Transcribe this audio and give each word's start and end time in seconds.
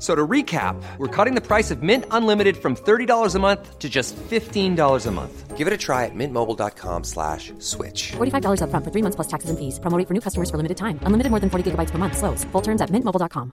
So 0.00 0.14
to 0.14 0.26
recap, 0.26 0.82
we're 0.96 1.14
cutting 1.14 1.34
the 1.34 1.46
price 1.46 1.70
of 1.70 1.82
Mint 1.82 2.06
Unlimited 2.10 2.56
from 2.56 2.74
$30 2.74 3.34
a 3.34 3.38
month 3.38 3.78
to 3.78 3.88
just 3.88 4.16
$15 4.16 5.06
a 5.06 5.10
month. 5.10 5.58
Give 5.58 5.66
it 5.66 5.74
a 5.74 5.76
try 5.76 6.06
at 6.06 6.14
mintmobile.com 6.14 7.04
slash 7.04 7.52
switch. 7.58 8.12
$45 8.16 8.62
upfront 8.64 8.84
for 8.84 8.90
3 8.90 9.02
months 9.02 9.16
plus 9.16 9.28
taxes 9.28 9.50
and 9.50 9.58
fees. 9.58 9.78
Promo 9.78 9.98
rate 9.98 10.08
for 10.08 10.14
new 10.14 10.22
customers 10.22 10.48
for 10.48 10.56
limited 10.56 10.78
time. 10.78 10.98
Unlimited 11.04 11.30
more 11.30 11.40
than 11.40 11.50
40 11.50 11.72
gigabytes 11.72 11.90
per 11.92 11.98
month 11.98 12.16
slows. 12.16 12.44
Full 12.52 12.62
terms 12.62 12.80
at 12.80 12.88
mintmobile.com. 12.90 13.52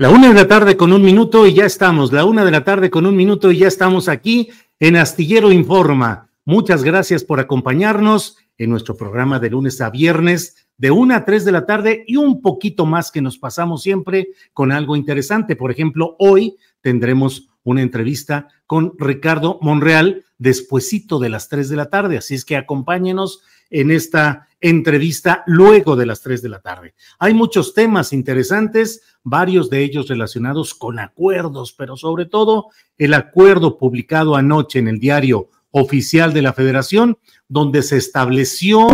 La 0.00 0.10
una 0.10 0.28
de 0.28 0.34
la 0.34 0.46
tarde 0.46 0.76
con 0.76 0.92
un 0.92 1.02
minuto 1.02 1.46
y 1.46 1.54
ya 1.54 1.66
estamos. 1.66 2.12
La 2.12 2.24
una 2.24 2.44
de 2.44 2.52
la 2.52 2.62
tarde 2.62 2.88
con 2.88 3.04
un 3.04 3.16
minuto 3.16 3.50
y 3.50 3.58
ya 3.58 3.68
estamos 3.68 4.08
aquí 4.08 4.48
en 4.78 4.96
Astillero 4.96 5.50
Informa. 5.52 6.30
Muchas 6.44 6.82
gracias 6.82 7.24
por 7.24 7.40
acompañarnos 7.40 8.38
en 8.58 8.70
nuestro 8.70 8.96
programa 8.96 9.38
de 9.38 9.50
lunes 9.50 9.80
a 9.80 9.90
viernes 9.90 10.68
de 10.76 10.90
una 10.90 11.16
a 11.16 11.24
tres 11.24 11.44
de 11.44 11.52
la 11.52 11.64
tarde 11.64 12.04
y 12.06 12.16
un 12.16 12.42
poquito 12.42 12.86
más 12.86 13.10
que 13.10 13.22
nos 13.22 13.38
pasamos 13.38 13.82
siempre 13.82 14.28
con 14.52 14.72
algo 14.72 14.96
interesante. 14.96 15.56
Por 15.56 15.70
ejemplo, 15.70 16.16
hoy 16.18 16.56
tendremos 16.80 17.48
una 17.64 17.82
entrevista 17.82 18.48
con 18.66 18.94
Ricardo 18.98 19.58
Monreal 19.62 20.24
despuesito 20.38 21.18
de 21.18 21.28
las 21.28 21.48
tres 21.48 21.68
de 21.68 21.76
la 21.76 21.90
tarde. 21.90 22.18
Así 22.18 22.34
es 22.34 22.44
que 22.44 22.56
acompáñenos 22.56 23.42
en 23.70 23.90
esta 23.90 24.48
entrevista 24.60 25.44
luego 25.46 25.94
de 25.94 26.06
las 26.06 26.22
tres 26.22 26.42
de 26.42 26.48
la 26.48 26.60
tarde. 26.60 26.94
Hay 27.18 27.34
muchos 27.34 27.74
temas 27.74 28.12
interesantes, 28.12 29.02
varios 29.22 29.70
de 29.70 29.82
ellos 29.82 30.08
relacionados 30.08 30.74
con 30.74 30.98
acuerdos, 30.98 31.72
pero 31.72 31.96
sobre 31.96 32.26
todo 32.26 32.68
el 32.96 33.14
acuerdo 33.14 33.78
publicado 33.78 34.36
anoche 34.36 34.78
en 34.78 34.88
el 34.88 34.98
diario 34.98 35.50
oficial 35.70 36.32
de 36.32 36.42
la 36.42 36.52
Federación, 36.52 37.18
donde 37.48 37.82
se 37.82 37.96
estableció 37.96 38.88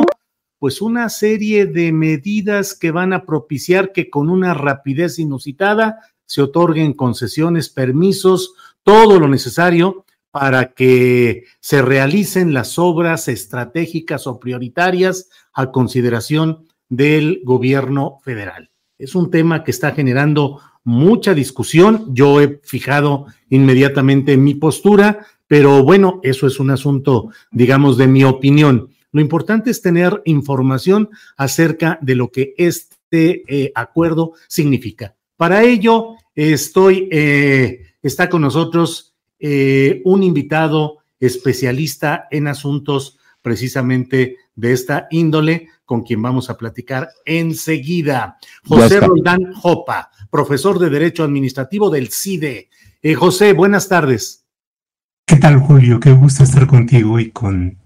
pues 0.58 0.80
una 0.80 1.08
serie 1.10 1.66
de 1.66 1.92
medidas 1.92 2.74
que 2.74 2.90
van 2.90 3.12
a 3.12 3.26
propiciar 3.26 3.92
que 3.92 4.08
con 4.08 4.30
una 4.30 4.54
rapidez 4.54 5.18
inusitada 5.18 6.00
se 6.24 6.40
otorguen 6.40 6.94
concesiones, 6.94 7.68
permisos, 7.68 8.54
todo 8.82 9.20
lo 9.20 9.28
necesario 9.28 10.04
para 10.30 10.72
que 10.72 11.44
se 11.60 11.82
realicen 11.82 12.54
las 12.54 12.78
obras 12.78 13.28
estratégicas 13.28 14.26
o 14.26 14.40
prioritarias 14.40 15.28
a 15.52 15.70
consideración 15.70 16.66
del 16.88 17.42
gobierno 17.44 18.18
federal. 18.24 18.70
Es 18.98 19.14
un 19.14 19.30
tema 19.30 19.64
que 19.64 19.70
está 19.70 19.92
generando 19.92 20.60
mucha 20.82 21.34
discusión. 21.34 22.14
Yo 22.14 22.40
he 22.40 22.60
fijado 22.62 23.26
inmediatamente 23.48 24.36
mi 24.36 24.54
postura, 24.54 25.26
pero 25.46 25.82
bueno, 25.82 26.20
eso 26.22 26.46
es 26.46 26.58
un 26.60 26.70
asunto, 26.70 27.30
digamos, 27.50 27.96
de 27.96 28.06
mi 28.06 28.24
opinión. 28.24 28.90
Lo 29.12 29.20
importante 29.20 29.70
es 29.70 29.80
tener 29.80 30.22
información 30.24 31.08
acerca 31.36 31.98
de 32.02 32.14
lo 32.14 32.30
que 32.30 32.54
este 32.58 33.44
eh, 33.48 33.72
acuerdo 33.74 34.32
significa. 34.48 35.14
Para 35.36 35.62
ello, 35.62 36.16
estoy, 36.34 37.08
eh, 37.10 37.94
está 38.02 38.28
con 38.28 38.42
nosotros 38.42 39.14
eh, 39.38 40.00
un 40.04 40.22
invitado 40.22 40.98
especialista 41.20 42.28
en 42.30 42.48
asuntos 42.48 43.18
precisamente 43.42 44.38
de 44.54 44.72
esta 44.72 45.06
índole, 45.10 45.68
con 45.84 46.02
quien 46.02 46.22
vamos 46.22 46.48
a 46.48 46.56
platicar 46.56 47.10
enseguida. 47.26 48.38
José 48.64 49.00
Roldán 49.00 49.52
Jopa, 49.52 50.10
profesor 50.30 50.78
de 50.78 50.88
Derecho 50.88 51.24
Administrativo 51.24 51.90
del 51.90 52.08
CIDE. 52.08 52.70
Eh, 53.02 53.14
José, 53.14 53.52
buenas 53.52 53.88
tardes. 53.88 54.43
¿Qué 55.26 55.36
tal, 55.36 55.58
Julio? 55.58 56.00
Qué 56.00 56.12
gusto 56.12 56.44
estar 56.44 56.66
contigo 56.66 57.18
y 57.18 57.30
con 57.30 57.78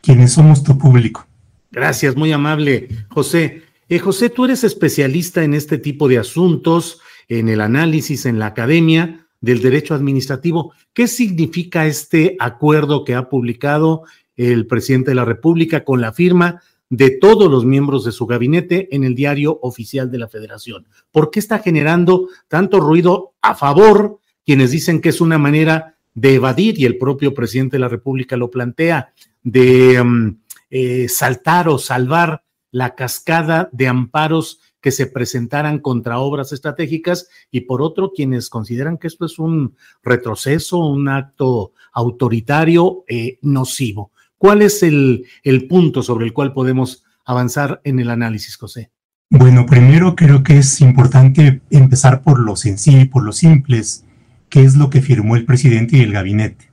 quienes 0.00 0.32
somos 0.32 0.62
tu 0.62 0.78
público. 0.78 1.26
Gracias, 1.70 2.16
muy 2.16 2.32
amable, 2.32 2.88
José. 3.10 3.64
Eh, 3.90 3.98
José, 3.98 4.30
tú 4.30 4.46
eres 4.46 4.64
especialista 4.64 5.44
en 5.44 5.52
este 5.52 5.76
tipo 5.76 6.08
de 6.08 6.16
asuntos, 6.16 7.00
en 7.28 7.50
el 7.50 7.60
análisis, 7.60 8.24
en 8.24 8.38
la 8.38 8.46
academia 8.46 9.26
del 9.42 9.60
derecho 9.60 9.94
administrativo. 9.94 10.72
¿Qué 10.94 11.06
significa 11.06 11.86
este 11.86 12.34
acuerdo 12.38 13.04
que 13.04 13.14
ha 13.14 13.28
publicado 13.28 14.04
el 14.34 14.66
presidente 14.66 15.10
de 15.10 15.16
la 15.16 15.26
República 15.26 15.84
con 15.84 16.00
la 16.00 16.14
firma 16.14 16.62
de 16.88 17.10
todos 17.10 17.50
los 17.50 17.66
miembros 17.66 18.06
de 18.06 18.12
su 18.12 18.24
gabinete 18.24 18.88
en 18.90 19.04
el 19.04 19.14
diario 19.14 19.58
oficial 19.60 20.10
de 20.10 20.18
la 20.18 20.28
Federación? 20.28 20.86
¿Por 21.12 21.30
qué 21.30 21.40
está 21.40 21.58
generando 21.58 22.28
tanto 22.48 22.80
ruido 22.80 23.34
a 23.42 23.54
favor 23.54 24.18
quienes 24.46 24.70
dicen 24.70 25.02
que 25.02 25.10
es 25.10 25.20
una 25.20 25.36
manera 25.36 25.95
de 26.16 26.34
evadir, 26.34 26.80
y 26.80 26.86
el 26.86 26.96
propio 26.96 27.34
presidente 27.34 27.76
de 27.76 27.80
la 27.80 27.88
República 27.88 28.36
lo 28.36 28.50
plantea, 28.50 29.12
de 29.42 30.00
um, 30.00 30.38
eh, 30.70 31.08
saltar 31.08 31.68
o 31.68 31.78
salvar 31.78 32.42
la 32.72 32.94
cascada 32.94 33.68
de 33.70 33.86
amparos 33.86 34.60
que 34.80 34.90
se 34.92 35.06
presentaran 35.06 35.78
contra 35.78 36.18
obras 36.18 36.52
estratégicas 36.52 37.28
y 37.50 37.62
por 37.62 37.82
otro 37.82 38.12
quienes 38.14 38.48
consideran 38.48 38.96
que 38.96 39.08
esto 39.08 39.26
es 39.26 39.38
un 39.38 39.76
retroceso, 40.02 40.78
un 40.78 41.08
acto 41.08 41.72
autoritario 41.92 43.04
eh, 43.08 43.38
nocivo. 43.42 44.12
¿Cuál 44.38 44.62
es 44.62 44.82
el, 44.82 45.26
el 45.42 45.66
punto 45.68 46.02
sobre 46.02 46.24
el 46.24 46.32
cual 46.32 46.52
podemos 46.54 47.04
avanzar 47.24 47.80
en 47.84 47.98
el 48.00 48.10
análisis, 48.10 48.56
José? 48.56 48.90
Bueno, 49.28 49.66
primero 49.66 50.14
creo 50.14 50.42
que 50.42 50.58
es 50.58 50.80
importante 50.80 51.60
empezar 51.70 52.22
por 52.22 52.38
lo 52.38 52.56
sencillo 52.56 53.00
y 53.00 53.06
por 53.06 53.22
lo 53.24 53.32
simples, 53.32 54.05
que 54.48 54.62
es 54.62 54.76
lo 54.76 54.90
que 54.90 55.02
firmó 55.02 55.36
el 55.36 55.44
presidente 55.44 55.96
y 55.96 56.00
el 56.00 56.12
gabinete. 56.12 56.66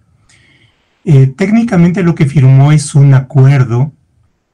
Eh, 1.06 1.28
técnicamente 1.28 2.04
lo 2.04 2.16
que 2.16 2.26
firmó 2.26 2.72
es 2.72 2.96
un 2.96 3.14
acuerdo 3.14 3.92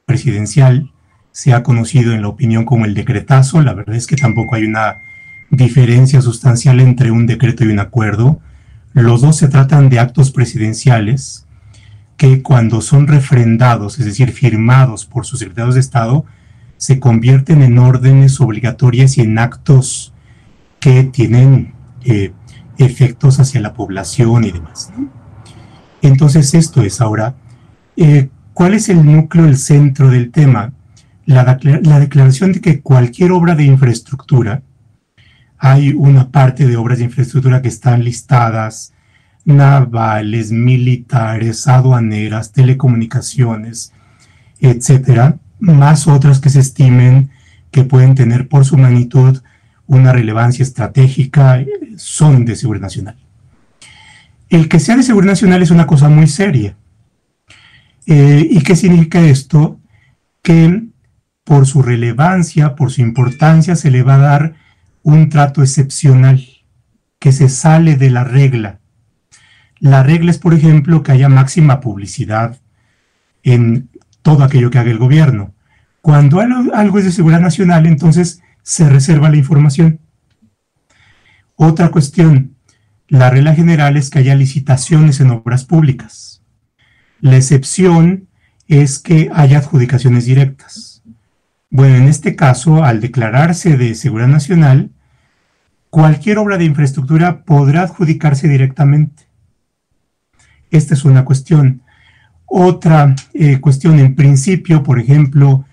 presidencial 0.04 0.90
se 1.32 1.52
ha 1.52 1.62
conocido 1.62 2.12
en 2.12 2.22
la 2.22 2.28
opinión 2.28 2.64
como 2.64 2.84
el 2.84 2.94
decretazo. 2.94 3.60
La 3.62 3.74
verdad 3.74 3.94
es 3.94 4.06
que 4.06 4.16
tampoco 4.16 4.56
hay 4.56 4.64
una 4.64 4.96
diferencia 5.50 6.20
sustancial 6.20 6.80
entre 6.80 7.10
un 7.10 7.26
decreto 7.26 7.64
y 7.64 7.68
un 7.68 7.78
acuerdo. 7.78 8.40
Los 8.92 9.20
dos 9.20 9.36
se 9.36 9.48
tratan 9.48 9.88
de 9.88 10.00
actos 10.00 10.32
presidenciales 10.32 11.46
que 12.16 12.42
cuando 12.42 12.80
son 12.82 13.06
refrendados, 13.06 13.98
es 13.98 14.04
decir, 14.04 14.32
firmados 14.32 15.06
por 15.06 15.24
sus 15.24 15.38
secretarios 15.38 15.74
de 15.74 15.80
Estado, 15.80 16.26
se 16.76 16.98
convierten 16.98 17.62
en 17.62 17.78
órdenes 17.78 18.40
obligatorias 18.40 19.16
y 19.16 19.22
en 19.22 19.38
actos 19.38 20.12
que 20.80 21.04
tienen 21.04 21.74
eh, 22.04 22.32
efectos 22.84 23.40
hacia 23.40 23.60
la 23.60 23.74
población 23.74 24.44
y 24.44 24.52
demás. 24.52 24.92
Entonces 26.02 26.54
esto 26.54 26.82
es 26.82 27.00
ahora, 27.00 27.34
eh, 27.96 28.28
¿cuál 28.54 28.74
es 28.74 28.88
el 28.88 29.04
núcleo, 29.04 29.44
el 29.46 29.56
centro 29.56 30.10
del 30.10 30.30
tema? 30.30 30.72
la, 31.30 32.00
declaración 32.00 32.52
de 32.52 32.60
que 32.60 32.80
cualquier 32.80 33.30
obra 33.32 33.54
de 33.54 33.64
infraestructura, 33.64 34.62
hay 35.58 35.92
una 35.92 36.30
parte 36.30 36.66
de 36.66 36.76
obras 36.76 36.98
de 36.98 37.04
infraestructura 37.04 37.62
que 37.62 37.68
están 37.68 38.02
listadas, 38.02 38.92
navales, 39.44 40.50
militares, 40.50 41.68
aduaneras, 41.68 42.52
telecomunicaciones, 42.52 43.92
etcétera, 44.58 45.38
más 45.60 46.08
otras 46.08 46.40
que 46.40 46.50
se 46.50 46.60
estimen 46.60 47.30
que 47.70 47.84
pueden 47.84 48.14
tener 48.14 48.48
por 48.48 48.64
su 48.64 48.76
magnitud 48.76 49.40
una 49.90 50.12
relevancia 50.12 50.62
estratégica, 50.62 51.64
son 51.96 52.44
de 52.44 52.54
seguridad 52.54 52.84
nacional. 52.84 53.16
El 54.48 54.68
que 54.68 54.78
sea 54.78 54.96
de 54.96 55.02
seguridad 55.02 55.32
nacional 55.32 55.62
es 55.62 55.72
una 55.72 55.88
cosa 55.88 56.08
muy 56.08 56.28
seria. 56.28 56.76
Eh, 58.06 58.46
¿Y 58.48 58.60
qué 58.60 58.76
significa 58.76 59.20
esto? 59.20 59.80
Que 60.42 60.84
por 61.42 61.66
su 61.66 61.82
relevancia, 61.82 62.76
por 62.76 62.92
su 62.92 63.00
importancia, 63.00 63.74
se 63.74 63.90
le 63.90 64.04
va 64.04 64.14
a 64.14 64.18
dar 64.18 64.54
un 65.02 65.28
trato 65.28 65.60
excepcional. 65.60 66.46
que 67.18 67.32
se 67.32 67.50
sale 67.50 67.96
de 67.96 68.08
la 68.08 68.24
regla. 68.24 68.80
La 69.78 70.02
regla 70.02 70.30
es, 70.30 70.38
por 70.38 70.54
ejemplo, 70.54 71.02
que 71.02 71.12
haya 71.12 71.28
máxima 71.28 71.80
publicidad 71.80 72.58
en 73.42 73.90
todo 74.22 74.42
aquello 74.42 74.70
que 74.70 74.78
haga 74.78 74.90
el 74.90 74.96
gobierno. 74.96 75.52
Cuando 76.00 76.40
algo 76.40 76.98
es 76.98 77.04
de 77.04 77.12
seguridad 77.12 77.42
nacional, 77.42 77.84
entonces 77.84 78.40
se 78.62 78.88
reserva 78.88 79.30
la 79.30 79.36
información. 79.36 80.00
Otra 81.56 81.90
cuestión, 81.90 82.56
la 83.08 83.28
regla 83.28 83.54
general 83.54 83.96
es 83.96 84.08
que 84.10 84.20
haya 84.20 84.34
licitaciones 84.34 85.20
en 85.20 85.30
obras 85.30 85.64
públicas. 85.64 86.42
La 87.20 87.36
excepción 87.36 88.28
es 88.66 88.98
que 88.98 89.30
haya 89.34 89.58
adjudicaciones 89.58 90.24
directas. 90.24 91.02
Bueno, 91.68 91.96
en 91.96 92.08
este 92.08 92.34
caso, 92.34 92.82
al 92.82 93.00
declararse 93.00 93.76
de 93.76 93.94
seguridad 93.94 94.28
nacional, 94.28 94.90
cualquier 95.90 96.38
obra 96.38 96.56
de 96.56 96.64
infraestructura 96.64 97.44
podrá 97.44 97.82
adjudicarse 97.82 98.48
directamente. 98.48 99.24
Esta 100.70 100.94
es 100.94 101.04
una 101.04 101.24
cuestión. 101.24 101.82
Otra 102.46 103.14
eh, 103.34 103.60
cuestión, 103.60 103.98
en 103.98 104.14
principio, 104.14 104.82
por 104.82 104.98
ejemplo, 104.98 105.64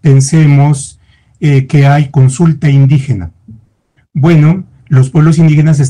pensemos 0.00 1.00
eh, 1.44 1.66
que 1.66 1.86
hay 1.88 2.08
consulta 2.10 2.70
indígena. 2.70 3.32
Bueno, 4.14 4.62
los 4.86 5.10
pueblos 5.10 5.38
indígenas 5.38 5.80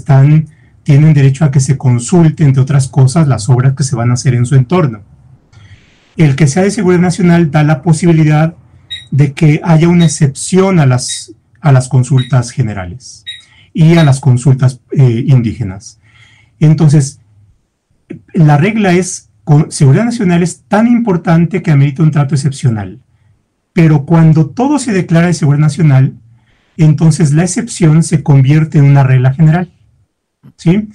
tienen 0.83 1.13
derecho 1.13 1.45
a 1.45 1.51
que 1.51 1.61
se 1.61 1.77
consulte, 1.77 2.45
entre 2.45 2.63
otras 2.63 2.89
cosas, 2.89 3.29
las 3.29 3.51
obras 3.51 3.75
que 3.75 3.85
se 3.85 3.95
van 3.95 4.11
a 4.11 4.15
hacer 4.15 4.35
en 4.35 4.47
su 4.47 4.55
entorno. 4.55 5.03
El 6.17 6.37
que 6.37 6.47
sea 6.47 6.63
de 6.63 6.71
seguridad 6.71 7.03
nacional 7.03 7.51
da 7.51 7.65
la 7.65 7.83
posibilidad 7.83 8.55
de 9.11 9.35
que 9.35 9.61
haya 9.63 9.91
una 9.91 10.07
excepción 10.07 10.79
a 10.79 10.87
las, 10.87 11.35
a 11.61 11.71
las 11.71 11.91
consultas 11.91 12.51
generales 12.51 13.23
y 13.75 13.99
a 13.99 14.05
las 14.05 14.21
consultas 14.21 14.81
eh, 14.91 15.25
indígenas. 15.27 16.01
Entonces, 16.61 17.21
la 18.33 18.57
regla 18.57 18.95
es 18.95 19.29
seguridad 19.69 20.07
nacional 20.07 20.43
es 20.43 20.63
tan 20.63 20.87
importante 20.87 21.61
que 21.61 21.73
amerita 21.73 22.03
un 22.03 22.11
trato 22.11 22.35
excepcional. 22.35 23.01
Pero 23.73 24.05
cuando 24.05 24.47
todo 24.47 24.79
se 24.79 24.93
declara 24.93 25.29
de 25.29 25.35
seguridad 25.35 25.63
nacional, 25.63 26.15
entonces 26.77 27.33
la 27.33 27.43
excepción 27.43 28.03
se 28.03 28.23
convierte 28.23 28.79
en 28.79 28.85
una 28.85 29.03
regla 29.03 29.33
general. 29.33 29.73
¿Sí? 30.57 30.89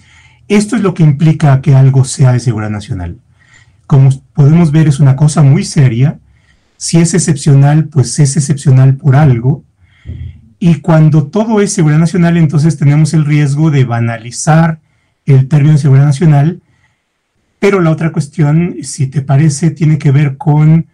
Esto 0.48 0.76
es 0.76 0.82
lo 0.82 0.94
que 0.94 1.04
implica 1.04 1.62
que 1.62 1.76
algo 1.76 2.04
sea 2.04 2.34
de 2.34 2.40
seguridad 2.40 2.70
nacional. 2.70 3.18
Como 3.86 4.10
podemos 4.34 4.72
ver, 4.72 4.88
es 4.88 5.00
una 5.00 5.16
cosa 5.16 5.42
muy 5.42 5.64
seria. 5.64 6.20
Si 6.78 6.98
es 6.98 7.14
excepcional, 7.14 7.86
pues 7.86 8.20
es 8.20 8.38
excepcional 8.38 8.96
por 8.96 9.16
algo. 9.16 9.64
Y 10.60 10.76
cuando 10.76 11.28
todo 11.28 11.62
es 11.62 11.74
seguridad 11.74 12.00
nacional, 12.00 12.38
entonces 12.38 12.78
tenemos 12.78 13.14
el 13.14 13.26
riesgo 13.26 13.72
de 13.72 13.86
banalizar 13.86 14.80
el 15.26 15.48
término 15.48 15.74
de 15.74 15.80
seguridad 15.80 16.06
nacional 16.06 16.62
pero 17.60 17.82
la 17.82 17.92
otra 17.92 18.12
cuestión, 18.12 18.78
si 18.84 19.08
te 19.08 19.22
parece, 19.22 19.72
tiene 19.72 19.98
que 19.98 20.12
ver 20.12 20.38
con 20.38 20.88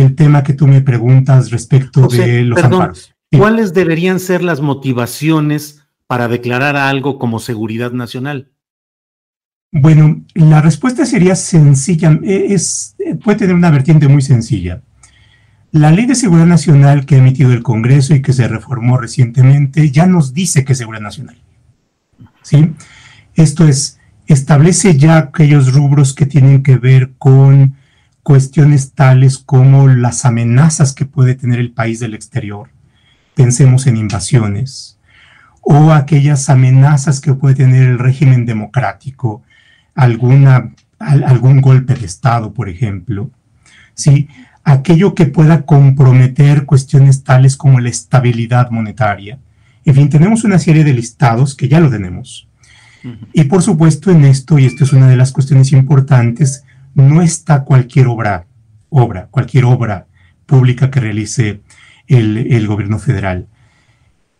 el 0.00 0.14
tema 0.14 0.42
que 0.42 0.54
tú 0.54 0.66
me 0.66 0.80
preguntas 0.80 1.50
respecto 1.50 2.08
de 2.08 2.42
los 2.42 2.62
amparos. 2.62 3.14
¿Cuáles 3.30 3.74
deberían 3.74 4.20
ser 4.20 4.42
las 4.42 4.60
motivaciones 4.60 5.86
para 6.06 6.28
declarar 6.28 6.76
algo 6.76 7.18
como 7.18 7.38
seguridad 7.38 7.92
nacional? 7.92 8.50
Bueno, 9.72 10.22
la 10.34 10.60
respuesta 10.60 11.04
sería 11.04 11.34
sencilla, 11.34 12.18
e, 12.22 12.54
es, 12.54 12.96
puede 13.24 13.38
tener 13.38 13.54
una 13.54 13.70
vertiente 13.70 14.06
muy 14.06 14.22
sencilla. 14.22 14.82
La 15.72 15.90
ley 15.90 16.06
de 16.06 16.14
seguridad 16.14 16.46
nacional 16.46 17.04
que 17.04 17.16
ha 17.16 17.18
emitido 17.18 17.52
el 17.52 17.64
Congreso 17.64 18.14
y 18.14 18.22
que 18.22 18.32
se 18.32 18.46
reformó 18.46 18.98
recientemente 18.98 19.90
ya 19.90 20.06
nos 20.06 20.32
dice 20.32 20.64
que 20.64 20.72
es 20.72 20.78
seguridad 20.78 21.02
nacional. 21.02 21.36
¿Sí? 22.42 22.72
Esto 23.34 23.66
es, 23.66 23.98
establece 24.28 24.96
ya 24.96 25.18
aquellos 25.18 25.72
rubros 25.72 26.14
que 26.14 26.26
tienen 26.26 26.62
que 26.62 26.76
ver 26.76 27.10
con 27.18 27.74
cuestiones 28.24 28.92
tales 28.92 29.38
como 29.38 29.86
las 29.86 30.24
amenazas 30.24 30.92
que 30.92 31.04
puede 31.04 31.36
tener 31.36 31.60
el 31.60 31.70
país 31.70 32.00
del 32.00 32.14
exterior. 32.14 32.70
Pensemos 33.36 33.86
en 33.86 33.96
invasiones 33.96 34.98
o 35.60 35.92
aquellas 35.92 36.50
amenazas 36.50 37.20
que 37.20 37.34
puede 37.34 37.54
tener 37.54 37.88
el 37.88 37.98
régimen 37.98 38.46
democrático, 38.46 39.42
alguna, 39.94 40.74
algún 40.98 41.60
golpe 41.60 41.94
de 41.94 42.06
Estado, 42.06 42.52
por 42.52 42.68
ejemplo. 42.68 43.30
¿sí? 43.94 44.28
Aquello 44.64 45.14
que 45.14 45.26
pueda 45.26 45.64
comprometer 45.64 46.66
cuestiones 46.66 47.22
tales 47.22 47.56
como 47.56 47.78
la 47.78 47.90
estabilidad 47.90 48.70
monetaria. 48.70 49.38
En 49.84 49.94
fin, 49.94 50.08
tenemos 50.08 50.42
una 50.42 50.58
serie 50.58 50.82
de 50.82 50.94
listados 50.94 51.54
que 51.54 51.68
ya 51.68 51.78
lo 51.78 51.90
tenemos 51.90 52.48
y 53.32 53.44
por 53.44 53.62
supuesto 53.62 54.10
en 54.10 54.24
esto, 54.24 54.58
y 54.58 54.64
esto 54.64 54.84
es 54.84 54.92
una 54.92 55.08
de 55.08 55.16
las 55.16 55.32
cuestiones 55.32 55.72
importantes, 55.72 56.64
no 56.94 57.22
está 57.22 57.64
cualquier 57.64 58.06
obra, 58.06 58.46
obra, 58.88 59.28
cualquier 59.30 59.64
obra 59.64 60.06
pública 60.46 60.90
que 60.90 61.00
realice 61.00 61.60
el, 62.06 62.66
gobierno 62.66 62.98
federal. 62.98 63.48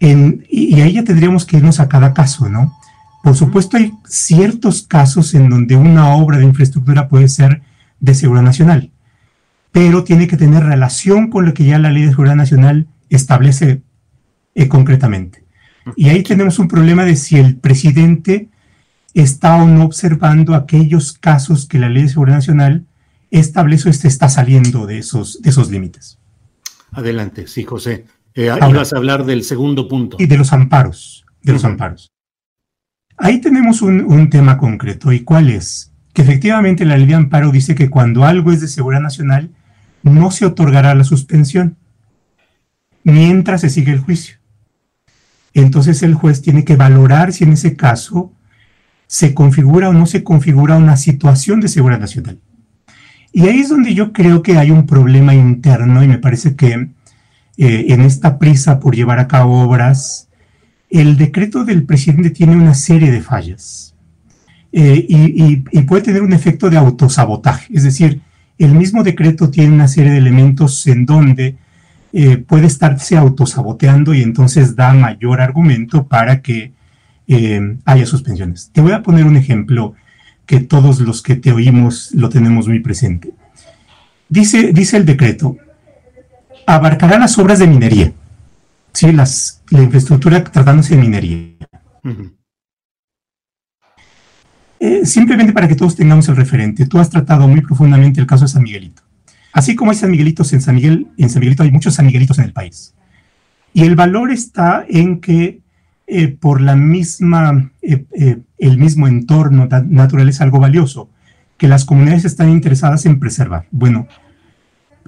y, 0.00 0.80
ahí 0.80 0.92
ya 0.92 1.04
tendríamos 1.04 1.44
que 1.44 1.56
irnos 1.56 1.80
a 1.80 1.88
cada 1.88 2.12
caso, 2.12 2.48
¿no? 2.48 2.76
Por 3.22 3.34
supuesto 3.34 3.78
hay 3.78 3.92
ciertos 4.06 4.82
casos 4.82 5.34
en 5.34 5.48
donde 5.48 5.76
una 5.76 6.14
obra 6.14 6.36
de 6.36 6.44
infraestructura 6.44 7.08
puede 7.08 7.28
ser 7.28 7.62
de 7.98 8.14
seguridad 8.14 8.44
nacional, 8.44 8.90
pero 9.72 10.04
tiene 10.04 10.26
que 10.26 10.36
tener 10.36 10.62
relación 10.62 11.30
con 11.30 11.46
lo 11.46 11.54
que 11.54 11.64
ya 11.64 11.78
la 11.78 11.90
ley 11.90 12.02
de 12.02 12.10
seguridad 12.10 12.36
nacional 12.36 12.86
establece 13.08 13.82
eh, 14.54 14.68
concretamente. 14.68 15.44
Y 15.96 16.10
ahí 16.10 16.22
tenemos 16.22 16.58
un 16.58 16.68
problema 16.68 17.04
de 17.04 17.16
si 17.16 17.38
el 17.38 17.56
presidente 17.56 18.48
está 19.14 19.56
o 19.56 19.66
no 19.66 19.84
observando 19.84 20.54
aquellos 20.54 21.12
casos 21.12 21.66
que 21.66 21.78
la 21.78 21.88
Ley 21.88 22.02
de 22.02 22.08
Seguridad 22.10 22.36
Nacional 22.36 22.86
establece 23.30 23.88
o 23.88 23.90
este 23.90 24.08
está 24.08 24.28
saliendo 24.28 24.86
de 24.86 24.98
esos, 24.98 25.40
de 25.40 25.50
esos 25.50 25.70
límites. 25.70 26.18
Adelante, 26.92 27.46
sí, 27.46 27.64
José. 27.64 28.06
Eh, 28.34 28.50
ibas 28.68 28.92
a 28.92 28.96
hablar 28.96 29.24
del 29.24 29.44
segundo 29.44 29.88
punto. 29.88 30.16
Y 30.20 30.26
de 30.26 30.36
los 30.36 30.52
amparos, 30.52 31.24
de 31.42 31.52
los 31.52 31.64
amparos. 31.64 32.10
Ahí 33.16 33.40
tenemos 33.40 33.80
un, 33.80 34.00
un, 34.00 34.28
tema 34.28 34.58
concreto, 34.58 35.12
¿y 35.12 35.20
cuál 35.20 35.50
es? 35.50 35.92
Que 36.12 36.22
efectivamente 36.22 36.84
la 36.84 36.96
ley 36.96 37.06
de 37.06 37.14
amparo 37.14 37.52
dice 37.52 37.76
que 37.76 37.90
cuando 37.90 38.24
algo 38.24 38.50
es 38.50 38.60
de 38.60 38.66
seguridad 38.66 39.00
nacional, 39.00 39.50
no 40.02 40.32
se 40.32 40.46
otorgará 40.46 40.94
la 40.96 41.04
suspensión 41.04 41.76
mientras 43.04 43.60
se 43.60 43.70
sigue 43.70 43.92
el 43.92 44.00
juicio. 44.00 44.36
Entonces 45.52 46.02
el 46.02 46.14
juez 46.14 46.42
tiene 46.42 46.64
que 46.64 46.76
valorar 46.76 47.32
si 47.32 47.44
en 47.44 47.52
ese 47.52 47.76
caso 47.76 48.32
se 49.06 49.34
configura 49.34 49.88
o 49.88 49.92
no 49.92 50.06
se 50.06 50.22
configura 50.22 50.76
una 50.76 50.96
situación 50.96 51.60
de 51.60 51.68
seguridad 51.68 52.00
nacional. 52.00 52.38
Y 53.32 53.48
ahí 53.48 53.60
es 53.60 53.68
donde 53.68 53.94
yo 53.94 54.12
creo 54.12 54.42
que 54.42 54.58
hay 54.58 54.70
un 54.70 54.86
problema 54.86 55.34
interno 55.34 56.04
y 56.04 56.08
me 56.08 56.18
parece 56.18 56.54
que 56.54 56.88
eh, 57.56 57.86
en 57.88 58.00
esta 58.00 58.38
prisa 58.38 58.78
por 58.78 58.94
llevar 58.94 59.18
a 59.18 59.28
cabo 59.28 59.62
obras, 59.62 60.28
el 60.88 61.16
decreto 61.16 61.64
del 61.64 61.82
presidente 61.82 62.30
tiene 62.30 62.56
una 62.56 62.74
serie 62.74 63.10
de 63.10 63.20
fallas 63.20 63.94
eh, 64.70 65.04
y, 65.08 65.56
puede 65.82 66.02
tener 66.02 66.22
un 66.22 66.32
efecto 66.32 66.70
de 66.70 66.76
autosabotaje. 66.76 67.72
Es 67.74 67.82
decir, 67.82 68.20
el 68.58 68.74
mismo 68.74 69.02
decreto 69.02 69.50
tiene 69.50 69.72
una 69.72 69.88
serie 69.88 70.12
de 70.12 70.18
elementos 70.18 70.86
en 70.86 71.06
donde 71.06 71.56
eh, 72.12 72.36
puede 72.36 72.66
estarse 72.66 73.16
autosaboteando 73.16 74.14
y 74.14 74.22
entonces 74.22 74.76
da 74.76 74.92
mayor 74.94 75.40
argumento 75.40 76.06
para 76.06 76.42
que 76.42 76.72
eh, 77.28 77.78
haya 77.84 78.06
suspensiones. 78.06 78.70
Te 78.72 78.80
voy 78.80 78.92
a 78.92 79.02
poner 79.02 79.24
un 79.24 79.36
ejemplo 79.36 79.94
que 80.46 80.60
todos 80.60 81.00
los 81.00 81.22
que 81.22 81.36
te 81.36 81.52
oímos 81.52 82.10
lo 82.12 82.28
tenemos 82.28 82.68
muy 82.68 82.80
presente. 82.80 83.32
Dice, 84.28 84.72
dice 84.72 84.96
el 84.96 85.06
decreto, 85.06 85.56
abarcará 86.66 87.18
las 87.18 87.38
obras 87.38 87.58
de 87.58 87.66
minería, 87.66 88.12
¿sí? 88.92 89.12
las, 89.12 89.62
la 89.70 89.82
infraestructura 89.82 90.44
tratándose 90.44 90.96
de 90.96 91.02
minería. 91.02 91.54
Eh, 94.80 95.06
simplemente 95.06 95.52
para 95.52 95.68
que 95.68 95.76
todos 95.76 95.96
tengamos 95.96 96.28
el 96.28 96.36
referente, 96.36 96.86
tú 96.86 96.98
has 96.98 97.08
tratado 97.08 97.48
muy 97.48 97.62
profundamente 97.62 98.20
el 98.20 98.26
caso 98.26 98.44
de 98.44 98.48
San 98.48 98.62
Miguelito. 98.62 99.02
Así 99.52 99.74
como 99.76 99.92
hay 99.92 99.96
San 99.96 100.10
Miguelitos 100.10 100.52
en 100.52 100.60
San 100.60 100.74
Miguel, 100.74 101.06
en 101.16 101.30
San 101.30 101.40
Miguelito 101.40 101.62
hay 101.62 101.70
muchos 101.70 101.94
San 101.94 102.06
Miguelitos 102.06 102.38
en 102.38 102.44
el 102.44 102.52
país. 102.52 102.94
Y 103.72 103.82
el 103.84 103.96
valor 103.96 104.30
está 104.30 104.84
en 104.88 105.20
que 105.20 105.60
eh, 106.06 106.28
por 106.28 106.60
la 106.60 106.76
misma, 106.76 107.72
eh, 107.80 108.04
eh, 108.12 108.38
el 108.58 108.78
mismo 108.78 109.08
entorno 109.08 109.66
natural 109.88 110.28
es 110.28 110.40
algo 110.42 110.60
valioso, 110.60 111.08
que 111.56 111.66
las 111.66 111.86
comunidades 111.86 112.26
están 112.26 112.50
interesadas 112.50 113.06
en 113.06 113.18
preservar. 113.18 113.66
Bueno, 113.70 114.06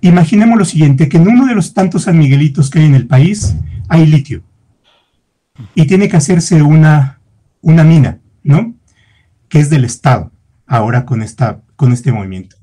imaginemos 0.00 0.58
lo 0.58 0.64
siguiente, 0.64 1.08
que 1.08 1.18
en 1.18 1.28
uno 1.28 1.46
de 1.46 1.54
los 1.54 1.74
tantos 1.74 2.04
San 2.04 2.18
Miguelitos 2.18 2.70
que 2.70 2.78
hay 2.78 2.86
en 2.86 2.94
el 2.94 3.06
país 3.06 3.56
hay 3.88 4.06
litio 4.06 4.42
y 5.74 5.86
tiene 5.86 6.08
que 6.08 6.16
hacerse 6.16 6.62
una, 6.62 7.20
una 7.60 7.84
mina, 7.84 8.20
¿no? 8.42 8.74
Que 9.48 9.60
es 9.60 9.68
del 9.68 9.84
Estado, 9.84 10.32
ahora 10.66 11.04
con, 11.04 11.22
esta, 11.22 11.60
con 11.76 11.92
este 11.92 12.10
movimiento. 12.10 12.56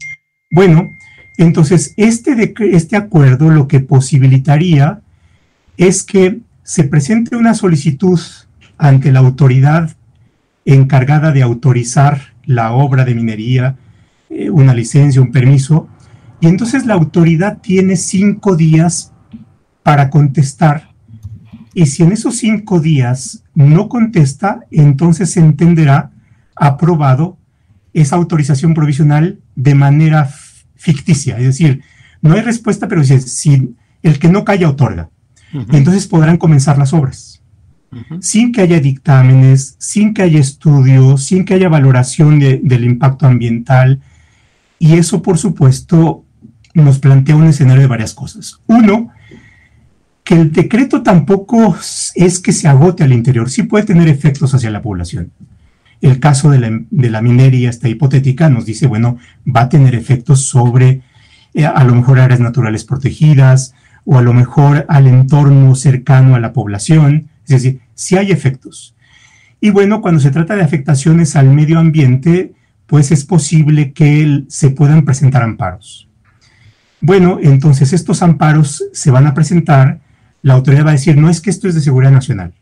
Bueno, 0.49 0.89
entonces 1.37 1.93
este, 1.97 2.53
este 2.71 2.95
acuerdo 2.95 3.49
lo 3.49 3.67
que 3.67 3.79
posibilitaría 3.79 5.01
es 5.77 6.03
que 6.03 6.39
se 6.63 6.85
presente 6.85 7.35
una 7.35 7.53
solicitud 7.53 8.19
ante 8.77 9.11
la 9.11 9.19
autoridad 9.19 9.91
encargada 10.65 11.31
de 11.31 11.43
autorizar 11.43 12.33
la 12.45 12.71
obra 12.71 13.05
de 13.05 13.15
minería, 13.15 13.77
eh, 14.29 14.49
una 14.49 14.73
licencia, 14.73 15.21
un 15.21 15.31
permiso, 15.31 15.87
y 16.41 16.47
entonces 16.47 16.85
la 16.85 16.93
autoridad 16.93 17.59
tiene 17.61 17.95
cinco 17.95 18.55
días 18.55 19.13
para 19.83 20.09
contestar, 20.09 20.93
y 21.73 21.87
si 21.87 22.03
en 22.03 22.11
esos 22.11 22.37
cinco 22.37 22.79
días 22.79 23.43
no 23.55 23.89
contesta, 23.89 24.61
entonces 24.69 25.31
se 25.31 25.39
entenderá 25.39 26.11
aprobado 26.55 27.37
esa 27.93 28.15
autorización 28.15 28.73
provisional 28.73 29.39
de 29.55 29.75
manera 29.75 30.29
ficticia, 30.75 31.37
es 31.37 31.45
decir, 31.45 31.81
no 32.21 32.35
hay 32.35 32.41
respuesta, 32.41 32.87
pero 32.87 33.03
si, 33.03 33.75
el 34.01 34.19
que 34.19 34.29
no 34.29 34.45
calla 34.45 34.69
otorga. 34.69 35.09
Entonces 35.53 36.07
podrán 36.07 36.37
comenzar 36.37 36.77
las 36.77 36.93
obras. 36.93 37.41
Sin 38.21 38.51
que 38.51 38.61
haya 38.61 38.79
dictámenes, 38.79 39.75
sin 39.77 40.13
que 40.13 40.23
haya 40.23 40.39
estudios, 40.39 41.25
sin 41.25 41.45
que 41.45 41.53
haya 41.53 41.69
valoración 41.69 42.39
del 42.39 42.83
impacto 42.83 43.27
ambiental. 43.27 44.01
Y 44.79 44.93
eso, 44.93 45.21
por 45.21 45.37
supuesto, 45.37 46.25
nos 46.73 46.97
plantea 46.97 47.35
un 47.35 47.45
escenario 47.45 47.81
de 47.81 47.87
varias 47.87 48.15
cosas. 48.15 48.59
Uno, 48.65 49.11
que 50.23 50.33
el 50.33 50.51
decreto 50.51 51.03
tampoco 51.03 51.77
es 52.15 52.39
que 52.39 52.51
se 52.51 52.67
agote 52.67 53.03
al 53.03 53.13
interior, 53.13 53.49
sí 53.49 53.63
puede 53.63 53.85
tener 53.85 54.07
efectos 54.07 54.55
hacia 54.55 54.71
la 54.71 54.81
población. 54.81 55.31
El 56.01 56.19
caso 56.19 56.49
de 56.49 56.59
la, 56.59 56.81
de 56.89 57.09
la 57.09 57.21
minería, 57.21 57.69
esta 57.69 57.89
hipotética, 57.89 58.49
nos 58.49 58.65
dice, 58.65 58.87
bueno, 58.87 59.17
va 59.45 59.61
a 59.61 59.69
tener 59.69 59.93
efectos 59.93 60.41
sobre 60.41 61.01
eh, 61.53 61.65
a 61.65 61.83
lo 61.83 61.93
mejor 61.93 62.19
áreas 62.19 62.39
naturales 62.39 62.83
protegidas 62.83 63.75
o 64.05 64.17
a 64.17 64.21
lo 64.21 64.33
mejor 64.33 64.85
al 64.89 65.07
entorno 65.07 65.75
cercano 65.75 66.35
a 66.35 66.39
la 66.39 66.53
población. 66.53 67.29
Es 67.43 67.49
decir, 67.49 67.81
si 67.93 68.17
hay 68.17 68.31
efectos. 68.31 68.95
Y 69.61 69.69
bueno, 69.69 70.01
cuando 70.01 70.19
se 70.19 70.31
trata 70.31 70.55
de 70.55 70.61
afectaciones 70.61 71.35
al 71.35 71.49
medio 71.49 71.79
ambiente, 71.79 72.53
pues 72.85 73.11
es 73.11 73.25
posible 73.25 73.93
que 73.93 74.43
se 74.49 74.69
puedan 74.69 75.05
presentar 75.05 75.41
amparos. 75.41 76.09
Bueno, 76.99 77.39
entonces 77.41 77.91
estos 77.93 78.21
amparos 78.21 78.83
se 78.93 79.11
van 79.11 79.27
a 79.27 79.33
presentar, 79.33 79.99
la 80.41 80.53
autoridad 80.53 80.85
va 80.85 80.89
a 80.89 80.93
decir, 80.93 81.17
no 81.17 81.29
es 81.29 81.41
que 81.41 81.49
esto 81.49 81.67
es 81.67 81.75
de 81.75 81.81
seguridad 81.81 82.11
nacional. 82.11 82.53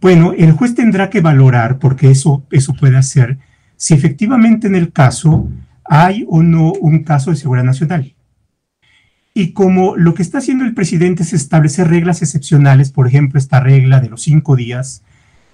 Bueno, 0.00 0.32
el 0.36 0.52
juez 0.52 0.74
tendrá 0.74 1.10
que 1.10 1.20
valorar, 1.20 1.78
porque 1.78 2.10
eso, 2.10 2.44
eso 2.50 2.74
puede 2.74 2.96
hacer, 2.96 3.38
si 3.76 3.94
efectivamente 3.94 4.66
en 4.66 4.74
el 4.74 4.92
caso 4.92 5.48
hay 5.84 6.24
o 6.28 6.42
no 6.42 6.72
un 6.72 7.04
caso 7.04 7.30
de 7.30 7.36
seguridad 7.36 7.64
nacional. 7.64 8.14
Y 9.34 9.52
como 9.52 9.96
lo 9.96 10.14
que 10.14 10.22
está 10.22 10.38
haciendo 10.38 10.64
el 10.64 10.74
presidente 10.74 11.22
es 11.22 11.32
establecer 11.32 11.88
reglas 11.88 12.20
excepcionales, 12.22 12.90
por 12.90 13.06
ejemplo, 13.06 13.38
esta 13.38 13.60
regla 13.60 14.00
de 14.00 14.10
los 14.10 14.22
cinco 14.22 14.56
días, 14.56 15.02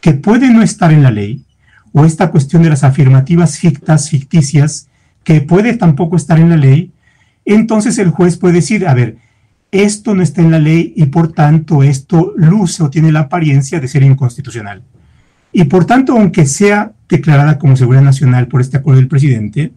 que 0.01 0.15
puede 0.15 0.51
no 0.51 0.63
estar 0.63 0.93
en 0.93 1.03
la 1.03 1.11
ley, 1.11 1.45
o 1.93 2.05
esta 2.05 2.31
cuestión 2.31 2.63
de 2.63 2.71
las 2.71 2.85
afirmativas 2.85 3.59
fictas, 3.59 4.11
ficticias, 4.11 4.89
que 5.25 5.41
puede 5.41 5.75
tampoco 5.75 6.17
estar 6.17 6.39
en 6.39 6.51
la 6.51 6.57
ley, 6.57 6.93
entonces 7.45 7.99
el 7.99 8.11
juez 8.11 8.37
puede 8.37 8.55
decir, 8.55 8.87
a 8.87 8.95
ver, 8.95 9.17
esto 9.71 10.15
no 10.15 10.23
está 10.23 10.41
en 10.43 10.51
la 10.51 10.59
ley 10.59 10.93
y 10.97 11.07
por 11.07 11.33
tanto 11.33 11.83
esto 11.83 12.33
luce 12.37 12.83
o 12.83 12.91
tiene 12.91 13.13
la 13.13 13.21
apariencia 13.21 13.81
de 13.81 13.89
ser 13.89 14.03
inconstitucional. 14.03 14.83
Y 15.53 15.65
por 15.65 15.85
tanto, 15.85 16.13
aunque 16.13 16.47
sea 16.47 16.93
declarada 17.09 17.59
como 17.59 17.77
seguridad 17.77 18.03
nacional 18.03 18.49
por 18.49 18.61
este 18.61 18.77
acuerdo 18.77 19.01
del 19.01 19.09
presidente, 19.09 19.73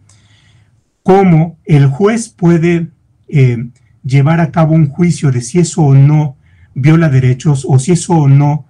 cómo 1.04 1.58
el 1.66 1.88
juez 1.88 2.30
puede 2.30 2.88
eh, 3.28 3.68
llevar 4.04 4.40
a 4.40 4.52
cabo 4.52 4.74
un 4.74 4.88
juicio 4.90 5.32
de 5.32 5.42
si 5.42 5.60
eso 5.60 5.82
o 5.82 5.94
no 5.94 6.38
viola 6.74 7.10
derechos 7.10 7.66
o 7.68 7.80
si 7.80 7.92
eso 7.92 8.14
o 8.14 8.28
no 8.28 8.66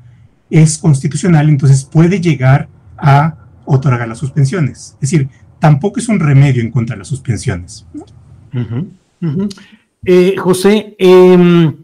es 0.50 0.78
constitucional, 0.78 1.50
entonces 1.50 1.86
puede 1.86 2.20
llegar 2.20 2.68
a 2.98 3.38
otorgar 3.66 4.08
las 4.08 4.18
suspensiones. 4.18 4.94
Es 4.96 5.00
decir, 5.00 5.30
tampoco 5.60 6.00
es 6.00 6.10
un 6.10 6.20
remedio 6.20 6.62
en 6.62 6.72
contra 6.72 6.96
de 6.96 7.00
las 7.00 7.08
suspensiones. 7.08 7.86
Eh, 10.04 10.36
José, 10.38 10.96
em, 10.98 11.78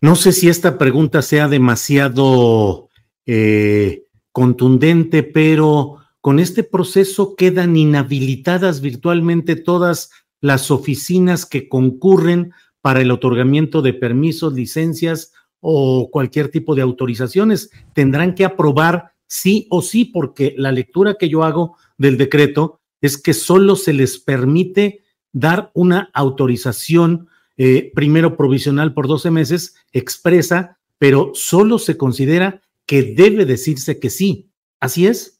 no 0.00 0.16
sé 0.16 0.32
si 0.32 0.48
esta 0.48 0.78
pregunta 0.78 1.20
sea 1.20 1.48
demasiado 1.48 2.88
eh, 3.26 4.04
contundente, 4.32 5.22
pero 5.22 5.98
con 6.20 6.38
este 6.38 6.62
proceso 6.62 7.34
quedan 7.36 7.76
inhabilitadas 7.76 8.80
virtualmente 8.80 9.56
todas 9.56 10.10
las 10.42 10.70
oficinas 10.70 11.46
que 11.46 11.70
concurren 11.70 12.52
para 12.82 13.00
el 13.00 13.10
otorgamiento 13.10 13.80
de 13.80 13.94
permisos, 13.94 14.52
licencias 14.52 15.32
o 15.60 16.10
cualquier 16.10 16.48
tipo 16.48 16.74
de 16.74 16.82
autorizaciones. 16.82 17.70
Tendrán 17.94 18.34
que 18.34 18.44
aprobar 18.44 19.12
sí 19.26 19.66
o 19.70 19.80
sí, 19.80 20.04
porque 20.04 20.54
la 20.58 20.72
lectura 20.72 21.16
que 21.18 21.30
yo 21.30 21.44
hago 21.44 21.78
del 21.96 22.18
decreto 22.18 22.80
es 23.00 23.16
que 23.16 23.32
solo 23.32 23.76
se 23.76 23.94
les 23.94 24.18
permite 24.18 25.00
dar 25.32 25.70
una 25.72 26.10
autorización, 26.12 27.28
eh, 27.56 27.90
primero 27.94 28.36
provisional 28.36 28.92
por 28.92 29.08
12 29.08 29.30
meses, 29.30 29.76
expresa, 29.92 30.76
pero 30.98 31.30
solo 31.34 31.78
se 31.78 31.96
considera 31.96 32.60
que 32.84 33.14
debe 33.14 33.46
decirse 33.46 33.98
que 33.98 34.10
sí. 34.10 34.50
¿Así 34.80 35.06
es? 35.06 35.38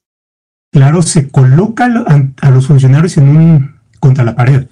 claro, 0.70 1.02
se 1.02 1.28
coloca 1.28 1.84
a, 2.40 2.50
los 2.50 2.66
funcionarios 2.66 3.18
en 3.18 3.28
un, 3.28 3.80
contra 4.00 4.24
la 4.24 4.34
pared. 4.34 4.66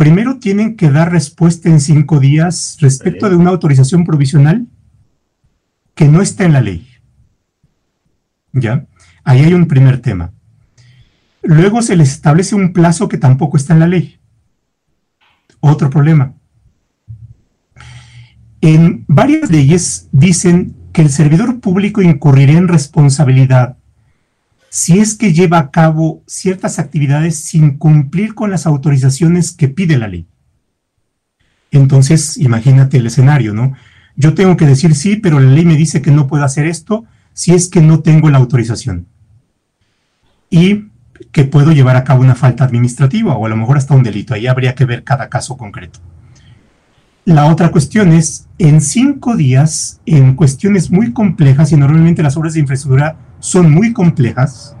Primero 0.00 0.38
tienen 0.38 0.76
que 0.76 0.90
dar 0.90 1.12
respuesta 1.12 1.68
en 1.68 1.78
cinco 1.78 2.20
días 2.20 2.78
respecto 2.80 3.28
de 3.28 3.36
una 3.36 3.50
autorización 3.50 4.06
provisional 4.06 4.66
que 5.94 6.08
no 6.08 6.22
está 6.22 6.46
en 6.46 6.54
la 6.54 6.62
ley. 6.62 6.88
¿Ya? 8.54 8.86
Ahí 9.24 9.42
hay 9.42 9.52
un 9.52 9.66
primer 9.66 10.00
tema. 10.00 10.32
Luego 11.42 11.82
se 11.82 11.96
les 11.96 12.12
establece 12.12 12.54
un 12.54 12.72
plazo 12.72 13.10
que 13.10 13.18
tampoco 13.18 13.58
está 13.58 13.74
en 13.74 13.80
la 13.80 13.88
ley. 13.88 14.18
Otro 15.60 15.90
problema. 15.90 16.32
En 18.62 19.04
varias 19.06 19.50
leyes 19.50 20.08
dicen 20.12 20.76
que 20.94 21.02
el 21.02 21.10
servidor 21.10 21.60
público 21.60 22.00
incurrirá 22.00 22.54
en 22.54 22.68
responsabilidad 22.68 23.76
si 24.70 25.00
es 25.00 25.16
que 25.16 25.32
lleva 25.32 25.58
a 25.58 25.70
cabo 25.72 26.22
ciertas 26.26 26.78
actividades 26.78 27.36
sin 27.36 27.76
cumplir 27.76 28.34
con 28.34 28.50
las 28.50 28.66
autorizaciones 28.66 29.50
que 29.50 29.68
pide 29.68 29.98
la 29.98 30.06
ley. 30.06 30.28
Entonces, 31.72 32.36
imagínate 32.36 32.98
el 32.98 33.06
escenario, 33.06 33.52
¿no? 33.52 33.74
Yo 34.14 34.34
tengo 34.34 34.56
que 34.56 34.66
decir 34.66 34.94
sí, 34.94 35.16
pero 35.16 35.40
la 35.40 35.50
ley 35.50 35.64
me 35.64 35.76
dice 35.76 36.00
que 36.00 36.12
no 36.12 36.28
puedo 36.28 36.44
hacer 36.44 36.66
esto 36.66 37.04
si 37.32 37.52
es 37.52 37.68
que 37.68 37.80
no 37.80 38.00
tengo 38.00 38.30
la 38.30 38.38
autorización. 38.38 39.06
Y 40.50 40.86
que 41.32 41.44
puedo 41.44 41.72
llevar 41.72 41.96
a 41.96 42.04
cabo 42.04 42.22
una 42.22 42.36
falta 42.36 42.64
administrativa 42.64 43.36
o 43.36 43.46
a 43.46 43.48
lo 43.48 43.56
mejor 43.56 43.76
hasta 43.76 43.94
un 43.94 44.04
delito. 44.04 44.34
Ahí 44.34 44.46
habría 44.46 44.76
que 44.76 44.84
ver 44.84 45.02
cada 45.02 45.28
caso 45.28 45.56
concreto. 45.56 45.98
La 47.24 47.46
otra 47.46 47.70
cuestión 47.70 48.12
es, 48.12 48.46
en 48.58 48.80
cinco 48.80 49.36
días, 49.36 50.00
en 50.06 50.34
cuestiones 50.34 50.90
muy 50.90 51.12
complejas, 51.12 51.72
y 51.72 51.76
normalmente 51.76 52.22
las 52.22 52.36
obras 52.36 52.54
de 52.54 52.60
infraestructura 52.60 53.16
son 53.40 53.72
muy 53.72 53.92
complejas, 53.92 54.76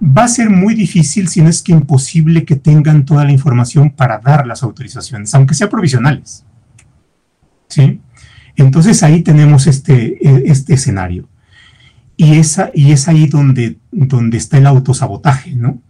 va 0.00 0.24
a 0.24 0.28
ser 0.28 0.50
muy 0.50 0.74
difícil, 0.74 1.28
si 1.28 1.42
no 1.42 1.48
es 1.48 1.62
que 1.62 1.72
imposible, 1.72 2.44
que 2.44 2.56
tengan 2.56 3.04
toda 3.04 3.24
la 3.24 3.32
información 3.32 3.90
para 3.90 4.18
dar 4.18 4.46
las 4.46 4.62
autorizaciones, 4.62 5.34
aunque 5.34 5.54
sea 5.54 5.68
provisionales. 5.68 6.44
¿Sí? 7.68 8.00
Entonces 8.56 9.02
ahí 9.02 9.22
tenemos 9.22 9.66
este, 9.66 10.26
e, 10.26 10.44
este 10.46 10.74
escenario. 10.74 11.28
Y, 12.16 12.36
esa, 12.36 12.70
y 12.72 12.92
es 12.92 13.08
ahí 13.08 13.26
donde, 13.26 13.78
donde 13.90 14.36
está 14.36 14.58
el 14.58 14.66
autosabotaje, 14.66 15.56
¿no? 15.56 15.82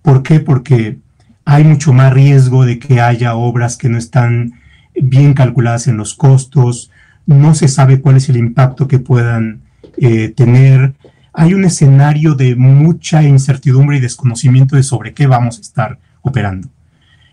¿Por 0.00 0.22
qué? 0.22 0.40
Porque 0.40 0.98
hay 1.44 1.64
mucho 1.64 1.92
más 1.92 2.12
riesgo 2.12 2.64
de 2.64 2.78
que 2.78 3.00
haya 3.00 3.34
obras 3.34 3.76
que 3.76 3.90
no 3.90 3.98
están 3.98 4.54
bien 4.94 5.34
calculadas 5.34 5.88
en 5.88 5.98
los 5.98 6.14
costos, 6.14 6.90
no 7.26 7.54
se 7.54 7.68
sabe 7.68 8.00
cuál 8.00 8.16
es 8.16 8.28
el 8.28 8.36
impacto 8.36 8.88
que 8.88 8.98
puedan 8.98 9.60
eh, 10.04 10.30
tener, 10.30 10.94
hay 11.32 11.54
un 11.54 11.64
escenario 11.64 12.34
de 12.34 12.56
mucha 12.56 13.22
incertidumbre 13.22 13.98
y 13.98 14.00
desconocimiento 14.00 14.74
de 14.74 14.82
sobre 14.82 15.14
qué 15.14 15.28
vamos 15.28 15.58
a 15.58 15.60
estar 15.60 15.98
operando. 16.22 16.68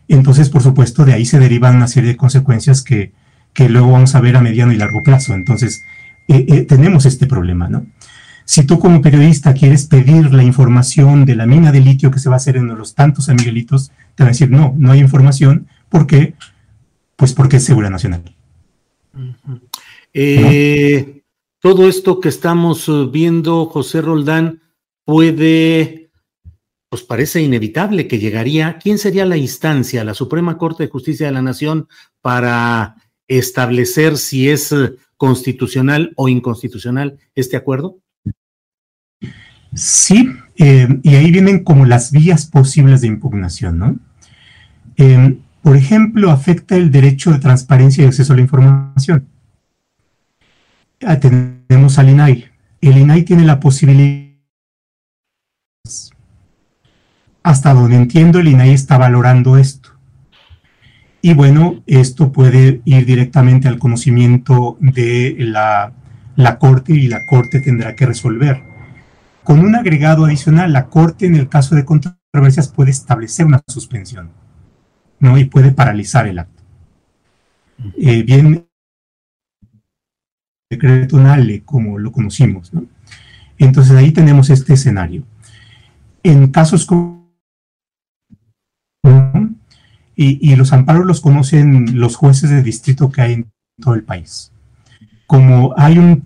Entonces, 0.08 0.50
por 0.50 0.62
supuesto, 0.62 1.04
de 1.04 1.14
ahí 1.14 1.26
se 1.26 1.40
derivan 1.40 1.78
una 1.78 1.88
serie 1.88 2.12
de 2.12 2.18
consecuencias 2.18 2.84
que, 2.84 3.12
que 3.54 3.70
luego 3.70 3.92
vamos 3.92 4.14
a 4.14 4.22
ver 4.22 4.38
a 4.38 4.42
mediano 4.42 4.72
y 4.72 4.78
largo 4.78 5.02
plazo. 5.02 5.34
Entonces, 5.34 5.84
eh, 6.28 6.46
eh, 6.48 6.62
tenemos 6.62 7.08
este 7.08 7.26
problema, 7.26 7.68
¿no? 7.70 7.88
Si 8.46 8.64
tú 8.64 8.78
como 8.78 9.02
periodista 9.02 9.56
quieres 9.56 9.88
pedir 9.88 10.32
la 10.32 10.44
información 10.44 11.26
de 11.26 11.36
la 11.36 11.48
mina 11.48 11.72
de 11.72 11.80
litio 11.80 12.12
que 12.12 12.20
se 12.20 12.30
va 12.30 12.36
a 12.36 12.38
hacer 12.38 12.56
en 12.56 12.68
los 12.68 12.94
tantos 12.94 13.26
San 13.26 13.36
Miguelitos, 13.36 13.92
te 14.14 14.24
va 14.24 14.30
a 14.30 14.34
decir, 14.34 14.52
no, 14.52 14.76
no 14.78 14.92
hay 14.92 15.00
información. 15.00 15.68
¿Por 15.90 16.06
qué? 16.06 16.36
Pues 17.16 17.34
porque 17.34 17.58
es 17.58 17.66
seguridad 17.66 17.90
nacional. 17.90 18.22
eh, 20.14 21.19
todo 21.60 21.90
esto 21.90 22.20
que 22.20 22.30
estamos 22.30 22.88
eh, 22.88 23.08
viendo, 23.12 23.66
José 23.66 24.02
Roldán, 24.02 24.62
puede, 25.06 26.12
pues 26.90 27.04
parece 27.04 27.42
inevitable 27.42 28.08
que 28.08 28.20
llegaría. 28.20 28.78
¿Quién 28.78 28.98
sería 28.98 29.26
la 29.26 29.38
instancia, 29.38 30.04
la 30.04 30.14
Suprema 30.14 30.58
Corte 30.58 30.84
de 30.84 30.90
Justicia 30.90 31.28
de 31.28 31.34
la 31.34 31.42
Nación, 31.42 31.88
para 32.22 32.96
establecer 33.28 34.18
si 34.18 34.50
es 34.50 34.72
eh, 34.72 34.96
constitucional 35.18 36.14
o 36.16 36.30
inconstitucional 36.30 37.18
este 37.36 37.58
acuerdo? 37.58 38.00
Sí, 39.76 40.30
eh, 40.56 40.88
y 41.04 41.16
ahí 41.16 41.30
vienen 41.30 41.64
como 41.64 41.86
las 41.86 42.12
vías 42.12 42.48
posibles 42.48 43.02
de 43.02 43.08
impugnación, 43.08 43.78
¿no? 43.78 44.00
Por 45.62 45.78
ejemplo, 45.78 46.32
afecta 46.32 46.76
el 46.76 46.92
derecho 46.92 47.32
de 47.32 47.40
transparencia 47.40 48.04
y 48.04 48.08
acceso 48.08 48.34
a 48.34 48.36
la 48.36 48.42
información. 48.42 49.28
Tenemos 51.00 51.98
al 51.98 52.10
INAI. 52.10 52.46
El 52.82 52.98
INAI 52.98 53.24
tiene 53.24 53.46
la 53.46 53.60
posibilidad, 53.60 54.30
hasta 57.42 57.74
donde 57.74 57.96
entiendo, 57.96 58.40
el 58.40 58.50
INAI 58.50 58.72
está 58.72 58.98
valorando 58.98 59.58
esto. 59.58 59.90
Y 61.22 61.34
bueno, 61.34 61.84
esto 61.86 62.32
puede 62.32 62.82
ir 62.86 63.06
directamente 63.06 63.68
al 63.68 63.80
conocimiento 63.80 64.78
de 64.80 65.36
la, 65.40 65.94
la 66.36 66.58
Corte 66.58 66.94
y 66.94 67.08
la 67.08 67.26
Corte 67.26 67.60
tendrá 67.60 67.96
que 67.96 68.06
resolver. 68.06 68.64
Con 69.44 69.60
un 69.60 69.76
agregado 69.76 70.26
adicional, 70.26 70.72
la 70.72 70.88
Corte 70.88 71.26
en 71.26 71.36
el 71.36 71.50
caso 71.50 71.76
de 71.76 71.84
controversias 71.84 72.70
puede 72.70 72.92
establecer 72.92 73.46
una 73.46 73.62
suspensión 73.68 74.32
¿no? 75.20 75.38
y 75.38 75.46
puede 75.46 75.72
paralizar 75.72 76.28
el 76.28 76.40
acto. 76.40 76.64
Eh, 77.98 78.24
bien, 78.24 78.69
decreto 80.70 81.20
NALE, 81.20 81.64
como 81.64 81.98
lo 81.98 82.12
conocimos. 82.12 82.74
¿no? 82.74 82.86
Entonces 83.58 83.96
ahí 83.96 84.12
tenemos 84.12 84.50
este 84.50 84.74
escenario. 84.74 85.24
En 86.24 86.52
casos 86.52 86.86
como... 86.86 87.20
Y, 90.16 90.52
y, 90.52 90.56
los 90.58 90.74
amparos 90.74 91.06
los 91.06 91.22
conocen 91.22 91.98
los 91.98 92.18
jueces 92.18 92.50
de 92.50 92.62
distrito 92.62 93.10
que 93.10 93.22
hay 93.22 93.34
en 93.34 93.52
todo 93.82 93.94
el 93.94 94.04
país. 94.04 94.52
Como 95.26 95.74
hay 95.78 95.98
un 95.98 96.26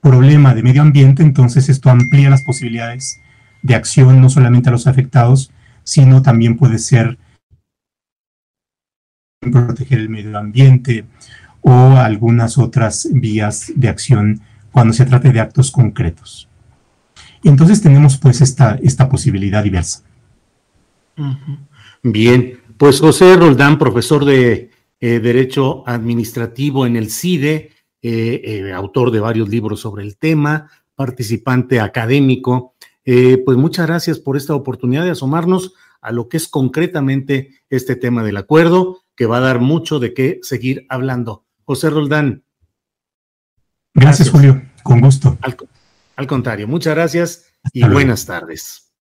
problema 0.00 0.54
de 0.54 0.62
medio 0.62 0.82
ambiente, 0.82 1.24
entonces 1.24 1.68
esto 1.68 1.90
amplía 1.90 2.30
las 2.30 2.42
posibilidades 2.42 3.20
de 3.62 3.74
acción 3.74 4.20
no 4.20 4.30
solamente 4.30 4.68
a 4.68 4.72
los 4.72 4.86
afectados, 4.86 5.50
sino 5.82 6.22
también 6.22 6.56
puede 6.56 6.78
ser 6.78 7.18
proteger 9.40 9.98
el 9.98 10.08
medio 10.08 10.38
ambiente 10.38 11.04
o 11.66 11.96
algunas 11.96 12.58
otras 12.58 13.08
vías 13.10 13.72
de 13.74 13.88
acción 13.88 14.42
cuando 14.70 14.92
se 14.92 15.06
trate 15.06 15.32
de 15.32 15.40
actos 15.40 15.70
concretos. 15.70 16.46
Entonces 17.42 17.80
tenemos 17.80 18.18
pues 18.18 18.42
esta, 18.42 18.78
esta 18.82 19.08
posibilidad 19.08 19.64
diversa. 19.64 20.02
Bien, 22.02 22.60
pues 22.76 23.00
José 23.00 23.36
Roldán, 23.36 23.78
profesor 23.78 24.26
de 24.26 24.70
eh, 25.00 25.20
Derecho 25.20 25.88
Administrativo 25.88 26.84
en 26.84 26.96
el 26.96 27.10
CIDE, 27.10 27.70
eh, 28.02 28.42
eh, 28.44 28.72
autor 28.72 29.10
de 29.10 29.20
varios 29.20 29.48
libros 29.48 29.80
sobre 29.80 30.02
el 30.02 30.18
tema, 30.18 30.68
participante 30.94 31.80
académico, 31.80 32.74
pues 33.04 33.58
muchas 33.58 33.86
gracias 33.86 34.18
por 34.18 34.36
esta 34.36 34.54
oportunidad 34.54 35.04
de 35.04 35.10
asomarnos 35.10 35.74
a 36.00 36.10
lo 36.10 36.28
que 36.28 36.38
es 36.38 36.48
concretamente 36.48 37.50
este 37.68 37.96
tema 37.96 38.22
del 38.22 38.38
acuerdo 38.38 39.02
que 39.14 39.26
va 39.26 39.38
a 39.38 39.40
dar 39.40 39.60
mucho 39.60 39.98
de 39.98 40.14
qué 40.14 40.40
seguir 40.42 40.86
hablando. 40.88 41.43
José 41.64 41.90
Roldán. 41.90 42.44
Gracias, 43.94 44.30
Julio. 44.30 44.62
Con 44.82 45.00
gusto. 45.00 45.38
Al, 46.16 46.26
contrario, 46.26 46.68
muchas 46.68 46.94
gracias 46.94 47.46
y 47.72 47.86
buenas 47.88 48.26
tardes. 48.26 48.92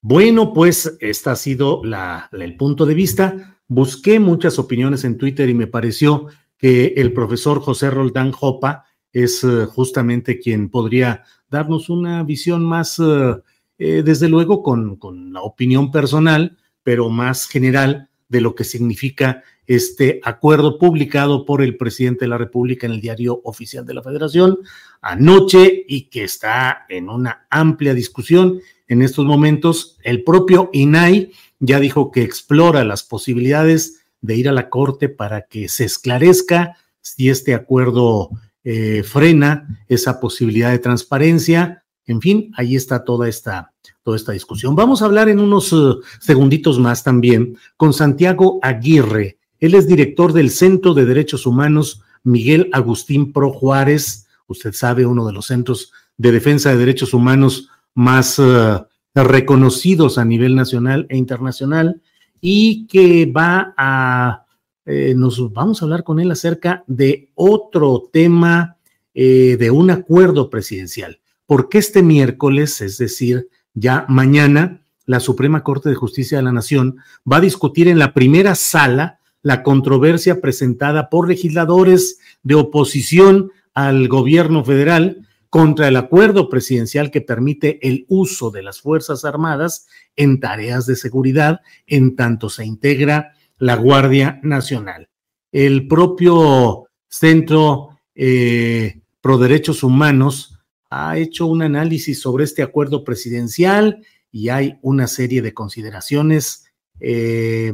Bueno, 0.00 0.52
pues 0.52 0.96
este 1.00 1.30
ha 1.30 1.36
sido 1.36 1.84
la, 1.84 2.28
el 2.32 2.56
punto 2.56 2.86
de 2.86 2.94
vista. 2.94 3.58
Busqué 3.68 4.20
muchas 4.20 4.58
opiniones 4.58 5.04
en 5.04 5.18
Twitter 5.18 5.48
y 5.48 5.54
me 5.54 5.66
pareció 5.66 6.28
que 6.56 6.94
el 6.96 7.12
profesor 7.12 7.60
José 7.60 7.90
Roldán 7.90 8.32
Jopa 8.32 8.86
es 9.12 9.42
eh, 9.44 9.66
justamente 9.66 10.38
quien 10.38 10.70
podría 10.70 11.24
darnos 11.48 11.88
una 11.88 12.22
visión 12.22 12.64
más, 12.64 12.98
eh, 12.98 13.36
eh, 13.78 14.02
desde 14.04 14.28
luego, 14.28 14.62
con, 14.62 14.96
con 14.96 15.32
la 15.32 15.42
opinión 15.42 15.90
personal, 15.90 16.56
pero 16.82 17.08
más 17.08 17.46
general 17.46 18.08
de 18.28 18.40
lo 18.40 18.54
que 18.54 18.64
significa 18.64 19.42
este 19.66 20.20
acuerdo 20.22 20.78
publicado 20.78 21.44
por 21.44 21.62
el 21.62 21.76
presidente 21.76 22.24
de 22.24 22.28
la 22.28 22.38
República 22.38 22.86
en 22.86 22.92
el 22.92 23.00
diario 23.00 23.40
oficial 23.44 23.84
de 23.84 23.94
la 23.94 24.02
Federación 24.02 24.58
anoche 25.02 25.84
y 25.86 26.08
que 26.08 26.24
está 26.24 26.84
en 26.88 27.08
una 27.08 27.46
amplia 27.50 27.94
discusión 27.94 28.60
en 28.88 29.02
estos 29.02 29.24
momentos. 29.24 29.98
El 30.02 30.24
propio 30.24 30.70
INAI 30.72 31.32
ya 31.58 31.80
dijo 31.80 32.10
que 32.10 32.22
explora 32.22 32.84
las 32.84 33.02
posibilidades 33.02 34.04
de 34.20 34.36
ir 34.36 34.48
a 34.48 34.52
la 34.52 34.68
Corte 34.68 35.08
para 35.08 35.42
que 35.42 35.68
se 35.68 35.84
esclarezca 35.84 36.76
si 37.00 37.28
este 37.28 37.54
acuerdo 37.54 38.30
eh, 38.64 39.02
frena 39.04 39.84
esa 39.88 40.18
posibilidad 40.20 40.70
de 40.70 40.80
transparencia. 40.80 41.84
En 42.04 42.20
fin, 42.20 42.52
ahí 42.56 42.76
está 42.76 43.04
toda 43.04 43.28
esta, 43.28 43.72
toda 44.02 44.16
esta 44.16 44.32
discusión. 44.32 44.74
Vamos 44.74 45.02
a 45.02 45.04
hablar 45.04 45.28
en 45.28 45.38
unos 45.38 45.72
uh, 45.72 46.00
segunditos 46.20 46.78
más 46.78 47.04
también 47.04 47.56
con 47.76 47.92
Santiago 47.92 48.58
Aguirre. 48.62 49.38
Él 49.60 49.74
es 49.74 49.86
director 49.86 50.32
del 50.32 50.50
Centro 50.50 50.94
de 50.94 51.04
Derechos 51.04 51.46
Humanos 51.46 52.02
Miguel 52.22 52.68
Agustín 52.72 53.32
Pro 53.32 53.52
Juárez. 53.52 54.26
Usted 54.46 54.72
sabe, 54.72 55.06
uno 55.06 55.26
de 55.26 55.32
los 55.32 55.46
centros 55.46 55.92
de 56.16 56.32
defensa 56.32 56.70
de 56.70 56.76
derechos 56.76 57.14
humanos 57.14 57.68
más 57.94 58.38
uh, 58.38 58.84
reconocidos 59.14 60.18
a 60.18 60.24
nivel 60.24 60.54
nacional 60.54 61.06
e 61.08 61.16
internacional 61.16 62.02
y 62.40 62.86
que 62.86 63.26
va 63.26 63.74
a, 63.76 64.44
eh, 64.84 65.14
nos 65.16 65.52
vamos 65.52 65.80
a 65.80 65.84
hablar 65.84 66.04
con 66.04 66.20
él 66.20 66.30
acerca 66.30 66.84
de 66.86 67.30
otro 67.34 68.08
tema 68.12 68.76
eh, 69.14 69.56
de 69.58 69.70
un 69.70 69.90
acuerdo 69.90 70.50
presidencial. 70.50 71.20
Porque 71.46 71.78
este 71.78 72.02
miércoles, 72.02 72.80
es 72.80 72.98
decir, 72.98 73.48
ya 73.72 74.04
mañana, 74.08 74.82
la 75.06 75.20
Suprema 75.20 75.62
Corte 75.62 75.88
de 75.88 75.94
Justicia 75.94 76.38
de 76.38 76.44
la 76.44 76.52
Nación 76.52 76.98
va 77.30 77.36
a 77.36 77.40
discutir 77.40 77.88
en 77.88 77.98
la 77.98 78.12
primera 78.12 78.54
sala 78.54 79.15
la 79.46 79.62
controversia 79.62 80.40
presentada 80.40 81.08
por 81.08 81.28
legisladores 81.28 82.18
de 82.42 82.56
oposición 82.56 83.52
al 83.74 84.08
gobierno 84.08 84.64
federal 84.64 85.28
contra 85.50 85.86
el 85.86 85.94
acuerdo 85.94 86.48
presidencial 86.48 87.12
que 87.12 87.20
permite 87.20 87.78
el 87.86 88.06
uso 88.08 88.50
de 88.50 88.64
las 88.64 88.80
Fuerzas 88.80 89.24
Armadas 89.24 89.86
en 90.16 90.40
tareas 90.40 90.84
de 90.86 90.96
seguridad 90.96 91.60
en 91.86 92.16
tanto 92.16 92.50
se 92.50 92.66
integra 92.66 93.34
la 93.58 93.76
Guardia 93.76 94.40
Nacional. 94.42 95.10
El 95.52 95.86
propio 95.86 96.88
Centro 97.06 97.90
eh, 98.16 99.00
Pro 99.20 99.38
Derechos 99.38 99.84
Humanos 99.84 100.58
ha 100.90 101.18
hecho 101.18 101.46
un 101.46 101.62
análisis 101.62 102.20
sobre 102.20 102.42
este 102.42 102.64
acuerdo 102.64 103.04
presidencial 103.04 104.04
y 104.32 104.48
hay 104.48 104.80
una 104.82 105.06
serie 105.06 105.40
de 105.40 105.54
consideraciones 105.54 106.64
eh, 106.98 107.72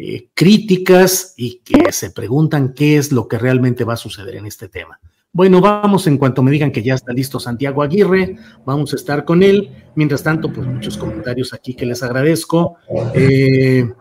eh, 0.00 0.28
críticas 0.32 1.34
y 1.36 1.58
que 1.64 1.90
se 1.90 2.10
preguntan 2.10 2.72
qué 2.72 2.98
es 2.98 3.10
lo 3.10 3.26
que 3.26 3.36
realmente 3.36 3.82
va 3.82 3.94
a 3.94 3.96
suceder 3.96 4.36
en 4.36 4.46
este 4.46 4.68
tema. 4.68 5.00
Bueno, 5.32 5.60
vamos 5.60 6.06
en 6.06 6.18
cuanto 6.18 6.40
me 6.40 6.52
digan 6.52 6.70
que 6.70 6.84
ya 6.84 6.94
está 6.94 7.12
listo 7.12 7.40
Santiago 7.40 7.82
Aguirre, 7.82 8.36
vamos 8.64 8.92
a 8.92 8.96
estar 8.96 9.24
con 9.24 9.42
él. 9.42 9.70
Mientras 9.96 10.22
tanto, 10.22 10.52
pues 10.52 10.68
muchos 10.68 10.96
comentarios 10.96 11.52
aquí 11.52 11.74
que 11.74 11.84
les 11.84 12.04
agradezco. 12.04 12.76
Eh, 13.12 13.92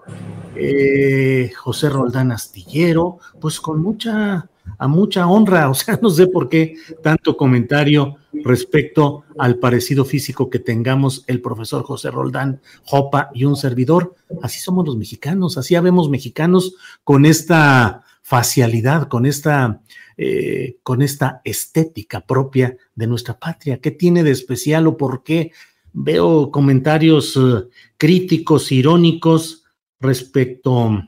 eh, 0.55 1.51
José 1.57 1.89
Roldán 1.89 2.31
Astillero, 2.31 3.17
pues 3.41 3.59
con 3.59 3.81
mucha, 3.81 4.47
a 4.77 4.87
mucha 4.87 5.27
honra, 5.27 5.69
o 5.69 5.73
sea, 5.73 5.97
no 6.01 6.09
sé 6.09 6.27
por 6.27 6.49
qué 6.49 6.75
tanto 7.01 7.35
comentario 7.37 8.17
respecto 8.43 9.23
al 9.37 9.57
parecido 9.57 10.05
físico 10.05 10.49
que 10.49 10.59
tengamos 10.59 11.23
el 11.27 11.41
profesor 11.41 11.83
José 11.83 12.11
Roldán, 12.11 12.61
Jopa 12.83 13.29
y 13.33 13.45
un 13.45 13.55
servidor. 13.55 14.15
Así 14.41 14.59
somos 14.59 14.85
los 14.85 14.97
mexicanos, 14.97 15.57
así 15.57 15.75
habemos 15.75 16.09
mexicanos 16.09 16.75
con 17.03 17.25
esta 17.25 18.03
facialidad, 18.21 19.07
con 19.07 19.25
esta, 19.25 19.81
eh, 20.17 20.77
con 20.83 21.01
esta 21.01 21.41
estética 21.43 22.21
propia 22.21 22.75
de 22.93 23.07
nuestra 23.07 23.39
patria. 23.39 23.79
¿Qué 23.79 23.91
tiene 23.91 24.23
de 24.23 24.31
especial 24.31 24.87
o 24.87 24.97
por 24.97 25.23
qué? 25.23 25.51
Veo 25.93 26.51
comentarios 26.51 27.37
eh, 27.37 27.67
críticos, 27.97 28.71
irónicos 28.71 29.63
respecto, 29.99 31.01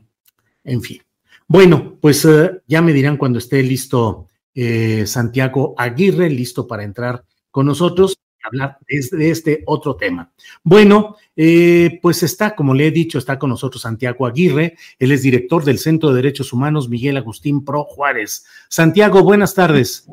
en 0.64 0.82
fin. 0.82 1.02
Bueno, 1.52 1.98
pues 2.00 2.24
eh, 2.26 2.62
ya 2.68 2.80
me 2.84 2.94
dirán 2.94 3.18
cuando 3.18 3.40
esté 3.40 3.64
listo 3.64 4.28
eh, 4.54 5.08
Santiago 5.08 5.74
Aguirre, 5.80 6.30
listo 6.30 6.68
para 6.68 6.84
entrar 6.84 7.24
con 7.50 7.66
nosotros 7.66 8.20
y 8.38 8.46
hablar 8.46 8.78
de 8.88 9.32
este 9.32 9.64
otro 9.66 9.96
tema. 9.96 10.32
Bueno, 10.62 11.16
eh, 11.36 11.98
pues 12.04 12.22
está, 12.22 12.56
como 12.56 12.76
le 12.76 12.86
he 12.86 12.92
dicho, 12.92 13.18
está 13.18 13.40
con 13.40 13.50
nosotros 13.50 13.82
Santiago 13.82 14.28
Aguirre, 14.28 14.78
él 15.00 15.12
es 15.12 15.24
director 15.24 15.64
del 15.66 15.80
Centro 15.80 16.10
de 16.10 16.18
Derechos 16.18 16.54
Humanos 16.54 16.88
Miguel 16.88 17.18
Agustín 17.18 17.66
Pro 17.66 17.84
Juárez. 17.84 18.46
Santiago, 18.68 19.24
buenas 19.24 19.56
tardes. 19.56 20.08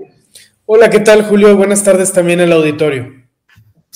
Hola, 0.65 0.89
¿qué 0.89 1.01
tal, 1.01 1.25
Julio? 1.25 1.55
Buenas 1.55 1.85
tardes 1.85 2.15
también 2.15 2.41
al 2.41 2.53
auditorio. 2.53 3.16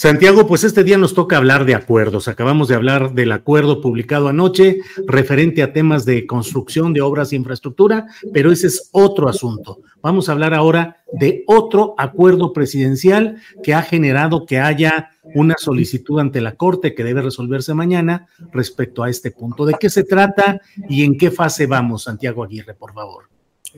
Santiago, 0.00 0.46
pues 0.46 0.64
este 0.64 0.82
día 0.82 0.96
nos 0.96 1.12
toca 1.12 1.36
hablar 1.36 1.66
de 1.66 1.74
acuerdos. 1.74 2.26
Acabamos 2.26 2.68
de 2.68 2.74
hablar 2.74 3.12
del 3.12 3.32
acuerdo 3.32 3.82
publicado 3.82 4.28
anoche 4.28 4.78
referente 5.06 5.62
a 5.62 5.74
temas 5.74 6.06
de 6.06 6.26
construcción 6.26 6.94
de 6.94 7.02
obras 7.02 7.28
de 7.28 7.36
infraestructura, 7.36 8.06
pero 8.32 8.50
ese 8.50 8.68
es 8.68 8.88
otro 8.92 9.28
asunto. 9.28 9.82
Vamos 10.00 10.26
a 10.26 10.32
hablar 10.32 10.54
ahora 10.54 11.04
de 11.12 11.44
otro 11.46 11.94
acuerdo 11.98 12.54
presidencial 12.54 13.42
que 13.62 13.74
ha 13.74 13.82
generado 13.82 14.46
que 14.46 14.58
haya 14.58 15.10
una 15.34 15.56
solicitud 15.58 16.18
ante 16.18 16.40
la 16.40 16.52
Corte 16.52 16.94
que 16.94 17.04
debe 17.04 17.20
resolverse 17.20 17.74
mañana 17.74 18.26
respecto 18.54 19.02
a 19.02 19.10
este 19.10 19.32
punto. 19.32 19.66
¿De 19.66 19.74
qué 19.78 19.90
se 19.90 20.04
trata 20.04 20.62
y 20.88 21.04
en 21.04 21.18
qué 21.18 21.30
fase 21.30 21.66
vamos, 21.66 22.04
Santiago 22.04 22.42
Aguirre, 22.42 22.72
por 22.72 22.94
favor? 22.94 23.24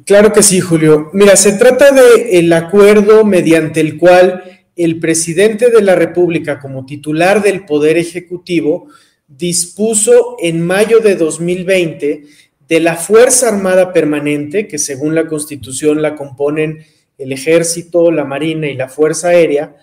Claro 0.06 0.32
que 0.32 0.44
sí, 0.44 0.60
Julio. 0.60 1.10
Mira, 1.14 1.34
se 1.34 1.54
trata 1.54 1.90
de 1.90 2.38
el 2.38 2.52
acuerdo 2.52 3.24
mediante 3.24 3.80
el 3.80 3.98
cual 3.98 4.61
el 4.76 4.98
presidente 5.00 5.70
de 5.70 5.82
la 5.82 5.94
República 5.94 6.58
como 6.58 6.86
titular 6.86 7.42
del 7.42 7.64
Poder 7.64 7.98
Ejecutivo 7.98 8.88
dispuso 9.28 10.36
en 10.40 10.60
mayo 10.60 11.00
de 11.00 11.16
2020 11.16 12.22
de 12.68 12.80
la 12.80 12.96
Fuerza 12.96 13.48
Armada 13.48 13.92
Permanente, 13.92 14.66
que 14.66 14.78
según 14.78 15.14
la 15.14 15.26
Constitución 15.26 16.00
la 16.00 16.14
componen 16.14 16.84
el 17.18 17.32
Ejército, 17.32 18.10
la 18.10 18.24
Marina 18.24 18.68
y 18.68 18.74
la 18.74 18.88
Fuerza 18.88 19.28
Aérea, 19.28 19.76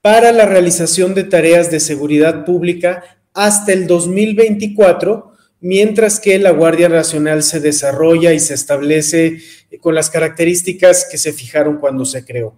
para 0.00 0.32
la 0.32 0.46
realización 0.46 1.14
de 1.14 1.24
tareas 1.24 1.70
de 1.70 1.80
seguridad 1.80 2.44
pública 2.44 3.02
hasta 3.34 3.72
el 3.72 3.86
2024, 3.86 5.32
mientras 5.60 6.20
que 6.20 6.38
la 6.38 6.50
Guardia 6.50 6.88
Nacional 6.88 7.42
se 7.42 7.60
desarrolla 7.60 8.32
y 8.32 8.40
se 8.40 8.54
establece 8.54 9.38
con 9.80 9.94
las 9.94 10.08
características 10.08 11.08
que 11.10 11.18
se 11.18 11.32
fijaron 11.32 11.78
cuando 11.78 12.04
se 12.04 12.24
creó. 12.24 12.54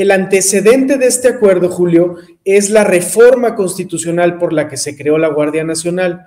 El 0.00 0.12
antecedente 0.12 0.96
de 0.96 1.08
este 1.08 1.28
acuerdo, 1.28 1.68
Julio, 1.68 2.16
es 2.46 2.70
la 2.70 2.84
reforma 2.84 3.54
constitucional 3.54 4.38
por 4.38 4.54
la 4.54 4.66
que 4.66 4.78
se 4.78 4.96
creó 4.96 5.18
la 5.18 5.28
Guardia 5.28 5.62
Nacional. 5.62 6.24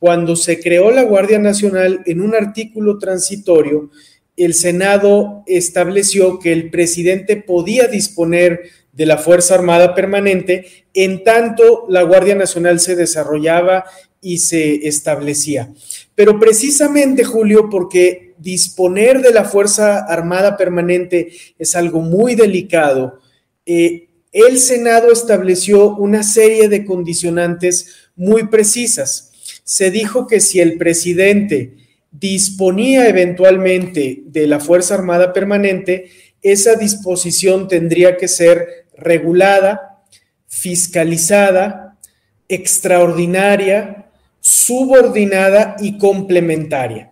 Cuando 0.00 0.34
se 0.34 0.58
creó 0.58 0.90
la 0.90 1.04
Guardia 1.04 1.38
Nacional, 1.38 2.02
en 2.06 2.20
un 2.20 2.34
artículo 2.34 2.98
transitorio, 2.98 3.90
el 4.36 4.54
Senado 4.54 5.44
estableció 5.46 6.40
que 6.40 6.52
el 6.52 6.68
presidente 6.70 7.36
podía 7.36 7.86
disponer 7.86 8.62
de 8.90 9.06
la 9.06 9.18
Fuerza 9.18 9.54
Armada 9.54 9.94
Permanente 9.94 10.66
en 10.92 11.22
tanto 11.22 11.86
la 11.88 12.02
Guardia 12.02 12.34
Nacional 12.34 12.80
se 12.80 12.96
desarrollaba 12.96 13.84
y 14.20 14.38
se 14.38 14.88
establecía. 14.88 15.72
Pero 16.16 16.40
precisamente, 16.40 17.22
Julio, 17.22 17.70
porque 17.70 18.31
disponer 18.42 19.22
de 19.22 19.32
la 19.32 19.44
Fuerza 19.44 19.98
Armada 19.98 20.56
Permanente 20.56 21.32
es 21.58 21.76
algo 21.76 22.00
muy 22.00 22.34
delicado. 22.34 23.20
Eh, 23.64 24.08
el 24.32 24.58
Senado 24.58 25.12
estableció 25.12 25.94
una 25.96 26.22
serie 26.22 26.68
de 26.68 26.84
condicionantes 26.84 28.10
muy 28.16 28.48
precisas. 28.48 29.30
Se 29.64 29.90
dijo 29.90 30.26
que 30.26 30.40
si 30.40 30.60
el 30.60 30.76
presidente 30.78 31.76
disponía 32.10 33.08
eventualmente 33.08 34.22
de 34.26 34.46
la 34.46 34.58
Fuerza 34.58 34.94
Armada 34.94 35.32
Permanente, 35.32 36.10
esa 36.42 36.74
disposición 36.74 37.68
tendría 37.68 38.16
que 38.16 38.28
ser 38.28 38.86
regulada, 38.96 40.02
fiscalizada, 40.48 41.98
extraordinaria, 42.48 44.06
subordinada 44.40 45.76
y 45.78 45.98
complementaria. 45.98 47.11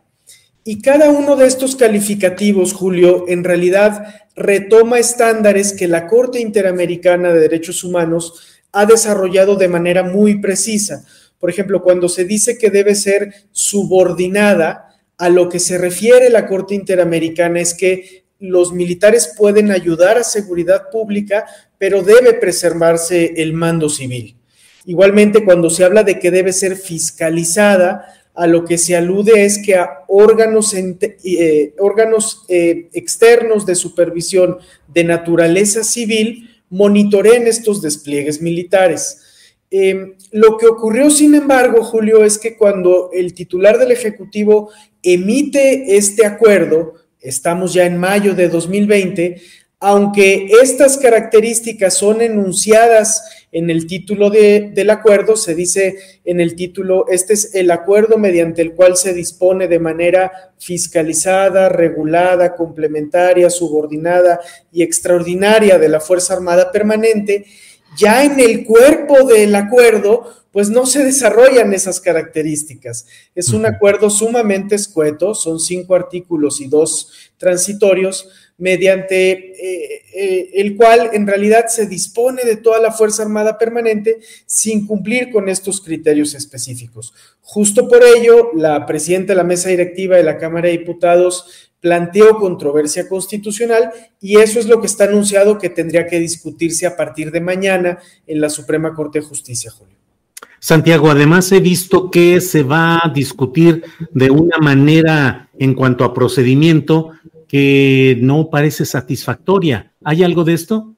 Y 0.64 0.82
cada 0.82 1.10
uno 1.10 1.36
de 1.36 1.46
estos 1.46 1.74
calificativos, 1.74 2.74
Julio, 2.74 3.24
en 3.28 3.44
realidad 3.44 4.22
retoma 4.36 4.98
estándares 4.98 5.72
que 5.72 5.88
la 5.88 6.06
Corte 6.06 6.40
Interamericana 6.40 7.32
de 7.32 7.40
Derechos 7.40 7.82
Humanos 7.82 8.60
ha 8.72 8.84
desarrollado 8.86 9.56
de 9.56 9.68
manera 9.68 10.02
muy 10.02 10.40
precisa. 10.40 11.04
Por 11.38 11.48
ejemplo, 11.48 11.82
cuando 11.82 12.08
se 12.08 12.24
dice 12.24 12.58
que 12.58 12.70
debe 12.70 12.94
ser 12.94 13.32
subordinada, 13.52 14.86
a 15.16 15.28
lo 15.28 15.48
que 15.48 15.60
se 15.60 15.76
refiere 15.76 16.30
la 16.30 16.46
Corte 16.46 16.74
Interamericana 16.74 17.60
es 17.60 17.74
que 17.74 18.24
los 18.38 18.72
militares 18.72 19.34
pueden 19.36 19.70
ayudar 19.70 20.16
a 20.16 20.24
seguridad 20.24 20.88
pública, 20.90 21.44
pero 21.76 22.02
debe 22.02 22.34
preservarse 22.34 23.34
el 23.36 23.52
mando 23.52 23.90
civil. 23.90 24.36
Igualmente, 24.86 25.44
cuando 25.44 25.68
se 25.68 25.84
habla 25.84 26.04
de 26.04 26.18
que 26.18 26.30
debe 26.30 26.54
ser 26.54 26.76
fiscalizada, 26.76 28.19
a 28.40 28.46
lo 28.46 28.64
que 28.64 28.78
se 28.78 28.96
alude 28.96 29.44
es 29.44 29.58
que 29.58 29.74
a 29.74 30.02
órganos, 30.08 30.72
eh, 30.72 31.74
órganos 31.78 32.46
eh, 32.48 32.88
externos 32.94 33.66
de 33.66 33.74
supervisión 33.74 34.56
de 34.88 35.04
naturaleza 35.04 35.84
civil 35.84 36.48
monitoreen 36.70 37.46
estos 37.46 37.82
despliegues 37.82 38.40
militares. 38.40 39.18
Em, 39.70 40.14
lo 40.30 40.56
que 40.56 40.68
ocurrió, 40.68 41.10
sin 41.10 41.34
embargo, 41.34 41.84
Julio, 41.84 42.24
es 42.24 42.38
que 42.38 42.56
cuando 42.56 43.10
el 43.12 43.34
titular 43.34 43.76
del 43.76 43.92
Ejecutivo 43.92 44.70
emite 45.02 45.98
este 45.98 46.24
acuerdo, 46.24 46.94
estamos 47.20 47.74
ya 47.74 47.84
en 47.84 47.98
mayo 47.98 48.34
de 48.34 48.48
2020, 48.48 49.36
aunque 49.80 50.48
estas 50.62 50.96
características 50.96 51.92
son 51.92 52.22
enunciadas 52.22 53.22
en 53.52 53.68
el 53.68 53.86
título 53.86 54.30
del 54.30 54.90
acuerdo, 54.90 55.36
se 55.36 55.54
dice 55.54 55.96
en 56.24 56.40
el 56.40 56.54
título, 56.54 57.06
este 57.08 57.34
es 57.34 57.54
el 57.54 57.70
acuerdo 57.70 58.16
mediante 58.16 58.62
el 58.62 58.74
cual 58.74 58.96
se 58.96 59.12
dispone 59.12 59.66
de 59.66 59.80
manera 59.80 60.52
fiscalizada, 60.58 61.68
regulada, 61.68 62.54
complementaria, 62.54 63.50
subordinada 63.50 64.40
y 64.72 64.82
extraordinaria 64.82 65.78
de 65.78 65.88
la 65.88 66.00
Fuerza 66.00 66.34
Armada 66.34 66.70
Permanente, 66.70 67.44
ya 67.96 68.24
en 68.24 68.38
el 68.38 68.64
cuerpo 68.64 69.24
del 69.24 69.54
acuerdo, 69.56 70.32
pues 70.52 70.68
no 70.70 70.86
se 70.86 71.04
desarrollan 71.04 71.72
esas 71.72 72.00
características. 72.00 73.06
Es 73.34 73.50
un 73.50 73.66
acuerdo 73.66 74.10
sumamente 74.10 74.74
escueto, 74.74 75.34
son 75.34 75.60
cinco 75.60 75.94
artículos 75.94 76.60
y 76.60 76.68
dos 76.68 77.32
transitorios, 77.36 78.28
mediante 78.60 79.32
eh, 79.32 80.02
eh, 80.14 80.50
el 80.54 80.76
cual 80.76 81.10
en 81.12 81.26
realidad 81.26 81.66
se 81.68 81.86
dispone 81.86 82.44
de 82.44 82.56
toda 82.56 82.78
la 82.78 82.92
Fuerza 82.92 83.22
Armada 83.22 83.58
Permanente 83.58 84.18
sin 84.46 84.86
cumplir 84.86 85.30
con 85.30 85.48
estos 85.48 85.80
criterios 85.80 86.34
específicos. 86.34 87.12
Justo 87.40 87.88
por 87.88 88.02
ello, 88.04 88.50
la 88.54 88.86
presidenta 88.86 89.32
de 89.32 89.38
la 89.38 89.44
mesa 89.44 89.70
directiva 89.70 90.16
de 90.16 90.24
la 90.24 90.38
Cámara 90.38 90.68
de 90.68 90.78
Diputados 90.78 91.70
planteó 91.80 92.36
controversia 92.36 93.08
constitucional 93.08 93.90
y 94.20 94.36
eso 94.36 94.60
es 94.60 94.66
lo 94.66 94.80
que 94.80 94.86
está 94.86 95.04
anunciado 95.04 95.58
que 95.58 95.70
tendría 95.70 96.06
que 96.06 96.20
discutirse 96.20 96.86
a 96.86 96.96
partir 96.96 97.30
de 97.30 97.40
mañana 97.40 97.98
en 98.26 98.40
la 98.40 98.50
Suprema 98.50 98.94
Corte 98.94 99.20
de 99.20 99.24
Justicia, 99.24 99.70
Julio. 99.70 99.96
Santiago, 100.58 101.10
además 101.10 101.50
he 101.52 101.60
visto 101.60 102.10
que 102.10 102.42
se 102.42 102.62
va 102.62 103.00
a 103.02 103.08
discutir 103.08 103.82
de 104.12 104.30
una 104.30 104.58
manera 104.58 105.48
en 105.58 105.72
cuanto 105.72 106.04
a 106.04 106.12
procedimiento 106.12 107.12
que 107.50 108.16
no 108.20 108.48
parece 108.48 108.84
satisfactoria. 108.84 109.92
¿Hay 110.04 110.22
algo 110.22 110.44
de 110.44 110.54
esto? 110.54 110.94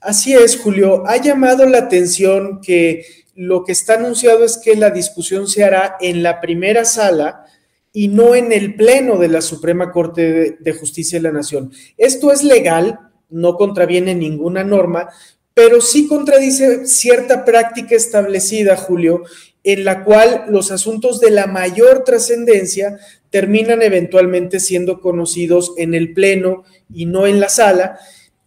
Así 0.00 0.32
es, 0.32 0.56
Julio. 0.56 1.02
Ha 1.06 1.16
llamado 1.16 1.66
la 1.66 1.78
atención 1.78 2.60
que 2.62 3.04
lo 3.34 3.64
que 3.64 3.72
está 3.72 3.94
anunciado 3.94 4.44
es 4.44 4.58
que 4.58 4.76
la 4.76 4.90
discusión 4.90 5.48
se 5.48 5.64
hará 5.64 5.96
en 6.00 6.22
la 6.22 6.40
primera 6.40 6.84
sala 6.84 7.44
y 7.92 8.06
no 8.06 8.36
en 8.36 8.52
el 8.52 8.76
pleno 8.76 9.18
de 9.18 9.28
la 9.28 9.40
Suprema 9.40 9.90
Corte 9.90 10.58
de 10.60 10.72
Justicia 10.72 11.18
de 11.18 11.24
la 11.24 11.32
Nación. 11.32 11.72
Esto 11.96 12.30
es 12.30 12.44
legal, 12.44 13.00
no 13.28 13.56
contraviene 13.56 14.14
ninguna 14.14 14.62
norma, 14.62 15.08
pero 15.54 15.80
sí 15.80 16.06
contradice 16.06 16.86
cierta 16.86 17.44
práctica 17.44 17.96
establecida, 17.96 18.76
Julio, 18.76 19.24
en 19.64 19.84
la 19.84 20.04
cual 20.04 20.44
los 20.50 20.70
asuntos 20.70 21.18
de 21.18 21.32
la 21.32 21.48
mayor 21.48 22.04
trascendencia 22.04 22.96
terminan 23.30 23.82
eventualmente 23.82 24.60
siendo 24.60 25.00
conocidos 25.00 25.72
en 25.76 25.94
el 25.94 26.12
Pleno 26.12 26.64
y 26.92 27.06
no 27.06 27.26
en 27.26 27.40
la 27.40 27.48
sala. 27.48 27.98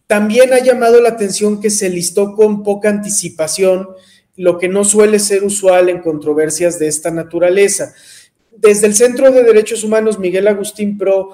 También 0.06 0.52
ha 0.52 0.58
llamado 0.58 1.00
la 1.00 1.10
atención 1.10 1.60
que 1.60 1.70
se 1.70 1.88
listó 1.88 2.34
con 2.34 2.62
poca 2.62 2.90
anticipación, 2.90 3.88
lo 4.36 4.58
que 4.58 4.68
no 4.68 4.84
suele 4.84 5.18
ser 5.18 5.44
usual 5.44 5.88
en 5.88 6.00
controversias 6.00 6.78
de 6.78 6.88
esta 6.88 7.10
naturaleza. 7.10 7.94
Desde 8.56 8.86
el 8.86 8.94
Centro 8.94 9.30
de 9.30 9.42
Derechos 9.42 9.82
Humanos, 9.82 10.18
Miguel 10.18 10.46
Agustín 10.46 10.98
Pro, 10.98 11.30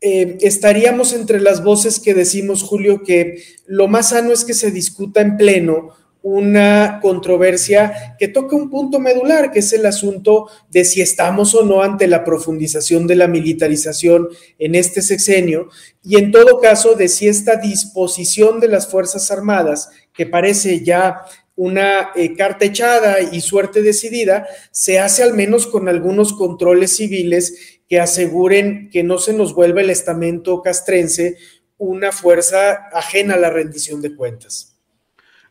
eh, 0.00 0.38
estaríamos 0.40 1.12
entre 1.12 1.40
las 1.40 1.62
voces 1.62 2.00
que 2.00 2.14
decimos, 2.14 2.62
Julio, 2.62 3.02
que 3.02 3.42
lo 3.66 3.86
más 3.86 4.10
sano 4.10 4.32
es 4.32 4.44
que 4.44 4.54
se 4.54 4.70
discuta 4.70 5.20
en 5.20 5.36
pleno 5.36 5.90
una 6.22 6.98
controversia 7.00 8.16
que 8.18 8.28
toca 8.28 8.54
un 8.54 8.68
punto 8.68 8.98
medular, 8.98 9.50
que 9.50 9.60
es 9.60 9.72
el 9.72 9.86
asunto 9.86 10.48
de 10.70 10.84
si 10.84 11.00
estamos 11.00 11.54
o 11.54 11.64
no 11.64 11.82
ante 11.82 12.06
la 12.06 12.24
profundización 12.24 13.06
de 13.06 13.16
la 13.16 13.26
militarización 13.26 14.28
en 14.58 14.74
este 14.74 15.00
sexenio 15.02 15.68
y 16.02 16.18
en 16.18 16.30
todo 16.30 16.60
caso 16.60 16.94
de 16.94 17.08
si 17.08 17.28
esta 17.28 17.56
disposición 17.56 18.60
de 18.60 18.68
las 18.68 18.88
Fuerzas 18.88 19.30
Armadas, 19.30 19.90
que 20.12 20.26
parece 20.26 20.84
ya 20.84 21.22
una 21.56 22.10
eh, 22.14 22.34
carta 22.36 22.64
echada 22.64 23.20
y 23.20 23.40
suerte 23.40 23.82
decidida, 23.82 24.46
se 24.70 24.98
hace 24.98 25.22
al 25.22 25.34
menos 25.34 25.66
con 25.66 25.88
algunos 25.88 26.32
controles 26.32 26.96
civiles 26.96 27.80
que 27.88 28.00
aseguren 28.00 28.88
que 28.90 29.02
no 29.02 29.18
se 29.18 29.32
nos 29.32 29.54
vuelva 29.54 29.80
el 29.80 29.90
estamento 29.90 30.62
castrense 30.62 31.36
una 31.76 32.12
fuerza 32.12 32.88
ajena 32.92 33.34
a 33.34 33.38
la 33.38 33.50
rendición 33.50 34.00
de 34.00 34.14
cuentas. 34.14 34.69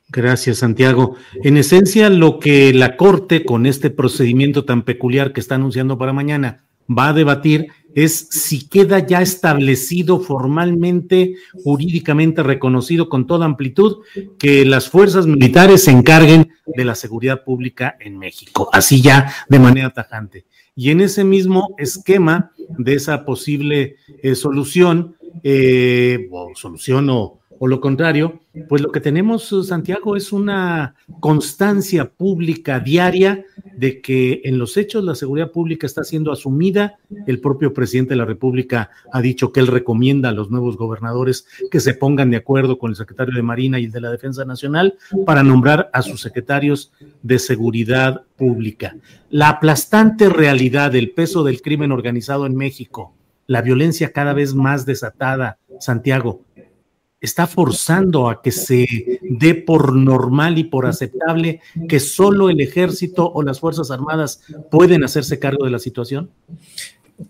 Gracias, 0.10 0.58
Santiago. 0.58 1.16
En 1.44 1.58
esencia, 1.58 2.10
lo 2.10 2.40
que 2.40 2.74
la 2.74 2.98
Corte, 2.98 3.46
con 3.46 3.66
este 3.66 3.90
procedimiento 3.90 4.66
tan 4.66 4.84
peculiar 4.84 5.34
que 5.34 5.40
está 5.40 5.56
anunciando 5.56 5.98
para 5.98 6.14
mañana, 6.14 6.66
va 6.90 7.10
a 7.10 7.14
debatir 7.14 7.68
es 7.96 8.28
si 8.30 8.68
queda 8.68 9.06
ya 9.06 9.22
establecido 9.22 10.20
formalmente, 10.20 11.36
jurídicamente 11.64 12.44
reconocido 12.44 13.10
con 13.10 13.26
toda 13.26 13.46
amplitud, 13.46 13.98
que 14.38 14.66
las 14.66 14.90
fuerzas 14.90 15.26
militares 15.26 15.84
se 15.86 15.92
encarguen 15.92 16.52
de 16.66 16.86
la 16.86 16.96
seguridad 16.96 17.44
pública 17.44 17.98
en 18.00 18.18
México, 18.18 18.70
así 18.72 19.02
ya 19.02 19.34
de 19.48 19.60
manera 19.60 19.92
tajante. 19.92 20.46
Y 20.76 20.92
en 20.92 21.02
ese 21.02 21.24
mismo 21.24 21.76
esquema 21.78 22.52
de 22.78 22.94
esa 22.94 23.26
posible 23.26 23.98
eh, 24.22 24.36
solución, 24.36 25.16
eh, 25.44 26.28
o 26.32 26.52
solución 26.56 27.10
o 27.10 27.39
o 27.60 27.68
lo 27.68 27.82
contrario, 27.82 28.40
pues 28.68 28.82
lo 28.82 28.92
que 28.92 29.02
tenemos, 29.02 29.54
Santiago, 29.68 30.16
es 30.16 30.32
una 30.32 30.96
constancia 31.20 32.10
pública 32.10 32.80
diaria 32.80 33.46
de 33.76 34.02
que 34.02 34.42
en 34.46 34.58
los 34.58 34.78
hechos 34.78 35.04
la 35.04 35.14
seguridad 35.14 35.52
pública 35.52 35.86
está 35.86 36.04
siendo 36.06 36.32
asumida. 36.32 36.98
El 37.28 37.42
propio 37.42 37.74
presidente 37.74 38.12
de 38.12 38.18
la 38.18 38.26
República 38.26 38.90
ha 39.12 39.22
dicho 39.22 39.52
que 39.52 39.60
él 39.60 39.68
recomienda 39.68 40.30
a 40.30 40.32
los 40.32 40.50
nuevos 40.50 40.78
gobernadores 40.78 41.46
que 41.70 41.82
se 41.82 41.94
pongan 41.94 42.32
de 42.32 42.38
acuerdo 42.38 42.80
con 42.80 42.92
el 42.92 42.96
secretario 42.96 43.36
de 43.36 43.44
Marina 43.44 43.78
y 43.78 43.86
el 43.86 43.92
de 43.92 44.02
la 44.02 44.12
Defensa 44.12 44.46
Nacional 44.46 44.96
para 45.26 45.44
nombrar 45.44 45.90
a 45.92 46.02
sus 46.02 46.22
secretarios 46.22 46.94
de 47.24 47.40
seguridad 47.40 48.24
pública. 48.38 48.96
La 49.30 49.50
aplastante 49.50 50.30
realidad 50.30 50.92
del 50.92 51.12
peso 51.12 51.44
del 51.44 51.62
crimen 51.62 51.92
organizado 51.92 52.46
en 52.46 52.56
México, 52.56 53.14
la 53.48 53.62
violencia 53.62 54.12
cada 54.14 54.34
vez 54.34 54.54
más 54.54 54.86
desatada, 54.86 55.58
Santiago, 55.80 56.42
está 57.22 57.48
forzando 57.48 58.30
a 58.30 58.42
que 58.42 58.52
se 58.52 59.20
dé 59.22 59.56
por 59.56 59.94
normal 59.96 60.58
y 60.58 60.64
por 60.64 60.86
aceptable 60.86 61.62
que 61.88 62.00
solo 62.00 62.50
el 62.50 62.62
ejército 62.62 63.30
o 63.30 63.44
las 63.44 63.60
Fuerzas 63.60 63.92
Armadas 63.92 64.42
pueden 64.72 65.04
hacerse 65.04 65.40
cargo 65.40 65.66
de 65.66 65.72
la 65.72 65.80
situación? 65.80 66.32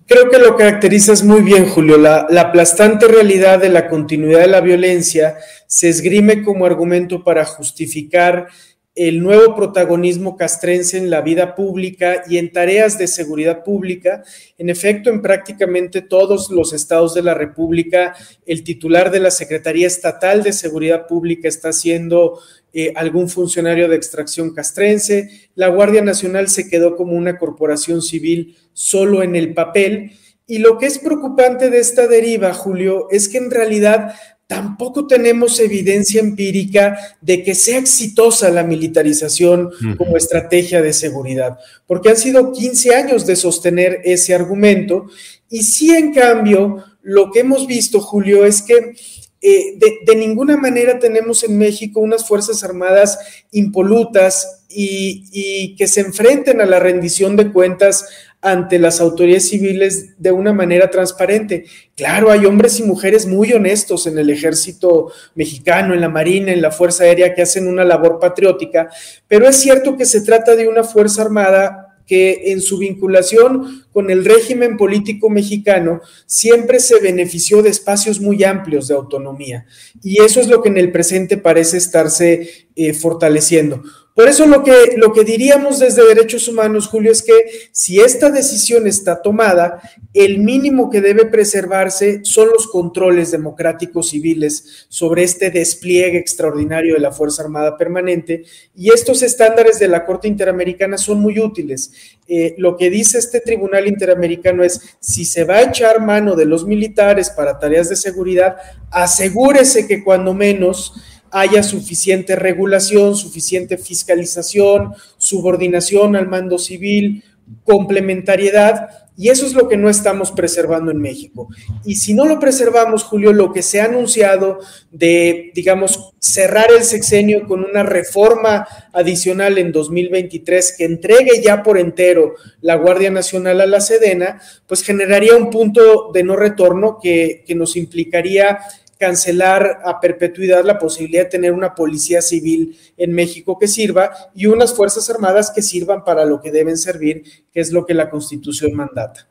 Creo 0.05 0.29
que 0.29 0.37
lo 0.37 0.55
caracterizas 0.55 1.23
muy 1.23 1.41
bien, 1.41 1.67
Julio. 1.67 1.97
La, 1.97 2.27
la, 2.29 2.41
aplastante 2.41 3.07
realidad 3.07 3.59
de 3.59 3.69
la 3.69 3.89
continuidad 3.89 4.41
de 4.41 4.47
la 4.47 4.61
violencia 4.61 5.37
se 5.65 5.89
esgrime 5.89 6.43
como 6.43 6.65
argumento 6.65 7.23
para 7.23 7.43
justificar 7.43 8.47
el 8.95 9.21
nuevo 9.21 9.55
protagonismo 9.55 10.35
castrense 10.35 10.97
en 10.97 11.09
la 11.09 11.21
vida 11.21 11.55
pública 11.55 12.23
y 12.27 12.37
en 12.37 12.51
tareas 12.51 12.97
de 12.97 13.07
seguridad 13.07 13.63
pública. 13.63 14.23
En 14.57 14.69
efecto, 14.69 15.09
en 15.09 15.21
prácticamente 15.21 16.01
todos 16.01 16.49
los 16.49 16.73
estados 16.73 17.13
de 17.13 17.23
la 17.23 17.33
República, 17.33 18.15
el 18.45 18.63
titular 18.63 19.11
de 19.11 19.19
la 19.19 19.31
Secretaría 19.31 19.87
Estatal 19.87 20.43
de 20.43 20.53
Seguridad 20.53 21.07
Pública 21.07 21.47
está 21.47 21.71
siendo 21.71 22.39
eh, 22.73 22.91
algún 22.95 23.29
funcionario 23.29 23.87
de 23.87 23.95
extracción 23.95 24.53
castrense. 24.53 25.49
La 25.55 25.69
Guardia 25.69 26.01
Nacional 26.01 26.49
se 26.49 26.67
quedó 26.67 26.95
como 26.95 27.13
una 27.13 27.37
corporación 27.37 28.01
civil 28.01 28.57
solo 28.73 29.23
en 29.23 29.35
el 29.35 29.53
papel. 29.53 30.11
Y 30.45 30.57
lo 30.57 30.77
que 30.77 30.87
es 30.87 30.97
preocupante 30.97 31.69
de 31.69 31.79
esta 31.79 32.07
deriva, 32.07 32.53
Julio, 32.53 33.07
es 33.11 33.29
que 33.29 33.37
en 33.37 33.51
realidad 33.51 34.15
tampoco 34.49 35.05
tenemos 35.05 35.59
evidencia 35.59 36.19
empírica 36.19 36.97
de 37.21 37.43
que 37.43 37.53
sea 37.53 37.77
exitosa 37.77 38.49
la 38.49 38.63
militarización 38.63 39.69
como 39.95 40.17
estrategia 40.17 40.81
de 40.81 40.91
seguridad, 40.91 41.59
porque 41.85 42.09
han 42.09 42.17
sido 42.17 42.51
15 42.51 42.95
años 42.95 43.27
de 43.27 43.35
sostener 43.35 44.01
ese 44.05 44.33
argumento. 44.33 45.05
Y 45.51 45.61
sí, 45.61 45.91
en 45.91 46.15
cambio, 46.15 46.83
lo 47.03 47.29
que 47.29 47.41
hemos 47.41 47.67
visto, 47.67 48.01
Julio, 48.01 48.43
es 48.43 48.63
que 48.63 48.95
eh, 49.39 49.77
de, 50.03 50.15
ninguna 50.15 50.57
manera 50.57 50.97
tenemos 50.97 51.43
en 51.43 51.55
México 51.55 51.99
unas 51.99 52.27
Fuerzas 52.27 52.63
Armadas 52.63 53.19
impolutas 53.51 54.65
y, 54.67 55.25
y 55.31 55.75
que 55.75 55.87
se 55.87 56.01
enfrenten 56.01 56.59
a 56.59 56.65
la 56.65 56.79
rendición 56.79 57.35
de 57.35 57.51
cuentas 57.51 58.03
ante 58.41 58.79
las 58.79 59.01
autoridades 59.01 59.49
civiles 59.49 60.15
de 60.17 60.31
una 60.31 60.53
manera 60.53 60.89
transparente. 60.89 61.65
Claro, 61.95 62.31
hay 62.31 62.45
hombres 62.45 62.79
y 62.79 62.83
mujeres 62.83 63.25
muy 63.25 63.51
honestos 63.51 64.07
en 64.07 64.17
el 64.17 64.29
ejército 64.29 65.11
mexicano, 65.35 65.93
en 65.93 66.01
la 66.01 66.09
Marina, 66.09 66.53
en 66.53 66.61
la 66.61 66.71
Fuerza 66.71 67.03
Aérea, 67.03 67.33
que 67.33 67.41
hacen 67.41 67.67
una 67.67 67.83
labor 67.83 68.19
patriótica, 68.19 68.89
pero 69.27 69.47
es 69.47 69.57
cierto 69.57 69.97
que 69.97 70.05
se 70.05 70.21
trata 70.21 70.55
de 70.55 70.67
una 70.67 70.83
Fuerza 70.83 71.21
Armada 71.21 71.89
que 72.09 72.51
en 72.51 72.59
su 72.59 72.79
vinculación 72.79 73.85
con 73.91 74.09
el 74.09 74.25
régimen 74.25 74.77
político 74.77 75.29
mexicano 75.29 76.01
siempre 76.25 76.79
se 76.79 76.99
benefició 76.99 77.61
de 77.61 77.69
espacios 77.69 78.19
muy 78.19 78.43
amplios 78.43 78.87
de 78.87 78.95
autonomía. 78.95 79.67
Y 80.01 80.19
eso 80.23 80.41
es 80.41 80.47
lo 80.47 80.63
que 80.63 80.69
en 80.69 80.79
el 80.79 80.91
presente 80.91 81.37
parece 81.37 81.77
estarse 81.77 82.67
eh, 82.75 82.93
fortaleciendo. 82.93 83.83
Por 84.19 84.27
eso 84.27 84.45
lo 84.47 84.65
que, 84.65 84.95
lo 84.97 85.13
que 85.13 85.23
diríamos 85.23 85.79
desde 85.79 86.05
Derechos 86.05 86.49
Humanos, 86.49 86.87
Julio, 86.87 87.09
es 87.09 87.23
que 87.23 87.69
si 87.71 88.01
esta 88.01 88.29
decisión 88.29 88.85
está 88.85 89.21
tomada, 89.21 89.79
el 90.13 90.39
mínimo 90.39 90.89
que 90.89 90.99
debe 90.99 91.27
preservarse 91.27 92.19
son 92.23 92.49
los 92.49 92.67
controles 92.67 93.31
democráticos 93.31 94.09
civiles 94.09 94.87
sobre 94.89 95.23
este 95.23 95.51
despliegue 95.51 96.17
extraordinario 96.17 96.95
de 96.95 96.99
la 96.99 97.13
Fuerza 97.13 97.43
Armada 97.43 97.77
Permanente 97.77 98.43
y 98.75 98.91
estos 98.91 99.21
estándares 99.21 99.79
de 99.79 99.87
la 99.87 100.05
Corte 100.05 100.27
Interamericana 100.27 100.97
son 100.97 101.21
muy 101.21 101.39
útiles. 101.39 101.93
Eh, 102.27 102.55
lo 102.57 102.75
que 102.75 102.89
dice 102.89 103.19
este 103.19 103.39
Tribunal 103.39 103.87
Interamericano 103.87 104.65
es, 104.65 104.81
si 104.99 105.23
se 105.23 105.45
va 105.45 105.55
a 105.55 105.63
echar 105.63 106.01
mano 106.01 106.35
de 106.35 106.43
los 106.43 106.65
militares 106.65 107.29
para 107.29 107.57
tareas 107.57 107.87
de 107.87 107.95
seguridad, 107.95 108.57
asegúrese 108.91 109.87
que 109.87 110.03
cuando 110.03 110.33
menos 110.33 110.93
haya 111.31 111.63
suficiente 111.63 112.35
regulación, 112.35 113.15
suficiente 113.15 113.77
fiscalización, 113.77 114.93
subordinación 115.17 116.15
al 116.15 116.27
mando 116.27 116.57
civil, 116.57 117.23
complementariedad, 117.63 118.89
y 119.19 119.27
eso 119.27 119.45
es 119.45 119.53
lo 119.53 119.67
que 119.67 119.75
no 119.75 119.89
estamos 119.89 120.31
preservando 120.31 120.91
en 120.91 121.01
México. 121.01 121.49
Y 121.83 121.95
si 121.95 122.13
no 122.13 122.23
lo 122.23 122.39
preservamos, 122.39 123.03
Julio, 123.03 123.33
lo 123.33 123.51
que 123.51 123.63
se 123.63 123.81
ha 123.81 123.85
anunciado 123.85 124.59
de, 124.91 125.51
digamos, 125.53 126.13
cerrar 126.19 126.67
el 126.71 126.85
sexenio 126.85 127.45
con 127.45 127.65
una 127.65 127.83
reforma 127.83 128.65
adicional 128.93 129.57
en 129.57 129.73
2023 129.73 130.75
que 130.77 130.85
entregue 130.85 131.41
ya 131.43 131.63
por 131.63 131.77
entero 131.77 132.35
la 132.61 132.75
Guardia 132.75 133.11
Nacional 133.11 133.59
a 133.59 133.65
la 133.65 133.81
Sedena, 133.81 134.41
pues 134.65 134.83
generaría 134.83 135.35
un 135.35 135.49
punto 135.49 136.11
de 136.13 136.23
no 136.23 136.37
retorno 136.37 136.97
que, 137.03 137.43
que 137.45 137.55
nos 137.55 137.75
implicaría 137.75 138.59
cancelar 138.99 139.79
a 139.85 139.99
perpetuidad 140.01 140.65
la 140.65 140.77
posibilidad 140.77 141.23
de 141.23 141.29
tener 141.29 141.53
una 141.53 141.73
policía 141.73 142.21
civil 142.21 142.77
en 142.97 143.13
México 143.13 143.57
que 143.57 143.67
sirva 143.67 144.11
y 144.35 144.47
unas 144.47 144.75
Fuerzas 144.75 145.09
Armadas 145.09 145.51
que 145.55 145.61
sirvan 145.61 146.03
para 146.03 146.25
lo 146.25 146.41
que 146.41 146.51
deben 146.51 146.77
servir, 146.77 147.23
que 147.51 147.61
es 147.61 147.71
lo 147.71 147.85
que 147.85 147.93
la 147.93 148.09
Constitución 148.09 148.75
mandata. 148.75 149.29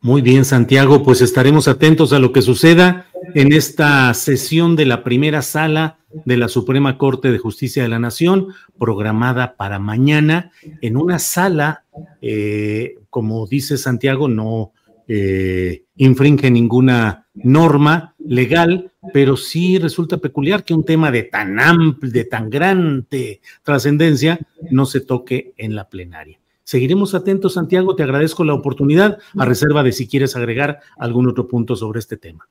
Muy 0.00 0.22
bien, 0.22 0.44
Santiago, 0.44 1.04
pues 1.04 1.20
estaremos 1.20 1.68
atentos 1.68 2.12
a 2.12 2.18
lo 2.18 2.32
que 2.32 2.42
suceda 2.42 3.06
en 3.34 3.52
esta 3.52 4.12
sesión 4.14 4.74
de 4.74 4.86
la 4.86 5.04
primera 5.04 5.42
sala 5.42 5.98
de 6.24 6.36
la 6.38 6.48
Suprema 6.48 6.98
Corte 6.98 7.30
de 7.30 7.38
Justicia 7.38 7.82
de 7.82 7.88
la 7.88 7.98
Nación, 7.98 8.48
programada 8.78 9.54
para 9.54 9.78
mañana, 9.78 10.50
en 10.80 10.96
una 10.96 11.18
sala, 11.18 11.84
eh, 12.20 12.96
como 13.10 13.46
dice 13.46 13.76
Santiago, 13.76 14.28
no 14.28 14.72
eh, 15.06 15.84
infringe 15.96 16.50
ninguna 16.50 17.21
norma 17.34 18.14
legal, 18.18 18.92
pero 19.12 19.36
sí 19.36 19.78
resulta 19.78 20.18
peculiar 20.18 20.64
que 20.64 20.74
un 20.74 20.84
tema 20.84 21.10
de 21.10 21.24
tan 21.24 21.58
amplio, 21.58 22.12
de 22.12 22.24
tan 22.24 22.50
grande 22.50 23.40
trascendencia, 23.62 24.38
no 24.70 24.86
se 24.86 25.00
toque 25.00 25.54
en 25.56 25.74
la 25.74 25.88
plenaria. 25.88 26.38
Seguiremos 26.64 27.14
atentos, 27.14 27.54
Santiago, 27.54 27.96
te 27.96 28.02
agradezco 28.02 28.44
la 28.44 28.54
oportunidad, 28.54 29.18
a 29.36 29.44
reserva 29.44 29.82
de 29.82 29.92
si 29.92 30.06
quieres 30.06 30.36
agregar 30.36 30.80
algún 30.96 31.28
otro 31.28 31.48
punto 31.48 31.74
sobre 31.76 31.98
este 31.98 32.16
tema. 32.16 32.48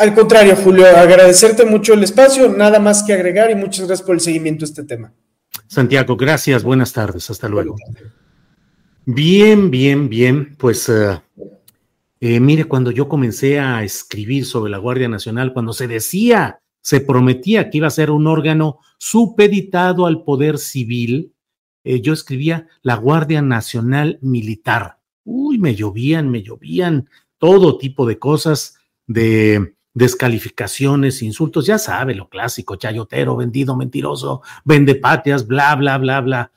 Al 0.00 0.14
contrario, 0.14 0.56
Julio, 0.56 0.86
agradecerte 0.86 1.64
mucho 1.64 1.94
el 1.94 2.02
espacio, 2.02 2.48
nada 2.48 2.78
más 2.78 3.02
que 3.02 3.12
agregar 3.12 3.50
y 3.50 3.54
muchas 3.54 3.86
gracias 3.86 4.06
por 4.06 4.14
el 4.14 4.20
seguimiento 4.20 4.64
a 4.64 4.68
este 4.68 4.84
tema. 4.84 5.12
Santiago, 5.66 6.16
gracias, 6.16 6.62
buenas 6.62 6.92
tardes, 6.92 7.30
hasta 7.30 7.48
luego. 7.48 7.76
Bien, 9.04 9.70
bien, 9.70 10.08
bien, 10.08 10.54
pues 10.56 10.88
uh, 10.88 11.20
eh, 12.24 12.38
mire, 12.38 12.66
cuando 12.66 12.92
yo 12.92 13.08
comencé 13.08 13.58
a 13.58 13.82
escribir 13.82 14.46
sobre 14.46 14.70
la 14.70 14.78
Guardia 14.78 15.08
Nacional, 15.08 15.52
cuando 15.52 15.72
se 15.72 15.88
decía, 15.88 16.60
se 16.80 17.00
prometía 17.00 17.68
que 17.68 17.78
iba 17.78 17.88
a 17.88 17.90
ser 17.90 18.12
un 18.12 18.28
órgano 18.28 18.78
supeditado 18.96 20.06
al 20.06 20.22
poder 20.22 20.58
civil, 20.58 21.32
eh, 21.82 22.00
yo 22.00 22.12
escribía 22.12 22.68
la 22.82 22.94
Guardia 22.94 23.42
Nacional 23.42 24.20
Militar. 24.22 25.00
Uy, 25.24 25.58
me 25.58 25.74
llovían, 25.74 26.30
me 26.30 26.44
llovían 26.44 27.08
todo 27.38 27.76
tipo 27.76 28.06
de 28.06 28.20
cosas, 28.20 28.78
de 29.08 29.74
descalificaciones, 29.92 31.22
insultos, 31.22 31.66
ya 31.66 31.76
sabe 31.76 32.14
lo 32.14 32.28
clásico, 32.28 32.76
chayotero, 32.76 33.34
vendido, 33.34 33.76
mentiroso, 33.76 34.42
vende 34.64 34.94
patias, 34.94 35.48
bla, 35.48 35.74
bla, 35.74 35.98
bla, 35.98 36.20
bla. 36.20 36.52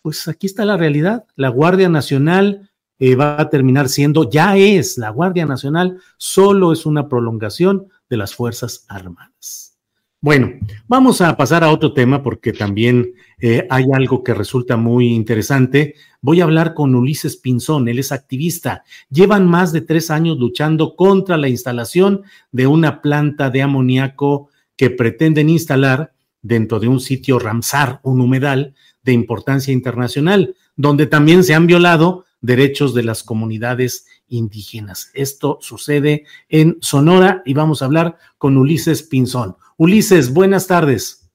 Pues 0.00 0.26
aquí 0.26 0.46
está 0.46 0.64
la 0.64 0.78
realidad. 0.78 1.26
La 1.36 1.50
Guardia 1.50 1.90
Nacional 1.90 2.71
eh, 3.04 3.16
va 3.16 3.40
a 3.40 3.50
terminar 3.50 3.88
siendo, 3.88 4.30
ya 4.30 4.56
es 4.56 4.96
la 4.96 5.10
Guardia 5.10 5.44
Nacional, 5.44 5.98
solo 6.18 6.72
es 6.72 6.86
una 6.86 7.08
prolongación 7.08 7.88
de 8.08 8.16
las 8.16 8.32
Fuerzas 8.32 8.86
Armadas. 8.88 9.76
Bueno, 10.20 10.52
vamos 10.86 11.20
a 11.20 11.36
pasar 11.36 11.64
a 11.64 11.72
otro 11.72 11.94
tema 11.94 12.22
porque 12.22 12.52
también 12.52 13.12
eh, 13.40 13.66
hay 13.68 13.86
algo 13.92 14.22
que 14.22 14.34
resulta 14.34 14.76
muy 14.76 15.08
interesante. 15.08 15.96
Voy 16.20 16.40
a 16.40 16.44
hablar 16.44 16.74
con 16.74 16.94
Ulises 16.94 17.36
Pinzón, 17.36 17.88
él 17.88 17.98
es 17.98 18.12
activista. 18.12 18.84
Llevan 19.10 19.48
más 19.48 19.72
de 19.72 19.80
tres 19.80 20.08
años 20.08 20.38
luchando 20.38 20.94
contra 20.94 21.36
la 21.36 21.48
instalación 21.48 22.22
de 22.52 22.68
una 22.68 23.02
planta 23.02 23.50
de 23.50 23.62
amoníaco 23.62 24.48
que 24.76 24.90
pretenden 24.90 25.50
instalar 25.50 26.12
dentro 26.40 26.78
de 26.78 26.86
un 26.86 27.00
sitio 27.00 27.40
Ramsar, 27.40 27.98
un 28.04 28.20
humedal 28.20 28.76
de 29.02 29.10
importancia 29.10 29.72
internacional, 29.72 30.54
donde 30.76 31.08
también 31.08 31.42
se 31.42 31.54
han 31.54 31.66
violado 31.66 32.26
derechos 32.42 32.92
de 32.92 33.04
las 33.04 33.22
comunidades 33.22 34.06
indígenas. 34.26 35.10
Esto 35.14 35.58
sucede 35.62 36.26
en 36.48 36.76
Sonora 36.82 37.42
y 37.46 37.54
vamos 37.54 37.80
a 37.80 37.86
hablar 37.86 38.18
con 38.36 38.58
Ulises 38.58 39.02
Pinzón. 39.04 39.56
Ulises, 39.78 40.34
buenas 40.34 40.66
tardes. 40.66 41.30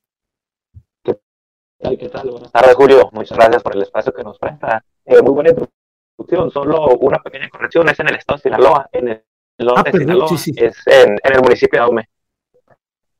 ¿Qué 1.04 1.17
tal? 1.80 1.98
¿Qué 1.98 2.10
tal? 2.10 2.30
Buenas 2.30 2.52
tardes, 2.52 2.76
Julio. 2.76 3.10
Muchas 3.13 3.38
gracias 3.38 3.63
por 3.63 3.76
el 3.76 3.82
espacio 3.82 4.13
que 4.13 4.24
nos 4.24 4.38
presta. 4.38 4.84
Eh, 5.06 5.22
muy 5.22 5.32
buena 5.32 5.50
introducción. 5.50 6.52
Solo 6.52 6.88
una 7.00 7.20
pequeña 7.20 7.50
corrección. 7.50 7.88
Es 7.89 8.00
en 8.00 8.10
el 8.10 8.15
estado 8.15 8.38
de 8.38 8.43
Sinaloa. 8.43 8.89
En 8.91 9.08
el, 9.08 9.24
ah, 9.76 9.84
de 9.84 9.91
Sinaloa. 9.91 10.36
Es 10.36 10.88
en, 10.88 11.17
el 11.24 11.41
municipio 11.41 11.80
de 11.80 11.86
Aume. 11.86 12.10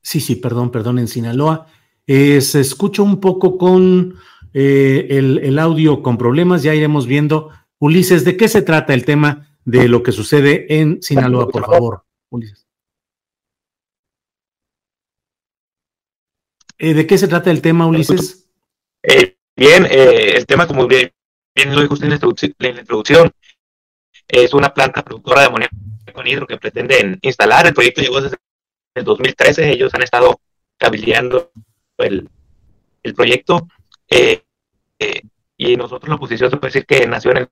Sí, 0.02 0.20
sí, 0.20 0.36
perdón, 0.36 0.70
perdón, 0.70 0.98
en 0.98 1.08
Sinaloa. 1.08 1.66
Eh, 2.06 2.40
se 2.40 2.60
escucha 2.60 3.02
un 3.02 3.20
poco 3.20 3.56
con 3.58 4.14
eh, 4.52 5.06
el, 5.10 5.38
el 5.38 5.58
audio 5.58 6.02
con 6.02 6.18
problemas. 6.18 6.62
Ya 6.62 6.74
iremos 6.74 7.06
viendo. 7.06 7.50
Ulises, 7.80 8.24
¿de 8.24 8.36
qué 8.36 8.48
se 8.48 8.62
trata 8.62 8.92
el 8.92 9.04
tema 9.04 9.48
de 9.64 9.88
lo 9.88 10.02
que 10.02 10.12
sucede 10.12 10.80
en 10.80 11.00
Sinaloa, 11.02 11.48
por 11.48 11.64
favor, 11.64 12.04
Ulises? 12.30 12.66
Eh, 16.78 16.94
¿De 16.94 17.06
qué 17.06 17.18
se 17.18 17.28
trata 17.28 17.50
el 17.50 17.62
tema, 17.62 17.86
Ulises? 17.86 18.48
Eh, 19.02 19.36
bien, 19.56 19.86
eh, 19.86 20.36
el 20.36 20.46
tema, 20.46 20.66
como 20.66 20.86
bien, 20.86 21.12
lo 21.56 21.82
dijo 21.82 21.94
usted 21.94 22.06
en 22.06 22.10
la, 22.58 22.80
introducción, 22.80 23.30
es 24.26 24.54
una 24.54 24.74
planta 24.74 25.04
productora 25.04 25.42
de 25.42 25.46
amoníaco 25.46 25.76
con 26.12 26.26
hidro 26.26 26.46
que 26.46 26.56
pretenden 26.56 27.18
instalar. 27.22 27.66
El 27.66 27.74
proyecto 27.74 28.00
llegó 28.00 28.20
desde 28.20 28.36
el 28.94 29.04
2013. 29.04 29.70
Ellos 29.70 29.94
han 29.94 30.02
estado 30.02 30.40
cabildeando 30.76 31.52
el, 31.98 32.28
el 33.02 33.14
proyecto. 33.14 33.68
y 35.56 35.76
nosotros 35.76 36.08
la 36.08 36.14
oposición 36.14 36.50
se 36.50 36.56
puede 36.56 36.72
decir 36.72 36.86
que 36.86 37.06
nació 37.06 37.32
en 37.32 37.38
el 37.38 37.48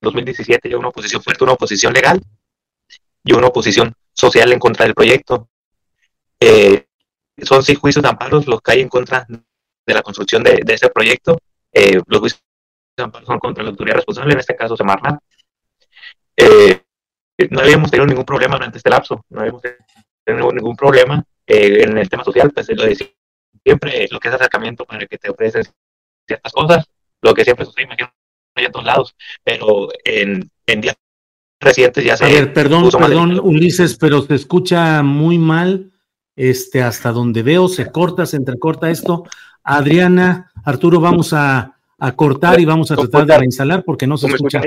2017 0.00 0.68
ya 0.68 0.76
una 0.76 0.88
oposición 0.88 1.22
fuerte, 1.22 1.44
una 1.44 1.54
oposición 1.54 1.92
legal 1.92 2.20
y 3.24 3.32
una 3.32 3.48
oposición 3.48 3.94
social 4.12 4.52
en 4.52 4.58
contra 4.58 4.84
del 4.84 4.94
proyecto. 4.94 5.48
Eh, 6.40 6.86
son 7.42 7.62
seis 7.62 7.78
juicios 7.78 8.02
de 8.02 8.08
amparos 8.08 8.46
los 8.46 8.60
que 8.60 8.72
hay 8.72 8.80
en 8.80 8.88
contra 8.88 9.26
de 9.28 9.94
la 9.94 10.02
construcción 10.02 10.42
de, 10.42 10.60
de 10.64 10.74
este 10.74 10.90
proyecto. 10.90 11.38
Eh, 11.72 12.00
los 12.06 12.20
juicios 12.20 12.42
de 12.96 13.04
amparo 13.04 13.26
son 13.26 13.38
contra 13.38 13.62
la 13.62 13.70
autoridad 13.70 13.96
responsable, 13.96 14.34
en 14.34 14.40
este 14.40 14.56
caso 14.56 14.76
Semarnat. 14.76 15.20
Eh, 16.36 16.82
no 17.50 17.60
habíamos 17.60 17.90
tenido 17.90 18.06
ningún 18.06 18.24
problema 18.24 18.56
durante 18.56 18.78
este 18.78 18.90
lapso, 18.90 19.24
no 19.28 19.40
habíamos 19.40 19.62
tenido 20.24 20.52
ningún 20.52 20.76
problema 20.76 21.24
eh, 21.46 21.84
en 21.84 21.96
el 21.96 22.08
tema 22.08 22.24
social, 22.24 22.50
pues 22.52 22.68
lo 22.70 22.84
de 22.84 22.96
siempre, 23.64 24.08
lo 24.10 24.20
que 24.20 24.28
es 24.28 24.34
acercamiento 24.34 24.84
para 24.84 25.06
que 25.06 25.18
te 25.18 25.30
ofrecen 25.30 25.62
ciertas 26.26 26.52
cosas, 26.52 26.84
lo 27.22 27.34
que 27.34 27.44
siempre 27.44 27.64
sucede, 27.64 27.84
imagino, 27.84 28.12
en 28.66 28.72
todos 28.72 28.86
lados, 28.86 29.16
pero 29.44 29.88
en, 30.04 30.50
en 30.66 30.80
días 30.80 30.96
recientes 31.60 32.04
ya 32.04 32.16
se... 32.16 32.24
A 32.24 32.28
ver, 32.28 32.52
perdón, 32.52 32.88
perdón, 32.90 33.40
Ulises, 33.42 33.96
pero 33.96 34.22
se 34.22 34.34
escucha 34.34 35.02
muy 35.02 35.38
mal 35.38 35.90
este, 36.36 36.82
hasta 36.82 37.10
donde 37.10 37.42
veo, 37.42 37.68
se 37.68 37.90
corta, 37.90 38.24
se 38.24 38.36
entrecorta 38.36 38.90
esto. 38.90 39.24
Adriana, 39.64 40.52
Arturo, 40.64 41.00
vamos 41.00 41.32
a, 41.32 41.74
cortar 42.14 42.60
y 42.60 42.64
vamos 42.64 42.92
a 42.92 42.96
tratar 42.96 43.26
de 43.26 43.38
reinstalar 43.38 43.82
porque 43.84 44.06
no 44.06 44.16
se 44.16 44.28
escucha. 44.28 44.62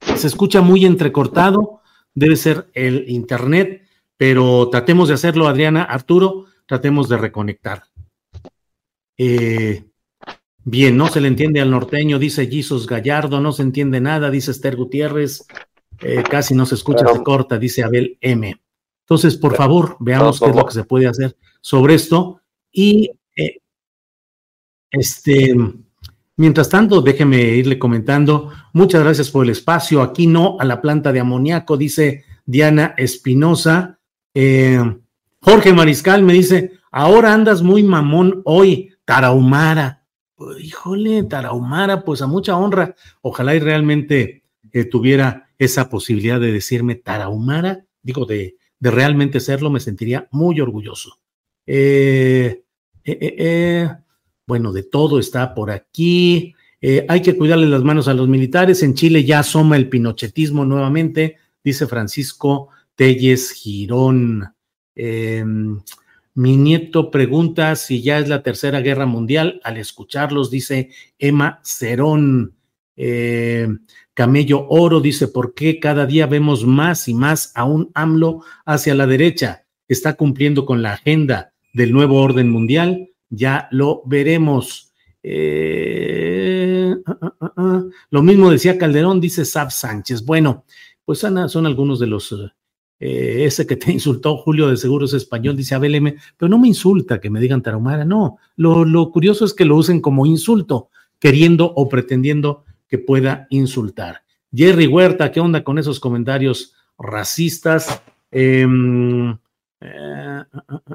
Se 0.00 0.26
escucha 0.26 0.62
muy 0.62 0.86
entrecortado, 0.86 1.82
debe 2.14 2.36
ser 2.36 2.68
el 2.72 3.04
internet, 3.10 3.86
pero 4.16 4.70
tratemos 4.70 5.08
de 5.08 5.14
hacerlo, 5.14 5.48
Adriana, 5.48 5.82
Arturo, 5.82 6.46
tratemos 6.64 7.10
de 7.10 7.18
reconectar. 7.18 7.84
Eh, 9.18 9.84
bien, 10.66 10.96
no 10.96 11.06
se 11.08 11.20
le 11.20 11.28
entiende 11.28 11.60
al 11.60 11.70
norteño, 11.70 12.18
dice 12.18 12.48
Jesus 12.48 12.86
Gallardo, 12.86 13.40
no 13.40 13.52
se 13.52 13.62
entiende 13.62 14.00
nada, 14.00 14.30
dice 14.30 14.50
Esther 14.50 14.76
Gutiérrez, 14.76 15.46
eh, 16.00 16.24
casi 16.28 16.54
no 16.54 16.66
se 16.66 16.74
escucha, 16.74 17.06
se 17.06 17.22
corta, 17.22 17.56
dice 17.56 17.84
Abel 17.84 18.18
M. 18.20 18.60
Entonces, 19.02 19.36
por 19.36 19.54
favor, 19.54 19.96
veamos 20.00 20.40
qué 20.40 20.50
es 20.50 20.56
lo 20.56 20.66
que 20.66 20.74
se 20.74 20.82
puede 20.82 21.06
hacer 21.06 21.36
sobre 21.60 21.94
esto. 21.94 22.40
Y 22.72 23.12
eh, 23.36 23.60
este, 24.90 25.54
mientras 26.36 26.68
tanto, 26.68 27.00
déjeme 27.00 27.40
irle 27.40 27.78
comentando. 27.78 28.50
Muchas 28.72 29.04
gracias 29.04 29.30
por 29.30 29.44
el 29.44 29.50
espacio. 29.50 30.02
Aquí 30.02 30.26
no 30.26 30.56
a 30.58 30.64
la 30.64 30.82
planta 30.82 31.12
de 31.12 31.20
amoníaco, 31.20 31.76
dice 31.76 32.24
Diana 32.44 32.94
Espinosa. 32.96 34.00
Eh, 34.34 34.80
Jorge 35.40 35.72
Mariscal 35.72 36.24
me 36.24 36.32
dice, 36.32 36.72
ahora 36.90 37.32
andas 37.32 37.62
muy 37.62 37.84
mamón 37.84 38.42
hoy, 38.44 38.92
Tarahumara. 39.04 40.05
Híjole, 40.58 41.24
Tarahumara, 41.24 42.04
pues 42.04 42.22
a 42.22 42.26
mucha 42.26 42.56
honra. 42.56 42.94
Ojalá 43.22 43.54
y 43.54 43.60
realmente 43.60 44.42
eh, 44.72 44.84
tuviera 44.84 45.48
esa 45.58 45.88
posibilidad 45.88 46.40
de 46.40 46.52
decirme 46.52 46.96
Tarahumara, 46.96 47.84
digo, 48.02 48.26
de, 48.26 48.56
de 48.78 48.90
realmente 48.90 49.40
serlo, 49.40 49.70
me 49.70 49.80
sentiría 49.80 50.28
muy 50.30 50.60
orgulloso. 50.60 51.18
Eh, 51.66 52.62
eh, 53.04 53.88
bueno, 54.46 54.72
de 54.72 54.82
todo 54.82 55.18
está 55.18 55.54
por 55.54 55.70
aquí. 55.70 56.54
hay 57.08 57.22
que 57.22 57.36
cuidarle 57.36 57.66
las 57.66 57.82
manos 57.82 58.06
a 58.06 58.14
los 58.14 58.28
militares. 58.28 58.82
En 58.82 58.94
Chile 58.94 59.24
ya 59.24 59.40
asoma 59.40 59.76
el 59.76 59.88
pinochetismo 59.88 60.64
nuevamente, 60.64 61.36
dice 61.64 61.86
Francisco 61.86 62.68
Telles 62.94 63.52
Girón. 63.52 64.54
Mi 66.36 66.58
nieto 66.58 67.10
pregunta 67.10 67.74
si 67.76 68.02
ya 68.02 68.18
es 68.18 68.28
la 68.28 68.42
tercera 68.42 68.80
guerra 68.80 69.06
mundial. 69.06 69.58
Al 69.64 69.78
escucharlos, 69.78 70.50
dice 70.50 70.90
Emma 71.18 71.60
Cerón. 71.64 72.54
Camello 74.12 74.66
Oro 74.68 75.00
dice, 75.00 75.28
¿por 75.28 75.54
qué 75.54 75.80
cada 75.80 76.04
día 76.04 76.26
vemos 76.26 76.66
más 76.66 77.08
y 77.08 77.14
más 77.14 77.52
a 77.54 77.64
un 77.64 77.90
AMLO 77.94 78.42
hacia 78.66 78.94
la 78.94 79.06
derecha? 79.06 79.64
¿Está 79.88 80.14
cumpliendo 80.14 80.66
con 80.66 80.82
la 80.82 80.92
agenda 80.92 81.54
del 81.72 81.92
nuevo 81.92 82.20
orden 82.20 82.50
mundial? 82.50 83.10
Ya 83.30 83.68
lo 83.70 84.02
veremos. 84.04 84.92
Eh, 85.22 86.94
ah, 87.06 87.18
ah, 87.40 87.52
ah, 87.56 87.84
lo 88.10 88.22
mismo 88.22 88.50
decía 88.50 88.76
Calderón, 88.76 89.22
dice 89.22 89.46
Sab 89.46 89.70
Sánchez. 89.72 90.22
Bueno, 90.22 90.66
pues 91.02 91.24
Ana, 91.24 91.48
son 91.48 91.64
algunos 91.64 91.98
de 91.98 92.06
los... 92.08 92.34
Eh, 92.98 93.44
ese 93.44 93.66
que 93.66 93.76
te 93.76 93.92
insultó 93.92 94.36
Julio 94.36 94.68
de 94.68 94.76
Seguros 94.76 95.12
Español, 95.14 95.56
dice 95.56 95.74
Abel 95.74 95.94
M., 95.94 96.16
pero 96.36 96.48
no 96.48 96.58
me 96.58 96.68
insulta 96.68 97.20
que 97.20 97.30
me 97.30 97.40
digan 97.40 97.62
tarahumara, 97.62 98.04
no. 98.04 98.38
Lo, 98.56 99.10
curioso 99.10 99.44
es 99.44 99.54
que 99.54 99.64
lo 99.64 99.76
usen 99.76 100.00
como 100.00 100.26
insulto, 100.26 100.90
queriendo 101.18 101.72
o 101.74 101.88
pretendiendo 101.88 102.64
que 102.88 102.98
pueda 102.98 103.46
insultar. 103.50 104.22
Jerry 104.52 104.86
Huerta, 104.86 105.32
¿qué 105.32 105.40
onda 105.40 105.64
con 105.64 105.78
esos 105.78 106.00
comentarios 106.00 106.74
racistas? 106.98 108.02
Em, 108.30 109.32
eh, 109.80 110.42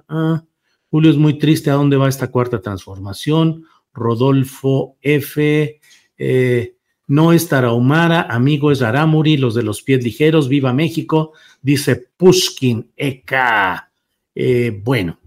ah, 0.08 0.44
Julio 0.90 1.12
es 1.12 1.18
muy 1.18 1.38
triste 1.38 1.70
a 1.70 1.76
dónde 1.76 1.98
va 1.98 2.10
esta 2.10 2.32
cuarta 2.32 2.60
transformación. 2.60 3.66
Rodolfo 3.94 4.98
F. 5.02 5.80
Eh, 6.18 6.76
no 7.08 7.34
es 7.34 7.50
Tarahumara, 7.50 8.22
amigo 8.22 8.72
es 8.72 8.82
Aramuri, 8.82 9.36
los 9.36 9.54
de 9.54 9.64
los 9.64 9.82
pies 9.82 10.02
ligeros, 10.02 10.48
viva 10.48 10.72
México, 10.72 11.34
dice 11.62 12.10
Pushkin 12.18 12.92
Eka. 12.96 13.92
Eh, 14.34 14.82
bueno, 14.84 15.20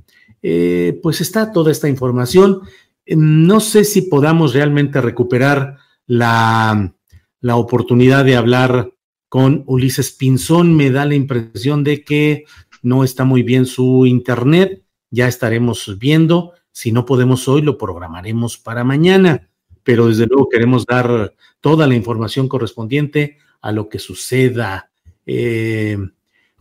pues 1.02 1.20
está 1.20 1.52
toda 1.52 1.72
esta 1.72 1.88
información. 1.88 2.62
No 3.06 3.60
sé 3.60 3.84
si 3.84 4.02
podamos 4.02 4.54
realmente 4.54 5.00
recuperar 5.00 5.78
la, 6.06 6.94
la 7.40 7.56
oportunidad 7.56 8.24
de 8.24 8.36
hablar 8.36 8.92
con 9.28 9.64
Ulises 9.66 10.12
Pinzón. 10.12 10.74
Me 10.76 10.90
da 10.90 11.04
la 11.04 11.14
impresión 11.14 11.84
de 11.84 12.04
que 12.04 12.44
no 12.82 13.04
está 13.04 13.24
muy 13.24 13.42
bien 13.42 13.66
su 13.66 14.06
internet. 14.06 14.82
Ya 15.10 15.28
estaremos 15.28 15.98
viendo. 15.98 16.52
Si 16.70 16.92
no 16.92 17.04
podemos 17.04 17.48
hoy, 17.48 17.62
lo 17.62 17.76
programaremos 17.76 18.58
para 18.58 18.84
mañana. 18.84 19.48
Pero 19.82 20.08
desde 20.08 20.26
luego 20.26 20.48
queremos 20.48 20.86
dar 20.86 21.34
toda 21.60 21.86
la 21.86 21.94
información 21.94 22.48
correspondiente 22.48 23.38
a 23.60 23.72
lo 23.72 23.88
que 23.88 23.98
suceda. 23.98 24.90
Eh, 25.26 25.98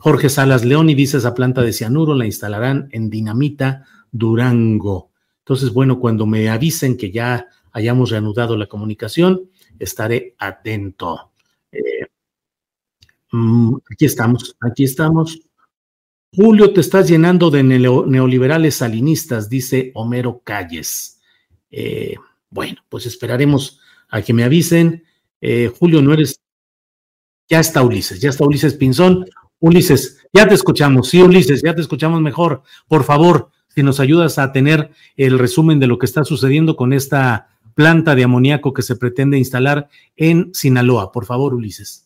Jorge 0.04 0.28
Salas 0.28 0.66
León 0.66 0.90
y 0.90 0.96
dice 0.96 1.16
esa 1.16 1.34
planta 1.34 1.62
de 1.62 1.72
cianuro 1.72 2.14
la 2.14 2.26
instalarán 2.26 2.90
en 2.92 3.10
Dinamita 3.10 3.86
Durango. 4.12 5.12
Entonces, 5.40 5.72
bueno, 5.72 5.98
cuando 5.98 6.26
me 6.26 6.50
avisen 6.50 6.98
que 6.98 7.10
ya 7.10 7.48
hayamos 7.72 8.10
reanudado 8.10 8.58
la 8.58 8.68
comunicación, 8.68 9.50
estaré 9.80 10.36
atento. 10.40 11.32
Eh, 11.72 12.08
mm, 13.32 13.76
aquí 13.94 14.04
estamos, 14.04 14.58
aquí 14.60 14.84
estamos. 14.84 15.40
Julio, 16.36 16.74
te 16.74 16.82
estás 16.82 17.08
llenando 17.08 17.50
de 17.50 17.64
neoliberales 17.64 18.76
salinistas, 18.76 19.48
dice 19.48 19.92
Homero 19.96 20.42
Calles. 20.44 21.22
Eh, 21.72 22.16
bueno, 22.50 22.82
pues 22.90 23.06
esperaremos 23.06 23.80
a 24.10 24.22
que 24.22 24.34
me 24.34 24.44
avisen. 24.44 25.06
Eh, 25.40 25.72
Julio, 25.80 26.02
no 26.02 26.12
eres. 26.12 26.42
Ya 27.48 27.62
está 27.62 27.82
Ulises, 27.82 28.20
ya 28.20 28.32
está 28.32 28.44
Ulises 28.44 28.74
Pinzón. 28.74 29.26
Ulises, 29.64 30.18
ya 30.34 30.46
te 30.46 30.56
escuchamos. 30.56 31.08
Sí, 31.08 31.22
Ulises, 31.22 31.62
ya 31.64 31.74
te 31.74 31.80
escuchamos 31.80 32.20
mejor. 32.20 32.64
Por 32.90 33.06
favor, 33.06 33.50
si 33.70 33.82
nos 33.82 34.02
ayudas 34.02 34.38
a 34.38 34.52
tener 34.52 34.92
el 35.16 35.40
resumen 35.40 35.80
de 35.80 35.88
lo 35.88 35.98
que 35.98 36.06
está 36.06 36.26
sucediendo 36.26 36.76
con 36.76 36.92
esta 36.92 37.48
planta 37.74 38.14
de 38.14 38.26
amoníaco 38.26 38.74
que 38.74 38.82
se 38.82 38.98
pretende 38.98 39.38
instalar 39.38 39.88
en 40.18 40.50
Sinaloa. 40.54 41.14
Por 41.14 41.24
favor, 41.24 41.54
Ulises. 41.54 42.03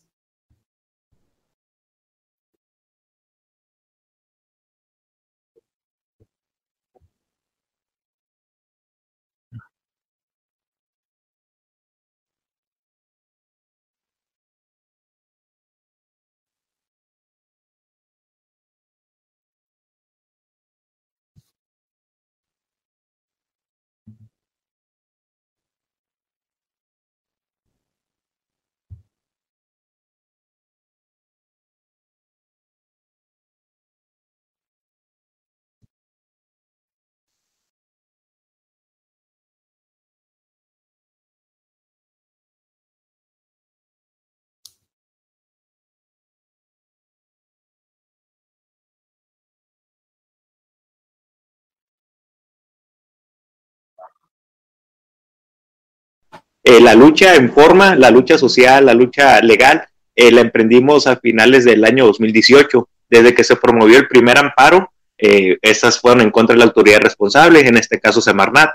Eh, 56.70 56.82
la 56.82 56.94
lucha 56.94 57.34
en 57.34 57.50
forma, 57.50 57.96
la 57.96 58.10
lucha 58.10 58.36
social, 58.36 58.84
la 58.84 58.92
lucha 58.92 59.40
legal, 59.40 59.88
eh, 60.14 60.30
la 60.30 60.42
emprendimos 60.42 61.06
a 61.06 61.16
finales 61.16 61.64
del 61.64 61.82
año 61.82 62.04
2018. 62.04 62.86
Desde 63.08 63.34
que 63.34 63.42
se 63.42 63.56
promovió 63.56 63.96
el 63.96 64.06
primer 64.06 64.36
amparo, 64.36 64.92
eh, 65.16 65.56
estas 65.62 65.98
fueron 65.98 66.20
en 66.20 66.30
contra 66.30 66.52
de 66.52 66.58
la 66.58 66.66
autoridad 66.66 67.00
responsable, 67.00 67.66
en 67.66 67.78
este 67.78 67.98
caso 67.98 68.20
Semarnat. 68.20 68.72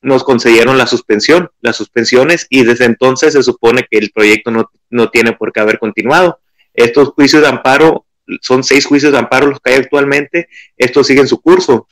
nos 0.00 0.24
concedieron 0.24 0.78
la 0.78 0.86
suspensión, 0.86 1.50
las 1.60 1.76
suspensiones, 1.76 2.46
y 2.48 2.64
desde 2.64 2.86
entonces 2.86 3.34
se 3.34 3.42
supone 3.42 3.86
que 3.90 3.98
el 3.98 4.10
proyecto 4.10 4.50
no, 4.50 4.70
no 4.88 5.10
tiene 5.10 5.32
por 5.32 5.52
qué 5.52 5.60
haber 5.60 5.78
continuado. 5.78 6.40
Estos 6.72 7.10
juicios 7.10 7.42
de 7.42 7.48
amparo, 7.48 8.06
son 8.40 8.64
seis 8.64 8.86
juicios 8.86 9.12
de 9.12 9.18
amparo 9.18 9.48
los 9.48 9.60
que 9.60 9.72
hay 9.72 9.80
actualmente, 9.80 10.48
estos 10.78 11.06
siguen 11.06 11.28
su 11.28 11.42
curso. 11.42 11.88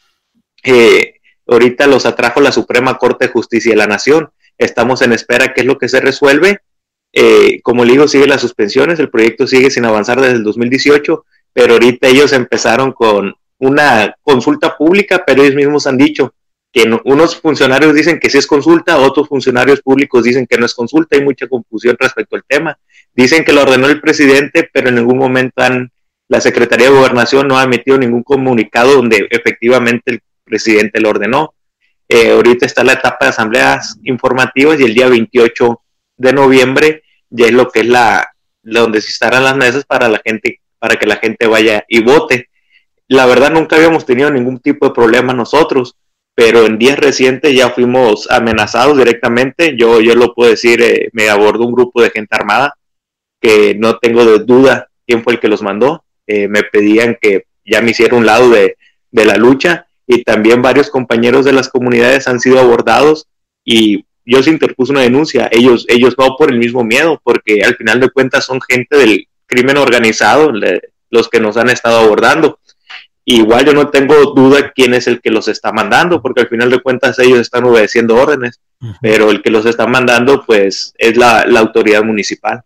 ahorita 1.46 1.86
los 1.86 2.06
atrajo 2.06 2.40
la 2.40 2.52
Suprema 2.52 2.96
Corte 2.96 3.26
de 3.26 3.32
Justicia 3.32 3.72
de 3.72 3.76
la 3.76 3.86
Nación 3.86 4.30
Estamos 4.58 5.02
en 5.02 5.12
espera 5.12 5.52
qué 5.52 5.62
es 5.62 5.66
lo 5.66 5.78
que 5.78 5.88
se 5.88 6.00
resuelve. 6.00 6.60
Eh, 7.12 7.60
como 7.62 7.84
le 7.84 7.92
digo, 7.92 8.08
sigue 8.08 8.26
las 8.26 8.40
suspensiones, 8.40 8.98
el 8.98 9.10
proyecto 9.10 9.46
sigue 9.46 9.70
sin 9.70 9.84
avanzar 9.84 10.20
desde 10.20 10.36
el 10.36 10.44
2018, 10.44 11.24
pero 11.52 11.74
ahorita 11.74 12.08
ellos 12.08 12.32
empezaron 12.32 12.92
con 12.92 13.34
una 13.58 14.14
consulta 14.22 14.76
pública, 14.76 15.22
pero 15.26 15.42
ellos 15.42 15.54
mismos 15.54 15.86
han 15.86 15.98
dicho 15.98 16.34
que 16.72 16.90
unos 17.04 17.36
funcionarios 17.36 17.94
dicen 17.94 18.18
que 18.18 18.30
sí 18.30 18.38
es 18.38 18.46
consulta, 18.46 18.96
otros 18.96 19.28
funcionarios 19.28 19.82
públicos 19.82 20.24
dicen 20.24 20.46
que 20.46 20.56
no 20.56 20.64
es 20.64 20.74
consulta, 20.74 21.16
hay 21.16 21.22
mucha 21.22 21.46
confusión 21.46 21.96
respecto 22.00 22.34
al 22.34 22.44
tema. 22.48 22.78
Dicen 23.14 23.44
que 23.44 23.52
lo 23.52 23.62
ordenó 23.62 23.88
el 23.88 24.00
presidente, 24.00 24.70
pero 24.72 24.88
en 24.88 24.94
ningún 24.94 25.18
momento 25.18 25.62
han, 25.62 25.92
la 26.28 26.40
Secretaría 26.40 26.88
de 26.88 26.96
Gobernación 26.96 27.46
no 27.46 27.58
ha 27.58 27.64
emitido 27.64 27.98
ningún 27.98 28.22
comunicado 28.22 28.94
donde 28.94 29.28
efectivamente 29.30 30.12
el 30.12 30.20
presidente 30.44 30.98
lo 30.98 31.10
ordenó. 31.10 31.52
Eh, 32.14 32.30
ahorita 32.30 32.66
está 32.66 32.84
la 32.84 32.92
etapa 32.92 33.24
de 33.24 33.30
asambleas 33.30 33.98
informativas 34.04 34.78
y 34.78 34.84
el 34.84 34.92
día 34.92 35.08
28 35.08 35.80
de 36.18 36.32
noviembre 36.34 37.04
ya 37.30 37.46
es 37.46 37.52
lo 37.52 37.70
que 37.70 37.80
es 37.80 37.86
la 37.86 38.34
donde 38.62 39.00
se 39.00 39.08
estarán 39.08 39.44
las 39.44 39.56
mesas 39.56 39.86
para 39.86 40.10
la 40.10 40.20
gente 40.22 40.60
para 40.78 40.96
que 40.96 41.06
la 41.06 41.16
gente 41.16 41.46
vaya 41.46 41.86
y 41.88 42.02
vote. 42.02 42.50
La 43.08 43.24
verdad 43.24 43.50
nunca 43.50 43.76
habíamos 43.76 44.04
tenido 44.04 44.30
ningún 44.30 44.60
tipo 44.60 44.86
de 44.86 44.92
problema 44.92 45.32
nosotros, 45.32 45.96
pero 46.34 46.66
en 46.66 46.76
días 46.76 46.98
recientes 46.98 47.56
ya 47.56 47.70
fuimos 47.70 48.30
amenazados 48.30 48.98
directamente. 48.98 49.74
Yo 49.78 50.02
yo 50.02 50.14
lo 50.14 50.34
puedo 50.34 50.50
decir, 50.50 50.82
eh, 50.82 51.08
me 51.14 51.30
abordó 51.30 51.64
un 51.64 51.72
grupo 51.72 52.02
de 52.02 52.10
gente 52.10 52.36
armada 52.36 52.74
que 53.40 53.74
no 53.74 53.96
tengo 53.96 54.26
de 54.26 54.40
duda 54.40 54.90
quién 55.06 55.22
fue 55.24 55.32
el 55.32 55.40
que 55.40 55.48
los 55.48 55.62
mandó. 55.62 56.04
Eh, 56.26 56.46
me 56.46 56.62
pedían 56.62 57.16
que 57.18 57.46
ya 57.64 57.80
me 57.80 57.92
hiciera 57.92 58.14
un 58.14 58.26
lado 58.26 58.50
de, 58.50 58.76
de 59.10 59.24
la 59.24 59.36
lucha 59.36 59.86
y 60.14 60.24
también 60.24 60.62
varios 60.62 60.90
compañeros 60.90 61.44
de 61.44 61.52
las 61.52 61.68
comunidades 61.68 62.28
han 62.28 62.40
sido 62.40 62.58
abordados 62.58 63.26
y 63.64 64.04
yo 64.24 64.42
se 64.42 64.50
interpuso 64.50 64.92
una 64.92 65.00
denuncia, 65.00 65.48
ellos, 65.50 65.84
ellos 65.88 66.14
no 66.18 66.36
por 66.36 66.52
el 66.52 66.58
mismo 66.58 66.84
miedo, 66.84 67.20
porque 67.22 67.62
al 67.64 67.76
final 67.76 68.00
de 68.00 68.10
cuentas 68.10 68.44
son 68.44 68.60
gente 68.60 68.96
del 68.96 69.26
crimen 69.46 69.78
organizado 69.78 70.52
los 71.10 71.28
que 71.28 71.40
nos 71.40 71.56
han 71.56 71.68
estado 71.68 71.98
abordando. 71.98 72.58
Igual 73.24 73.66
yo 73.66 73.72
no 73.72 73.88
tengo 73.88 74.32
duda 74.32 74.72
quién 74.74 74.94
es 74.94 75.06
el 75.06 75.20
que 75.20 75.30
los 75.30 75.48
está 75.48 75.72
mandando, 75.72 76.20
porque 76.22 76.42
al 76.42 76.48
final 76.48 76.70
de 76.70 76.80
cuentas 76.80 77.18
ellos 77.18 77.38
están 77.38 77.64
obedeciendo 77.64 78.16
órdenes, 78.16 78.60
pero 79.00 79.30
el 79.30 79.42
que 79.42 79.50
los 79.50 79.66
está 79.66 79.86
mandando 79.86 80.44
pues 80.44 80.94
es 80.98 81.16
la, 81.16 81.42
autoridad 81.56 82.02
municipal. 82.02 82.62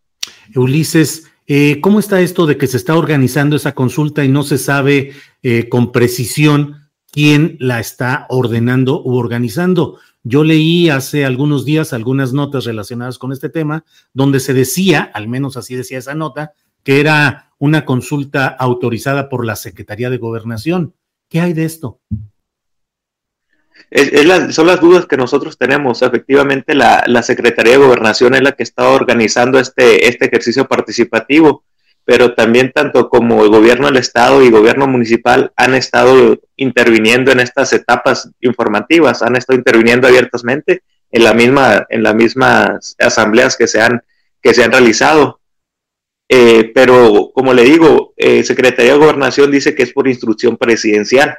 Ulises, 0.55 1.30
eh, 1.47 1.80
¿cómo 1.80 2.01
está 2.01 2.20
esto 2.20 2.47
de 2.47 2.57
que 2.57 2.66
se 2.66 2.78
está 2.78 2.97
organizando 2.97 3.57
esa 3.57 3.74
consulta 3.74 4.24
y 4.24 4.28
no 4.28 4.42
se 4.42 4.59
sabe 4.59 5.12
eh, 5.42 5.68
con 5.68 5.92
precisión 5.92 6.86
quién 7.16 7.56
la 7.60 7.80
está 7.80 8.26
ordenando 8.28 9.02
u 9.02 9.16
organizando. 9.16 9.98
Yo 10.22 10.44
leí 10.44 10.90
hace 10.90 11.24
algunos 11.24 11.64
días 11.64 11.94
algunas 11.94 12.34
notas 12.34 12.66
relacionadas 12.66 13.16
con 13.16 13.32
este 13.32 13.48
tema, 13.48 13.86
donde 14.12 14.38
se 14.38 14.52
decía, 14.52 15.10
al 15.14 15.26
menos 15.26 15.56
así 15.56 15.74
decía 15.74 15.96
esa 15.96 16.14
nota, 16.14 16.52
que 16.84 17.00
era 17.00 17.54
una 17.56 17.86
consulta 17.86 18.48
autorizada 18.48 19.30
por 19.30 19.46
la 19.46 19.56
Secretaría 19.56 20.10
de 20.10 20.18
Gobernación. 20.18 20.92
¿Qué 21.30 21.40
hay 21.40 21.54
de 21.54 21.64
esto? 21.64 22.00
son 24.50 24.66
las 24.66 24.80
dudas 24.82 25.06
que 25.06 25.16
nosotros 25.16 25.56
tenemos. 25.56 26.02
Efectivamente, 26.02 26.74
la, 26.74 27.02
la, 27.06 27.22
Secretaría 27.22 27.72
de 27.72 27.78
Gobernación 27.78 28.34
es 28.34 28.42
la 28.42 28.52
que 28.52 28.62
está 28.62 28.90
organizando 28.90 29.58
este, 29.58 30.06
este 30.06 30.26
ejercicio 30.26 30.68
participativo 30.68 31.64
pero 32.07 32.34
también 32.34 32.70
tanto 32.72 33.09
como 33.11 33.42
el 33.42 33.50
gobierno 33.50 33.88
del 33.88 33.96
estado 33.96 34.42
y 34.42 34.50
gobierno 34.50 34.86
municipal 34.86 35.52
han 35.57 35.74
estado 35.74 36.38
interviniendo 36.57 37.32
en 37.32 37.40
estas 37.40 37.72
etapas 37.72 38.30
informativas, 38.40 39.22
han 39.22 39.34
estado 39.34 39.59
interviniendo 39.59 40.07
abiertamente 40.07 40.82
en 41.11 41.24
la 41.24 41.34
misma 41.34 41.84
en 41.90 42.04
las 42.04 42.14
mismas 42.14 42.94
asambleas 42.98 43.57
que 43.57 43.66
se 43.66 43.82
han 43.82 44.02
que 44.40 44.54
se 44.54 44.62
han 44.62 44.70
realizado. 44.70 45.40
Eh, 46.28 46.70
pero 46.74 47.30
como 47.34 47.52
le 47.52 47.64
digo, 47.64 48.14
eh, 48.16 48.44
Secretaría 48.44 48.92
de 48.92 48.98
Gobernación 48.98 49.50
dice 49.50 49.74
que 49.74 49.82
es 49.82 49.92
por 49.92 50.07
instrucción 50.07 50.57
presidencial, 50.57 51.38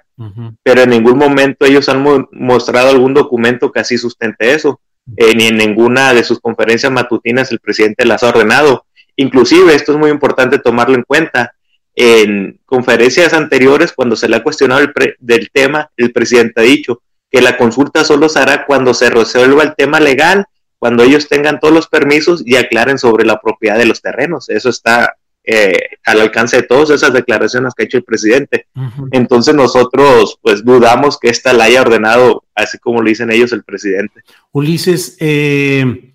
pero 0.63 0.81
en 0.81 0.89
ningún 0.89 1.17
momento 1.17 1.65
ellos 1.65 1.87
han 1.87 2.05
mostrado 2.31 2.89
algún 2.89 3.13
documento 3.13 3.71
que 3.71 3.79
así 3.79 3.97
sustente 3.97 4.53
eso, 4.53 4.81
eh, 5.15 5.33
ni 5.35 5.47
en 5.47 5.57
ninguna 5.57 6.13
de 6.13 6.23
sus 6.23 6.39
conferencias 6.41 6.91
matutinas 6.91 7.51
el 7.51 7.59
presidente 7.59 8.05
las 8.05 8.23
ha 8.23 8.29
ordenado. 8.29 8.85
Inclusive, 9.17 9.75
esto 9.75 9.91
es 9.91 9.97
muy 9.97 10.09
importante 10.09 10.59
tomarlo 10.59 10.95
en 10.95 11.03
cuenta, 11.03 11.53
en 11.95 12.59
conferencias 12.65 13.33
anteriores, 13.33 13.91
cuando 13.91 14.15
se 14.15 14.29
le 14.29 14.37
ha 14.37 14.43
cuestionado 14.43 14.81
el 14.81 14.93
del 15.19 15.49
tema, 15.51 15.89
el 15.97 16.13
presidente 16.13 16.61
ha 16.61 16.63
dicho 16.63 17.01
que 17.29 17.41
la 17.41 17.57
consulta 17.57 18.03
solo 18.03 18.29
se 18.29 18.39
hará 18.39 18.65
cuando 18.65 18.93
se 18.93 19.09
resuelva 19.09 19.63
el 19.63 19.75
tema 19.75 19.99
legal, 19.99 20.45
cuando 20.79 21.03
ellos 21.03 21.27
tengan 21.27 21.59
todos 21.59 21.73
los 21.73 21.87
permisos 21.87 22.43
y 22.45 22.55
aclaren 22.55 22.99
sobre 22.99 23.25
la 23.25 23.41
propiedad 23.41 23.77
de 23.77 23.87
los 23.87 24.01
terrenos. 24.01 24.47
Eso 24.49 24.69
está 24.69 25.15
eh, 25.43 25.79
al 26.05 26.21
alcance 26.21 26.57
de 26.57 26.63
todas 26.63 26.89
esas 26.91 27.13
declaraciones 27.13 27.73
que 27.73 27.83
ha 27.83 27.85
hecho 27.85 27.97
el 27.97 28.03
presidente. 28.03 28.67
Entonces 29.11 29.55
nosotros 29.55 30.37
pues 30.41 30.63
dudamos 30.63 31.17
que 31.17 31.29
esta 31.29 31.51
la 31.51 31.63
haya 31.63 31.81
ordenado 31.81 32.43
así 32.53 32.77
como 32.77 33.01
lo 33.01 33.09
dicen 33.09 33.31
ellos 33.31 33.51
el 33.53 33.63
presidente. 33.63 34.21
Ulises, 34.51 35.17
eh, 35.19 36.13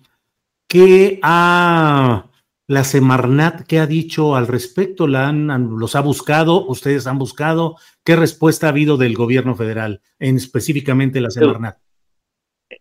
¿qué 0.67 1.19
ha 1.23 2.25
la 2.67 2.83
Semarnat, 2.83 3.65
¿qué 3.67 3.79
ha 3.79 3.87
dicho 3.87 4.35
al 4.35 4.47
respecto? 4.47 5.07
¿La 5.07 5.27
han, 5.27 5.77
¿Los 5.77 5.95
ha 5.95 6.01
buscado? 6.01 6.65
¿Ustedes 6.65 7.07
han 7.07 7.19
buscado? 7.19 7.75
¿Qué 8.03 8.15
respuesta 8.15 8.67
ha 8.67 8.69
habido 8.69 8.97
del 8.97 9.15
gobierno 9.15 9.55
federal, 9.55 10.01
en 10.19 10.37
específicamente 10.37 11.19
la 11.19 11.29
Semarnat? 11.29 11.77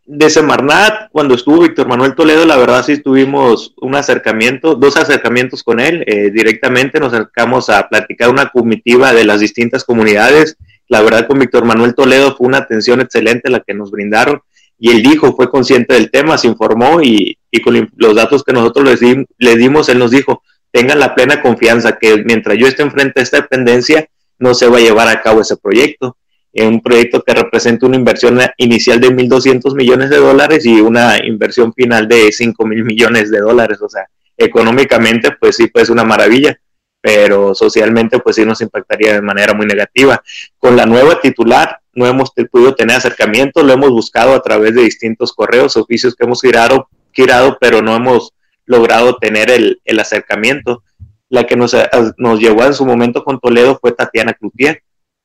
De 0.07 0.31
Semarnat, 0.31 1.11
cuando 1.11 1.35
estuvo 1.35 1.63
Víctor 1.63 1.89
Manuel 1.89 2.15
Toledo, 2.15 2.47
la 2.47 2.57
verdad 2.57 2.85
sí 2.85 2.99
tuvimos 2.99 3.75
un 3.81 3.95
acercamiento, 3.95 4.75
dos 4.75 4.97
acercamientos 4.97 5.63
con 5.63 5.81
él. 5.81 6.05
Eh, 6.07 6.31
directamente 6.31 6.99
nos 6.99 7.13
acercamos 7.13 7.69
a 7.69 7.89
platicar 7.89 8.31
una 8.31 8.51
comitiva 8.51 9.13
de 9.13 9.25
las 9.25 9.41
distintas 9.41 9.85
comunidades. 9.85 10.57
La 10.89 11.03
verdad 11.03 11.27
con 11.27 11.39
Víctor 11.39 11.65
Manuel 11.65 11.95
Toledo 11.95 12.35
fue 12.37 12.47
una 12.47 12.59
atención 12.59 13.01
excelente 13.01 13.51
la 13.51 13.61
que 13.61 13.75
nos 13.75 13.91
brindaron 13.91 14.43
y 14.83 14.91
él 14.91 15.01
dijo, 15.01 15.33
fue 15.37 15.49
consciente 15.49 15.95
del 15.95 16.11
tema, 16.11 16.37
se 16.37 16.49
informó 16.49 17.01
y, 17.01 17.39
con 17.63 17.89
los 17.97 18.17
datos 18.17 18.43
que 18.43 18.53
nosotros 18.53 19.01
le 19.39 19.57
dimos, 19.57 19.89
él 19.89 20.01
nos 20.01 20.11
dijo, 20.11 20.43
tengan 20.73 20.99
la 20.99 21.15
plena 21.15 21.41
confianza 21.41 21.99
que 22.01 22.25
mientras 22.25 22.59
yo 22.59 22.67
esté 22.67 22.83
enfrente 22.83 23.21
de 23.21 23.23
esta 23.23 23.37
dependencia, 23.37 24.09
no 24.41 24.55
se 24.55 24.67
va 24.67 24.79
a 24.79 24.81
llevar 24.81 25.07
a 25.07 25.23
cabo 25.23 25.41
ese 25.41 25.57
proyecto 25.57 26.17
un 26.55 26.83
proyecto 26.83 27.23
que 27.23 27.33
representa 27.33 27.87
una 27.87 27.97
inversión 27.97 28.39
inicial 28.59 29.01
de 29.01 29.11
1.200 29.11 29.75
millones 29.75 30.11
de 30.11 30.19
dólares 30.19 30.67
y 30.67 30.81
una 30.81 31.25
inversión 31.25 31.73
final 31.73 32.09
de 32.09 32.31
5 32.31 32.67
mil 32.67 32.85
millones 32.85 33.31
de 33.31 33.41
dólares. 33.41 33.79
O 33.81 33.89
sea, 33.89 34.07
económicamente, 34.37 35.31
pues 35.41 35.57
sí, 35.57 35.69
pues 35.69 35.89
una 35.89 36.05
maravilla, 36.05 36.59
pero 37.03 37.55
socialmente, 37.55 38.19
pues 38.21 38.37
sí 38.37 38.47
nos 38.47 38.63
impactaría 38.63 39.13
de 39.13 39.21
manera 39.21 39.53
muy 39.53 39.67
negativa. 39.67 40.23
Con 40.59 40.77
la 40.77 40.87
nueva 40.87 41.21
titular, 41.21 41.81
no 41.93 42.07
hemos 42.07 42.33
podido 42.51 42.75
tener 42.75 42.97
acercamiento, 42.97 43.63
lo 43.63 43.75
hemos 43.75 43.91
buscado 43.91 44.35
a 44.35 44.41
través 44.41 44.75
de 44.75 44.83
distintos 44.83 45.35
correos, 45.35 45.77
oficios 45.77 46.17
que 46.17 46.25
hemos 46.25 46.41
girado, 46.41 46.89
girado 47.13 47.59
pero 47.61 47.83
no 47.83 47.95
hemos 47.95 48.33
logrado 48.65 49.19
tener 49.19 49.51
el, 49.51 49.83
el 49.85 50.01
acercamiento. 50.01 50.83
La 51.29 51.45
que 51.45 51.57
nos, 51.57 51.77
nos 52.17 52.41
llevó 52.41 52.65
en 52.65 52.75
su 52.75 52.87
momento 52.87 53.25
con 53.25 53.41
Toledo 53.41 53.79
fue 53.79 53.93
Tatiana 53.93 54.33
Cloutier 54.33 54.83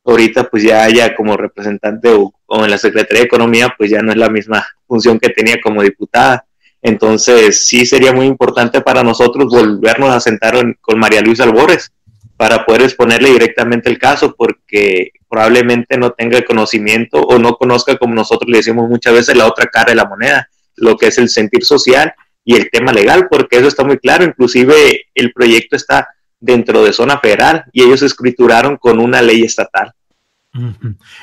ahorita 0.07 0.49
pues 0.49 0.63
ya 0.63 0.83
haya 0.83 1.15
como 1.15 1.35
representante 1.35 2.09
o, 2.09 2.33
en 2.63 2.71
la 2.71 2.77
Secretaría 2.77 3.21
de 3.21 3.27
Economía, 3.27 3.73
pues 3.77 3.91
ya 3.91 4.01
no 4.01 4.11
es 4.11 4.17
la 4.17 4.29
misma 4.29 4.65
función 4.87 5.19
que 5.19 5.29
tenía 5.29 5.59
como 5.61 5.83
diputada. 5.83 6.45
Entonces 6.87 7.65
sí 7.65 7.85
sería 7.85 8.13
muy 8.13 8.27
importante 8.27 8.79
para 8.79 9.03
nosotros 9.03 9.47
volvernos 9.49 10.09
a 10.09 10.21
sentar 10.21 10.55
con 10.79 10.97
María 10.97 11.19
Luisa 11.19 11.43
Albores 11.43 11.91
para 12.37 12.65
poder 12.65 12.83
exponerle 12.83 13.29
directamente 13.31 13.89
el 13.89 13.99
caso, 13.99 14.33
porque 14.37 15.11
probablemente 15.27 15.97
no 15.97 16.11
tenga 16.11 16.41
conocimiento 16.43 17.19
o 17.19 17.39
no 17.39 17.57
conozca, 17.57 17.97
como 17.97 18.15
nosotros 18.15 18.49
le 18.49 18.59
decimos 18.59 18.87
muchas 18.87 19.13
veces, 19.13 19.35
la 19.35 19.47
otra 19.47 19.65
cara 19.65 19.89
de 19.89 19.95
la 19.95 20.05
moneda, 20.05 20.47
lo 20.77 20.95
que 20.95 21.07
es 21.07 21.17
el 21.17 21.27
sentir 21.27 21.65
social 21.65 22.13
y 22.45 22.55
el 22.55 22.69
tema 22.71 22.93
legal, 22.93 23.27
porque 23.29 23.57
eso 23.57 23.67
está 23.67 23.83
muy 23.83 23.97
claro. 23.97 24.23
Inclusive 24.23 25.07
el 25.13 25.33
proyecto 25.33 25.75
está 25.75 26.07
dentro 26.39 26.85
de 26.85 26.93
zona 26.93 27.19
federal 27.19 27.65
y 27.73 27.83
ellos 27.83 28.01
escrituraron 28.01 28.77
con 28.77 28.99
una 28.99 29.21
ley 29.21 29.43
estatal. 29.43 29.91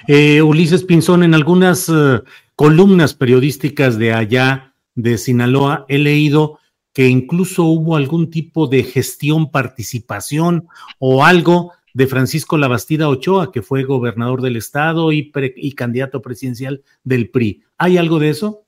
Eh, 0.06 0.42
Ulises 0.42 0.84
Pinzón, 0.84 1.22
en 1.22 1.32
algunas 1.32 1.88
eh, 1.88 2.20
columnas 2.54 3.14
periodísticas 3.14 3.98
de 3.98 4.12
allá 4.12 4.73
de 4.94 5.18
Sinaloa 5.18 5.86
he 5.88 5.98
leído 5.98 6.58
que 6.92 7.08
incluso 7.08 7.64
hubo 7.64 7.96
algún 7.96 8.30
tipo 8.30 8.68
de 8.68 8.84
gestión, 8.84 9.50
participación 9.50 10.68
o 10.98 11.24
algo 11.24 11.72
de 11.92 12.06
Francisco 12.06 12.56
Labastida 12.56 13.08
Ochoa, 13.08 13.52
que 13.52 13.62
fue 13.62 13.84
gobernador 13.84 14.42
del 14.42 14.56
estado 14.56 15.12
y, 15.12 15.32
y 15.56 15.72
candidato 15.72 16.22
presidencial 16.22 16.82
del 17.02 17.30
PRI. 17.30 17.62
¿Hay 17.78 17.98
algo 17.98 18.18
de 18.18 18.30
eso? 18.30 18.64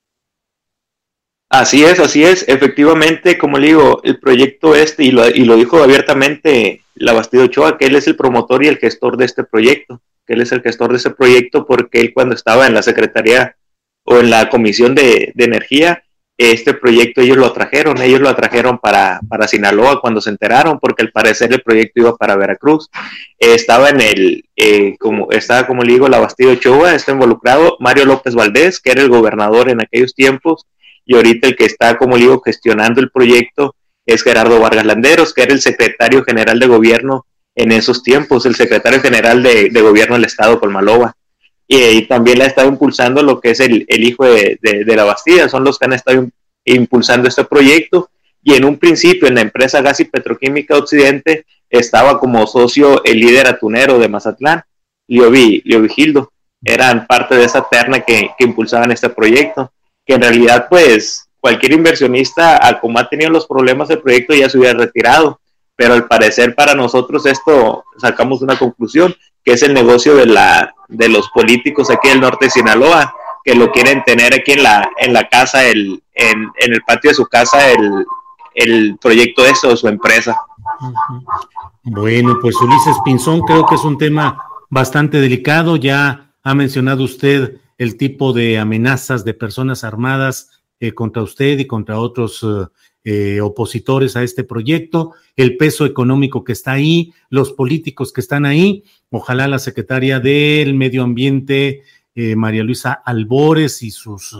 Así 1.48 1.84
es, 1.84 2.00
así 2.00 2.24
es. 2.24 2.48
Efectivamente, 2.48 3.38
como 3.38 3.58
le 3.58 3.68
digo, 3.68 4.00
el 4.02 4.18
proyecto 4.18 4.74
este, 4.74 5.04
y 5.04 5.12
lo, 5.12 5.28
y 5.28 5.44
lo 5.44 5.56
dijo 5.56 5.82
abiertamente 5.82 6.82
la 6.96 7.12
Bastida 7.12 7.44
Ochoa, 7.44 7.78
que 7.78 7.86
él 7.86 7.94
es 7.94 8.06
el 8.08 8.16
promotor 8.16 8.64
y 8.64 8.68
el 8.68 8.78
gestor 8.78 9.16
de 9.16 9.26
este 9.26 9.44
proyecto, 9.44 10.02
que 10.26 10.34
él 10.34 10.40
es 10.40 10.50
el 10.50 10.62
gestor 10.62 10.90
de 10.90 10.96
ese 10.96 11.10
proyecto 11.10 11.66
porque 11.66 12.00
él 12.00 12.12
cuando 12.12 12.34
estaba 12.34 12.66
en 12.66 12.74
la 12.74 12.82
Secretaría 12.82 13.56
o 14.04 14.18
en 14.18 14.30
la 14.30 14.48
Comisión 14.48 14.94
de, 14.94 15.32
Energía, 15.36 16.02
este 16.38 16.74
proyecto 16.74 17.22
ellos 17.22 17.38
lo 17.38 17.52
trajeron, 17.52 18.00
ellos 18.00 18.20
lo 18.20 18.34
trajeron 18.34 18.78
para, 18.78 19.20
para, 19.28 19.48
Sinaloa 19.48 20.00
cuando 20.00 20.20
se 20.20 20.30
enteraron, 20.30 20.78
porque 20.78 21.02
al 21.02 21.10
parecer 21.10 21.52
el 21.52 21.62
proyecto 21.62 22.00
iba 22.00 22.16
para 22.16 22.36
Veracruz. 22.36 22.90
estaba 23.38 23.88
en 23.88 24.00
el, 24.00 24.44
eh, 24.56 24.96
como, 24.98 25.30
estaba 25.30 25.66
como 25.66 25.82
le 25.82 25.94
digo, 25.94 26.08
la 26.08 26.18
Bastida 26.18 26.52
Ochoa, 26.52 26.94
está 26.94 27.12
involucrado 27.12 27.76
Mario 27.80 28.04
López 28.04 28.34
Valdés, 28.34 28.80
que 28.80 28.90
era 28.90 29.02
el 29.02 29.08
gobernador 29.08 29.70
en 29.70 29.80
aquellos 29.80 30.14
tiempos, 30.14 30.66
y 31.06 31.14
ahorita 31.14 31.48
el 31.48 31.56
que 31.56 31.64
está, 31.64 31.96
como 31.96 32.16
digo, 32.16 32.42
gestionando 32.44 33.00
el 33.00 33.10
proyecto 33.10 33.74
es 34.04 34.22
Gerardo 34.22 34.60
Vargas 34.60 34.86
Landeros, 34.86 35.34
que 35.34 35.42
era 35.42 35.52
el 35.52 35.60
secretario 35.60 36.24
general 36.24 36.60
de 36.60 36.66
gobierno 36.66 37.26
en 37.56 37.72
esos 37.72 38.02
tiempos, 38.02 38.46
el 38.46 38.54
secretario 38.54 39.00
general 39.00 39.42
de, 39.42 39.68
gobierno 39.80 40.14
del 40.14 40.24
estado, 40.24 40.60
Colmaloba. 40.60 41.15
Y, 41.68 42.02
también 42.06 42.38
la 42.38 42.44
ha 42.44 42.48
estado 42.48 42.68
impulsando 42.68 43.22
lo 43.22 43.40
que 43.40 43.50
es 43.50 43.60
el, 43.60 43.86
hijo 43.88 44.24
de, 44.24 44.58
la 44.86 45.04
Bastida, 45.04 45.48
son 45.48 45.64
los 45.64 45.78
que 45.78 45.86
han 45.86 45.92
estado 45.92 46.26
impulsando 46.64 47.28
este 47.28 47.44
proyecto. 47.44 48.10
Y 48.42 48.54
en 48.54 48.64
un 48.64 48.78
principio, 48.78 49.26
en 49.28 49.34
la 49.34 49.40
empresa 49.40 49.82
Gas 49.82 50.00
y 50.00 50.04
Petroquímica 50.04 50.76
Occidente, 50.76 51.44
estaba 51.68 52.20
como 52.20 52.46
socio 52.46 53.02
el 53.04 53.18
líder 53.18 53.48
atunero 53.48 53.98
de 53.98 54.08
Mazatlán, 54.08 54.62
Leo 55.08 55.30
Vigildo. 55.30 56.32
Eran 56.64 57.06
parte 57.06 57.34
de 57.34 57.44
esa 57.44 57.66
terna 57.68 58.00
que, 58.00 58.30
que 58.38 58.44
impulsaban 58.44 58.92
este 58.92 59.08
proyecto 59.08 59.72
que 60.06 60.14
en 60.14 60.22
realidad 60.22 60.68
pues 60.70 61.28
cualquier 61.40 61.72
inversionista, 61.72 62.78
como 62.80 62.98
ha 62.98 63.08
tenido 63.08 63.30
los 63.30 63.46
problemas 63.46 63.88
del 63.88 64.00
proyecto, 64.00 64.34
ya 64.34 64.48
se 64.48 64.58
hubiera 64.58 64.78
retirado. 64.78 65.40
Pero 65.74 65.92
al 65.92 66.06
parecer 66.06 66.54
para 66.54 66.74
nosotros 66.74 67.26
esto 67.26 67.84
sacamos 67.98 68.40
una 68.40 68.58
conclusión, 68.58 69.14
que 69.46 69.52
es 69.52 69.62
el 69.62 69.72
negocio 69.72 70.16
de, 70.16 70.26
la, 70.26 70.74
de 70.88 71.08
los 71.08 71.30
políticos 71.30 71.88
aquí 71.88 72.08
del 72.08 72.20
norte 72.20 72.46
de 72.46 72.50
Sinaloa, 72.50 73.14
que 73.44 73.54
lo 73.54 73.70
quieren 73.70 74.02
tener 74.04 74.34
aquí 74.34 74.52
en 74.52 74.64
la, 74.64 74.90
en 74.98 75.12
la 75.12 75.28
casa, 75.28 75.64
el, 75.64 76.02
en, 76.14 76.50
el 76.56 76.82
patio 76.82 77.10
de 77.10 77.14
su 77.14 77.26
casa, 77.26 77.70
el, 77.70 78.04
el 78.56 78.98
proyecto 79.00 79.44
de 79.44 79.50
eso, 79.50 79.76
su 79.76 79.86
empresa. 79.86 80.36
Bueno, 81.84 82.38
pues 82.42 82.56
Ulises 82.56 82.96
Pinzón, 83.04 83.40
creo 83.42 83.64
que 83.66 83.76
es 83.76 83.84
un 83.84 83.96
tema 83.96 84.42
bastante 84.68 85.20
delicado. 85.20 85.76
Ya 85.76 86.32
ha 86.42 86.54
mencionado 86.56 87.04
usted 87.04 87.60
el 87.78 87.96
tipo 87.96 88.32
de 88.32 88.58
amenazas 88.58 89.24
de 89.24 89.34
personas 89.34 89.84
armadas 89.84 90.64
eh, 90.80 90.90
contra 90.92 91.22
usted 91.22 91.56
y 91.60 91.68
contra 91.68 92.00
otros 92.00 92.42
eh, 92.42 92.66
eh, 93.08 93.40
opositores 93.40 94.16
a 94.16 94.22
este 94.22 94.44
proyecto, 94.44 95.14
el 95.36 95.56
peso 95.56 95.86
económico 95.86 96.44
que 96.44 96.52
está 96.52 96.72
ahí, 96.72 97.12
los 97.30 97.52
políticos 97.52 98.12
que 98.12 98.20
están 98.20 98.44
ahí. 98.44 98.82
Ojalá 99.10 99.48
la 99.48 99.60
secretaria 99.60 100.20
del 100.20 100.74
Medio 100.74 101.04
Ambiente, 101.04 101.84
María 102.34 102.64
Luisa 102.64 102.94
Albores 102.94 103.82
y 103.82 103.90
sus 103.90 104.34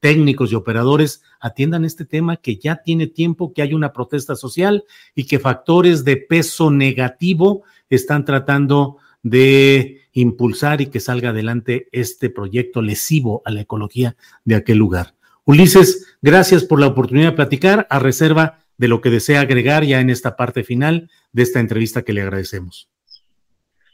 técnicos 0.00 0.50
y 0.50 0.56
operadores 0.56 1.22
atiendan 1.38 1.84
este 1.84 2.04
tema 2.04 2.36
que 2.36 2.56
ya 2.56 2.82
tiene 2.82 3.06
tiempo, 3.06 3.52
que 3.52 3.62
hay 3.62 3.72
una 3.72 3.92
protesta 3.92 4.34
social 4.34 4.84
y 5.14 5.24
que 5.24 5.38
factores 5.38 6.04
de 6.04 6.16
peso 6.16 6.70
negativo 6.70 7.62
están 7.88 8.24
tratando 8.24 8.98
de 9.22 10.02
impulsar 10.12 10.80
y 10.80 10.86
que 10.86 11.00
salga 11.00 11.30
adelante 11.30 11.88
este 11.92 12.30
proyecto 12.30 12.82
lesivo 12.82 13.42
a 13.44 13.50
la 13.50 13.62
ecología 13.62 14.16
de 14.44 14.54
aquel 14.56 14.78
lugar. 14.78 15.14
Ulises, 15.44 16.09
gracias 16.22 16.64
por 16.64 16.80
la 16.80 16.86
oportunidad 16.88 17.30
de 17.30 17.36
platicar 17.36 17.86
a 17.90 17.98
reserva 17.98 18.58
de 18.76 18.88
lo 18.88 19.00
que 19.00 19.10
desea 19.10 19.40
agregar 19.40 19.84
ya 19.84 20.00
en 20.00 20.10
esta 20.10 20.36
parte 20.36 20.64
final 20.64 21.10
de 21.32 21.42
esta 21.42 21.60
entrevista 21.60 22.02
que 22.02 22.12
le 22.12 22.22
agradecemos. 22.22 22.88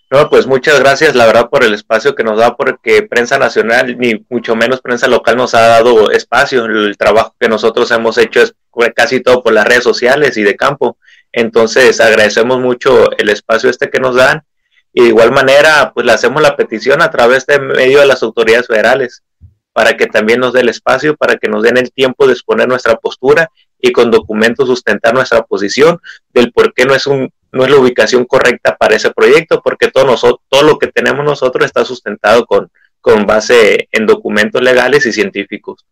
No, 0.09 0.31
pues 0.31 0.47
muchas 0.47 0.79
gracias, 0.79 1.17
la 1.17 1.27
verdad, 1.27 1.49
por 1.51 1.65
el 1.65 1.75
espacio 1.75 2.15
que 2.15 2.23
nos 2.23 2.39
da, 2.39 2.57
porque 2.57 3.03
prensa 3.03 3.39
nacional, 3.39 3.99
ni 3.99 4.25
mucho 4.29 4.55
menos 4.55 4.81
prensa 4.81 5.09
local, 5.09 5.37
nos 5.37 5.55
ha 5.55 5.63
dado 5.63 6.13
espacio. 6.13 6.65
El 6.67 6.97
trabajo 6.97 7.35
que 7.41 7.49
nosotros 7.49 7.91
hemos 7.91 8.17
hecho 8.17 8.43
es 8.43 8.55
casi 8.95 9.21
todo 9.21 9.43
por 9.43 9.53
las 9.53 9.67
redes 9.67 9.83
sociales 9.83 10.37
y 10.37 10.45
de 10.45 10.55
campo. 10.55 10.97
Entonces, 11.33 12.01
agradecemos 12.01 12.61
mucho 12.61 13.11
el 13.19 13.31
espacio 13.31 13.69
este 13.69 13.91
que 13.91 13.99
nos 13.99 14.15
dan 14.15 14.45
y 14.93 15.03
de 15.03 15.09
igual 15.09 15.33
manera, 15.33 15.93
pues 15.93 16.07
le 16.07 16.13
hacemos 16.13 16.41
la 16.41 16.57
petición 16.57 17.03
a 17.03 17.11
través 17.11 17.45
de 17.45 17.59
medio 17.59 17.99
de 18.01 18.07
las 18.07 18.23
autoridades 18.23 18.69
federales 18.69 19.25
para 19.77 19.95
que 19.95 20.07
también 20.07 20.41
nos 20.41 20.55
dé 20.55 20.63
el 20.63 20.71
espacio, 20.71 21.17
para 21.17 21.37
que 21.37 21.51
nos 21.51 21.63
den 21.63 21.77
el 21.77 21.93
tiempo 21.93 22.27
de 22.27 22.33
exponer 22.33 22.67
nuestra 22.67 22.97
postura 22.97 23.51
y 23.79 23.93
con 23.93 24.11
documentos 24.11 24.69
sustentar 24.69 25.13
nuestra 25.13 25.43
posición 25.43 26.01
del 26.33 26.51
por 26.51 26.73
qué 26.73 26.87
no 26.87 26.95
es, 26.95 27.07
un, 27.07 27.29
no 27.53 27.63
es 27.63 27.71
la 27.71 27.77
ubicación 27.77 28.25
correcta 28.25 28.75
para 28.75 28.97
ese 28.97 29.11
proyecto, 29.11 29.61
porque 29.63 29.91
todo, 29.91 30.07
nosotros, 30.07 30.41
todo 30.49 30.63
lo 30.63 30.79
que 30.79 30.87
tenemos 30.87 31.27
nosotros 31.27 31.67
está 31.67 31.85
sustentado 31.85 32.47
con, 32.47 32.71
con 33.03 33.27
base 33.27 33.87
en 33.93 34.07
documentos 34.07 34.63
legales 34.63 35.05
y 35.05 35.13
científicos. 35.13 35.85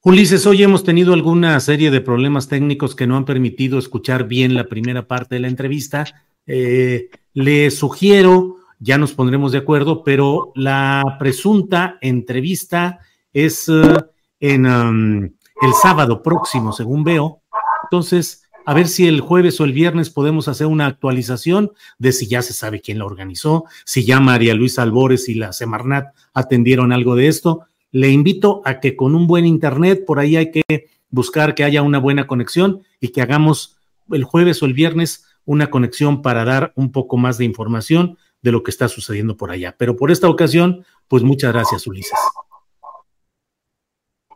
Ulises, 0.00 0.46
hoy 0.46 0.62
hemos 0.62 0.82
tenido 0.82 1.12
alguna 1.12 1.60
serie 1.60 1.90
de 1.90 2.00
problemas 2.00 2.48
técnicos 2.48 2.94
que 2.94 3.06
no 3.06 3.18
han 3.18 3.26
permitido 3.26 3.78
escuchar 3.78 4.24
bien 4.24 4.54
la 4.54 4.64
primera 4.64 5.06
parte 5.06 5.34
de 5.34 5.42
la 5.42 5.48
entrevista. 5.48 6.06
Eh, 6.46 7.10
le 7.34 7.70
sugiero, 7.70 8.56
ya 8.78 8.96
nos 8.96 9.12
pondremos 9.12 9.52
de 9.52 9.58
acuerdo, 9.58 10.02
pero 10.04 10.52
la 10.54 11.18
presunta 11.18 11.98
entrevista 12.00 13.00
es 13.36 13.68
eh, 13.68 13.94
en 14.40 14.64
um, 14.64 15.24
el 15.24 15.72
sábado 15.82 16.22
próximo, 16.22 16.72
según 16.72 17.04
veo. 17.04 17.42
Entonces, 17.84 18.44
a 18.64 18.72
ver 18.72 18.88
si 18.88 19.06
el 19.06 19.20
jueves 19.20 19.60
o 19.60 19.64
el 19.64 19.74
viernes 19.74 20.08
podemos 20.08 20.48
hacer 20.48 20.66
una 20.66 20.86
actualización 20.86 21.70
de 21.98 22.12
si 22.12 22.28
ya 22.28 22.40
se 22.40 22.54
sabe 22.54 22.80
quién 22.80 22.98
la 22.98 23.04
organizó, 23.04 23.64
si 23.84 24.06
ya 24.06 24.20
María 24.20 24.54
Luisa 24.54 24.82
Albores 24.82 25.28
y 25.28 25.34
la 25.34 25.52
Semarnat 25.52 26.14
atendieron 26.32 26.92
algo 26.92 27.14
de 27.14 27.28
esto. 27.28 27.66
le 27.92 28.10
invito 28.10 28.62
a 28.64 28.80
que 28.80 28.96
con 28.96 29.14
un 29.14 29.26
buen 29.26 29.46
internet, 29.46 30.04
por 30.06 30.18
ahí 30.18 30.36
hay 30.36 30.50
que 30.50 30.88
buscar 31.10 31.54
que 31.54 31.64
haya 31.64 31.82
una 31.82 31.98
buena 31.98 32.26
conexión 32.26 32.82
y 33.00 33.08
que 33.08 33.22
hagamos 33.22 33.76
el 34.10 34.24
jueves 34.24 34.62
o 34.62 34.66
el 34.66 34.72
viernes 34.72 35.24
una 35.44 35.70
conexión 35.70 36.22
para 36.22 36.44
dar 36.44 36.72
un 36.74 36.90
poco 36.90 37.16
más 37.18 37.38
de 37.38 37.44
información 37.44 38.18
de 38.42 38.52
lo 38.52 38.62
que 38.62 38.70
está 38.70 38.88
sucediendo 38.88 39.36
por 39.36 39.50
allá. 39.50 39.76
Pero 39.78 39.94
por 39.96 40.10
esta 40.10 40.28
ocasión, 40.28 40.84
pues 41.06 41.22
muchas 41.22 41.52
gracias, 41.52 41.86
Ulises. 41.86 42.18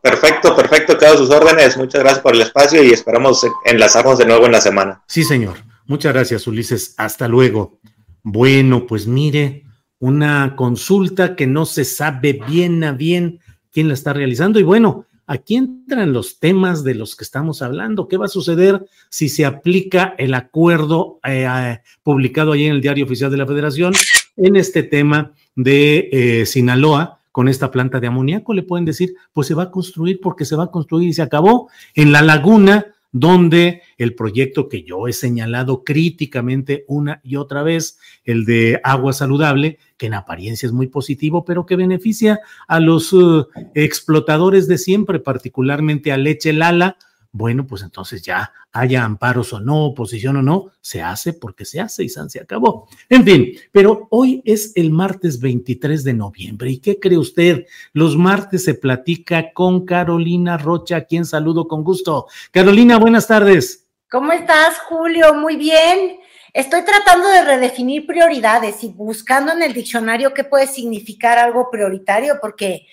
Perfecto, 0.03 0.57
perfecto, 0.57 0.97
quedo 0.97 1.19
sus 1.19 1.31
órdenes. 1.31 1.77
Muchas 1.77 2.01
gracias 2.01 2.23
por 2.23 2.35
el 2.35 2.41
espacio 2.41 2.83
y 2.83 2.91
esperamos 2.91 3.47
enlazarnos 3.65 4.19
de 4.19 4.27
nuevo 4.27 4.47
en 4.47 4.53
la 4.53 4.61
semana. 4.61 5.03
Sí, 5.07 5.25
señor. 5.25 5.59
Muchas 5.87 6.13
gracias, 6.15 6.47
Ulises. 6.47 6.95
Hasta 6.97 7.29
luego. 7.29 7.81
Bueno, 8.23 8.87
pues 8.87 9.07
mire, 9.07 9.65
una 9.99 10.57
consulta 10.57 11.37
que 11.37 11.47
no 11.47 11.67
se 11.67 11.85
sabe 11.85 12.41
bien 12.49 12.83
a 12.85 12.93
bien 12.93 13.41
quién 13.73 13.89
la 13.89 13.95
está 13.95 14.13
realizando. 14.13 14.59
Y 14.59 14.63
bueno, 14.63 15.07
aquí 15.27 15.57
entran 15.57 16.13
los 16.13 16.39
temas 16.39 16.83
de 16.83 16.95
los 16.95 17.15
que 17.17 17.25
estamos 17.25 17.61
hablando. 17.61 18.09
¿Qué 18.09 18.17
va 18.17 18.27
a 18.27 18.29
suceder 18.29 18.87
si 19.11 19.29
se 19.29 19.45
aplica 19.45 20.15
el 20.17 20.35
acuerdo 20.35 21.21
eh, 21.25 21.79
publicado 22.03 22.53
ahí 22.53 22.65
en 22.65 22.73
el 22.73 22.81
Diario 22.81 23.05
Oficial 23.05 23.31
de 23.31 23.37
la 23.37 23.47
Federación 23.47 23.93
en 24.37 24.57
este 24.57 24.83
tema 24.83 25.35
de 25.55 26.09
eh, 26.13 26.47
Sinaloa? 26.47 27.20
Con 27.33 27.49
esta 27.49 27.71
planta 27.71 28.01
de 28.01 28.09
amoníaco, 28.09 28.55
le 28.55 28.63
pueden 28.63 28.85
decir, 28.85 29.15
pues 29.33 29.47
se 29.47 29.55
va 29.55 29.65
a 29.65 29.71
construir 29.71 30.21
porque 30.21 30.45
se 30.45 30.57
va 30.57 30.65
a 30.65 30.71
construir 30.71 31.09
y 31.09 31.13
se 31.13 31.23
acabó. 31.23 31.71
En 31.95 32.13
la 32.13 32.23
laguna 32.23 32.87
donde 33.13 33.83
el 33.99 34.15
proyecto 34.15 34.69
que 34.69 34.83
yo 34.83 35.09
he 35.09 35.13
señalado 35.13 35.83
críticamente 35.85 36.85
una 36.87 37.21
y 37.25 37.37
otra 37.37 37.63
vez, 37.63 37.99
el 38.25 38.45
de 38.45 38.81
agua 38.85 39.13
saludable, 39.13 39.79
que 39.97 40.07
en 40.07 40.15
apariencia 40.15 40.67
es 40.67 40.73
muy 40.73 40.87
positivo, 40.87 41.45
pero 41.45 41.67
que 41.67 41.77
beneficia 41.77 42.41
a 42.69 42.79
los 42.81 43.13
uh, 43.13 43.49
explotadores 43.75 44.69
de 44.69 44.79
siempre, 44.79 45.19
particularmente 45.19 46.13
a 46.13 46.17
Leche 46.17 46.53
Lala, 46.53 46.97
bueno, 47.33 47.67
pues 47.67 47.83
entonces 47.83 48.23
ya 48.23 48.53
haya 48.73 49.05
amparos 49.05 49.53
o 49.53 49.61
no, 49.61 49.85
oposición 49.85 50.37
o 50.37 50.43
no, 50.43 50.73
se 50.81 51.03
hace 51.03 51.33
porque 51.33 51.65
se 51.65 51.81
hace 51.81 52.03
y 52.03 52.09
se 52.09 52.41
acabó. 52.41 52.89
En 53.09 53.25
fin, 53.25 53.53
pero 53.73 54.09
hoy 54.11 54.43
es 54.45 54.73
el 54.75 54.91
martes 54.91 55.41
23 55.41 56.03
de 56.03 56.13
noviembre. 56.13 56.71
¿Y 56.71 56.79
qué 56.79 56.99
cree 56.99 57.19
usted? 57.19 57.67
Los 57.93 58.17
martes 58.17 58.65
se 58.65 58.75
platica 58.75 59.53
con 59.53 59.87
Carolina 59.87 60.59
Rocha, 60.59 60.97
a 60.97 61.05
quien 61.05 61.25
saludo 61.25 61.69
con 61.69 61.85
gusto. 61.85 62.27
Carolina, 62.51 62.99
buenas 62.99 63.29
tardes. 63.29 63.87
¿Cómo 64.11 64.33
estás, 64.33 64.79
Julio? 64.89 65.35
Muy 65.35 65.57
bien. 65.57 66.19
Estoy 66.53 66.85
tratando 66.85 67.29
de 67.29 67.45
redefinir 67.45 68.07
prioridades 68.07 68.83
y 68.83 68.89
buscando 68.89 69.53
en 69.53 69.63
el 69.63 69.73
diccionario 69.73 70.35
qué 70.35 70.43
puede 70.43 70.67
significar 70.67 71.39
algo 71.39 71.71
prioritario, 71.71 72.39
porque 72.41 72.87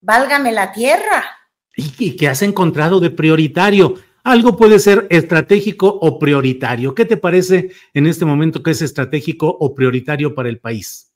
válgame 0.00 0.50
la 0.50 0.72
tierra. 0.72 1.41
¿Y 1.76 2.16
qué 2.16 2.28
has 2.28 2.42
encontrado 2.42 3.00
de 3.00 3.10
prioritario? 3.10 3.94
Algo 4.24 4.56
puede 4.56 4.78
ser 4.78 5.06
estratégico 5.10 5.88
o 5.88 6.18
prioritario. 6.18 6.94
¿Qué 6.94 7.04
te 7.04 7.16
parece 7.16 7.70
en 7.92 8.06
este 8.06 8.24
momento 8.24 8.62
que 8.62 8.70
es 8.70 8.82
estratégico 8.82 9.48
o 9.48 9.74
prioritario 9.74 10.34
para 10.34 10.48
el 10.48 10.60
país? 10.60 11.12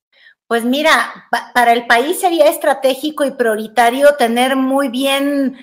Pues 0.48 0.64
mira, 0.64 1.28
para 1.54 1.72
el 1.72 1.86
país 1.86 2.20
sería 2.20 2.48
estratégico 2.48 3.24
y 3.24 3.32
prioritario 3.32 4.14
tener 4.16 4.56
muy 4.56 4.88
bien, 4.88 5.56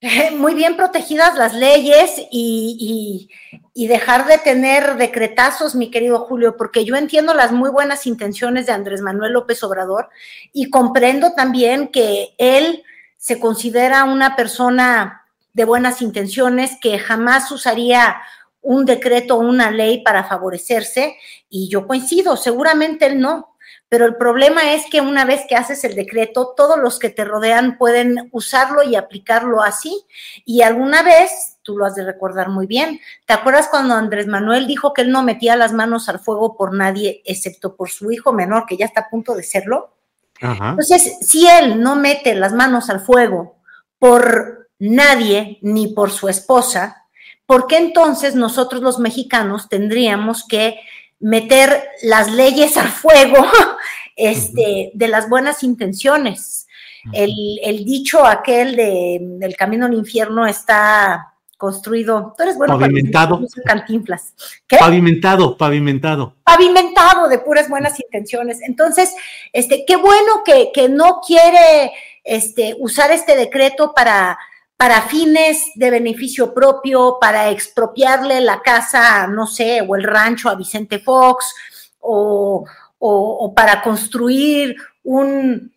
muy 0.36 0.54
bien 0.54 0.76
protegidas 0.76 1.36
las 1.36 1.54
leyes 1.54 2.18
y, 2.30 3.28
y, 3.74 3.86
dejar 3.86 4.26
de 4.26 4.38
tener 4.38 4.96
decretazos, 4.96 5.74
mi 5.74 5.90
querido 5.90 6.20
Julio, 6.20 6.56
porque 6.58 6.84
yo 6.84 6.96
entiendo 6.96 7.32
las 7.32 7.52
muy 7.52 7.70
buenas 7.70 8.06
intenciones 8.06 8.66
de 8.66 8.72
Andrés 8.72 9.00
Manuel 9.00 9.32
López 9.32 9.62
Obrador 9.62 10.08
y 10.52 10.68
comprendo 10.68 11.32
también 11.34 11.88
que 11.88 12.34
él 12.36 12.82
se 13.22 13.38
considera 13.38 14.02
una 14.02 14.34
persona 14.34 15.22
de 15.52 15.64
buenas 15.64 16.02
intenciones 16.02 16.76
que 16.80 16.98
jamás 16.98 17.52
usaría 17.52 18.16
un 18.60 18.84
decreto 18.84 19.36
o 19.36 19.38
una 19.38 19.70
ley 19.70 20.02
para 20.02 20.24
favorecerse 20.24 21.14
y 21.48 21.68
yo 21.68 21.86
coincido, 21.86 22.36
seguramente 22.36 23.06
él 23.06 23.20
no, 23.20 23.54
pero 23.88 24.06
el 24.06 24.16
problema 24.16 24.72
es 24.74 24.86
que 24.90 25.00
una 25.00 25.24
vez 25.24 25.42
que 25.48 25.54
haces 25.54 25.84
el 25.84 25.94
decreto, 25.94 26.52
todos 26.56 26.80
los 26.80 26.98
que 26.98 27.10
te 27.10 27.24
rodean 27.24 27.78
pueden 27.78 28.28
usarlo 28.32 28.82
y 28.82 28.96
aplicarlo 28.96 29.62
así. 29.62 30.04
Y 30.44 30.62
alguna 30.62 31.04
vez, 31.04 31.58
tú 31.62 31.78
lo 31.78 31.84
has 31.84 31.94
de 31.94 32.04
recordar 32.04 32.48
muy 32.48 32.66
bien, 32.66 32.98
¿te 33.26 33.34
acuerdas 33.34 33.68
cuando 33.68 33.94
Andrés 33.94 34.26
Manuel 34.26 34.66
dijo 34.66 34.92
que 34.92 35.02
él 35.02 35.12
no 35.12 35.22
metía 35.22 35.54
las 35.54 35.72
manos 35.72 36.08
al 36.08 36.18
fuego 36.18 36.56
por 36.56 36.74
nadie 36.74 37.22
excepto 37.24 37.76
por 37.76 37.88
su 37.88 38.10
hijo 38.10 38.32
menor, 38.32 38.66
que 38.66 38.76
ya 38.76 38.86
está 38.86 39.02
a 39.02 39.10
punto 39.10 39.36
de 39.36 39.44
serlo? 39.44 39.94
Entonces, 40.42 41.18
si 41.20 41.46
él 41.46 41.80
no 41.80 41.96
mete 41.96 42.34
las 42.34 42.52
manos 42.52 42.90
al 42.90 43.00
fuego 43.00 43.56
por 43.98 44.68
nadie 44.78 45.58
ni 45.62 45.88
por 45.88 46.10
su 46.10 46.28
esposa, 46.28 47.04
¿por 47.46 47.68
qué 47.68 47.76
entonces 47.76 48.34
nosotros 48.34 48.82
los 48.82 48.98
mexicanos 48.98 49.68
tendríamos 49.68 50.44
que 50.46 50.80
meter 51.20 51.88
las 52.02 52.32
leyes 52.32 52.76
al 52.76 52.88
fuego 52.88 53.46
este, 54.16 54.90
de 54.94 55.08
las 55.08 55.28
buenas 55.28 55.62
intenciones? 55.62 56.66
El, 57.12 57.84
dicho 57.84 58.24
aquel 58.24 58.76
de, 58.76 59.18
del 59.20 59.56
camino 59.56 59.86
al 59.86 59.94
infierno 59.94 60.46
está 60.46 61.31
construido. 61.62 62.34
Tú 62.36 62.42
eres 62.42 62.56
bueno 62.58 62.76
pavimentado. 62.76 63.40
cantinflas. 63.64 64.34
¿Qué? 64.66 64.78
Pavimentado, 64.78 65.56
pavimentado. 65.56 66.34
Pavimentado 66.42 67.28
de 67.28 67.38
puras 67.38 67.68
buenas 67.68 68.00
intenciones. 68.00 68.58
Entonces, 68.62 69.14
este, 69.52 69.84
qué 69.86 69.94
bueno 69.94 70.42
que, 70.44 70.72
que 70.74 70.88
no 70.88 71.20
quiere 71.24 71.92
este, 72.24 72.74
usar 72.80 73.12
este 73.12 73.36
decreto 73.36 73.92
para, 73.94 74.36
para 74.76 75.02
fines 75.02 75.66
de 75.76 75.92
beneficio 75.92 76.52
propio, 76.52 77.18
para 77.20 77.50
expropiarle 77.50 78.40
la 78.40 78.60
casa, 78.60 79.28
no 79.28 79.46
sé, 79.46 79.86
o 79.86 79.94
el 79.94 80.02
rancho 80.02 80.48
a 80.48 80.56
Vicente 80.56 80.98
Fox, 80.98 81.54
o, 82.00 82.64
o 82.98 83.54
para 83.54 83.82
construir 83.82 84.74
un, 85.04 85.72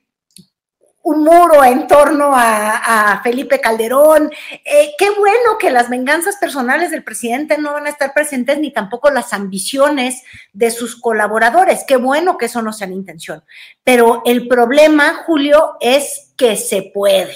un 1.06 1.24
muro 1.24 1.64
en 1.64 1.86
torno 1.86 2.32
a, 2.34 3.22
Felipe 3.24 3.62
Calderón. 3.62 4.32
Eh, 4.52 4.92
qué 4.98 5.12
bueno 5.12 5.58
que 5.60 5.70
las 5.70 5.88
venganzas 5.88 6.38
personales 6.38 6.90
del 6.90 7.04
presidente 7.04 7.60
no 7.60 7.74
van 7.74 7.86
a 7.86 7.92
estar 7.92 8.12
presentes, 8.14 8.58
ni 8.58 8.74
tampoco 8.74 9.12
las 9.12 9.32
ambiciones 9.32 10.24
de 10.52 10.72
sus 10.72 11.00
colaboradores. 11.00 11.84
Qué 11.88 11.98
bueno 11.98 12.40
que 12.40 12.48
eso 12.48 12.62
no 12.64 12.74
sea 12.74 12.88
la 12.88 12.96
intención. 12.96 13.44
Pero 13.84 14.24
el 14.26 14.48
problema, 14.48 15.24
Julio, 15.26 15.78
es 15.80 16.34
que 16.36 16.58
se 16.58 16.92
puede. 16.94 17.36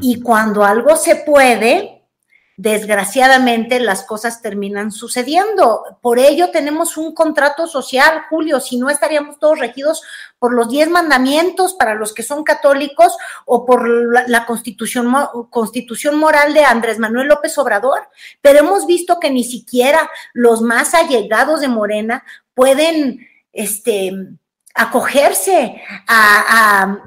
Y 0.00 0.22
cuando 0.22 0.64
algo 0.64 0.96
se 0.96 1.16
puede, 1.16 2.01
desgraciadamente 2.56 3.80
las 3.80 4.04
cosas 4.04 4.42
terminan 4.42 4.92
sucediendo. 4.92 5.82
Por 6.00 6.18
ello 6.18 6.50
tenemos 6.50 6.96
un 6.96 7.14
contrato 7.14 7.66
social, 7.66 8.22
Julio, 8.28 8.60
si 8.60 8.76
no 8.76 8.90
estaríamos 8.90 9.38
todos 9.38 9.58
regidos 9.58 10.02
por 10.38 10.52
los 10.54 10.68
diez 10.68 10.90
mandamientos 10.90 11.74
para 11.74 11.94
los 11.94 12.12
que 12.12 12.22
son 12.22 12.44
católicos 12.44 13.16
o 13.46 13.64
por 13.64 13.88
la, 14.28 14.44
constitución, 14.44 15.12
constitución 15.50 16.18
moral 16.18 16.52
de 16.52 16.64
Andrés 16.64 16.98
Manuel 16.98 17.28
López 17.28 17.56
Obrador. 17.58 18.08
Pero 18.40 18.58
hemos 18.60 18.86
visto 18.86 19.18
que 19.18 19.30
ni 19.30 19.44
siquiera 19.44 20.10
los 20.32 20.60
más 20.60 20.94
allegados 20.94 21.60
de 21.60 21.68
Morena 21.68 22.24
pueden, 22.54 23.26
este, 23.52 24.12
acogerse 24.74 25.82
a, 26.08 26.98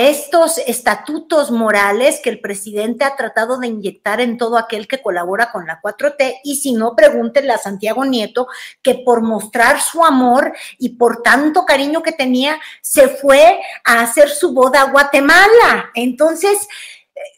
estos 0.00 0.58
estatutos 0.58 1.50
morales 1.50 2.20
que 2.22 2.30
el 2.30 2.40
presidente 2.40 3.04
ha 3.04 3.16
tratado 3.16 3.58
de 3.58 3.66
inyectar 3.66 4.20
en 4.20 4.38
todo 4.38 4.56
aquel 4.56 4.86
que 4.86 5.02
colabora 5.02 5.50
con 5.50 5.66
la 5.66 5.80
4T 5.82 6.40
y 6.44 6.56
si 6.56 6.72
no, 6.72 6.94
pregúntenle 6.94 7.52
a 7.52 7.58
Santiago 7.58 8.04
Nieto 8.04 8.46
que 8.82 8.94
por 8.94 9.22
mostrar 9.22 9.80
su 9.80 10.04
amor 10.04 10.52
y 10.78 10.90
por 10.90 11.22
tanto 11.22 11.64
cariño 11.64 12.02
que 12.02 12.12
tenía, 12.12 12.60
se 12.80 13.08
fue 13.08 13.60
a 13.84 14.00
hacer 14.00 14.30
su 14.30 14.52
boda 14.52 14.82
a 14.82 14.90
Guatemala. 14.90 15.90
Entonces, 15.94 16.68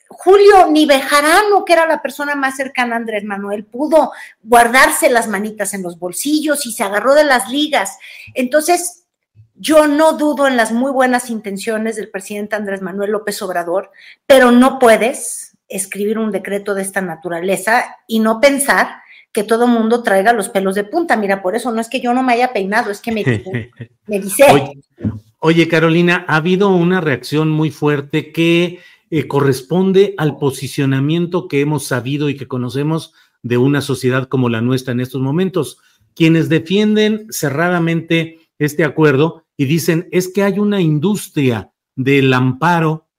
Julio 0.08 0.66
ni 0.70 0.84
Bejarano, 0.84 1.64
que 1.64 1.72
era 1.72 1.86
la 1.86 2.02
persona 2.02 2.34
más 2.34 2.56
cercana 2.56 2.96
a 2.96 2.98
Andrés 2.98 3.24
Manuel, 3.24 3.64
pudo 3.64 4.12
guardarse 4.42 5.08
las 5.08 5.28
manitas 5.28 5.72
en 5.72 5.82
los 5.82 5.98
bolsillos 5.98 6.66
y 6.66 6.72
se 6.72 6.82
agarró 6.82 7.14
de 7.14 7.24
las 7.24 7.48
ligas. 7.48 7.96
Entonces, 8.34 9.04
yo 9.60 9.86
no 9.86 10.14
dudo 10.14 10.48
en 10.48 10.56
las 10.56 10.72
muy 10.72 10.90
buenas 10.90 11.28
intenciones 11.28 11.96
del 11.96 12.08
presidente 12.08 12.56
Andrés 12.56 12.80
Manuel 12.80 13.10
López 13.10 13.42
Obrador, 13.42 13.90
pero 14.26 14.52
no 14.52 14.78
puedes 14.78 15.58
escribir 15.68 16.18
un 16.18 16.30
decreto 16.30 16.74
de 16.74 16.80
esta 16.80 17.02
naturaleza 17.02 17.98
y 18.06 18.20
no 18.20 18.40
pensar 18.40 19.02
que 19.32 19.44
todo 19.44 19.66
mundo 19.66 20.02
traiga 20.02 20.32
los 20.32 20.48
pelos 20.48 20.74
de 20.76 20.84
punta. 20.84 21.14
Mira, 21.14 21.42
por 21.42 21.54
eso 21.54 21.70
no 21.72 21.80
es 21.82 21.90
que 21.90 22.00
yo 22.00 22.14
no 22.14 22.22
me 22.22 22.32
haya 22.32 22.54
peinado, 22.54 22.90
es 22.90 23.00
que 23.02 23.12
me, 23.12 23.22
me 24.06 24.18
dice. 24.18 24.44
Oye, 25.40 25.68
Carolina, 25.68 26.24
ha 26.26 26.36
habido 26.36 26.70
una 26.70 27.02
reacción 27.02 27.50
muy 27.50 27.70
fuerte 27.70 28.32
que 28.32 28.80
eh, 29.10 29.28
corresponde 29.28 30.14
al 30.16 30.38
posicionamiento 30.38 31.48
que 31.48 31.60
hemos 31.60 31.84
sabido 31.84 32.30
y 32.30 32.36
que 32.36 32.48
conocemos 32.48 33.12
de 33.42 33.58
una 33.58 33.82
sociedad 33.82 34.26
como 34.26 34.48
la 34.48 34.62
nuestra 34.62 34.92
en 34.92 35.00
estos 35.00 35.20
momentos. 35.20 35.76
Quienes 36.14 36.48
defienden 36.48 37.26
cerradamente 37.30 38.38
este 38.58 38.84
acuerdo 38.84 39.44
y 39.60 39.66
dicen, 39.66 40.08
es 40.10 40.32
que 40.32 40.42
hay 40.42 40.58
una 40.58 40.80
industria 40.80 41.70
del 41.94 42.32
amparo 42.32 43.10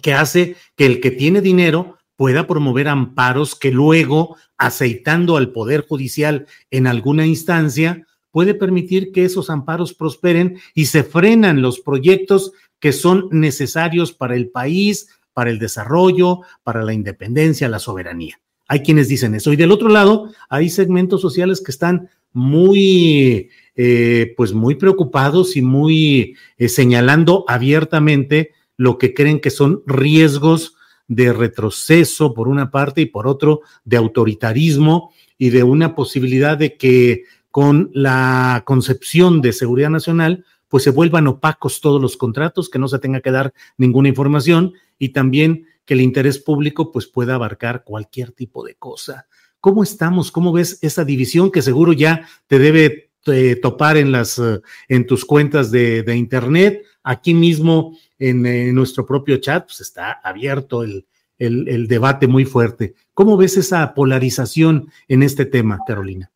que 0.00 0.14
hace 0.14 0.56
que 0.76 0.86
el 0.86 0.98
que 0.98 1.10
tiene 1.10 1.42
dinero 1.42 1.98
pueda 2.16 2.46
promover 2.46 2.88
amparos 2.88 3.54
que 3.54 3.70
luego, 3.70 4.38
aceitando 4.56 5.36
al 5.36 5.52
Poder 5.52 5.84
Judicial 5.86 6.46
en 6.70 6.86
alguna 6.86 7.26
instancia, 7.26 8.06
puede 8.30 8.54
permitir 8.54 9.12
que 9.12 9.26
esos 9.26 9.50
amparos 9.50 9.92
prosperen 9.92 10.58
y 10.72 10.86
se 10.86 11.04
frenan 11.04 11.60
los 11.60 11.80
proyectos 11.80 12.52
que 12.80 12.94
son 12.94 13.28
necesarios 13.30 14.10
para 14.10 14.36
el 14.36 14.48
país, 14.48 15.08
para 15.34 15.50
el 15.50 15.58
desarrollo, 15.58 16.40
para 16.62 16.82
la 16.82 16.94
independencia, 16.94 17.68
la 17.68 17.78
soberanía. 17.78 18.40
Hay 18.68 18.80
quienes 18.80 19.06
dicen 19.06 19.34
eso. 19.34 19.52
Y 19.52 19.56
del 19.56 19.72
otro 19.72 19.90
lado, 19.90 20.32
hay 20.48 20.70
segmentos 20.70 21.20
sociales 21.20 21.60
que 21.62 21.72
están 21.72 22.08
muy, 22.32 23.50
eh, 23.74 24.34
pues 24.36 24.52
muy 24.52 24.74
preocupados 24.74 25.56
y 25.56 25.62
muy 25.62 26.36
eh, 26.58 26.68
señalando 26.68 27.44
abiertamente 27.48 28.52
lo 28.76 28.98
que 28.98 29.14
creen 29.14 29.40
que 29.40 29.50
son 29.50 29.82
riesgos 29.86 30.76
de 31.08 31.32
retroceso 31.32 32.34
por 32.34 32.48
una 32.48 32.70
parte 32.70 33.00
y 33.00 33.06
por 33.06 33.26
otro 33.26 33.60
de 33.84 33.96
autoritarismo 33.96 35.12
y 35.38 35.50
de 35.50 35.62
una 35.62 35.94
posibilidad 35.94 36.56
de 36.56 36.76
que 36.76 37.24
con 37.50 37.90
la 37.92 38.62
concepción 38.64 39.42
de 39.42 39.52
seguridad 39.52 39.90
nacional, 39.90 40.44
pues 40.68 40.84
se 40.84 40.90
vuelvan 40.90 41.26
opacos 41.26 41.80
todos 41.80 42.00
los 42.00 42.16
contratos, 42.16 42.70
que 42.70 42.78
no 42.78 42.88
se 42.88 42.98
tenga 42.98 43.20
que 43.20 43.30
dar 43.30 43.52
ninguna 43.76 44.08
información 44.08 44.72
y 44.98 45.10
también 45.10 45.66
que 45.84 45.94
el 45.94 46.00
interés 46.00 46.38
público 46.38 46.92
pues 46.92 47.06
pueda 47.06 47.34
abarcar 47.34 47.84
cualquier 47.84 48.32
tipo 48.32 48.64
de 48.64 48.74
cosa. 48.76 49.26
¿Cómo 49.60 49.82
estamos? 49.82 50.32
¿Cómo 50.32 50.52
ves 50.52 50.78
esa 50.82 51.04
división 51.04 51.50
que 51.50 51.62
seguro 51.62 51.92
ya 51.92 52.26
te 52.46 52.58
debe 52.58 53.11
eh, 53.26 53.56
topar 53.56 53.96
en 53.96 54.12
las 54.12 54.38
eh, 54.38 54.60
en 54.88 55.06
tus 55.06 55.24
cuentas 55.24 55.70
de, 55.70 56.04
internet? 56.14 56.82
Aquí 57.02 57.34
mismo 57.34 57.96
en, 58.18 58.74
nuestro 58.74 59.04
propio 59.06 59.38
chat 59.38 59.64
pues 59.64 59.80
está 59.80 60.12
abierto 60.22 60.82
el, 60.82 61.06
el 61.38 61.88
debate 61.88 62.26
muy 62.26 62.44
fuerte. 62.44 62.94
¿Cómo 63.14 63.36
ves 63.36 63.56
esa 63.56 63.94
polarización 63.94 64.92
en 65.08 65.22
este 65.22 65.44
tema, 65.44 65.80
Carolina? 65.86 66.30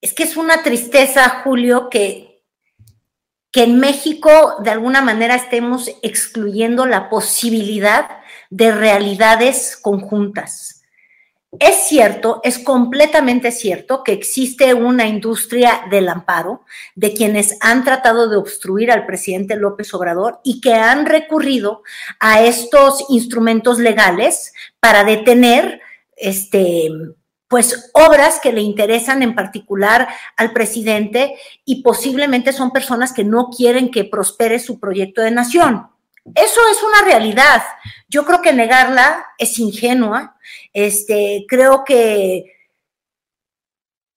Es 0.00 0.12
que 0.12 0.22
es 0.22 0.36
una 0.36 0.62
tristeza, 0.62 1.42
Julio, 1.42 1.88
que, 1.90 2.42
que 3.50 3.64
en 3.64 3.78
México 3.80 4.56
de 4.62 4.70
alguna 4.70 5.02
manera 5.02 5.34
estemos 5.34 5.90
excluyendo 6.02 6.86
la 6.86 7.10
posibilidad 7.10 8.08
de 8.50 8.72
realidades 8.72 9.76
conjuntas. 9.76 10.77
Es 11.52 11.88
cierto, 11.88 12.40
es 12.44 12.58
completamente 12.58 13.52
cierto 13.52 14.04
que 14.04 14.12
existe 14.12 14.74
una 14.74 15.06
industria 15.06 15.80
del 15.90 16.10
amparo 16.10 16.62
de 16.94 17.14
quienes 17.14 17.56
han 17.62 17.84
tratado 17.84 18.28
de 18.28 18.36
obstruir 18.36 18.92
al 18.92 19.06
presidente 19.06 19.56
López 19.56 19.94
Obrador 19.94 20.40
y 20.44 20.60
que 20.60 20.74
han 20.74 21.06
recurrido 21.06 21.82
a 22.20 22.42
estos 22.42 23.06
instrumentos 23.08 23.78
legales 23.78 24.52
para 24.78 25.04
detener 25.04 25.80
este 26.16 26.90
pues 27.48 27.90
obras 27.94 28.40
que 28.40 28.52
le 28.52 28.60
interesan 28.60 29.22
en 29.22 29.34
particular 29.34 30.06
al 30.36 30.52
presidente 30.52 31.34
y 31.64 31.82
posiblemente 31.82 32.52
son 32.52 32.72
personas 32.72 33.14
que 33.14 33.24
no 33.24 33.48
quieren 33.48 33.90
que 33.90 34.04
prospere 34.04 34.58
su 34.58 34.78
proyecto 34.78 35.22
de 35.22 35.30
nación. 35.30 35.88
Eso 36.34 36.60
es 36.70 36.82
una 36.82 37.02
realidad. 37.02 37.62
Yo 38.08 38.26
creo 38.26 38.42
que 38.42 38.52
negarla 38.52 39.26
es 39.38 39.58
ingenua. 39.58 40.36
Este, 40.72 41.44
creo 41.48 41.84
que 41.84 42.58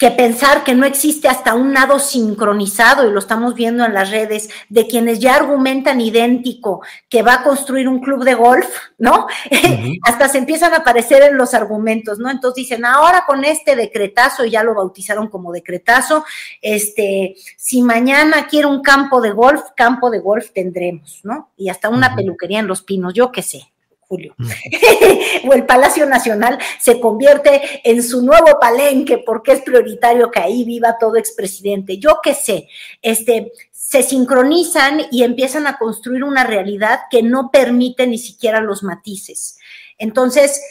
que 0.02 0.10
pensar 0.10 0.64
que 0.64 0.74
no 0.74 0.88
existe 0.88 1.28
hasta 1.28 1.54
un 1.54 1.74
nado 1.74 2.00
sincronizado, 2.00 3.08
y 3.08 3.14
lo 3.14 3.20
estamos 3.20 3.54
viendo 3.54 3.86
en 3.86 3.94
las 3.94 4.10
redes, 4.10 4.50
de 4.68 4.88
quienes 4.88 5.20
ya 5.20 5.36
argumentan 5.36 6.02
idéntico 6.02 6.82
que 7.08 7.22
va 7.22 7.36
a 7.36 7.44
construir 7.44 7.88
un 7.88 8.00
club 8.00 8.24
de 8.24 8.34
golf, 8.34 8.68
¿no? 8.98 9.28
hasta 10.02 10.28
se 10.28 10.40
empiezan 10.40 10.74
a 10.74 10.78
aparecer 10.78 11.22
en 11.22 11.38
los 11.38 11.54
argumentos, 11.54 12.18
¿no? 12.18 12.32
Entonces 12.32 12.64
dicen, 12.64 12.84
ahora 12.84 13.26
con 13.28 13.46
este 13.46 13.76
decretazo, 13.76 14.44
ya 14.44 14.64
lo 14.64 14.74
bautizaron 14.74 15.28
como 15.28 15.52
decretazo, 15.52 16.26
este, 16.64 17.36
si 17.56 17.84
mañana 17.84 18.48
quiere 18.48 18.66
un 18.66 18.82
campo 18.82 19.22
de 19.22 19.30
golf, 19.30 19.62
campo 19.76 20.10
de 20.10 20.18
golf 20.18 20.50
tendremos, 20.52 21.20
¿no? 21.22 21.52
Y 21.56 21.70
hasta 21.70 21.90
una 21.90 22.16
peluquería 22.16 22.58
en 22.58 22.66
Los 22.68 22.82
Pinos, 22.82 23.14
yo 23.14 23.32
qué 23.32 23.44
sé. 23.44 23.71
Julio. 24.12 24.36
Mm. 24.38 24.49
o 25.47 25.53
el 25.53 25.66
Palacio 25.66 26.05
Nacional 26.05 26.59
se 26.82 26.99
convierte 26.99 27.82
en 27.89 28.03
su 28.03 28.22
nuevo 28.22 28.59
palenque 28.59 29.24
porque 29.26 29.53
es 29.53 29.62
prioritario 29.62 30.30
que 30.30 30.41
ahí 30.41 30.66
viva 30.66 30.97
todo 30.99 31.16
expresidente. 31.16 31.97
Yo 31.97 32.20
qué 32.22 32.34
sé, 32.34 32.68
este, 33.01 33.53
se 33.72 34.03
sincronizan 34.03 35.03
y 35.12 35.24
empiezan 35.24 35.66
a 35.66 35.78
construir 35.78 36.26
una 36.26 36.43
realidad 36.43 36.99
que 37.09 37.24
no 37.24 37.51
permite 37.51 38.05
ni 38.05 38.18
siquiera 38.18 38.59
los 38.59 38.84
matices. 38.84 39.57
Entonces, 39.97 40.62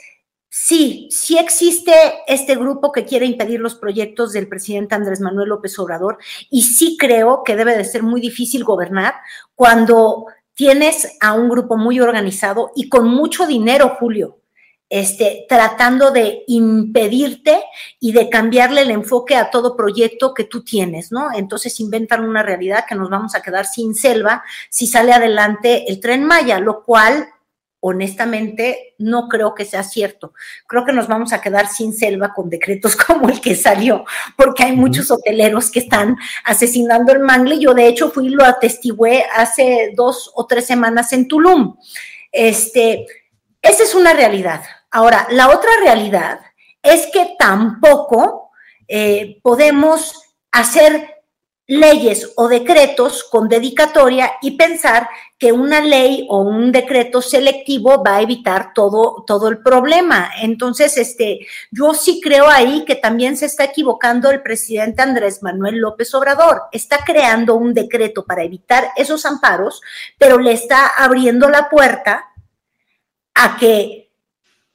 sí, 0.51 1.09
sí 1.11 1.39
existe 1.39 1.93
este 2.27 2.57
grupo 2.57 2.93
que 2.93 3.07
quiere 3.07 3.25
impedir 3.25 3.61
los 3.61 3.75
proyectos 3.75 4.35
del 4.35 4.49
presidente 4.49 4.97
Andrés 4.97 5.21
Manuel 5.21 5.49
López 5.49 5.79
Obrador 5.79 6.19
y 6.51 6.63
sí 6.63 6.99
creo 7.01 7.43
que 7.43 7.57
debe 7.57 7.75
de 7.75 7.87
ser 7.87 8.03
muy 8.03 8.21
difícil 8.21 8.65
gobernar 8.65 9.15
cuando 9.55 10.27
tienes 10.61 11.17
a 11.21 11.33
un 11.33 11.49
grupo 11.49 11.79
muy 11.79 12.01
organizado 12.01 12.71
y 12.77 12.91
con 12.91 13.09
mucho 13.09 13.47
dinero, 13.47 13.97
Julio, 13.99 14.41
este, 14.91 15.47
tratando 15.49 16.11
de 16.11 16.45
impedirte 16.49 17.63
y 17.99 18.13
de 18.13 18.29
cambiarle 18.29 18.83
el 18.83 18.91
enfoque 18.91 19.37
a 19.37 19.49
todo 19.49 19.75
proyecto 19.75 20.35
que 20.35 20.45
tú 20.45 20.63
tienes, 20.63 21.13
¿no? 21.13 21.33
Entonces 21.33 21.81
inventan 21.81 22.29
una 22.29 22.43
realidad 22.43 22.85
que 22.87 22.95
nos 22.95 23.09
vamos 23.09 23.35
a 23.35 23.41
quedar 23.41 23.65
sin 23.65 23.95
selva 23.95 24.45
si 24.69 24.87
sale 24.87 25.15
adelante 25.15 25.91
el 25.91 25.99
tren 25.99 26.25
Maya, 26.25 26.61
lo 26.61 26.83
cual 26.83 27.31
honestamente 27.81 28.95
no 28.99 29.29
creo 29.29 29.55
que 29.55 29.65
sea 29.65 29.83
cierto. 29.83 30.35
Creo 30.67 30.85
que 30.85 30.93
nos 30.93 31.09
vamos 31.09 31.33
a 31.33 31.41
quedar 31.41 31.67
sin 31.67 31.93
selva 31.93 32.33
con 32.35 32.51
decretos 32.51 32.95
como 33.07 33.29
el 33.29 33.41
que 33.41 33.57
salió, 33.57 34.05
porque 34.37 34.65
hay 34.65 34.77
muchos 34.77 35.11
hoteleros 35.11 35.71
que 35.71 35.81
están 35.81 36.17
asesinando 36.45 37.13
el 37.13 37.21
mangle. 37.21 37.59
Yo 37.59 37.75
de 37.75 37.89
hecho 37.89 38.11
fui 38.11 38.27
y 38.27 38.31
lo 38.31 38.45
atestigué 38.45 39.25
hace 39.35 39.93
dos 39.97 40.31
o 40.35 40.47
tres 40.47 40.67
semanas 40.67 41.13
en 41.13 41.27
Tulum. 41.27 41.77
Este, 42.31 43.07
esa 43.63 43.83
es 43.83 43.95
una 43.95 44.13
realidad. 44.13 44.63
Ahora, 44.91 45.27
la 45.31 45.49
otra 45.49 45.71
realidad 45.83 46.41
es 46.83 47.07
que 47.13 47.35
tampoco 47.39 48.51
eh, 48.89 49.39
podemos 49.43 50.15
hacer 50.51 51.20
leyes 51.71 52.33
o 52.35 52.49
decretos 52.49 53.23
con 53.23 53.49
dedicatoria 53.49 54.33
y 54.43 54.57
pensar 54.57 55.09
que 55.39 55.53
una 55.53 55.81
ley 55.81 56.27
o 56.29 56.41
un 56.41 56.73
decreto 56.73 57.23
selectivo 57.23 58.03
va 58.03 58.17
a 58.17 58.23
evitar 58.23 58.75
todo, 58.75 59.23
todo 59.25 59.47
el 59.47 59.59
problema. 59.59 60.33
Entonces, 60.43 60.97
este, 60.97 61.47
yo 61.71 61.95
sí 61.95 62.21
creo 62.21 62.49
ahí 62.49 62.85
que 62.85 62.97
también 62.97 63.37
se 63.37 63.47
está 63.47 63.63
equivocando 63.63 64.31
el 64.31 64.43
presidente 64.43 65.03
Andrés 65.03 65.45
Manuel 65.45 65.77
López 65.77 66.13
Obrador. 66.13 66.63
Está 66.73 67.05
creando 67.05 67.55
un 67.55 67.73
decreto 67.73 68.25
para 68.25 68.43
evitar 68.43 68.89
esos 68.97 69.25
amparos, 69.25 69.81
pero 70.19 70.41
le 70.41 70.51
está 70.51 70.89
abriendo 70.89 71.49
la 71.49 71.71
puerta 71.71 72.31
a 73.33 73.57
que 73.59 74.11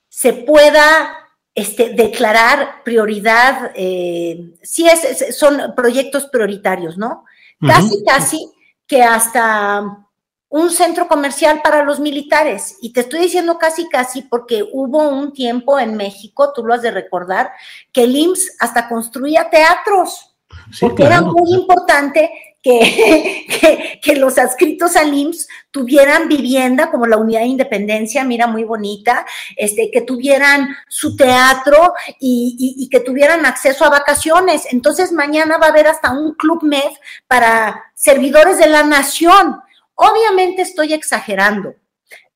se 0.08 0.32
pueda 0.32 1.25
este, 1.56 1.92
declarar 1.94 2.84
prioridad, 2.84 3.72
eh, 3.76 4.54
sí 4.62 4.88
es, 4.88 5.38
son 5.38 5.74
proyectos 5.74 6.28
prioritarios, 6.28 6.98
¿no? 6.98 7.24
Casi, 7.62 8.04
casi 8.04 8.52
que 8.86 9.02
hasta 9.02 10.06
un 10.50 10.70
centro 10.70 11.08
comercial 11.08 11.62
para 11.64 11.84
los 11.84 12.00
militares. 12.00 12.78
Y 12.82 12.92
te 12.94 13.02
estoy 13.02 13.22
diciendo 13.22 13.58
casi, 13.58 13.88
casi 13.90 14.22
porque 14.22 14.64
hubo 14.72 15.08
un 15.08 15.34
tiempo 15.34 15.80
en 15.80 15.96
México, 15.96 16.52
tú 16.54 16.64
lo 16.66 16.74
has 16.74 16.82
de 16.82 16.92
recordar, 16.92 17.52
que 17.92 18.04
el 18.04 18.16
IMSS 18.16 18.58
hasta 18.60 18.88
construía 18.88 19.50
teatros. 19.50 20.36
porque 20.80 21.04
era 21.04 21.22
muy 21.22 21.54
importante 21.54 22.30
que, 24.02 24.16
los 24.16 24.40
adscritos 24.40 24.96
al 24.96 25.14
IMSS 25.14 25.48
tuvieran 25.70 26.28
vivienda 26.28 26.90
como 26.90 27.06
la 27.06 27.18
unidad 27.18 27.42
de 27.42 27.48
independencia, 27.48 28.24
mira, 28.24 28.48
muy 28.48 28.64
bonita, 28.64 29.24
este, 29.56 29.92
que 29.92 30.02
tuvieran 30.02 30.76
su 30.88 31.16
teatro 31.16 31.94
y, 32.20 32.76
y, 32.80 32.90
que 32.90 33.02
tuvieran 33.02 33.46
acceso 33.46 33.86
a 33.86 33.92
vacaciones. 33.92 34.68
Entonces 34.72 35.12
mañana 35.12 35.58
va 35.58 35.68
a 35.68 35.70
haber 35.70 35.86
hasta 35.88 36.12
un 36.12 36.34
club 36.34 36.64
MED 36.64 36.92
para 37.28 37.84
servidores 37.94 38.58
de 38.58 38.68
la 38.68 38.82
nación. 38.82 39.62
Obviamente 39.94 40.64
estoy 40.64 40.94
exagerando, 40.94 41.76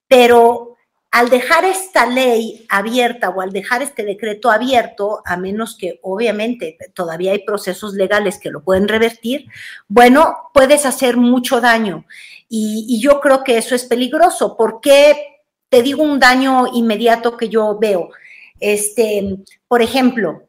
pero 0.08 0.78
al 1.12 1.30
dejar 1.30 1.66
esta 1.66 2.06
ley 2.06 2.66
abierta 2.70 3.30
o 3.30 3.42
al 3.42 3.52
dejar 3.52 3.82
este 3.82 4.04
decreto 4.04 4.52
abierto, 4.52 5.22
a 5.26 5.38
menos 5.38 5.76
que 5.76 6.00
obviamente 6.04 6.78
todavía 6.94 7.32
hay 7.32 7.40
procesos 7.40 7.94
legales 7.94 8.38
que 8.38 8.52
lo 8.52 8.64
pueden 8.64 8.88
revertir, 8.88 9.48
bueno, 9.88 10.36
puedes 10.54 10.86
hacer 10.86 11.18
mucho 11.18 11.62
daño. 11.62 12.06
Y, 12.48 13.00
yo 13.02 13.20
creo 13.22 13.44
que 13.44 13.58
eso 13.58 13.76
es 13.76 13.86
peligroso. 13.86 14.56
porque 14.58 15.42
Te 15.70 15.82
digo 15.84 16.04
un 16.04 16.20
daño 16.20 16.66
inmediato 16.74 17.38
que 17.38 17.50
yo 17.50 17.78
veo. 17.80 18.10
Este, 18.60 19.38
por 19.68 19.82
ejemplo, 19.82 20.49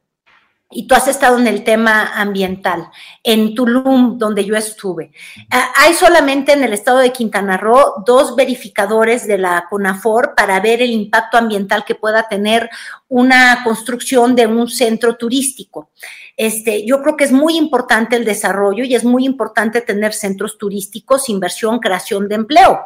y 0.72 0.86
tú 0.86 0.94
has 0.94 1.08
estado 1.08 1.36
en 1.36 1.48
el 1.48 1.64
tema 1.64 2.12
ambiental, 2.14 2.90
en 3.24 3.56
Tulum, 3.56 4.18
donde 4.18 4.44
yo 4.44 4.54
estuve. 4.54 5.10
Ah, 5.50 5.72
hay 5.76 5.94
solamente 5.94 6.52
en 6.52 6.62
el 6.62 6.72
estado 6.72 6.98
de 6.98 7.12
Quintana 7.12 7.56
Roo 7.56 8.04
dos 8.06 8.36
verificadores 8.36 9.26
de 9.26 9.36
la 9.38 9.66
CONAFOR 9.68 10.34
para 10.36 10.60
ver 10.60 10.80
el 10.80 10.90
impacto 10.90 11.38
ambiental 11.38 11.84
que 11.84 11.96
pueda 11.96 12.28
tener 12.28 12.70
una 13.08 13.64
construcción 13.64 14.36
de 14.36 14.46
un 14.46 14.68
centro 14.68 15.16
turístico. 15.16 15.90
Este, 16.36 16.86
yo 16.86 17.02
creo 17.02 17.16
que 17.16 17.24
es 17.24 17.32
muy 17.32 17.56
importante 17.56 18.14
el 18.14 18.24
desarrollo 18.24 18.84
y 18.84 18.94
es 18.94 19.04
muy 19.04 19.24
importante 19.24 19.80
tener 19.80 20.14
centros 20.14 20.56
turísticos, 20.56 21.28
inversión, 21.28 21.80
creación 21.80 22.28
de 22.28 22.36
empleo. 22.36 22.80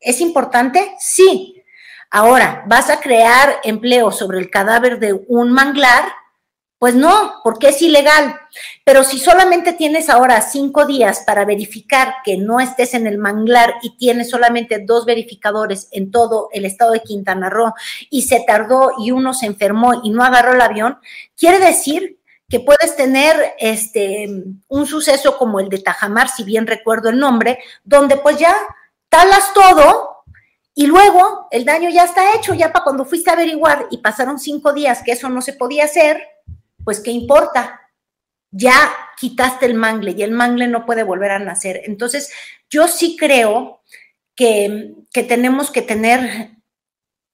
¿Es 0.00 0.22
importante? 0.22 0.94
Sí. 0.98 1.62
Ahora, 2.10 2.64
¿vas 2.66 2.88
a 2.88 3.00
crear 3.00 3.56
empleo 3.62 4.10
sobre 4.10 4.38
el 4.38 4.50
cadáver 4.50 4.98
de 4.98 5.12
un 5.28 5.52
manglar? 5.52 6.04
Pues 6.86 6.94
no, 6.94 7.40
porque 7.42 7.70
es 7.70 7.82
ilegal. 7.82 8.38
Pero 8.84 9.02
si 9.02 9.18
solamente 9.18 9.72
tienes 9.72 10.08
ahora 10.08 10.40
cinco 10.40 10.86
días 10.86 11.24
para 11.26 11.44
verificar 11.44 12.14
que 12.24 12.36
no 12.36 12.60
estés 12.60 12.94
en 12.94 13.08
el 13.08 13.18
manglar 13.18 13.74
y 13.82 13.96
tienes 13.96 14.30
solamente 14.30 14.84
dos 14.86 15.04
verificadores 15.04 15.88
en 15.90 16.12
todo 16.12 16.48
el 16.52 16.64
estado 16.64 16.92
de 16.92 17.02
Quintana 17.02 17.50
Roo 17.50 17.74
y 18.08 18.22
se 18.22 18.44
tardó 18.46 18.92
y 19.00 19.10
uno 19.10 19.34
se 19.34 19.46
enfermó 19.46 20.00
y 20.04 20.10
no 20.10 20.22
agarró 20.22 20.52
el 20.52 20.60
avión, 20.60 21.00
quiere 21.36 21.58
decir 21.58 22.20
que 22.48 22.60
puedes 22.60 22.94
tener 22.94 23.34
este 23.58 24.44
un 24.68 24.86
suceso 24.86 25.38
como 25.38 25.58
el 25.58 25.68
de 25.68 25.78
Tajamar, 25.78 26.28
si 26.28 26.44
bien 26.44 26.68
recuerdo 26.68 27.08
el 27.08 27.18
nombre, 27.18 27.58
donde 27.82 28.16
pues 28.16 28.38
ya 28.38 28.54
talas 29.08 29.52
todo 29.54 30.22
y 30.72 30.86
luego 30.86 31.48
el 31.50 31.64
daño 31.64 31.90
ya 31.90 32.04
está 32.04 32.36
hecho, 32.36 32.54
ya 32.54 32.72
para 32.72 32.84
cuando 32.84 33.04
fuiste 33.04 33.28
a 33.28 33.32
averiguar 33.32 33.88
y 33.90 33.98
pasaron 33.98 34.38
cinco 34.38 34.72
días 34.72 35.02
que 35.02 35.10
eso 35.10 35.28
no 35.28 35.42
se 35.42 35.54
podía 35.54 35.82
hacer, 35.82 36.22
pues 36.86 37.00
¿qué 37.00 37.10
importa? 37.10 37.80
Ya 38.52 38.78
quitaste 39.18 39.66
el 39.66 39.74
mangle 39.74 40.14
y 40.16 40.22
el 40.22 40.30
mangle 40.30 40.68
no 40.68 40.86
puede 40.86 41.02
volver 41.02 41.32
a 41.32 41.40
nacer. 41.40 41.82
Entonces, 41.84 42.32
yo 42.70 42.86
sí 42.86 43.16
creo 43.18 43.82
que, 44.36 44.94
tenemos 45.12 45.72
que 45.72 45.82
tener, 45.82 46.52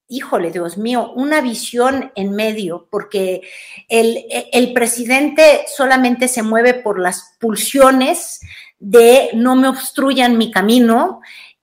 híjole, 0.09 0.51
Dios 0.51 0.79
mío, 0.79 1.13
una 1.15 1.43
visión 1.43 2.13
en 2.15 2.33
medio, 2.33 2.89
porque 2.91 3.43
el, 3.89 4.25
el 4.31 4.73
presidente 4.73 5.67
solamente 5.67 6.29
se 6.29 6.43
mueve 6.43 6.73
por 6.73 6.99
las 6.99 7.37
pulsiones 7.39 8.41
de 8.79 9.33
no 9.35 9.55
me 9.55 9.69
obstruyan 9.69 10.39
mi 10.39 10.51
camino 10.51 11.21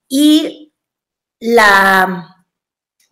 y 0.07 0.73
la 1.39 2.38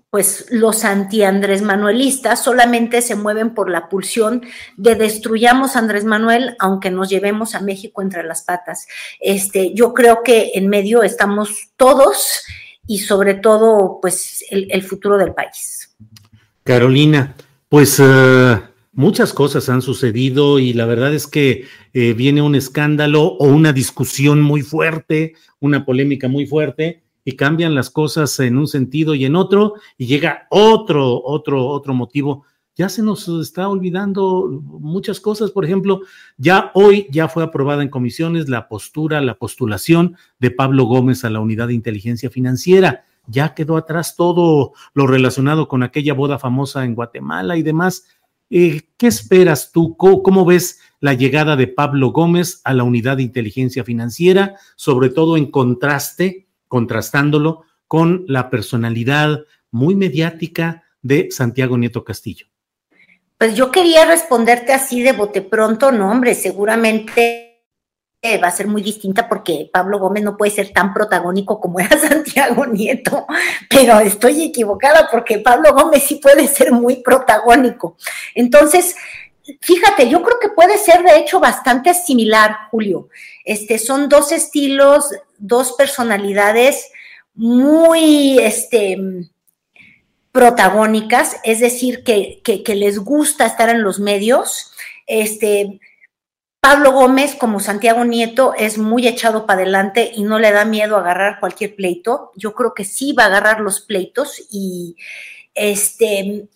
pues 0.09 0.45
los 0.51 0.85
anti-Andrés 0.85 1.61
Manuelistas 1.61 2.41
solamente 2.41 3.01
se 3.01 3.15
mueven 3.15 3.53
por 3.53 3.69
la 3.69 3.89
pulsión 3.89 4.41
de 4.77 4.95
destruyamos 4.95 5.75
a 5.75 5.79
Andrés 5.79 6.05
Manuel, 6.05 6.55
aunque 6.59 6.91
nos 6.91 7.09
llevemos 7.09 7.55
a 7.55 7.61
México 7.61 8.01
entre 8.01 8.23
las 8.23 8.43
patas. 8.43 8.87
Este, 9.19 9.73
yo 9.73 9.93
creo 9.93 10.23
que 10.23 10.51
en 10.55 10.69
medio 10.69 11.03
estamos 11.03 11.71
todos 11.75 12.43
y 12.85 12.99
sobre 12.99 13.33
todo, 13.33 13.99
pues, 14.01 14.45
el, 14.49 14.81
futuro 14.81 15.17
del 15.17 15.33
país. 15.33 15.93
Carolina, 16.63 17.35
pues 17.67 17.99
eh, 18.01 18.61
muchas 18.93 19.33
cosas 19.33 19.67
han 19.67 19.81
sucedido 19.81 20.57
y 20.57 20.71
la 20.71 20.85
verdad 20.85 21.13
es 21.13 21.27
que 21.27 21.65
eh, 21.93 22.13
viene 22.13 22.41
un 22.41 22.55
escándalo 22.55 23.23
o 23.23 23.47
una 23.47 23.73
discusión 23.73 24.41
muy 24.41 24.61
fuerte, 24.61 25.33
una 25.59 25.83
polémica 25.83 26.29
muy 26.29 26.45
fuerte 26.45 27.03
y 27.27 27.35
cambian 27.35 27.75
las 27.75 27.89
cosas 27.89 28.39
en 28.39 28.57
un 28.57 28.67
sentido 28.67 29.13
y 29.13 29.25
en 29.25 29.35
otro, 29.35 29.73
y 29.97 30.05
llega 30.05 30.47
otro, 30.49 31.21
otro, 31.21 31.67
otro 31.67 31.93
motivo. 31.93 32.45
Ya 32.77 32.87
se 32.87 33.03
nos 33.03 33.27
está 33.27 33.67
olvidando 33.67 34.47
muchas 34.63 35.19
cosas. 35.19 35.51
Por 35.51 35.65
ejemplo, 35.65 35.99
ya 36.37 36.71
hoy 36.73 37.05
ya 37.11 37.27
fue 37.27 37.43
aprobada 37.43 37.83
en 37.83 37.89
comisiones 37.89 38.47
la 38.47 38.69
postura, 38.69 39.19
la 39.19 39.37
postulación 39.37 40.15
de 40.39 40.51
Pablo 40.51 40.85
Gómez 40.85 41.25
a 41.25 41.29
la 41.29 41.41
unidad 41.41 41.67
de 41.67 41.73
inteligencia 41.73 42.29
financiera. 42.29 43.03
Ya 43.25 43.53
quedó 43.53 43.75
atrás 43.75 44.15
todo 44.15 44.71
lo 44.93 45.05
relacionado 45.05 45.67
con 45.67 45.83
aquella 45.83 46.13
boda 46.13 46.39
famosa 46.39 46.85
en 46.85 46.95
Guatemala 46.95 47.57
y 47.57 47.61
demás. 47.61 48.05
Eh, 48.49 48.83
¿Qué 48.95 49.07
esperas 49.07 49.73
tú? 49.73 49.97
¿Cómo, 49.97 50.45
ves 50.45 50.79
la 51.01 51.13
llegada 51.13 51.57
de 51.57 51.67
Pablo 51.67 52.11
Gómez 52.11 52.61
a 52.63 52.73
la 52.73 52.83
unidad 52.83 53.17
de 53.17 53.23
inteligencia 53.23 53.83
financiera, 53.83 54.55
sobre 54.77 55.09
todo 55.09 55.35
en 55.35 55.51
contraste 55.51 56.46
contrastándolo 56.67 57.63
con 57.87 58.25
la 58.27 58.49
personalidad 58.49 59.39
muy 59.71 59.95
mediática 59.95 60.83
de 61.01 61.29
Santiago 61.31 61.77
Nieto 61.77 62.03
Castillo. 62.03 62.47
Pues 63.37 63.55
yo 63.55 63.71
quería 63.71 64.05
responderte 64.05 64.73
así 64.73 65.03
de 65.03 65.13
bote 65.13 65.41
pronto, 65.41 65.91
no, 65.91 66.11
hombre, 66.11 66.33
seguramente 66.33 67.47
va 68.37 68.47
a 68.47 68.51
ser 68.51 68.67
muy 68.67 68.81
distinta 68.81 69.29
porque 69.29 69.69
Pablo 69.71 69.99
Gómez 69.99 70.23
no 70.23 70.35
puede 70.35 70.51
ser 70.51 70.73
tan 70.73 70.93
protagónico 70.93 71.61
como 71.61 71.79
era 71.79 71.97
Santiago 72.09 72.65
Nieto, 72.65 73.25
pero 73.69 73.99
estoy 73.99 74.43
equivocada 74.43 75.07
porque 75.09 75.39
Pablo 75.39 75.73
Gómez 75.73 76.03
sí 76.03 76.15
puede 76.15 76.47
ser 76.47 76.71
muy 76.73 76.97
protagónico. 76.97 77.95
Entonces, 78.35 78.95
fíjate, 79.61 80.09
yo 80.09 80.21
creo 80.23 80.39
que 80.39 80.49
puede 80.49 80.77
ser 80.77 81.03
de 81.03 81.17
hecho 81.17 81.39
bastante 81.39 81.93
similar, 81.93 82.57
Julio. 82.69 83.07
Este, 83.45 83.79
son 83.79 84.09
dos 84.09 84.31
estilos, 84.33 85.09
dos 85.37 85.73
personalidades 85.73 86.91
muy 87.33 88.39
este, 88.39 88.97
protagónicas, 90.31 91.37
es 91.43 91.59
decir, 91.59 92.03
que, 92.03 92.41
les 92.75 92.99
gusta 92.99 93.45
estar 93.45 93.69
en 93.69 93.81
los 93.83 93.99
medios. 93.99 94.71
Este, 95.07 95.79
Pablo 96.59 96.91
Gómez, 96.91 97.35
como 97.35 97.59
Santiago 97.59 98.05
Nieto, 98.05 98.53
es 98.55 98.77
muy 98.77 99.07
echado 99.07 99.45
para 99.45 99.61
adelante 99.61 100.11
y 100.13 100.23
no 100.23 100.37
le 100.37 100.51
da 100.51 100.65
miedo 100.65 100.97
agarrar 100.97 101.39
cualquier 101.39 101.75
pleito. 101.75 102.31
Yo 102.35 102.53
creo 102.53 102.73
que 102.73 102.85
sí 102.85 103.13
va 103.13 103.23
a 103.23 103.27
agarrar 103.27 103.61
los 103.61 103.81
pleitos 103.81 104.41
y 104.51 104.95
este, 105.55 106.47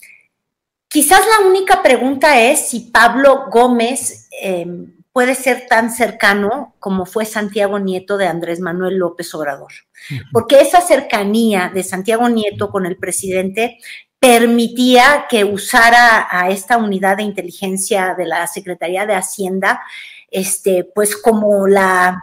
quizás 0.88 1.21
la 1.25 1.47
única 1.47 1.82
pregunta 1.82 2.41
es 2.41 2.67
si 2.67 2.82
Pablo 2.82 3.45
Gómez 3.49 4.27
em, 4.41 5.01
puede 5.14 5.36
ser 5.36 5.68
tan 5.68 5.91
cercano 5.91 6.76
como 6.80 7.05
fue 7.05 7.26
Santiago 7.26 7.80
Nieto 7.80 8.18
de 8.18 8.28
Andrés 8.28 8.59
Manuel 8.59 8.97
López 8.97 9.34
Obrador. 9.36 9.72
Porque 10.32 10.62
esa 10.62 10.82
cercanía 10.82 11.72
de 11.74 11.84
Santiago 11.84 12.30
Nieto 12.30 12.70
con 12.70 12.86
el 12.86 12.97
presidente 12.97 13.78
permitía 14.20 15.26
que 15.30 15.43
usara 15.43 16.28
a 16.30 16.49
esta 16.49 16.78
unidad 16.78 17.18
de 17.18 17.24
inteligencia 17.24 18.14
de 18.16 18.26
la 18.26 18.45
Secretaría 18.47 19.05
de 19.05 19.16
Hacienda, 19.16 19.82
este, 20.30 20.84
pues 20.84 21.18
como 21.18 21.68
la, 21.68 22.22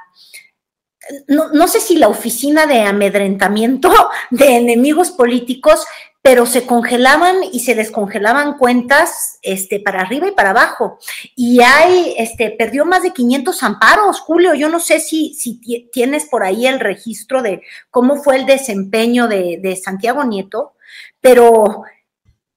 no, 1.27 1.49
no, 1.53 1.69
sé 1.69 1.81
si 1.81 1.97
la 1.97 2.09
oficina 2.09 2.67
de 2.67 2.83
amedrentamiento 2.83 3.91
de 4.31 4.57
enemigos 4.57 5.11
políticos, 5.11 5.85
pero 6.29 6.45
se 6.45 6.67
congelaban 6.67 7.37
y 7.53 7.61
se 7.61 7.75
descongelaban 7.75 8.59
cuentas 8.59 9.39
este, 9.41 9.81
para 9.81 10.03
arriba 10.03 10.29
y 10.29 10.33
para 10.33 10.51
abajo. 10.51 10.99
Y 11.35 11.63
hay, 11.63 12.17
este, 12.19 12.51
perdió 12.51 12.85
más 12.85 13.03
de 13.03 13.15
500 13.15 13.63
amparos, 13.63 14.21
Julio. 14.21 14.53
Yo 14.53 14.69
no 14.69 14.79
sé 14.79 15.01
si, 15.01 15.33
si 15.33 15.59
tienes 15.91 16.27
por 16.27 16.45
ahí 16.45 16.67
el 16.67 16.81
registro 16.81 17.41
de 17.41 17.63
cómo 17.91 18.23
fue 18.23 18.37
el 18.37 18.45
desempeño 18.45 19.27
de, 19.27 19.81
Santiago 19.83 20.23
Nieto, 20.23 20.75
pero 21.23 21.85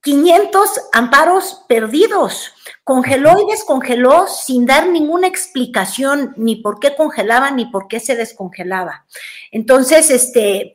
500 0.02 0.90
amparos 0.92 1.64
perdidos. 1.66 2.52
Congeló 2.84 3.40
y 3.40 3.52
descongeló 3.52 4.26
sin 4.26 4.66
dar 4.66 4.88
ninguna 4.88 5.28
explicación 5.28 6.34
ni 6.36 6.56
por 6.56 6.78
qué 6.78 6.94
congelaba 6.94 7.50
ni 7.50 7.64
por 7.64 7.88
qué 7.88 8.00
se 8.00 8.16
descongelaba. 8.16 9.06
Entonces, 9.50 10.10
este, 10.10 10.74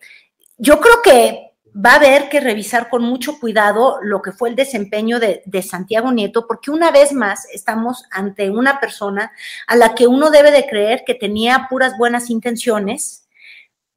yo 0.57 0.79
creo 0.79 1.03
que 1.03 1.46
va 1.77 1.91
a 1.91 1.95
haber 1.97 2.29
que 2.29 2.39
revisar 2.39 2.89
con 2.89 3.03
mucho 3.03 3.39
cuidado 3.39 3.99
lo 4.01 4.21
que 4.21 4.31
fue 4.31 4.49
el 4.49 4.55
desempeño 4.55 5.19
de, 5.19 5.43
Santiago 5.61 6.11
Nieto, 6.11 6.47
porque 6.47 6.71
una 6.71 6.91
vez 6.91 7.13
más 7.13 7.47
estamos 7.51 8.05
ante 8.09 8.49
una 8.49 8.79
persona 8.79 9.31
a 9.67 9.75
la 9.75 9.93
que 9.93 10.07
uno 10.07 10.31
debe 10.31 10.51
de 10.51 10.67
creer 10.67 11.03
que 11.05 11.13
tenía 11.13 11.67
puras 11.69 11.97
buenas 11.97 12.29
intenciones, 12.29 13.27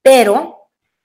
pero 0.02 0.59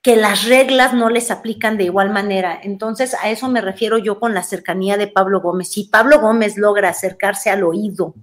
que 0.06 0.16
las 0.16 0.44
reglas 0.44 0.94
no 0.94 1.10
les 1.10 1.32
aplican 1.32 1.80
de 1.80 1.86
igual 1.86 2.12
manera. 2.12 2.60
Entonces, 2.62 3.16
a 3.16 3.32
eso 3.32 3.50
me 3.50 3.60
refiero 3.60 3.98
yo 3.98 4.20
con 4.20 4.36
la 4.36 4.44
cercanía 4.44 4.98
de 4.98 5.08
Pablo 5.08 5.42
Gómez. 5.42 5.70
Si 5.70 5.86
Pablo 5.86 6.20
Gómez 6.20 6.58
logra 6.58 6.90
acercarse 6.90 7.50
al 7.50 7.64
oído 7.64 8.14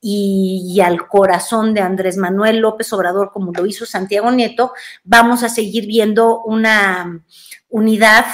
y, 0.00 0.62
y, 0.66 0.80
al 0.80 1.06
corazón 1.06 1.74
de 1.74 1.82
Andrés 1.82 2.16
Manuel 2.16 2.60
López 2.60 2.90
Obrador, 2.94 3.32
como 3.34 3.52
lo 3.52 3.66
hizo 3.66 3.84
Santiago 3.84 4.30
Nieto, 4.30 4.72
vamos 5.04 5.42
a 5.42 5.50
seguir 5.50 5.86
viendo 5.86 6.40
una 6.40 7.22
unidad 7.68 8.24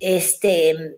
este, 0.00 0.96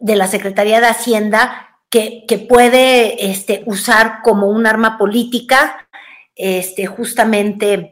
de 0.00 0.16
la 0.16 0.28
Secretaría 0.28 0.80
de 0.80 0.86
Hacienda 0.86 1.76
que, 1.90 2.24
puede 2.48 3.30
este, 3.30 3.64
usar 3.66 4.22
como 4.22 4.46
un 4.46 4.66
arma 4.66 4.96
política 4.96 5.88
este, 6.34 6.86
justamente 6.86 7.91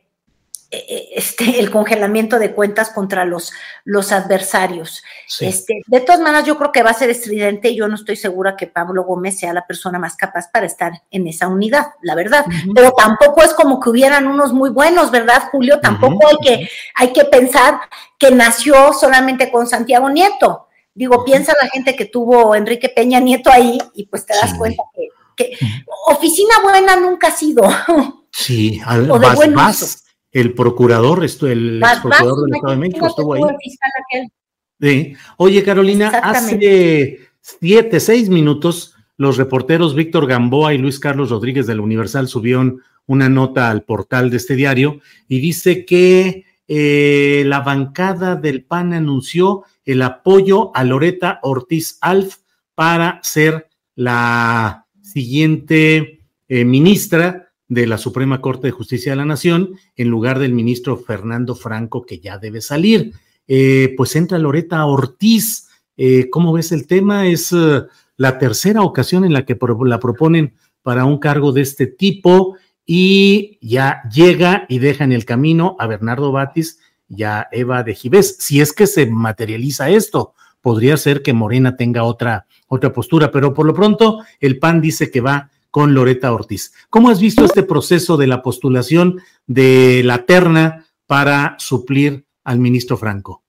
este, 0.71 1.59
el 1.59 1.71
congelamiento 1.71 2.39
de 2.39 2.53
cuentas 2.53 2.91
contra 2.91 3.25
los, 3.25 3.53
los 3.85 4.13
adversarios. 4.13 5.03
Este, 5.41 5.83
de 5.87 6.01
todas 6.01 6.21
maneras, 6.21 6.47
yo 6.47 6.57
creo 6.59 6.71
que 6.71 6.85
va 6.85 6.91
a 6.91 6.95
ser 6.95 7.11
estridente. 7.11 7.75
Yo 7.75 7.89
no 7.89 7.97
estoy 7.97 8.15
segura 8.15 8.57
que 8.57 8.69
Pablo 8.69 9.03
Gómez 9.03 9.39
sea 9.39 9.53
la 9.53 9.67
persona 9.67 9.99
más 9.99 10.17
capaz 10.17 10.49
para 10.53 10.67
estar 10.67 10.93
en 11.11 11.27
esa 11.27 11.49
unidad, 11.49 11.87
la 12.03 12.15
verdad. 12.15 12.45
Pero 12.73 12.93
tampoco 12.93 13.43
es 13.43 13.53
como 13.55 13.81
que 13.81 13.91
hubieran 13.91 14.29
unos 14.29 14.53
muy 14.53 14.71
buenos, 14.71 15.11
¿verdad, 15.11 15.49
Julio? 15.51 15.81
Tampoco 15.81 16.29
hay, 16.29 16.37
que, 16.41 16.71
hay 16.95 17.13
que 17.13 17.25
pensar 17.25 17.81
que 18.17 18.31
nació 18.31 18.93
solamente 18.93 19.51
con 19.51 19.67
Santiago 19.67 20.09
Nieto. 20.09 20.69
Digo, 20.95 21.25
piensa 21.25 21.53
la 21.61 21.69
gente 21.69 21.97
que 21.97 22.05
tuvo 22.05 22.55
Enrique 22.55 22.89
Peña 22.89 23.19
Nieto 23.19 23.51
ahí 23.51 23.79
y 23.95 24.07
pues 24.07 24.25
te 24.25 24.35
das 24.35 24.55
cuenta 24.55 24.83
que, 25.37 25.57
oficina 26.07 26.61
buena 26.63 26.95
nunca 26.97 27.29
ha 27.29 27.33
sido. 27.33 27.63
Sí, 28.33 28.81
al, 28.85 29.09
más 29.53 30.05
el 30.33 30.55
procurador, 30.55 31.25
esto, 31.25 31.47
el 31.47 31.83
ex 31.83 32.01
procurador 32.01 32.45
del 32.45 32.55
Estado 32.55 32.73
de 32.73 32.79
México 32.79 33.07
estuvo 33.07 33.35
ahí. 33.35 33.43
Sí. 34.81 35.15
Oye, 35.37 35.63
Carolina, 35.63 36.09
hace 36.09 37.21
siete, 37.41 38.01
seis 38.01 38.29
minutos, 38.29 38.95
los 39.17 39.37
reporteros 39.37 39.95
Víctor 39.95 40.27
Gamboa 40.27 40.73
y 40.73 40.79
Luis 40.79 40.99
Carlos 40.99 41.31
Rodríguez 41.31 41.67
del 41.67 41.81
Universal 41.81 42.29
subieron 42.29 42.81
una 43.07 43.29
nota 43.29 43.71
al 43.71 43.83
portal 43.83 44.31
de 44.31 44.37
este 44.37 44.55
diario 44.55 45.01
y 45.29 45.41
dice 45.41 45.85
que 45.85 46.45
eh, 46.69 47.43
la 47.47 47.61
bancada 47.61 48.37
del 48.37 48.63
PAN 48.65 48.93
anunció 48.93 49.65
el 49.85 50.03
apoyo 50.03 50.71
a 50.75 50.85
Loreta 50.85 51.41
Ortiz 51.43 51.99
Alf 52.01 52.37
para 52.75 53.19
ser 53.23 53.69
la 53.97 54.87
siguiente 55.03 56.21
eh, 56.49 56.65
ministra 56.65 57.50
de 57.71 57.87
la 57.87 57.99
Suprema 57.99 58.41
Corte 58.41 58.67
de 58.67 58.73
Justicia 58.73 59.13
de 59.13 59.17
la 59.17 59.25
Nación 59.25 59.77
en 59.97 60.09
lugar 60.09 60.41
del 60.41 60.53
ministro 60.53 60.97
Fernando 60.97 61.55
Franco, 61.55 62.03
que 62.03 62.19
ya 62.19 62.37
debe 62.37 62.61
salir. 62.61 63.13
Eh, 63.47 63.95
pues 63.97 64.17
entra 64.17 64.39
Loreta 64.39 64.85
Ortiz. 64.85 65.69
Eh, 65.97 66.29
¿Cómo 66.31 66.53
ves 66.53 66.73
el 66.73 66.89
tema? 66.89 67.29
Es 67.29 67.53
eh, 67.53 67.83
la 68.17 68.39
tercera 68.39 68.83
ocasión 68.83 69.25
en 69.25 69.33
la 69.33 69.47
que 69.47 69.57
la 69.85 70.01
proponen 70.01 70.55
para 70.83 71.05
un 71.05 71.19
cargo 71.19 71.53
de 71.53 71.61
este 71.61 71.87
tipo 71.87 72.57
y 72.85 73.57
ya 73.63 74.03
llega 74.13 74.67
y 74.69 74.81
deja 74.81 75.05
en 75.05 75.13
el 75.13 75.25
camino 75.25 75.77
a 75.79 75.87
Bernardo 75.87 76.33
Batis 76.33 76.81
y 77.09 77.23
a 77.23 77.47
Eva 77.53 77.85
de 77.85 77.95
Gibés. 77.95 78.37
Si 78.41 78.61
es 78.61 78.73
que 78.73 78.89
se 78.89 79.07
materializa 79.07 79.91
esto, 79.91 80.35
podría 80.61 80.97
ser 80.97 81.23
que 81.23 81.33
Morena 81.33 81.77
tenga 81.77 82.03
otra, 82.03 82.47
otra 82.67 82.93
postura, 82.93 83.31
pero 83.31 83.55
por 83.55 83.65
lo 83.65 83.75
pronto 83.75 84.25
el 84.41 84.59
PAN 84.59 84.81
dice 84.81 85.09
que 85.13 85.21
va 85.21 85.51
con 85.71 85.95
Loreta 85.95 86.33
Ortiz. 86.33 86.73
¿Cómo 86.89 87.11
has 87.11 87.21
visto 87.21 87.45
este 87.45 87.63
proceso 87.63 88.17
de 88.17 88.27
la 88.27 88.43
postulación 88.43 89.21
de 89.47 90.03
la 90.05 90.25
terna 90.27 90.87
para 91.07 91.57
suplir 91.59 92.27
al 92.45 92.59
ministro 92.59 92.97
Franco? 92.97 93.45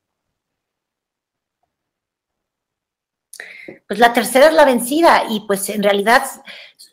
Pues 3.87 3.99
la 3.99 4.13
tercera 4.13 4.47
es 4.47 4.53
la 4.53 4.65
vencida 4.65 5.23
y 5.29 5.41
pues 5.41 5.69
en 5.69 5.83
realidad 5.83 6.23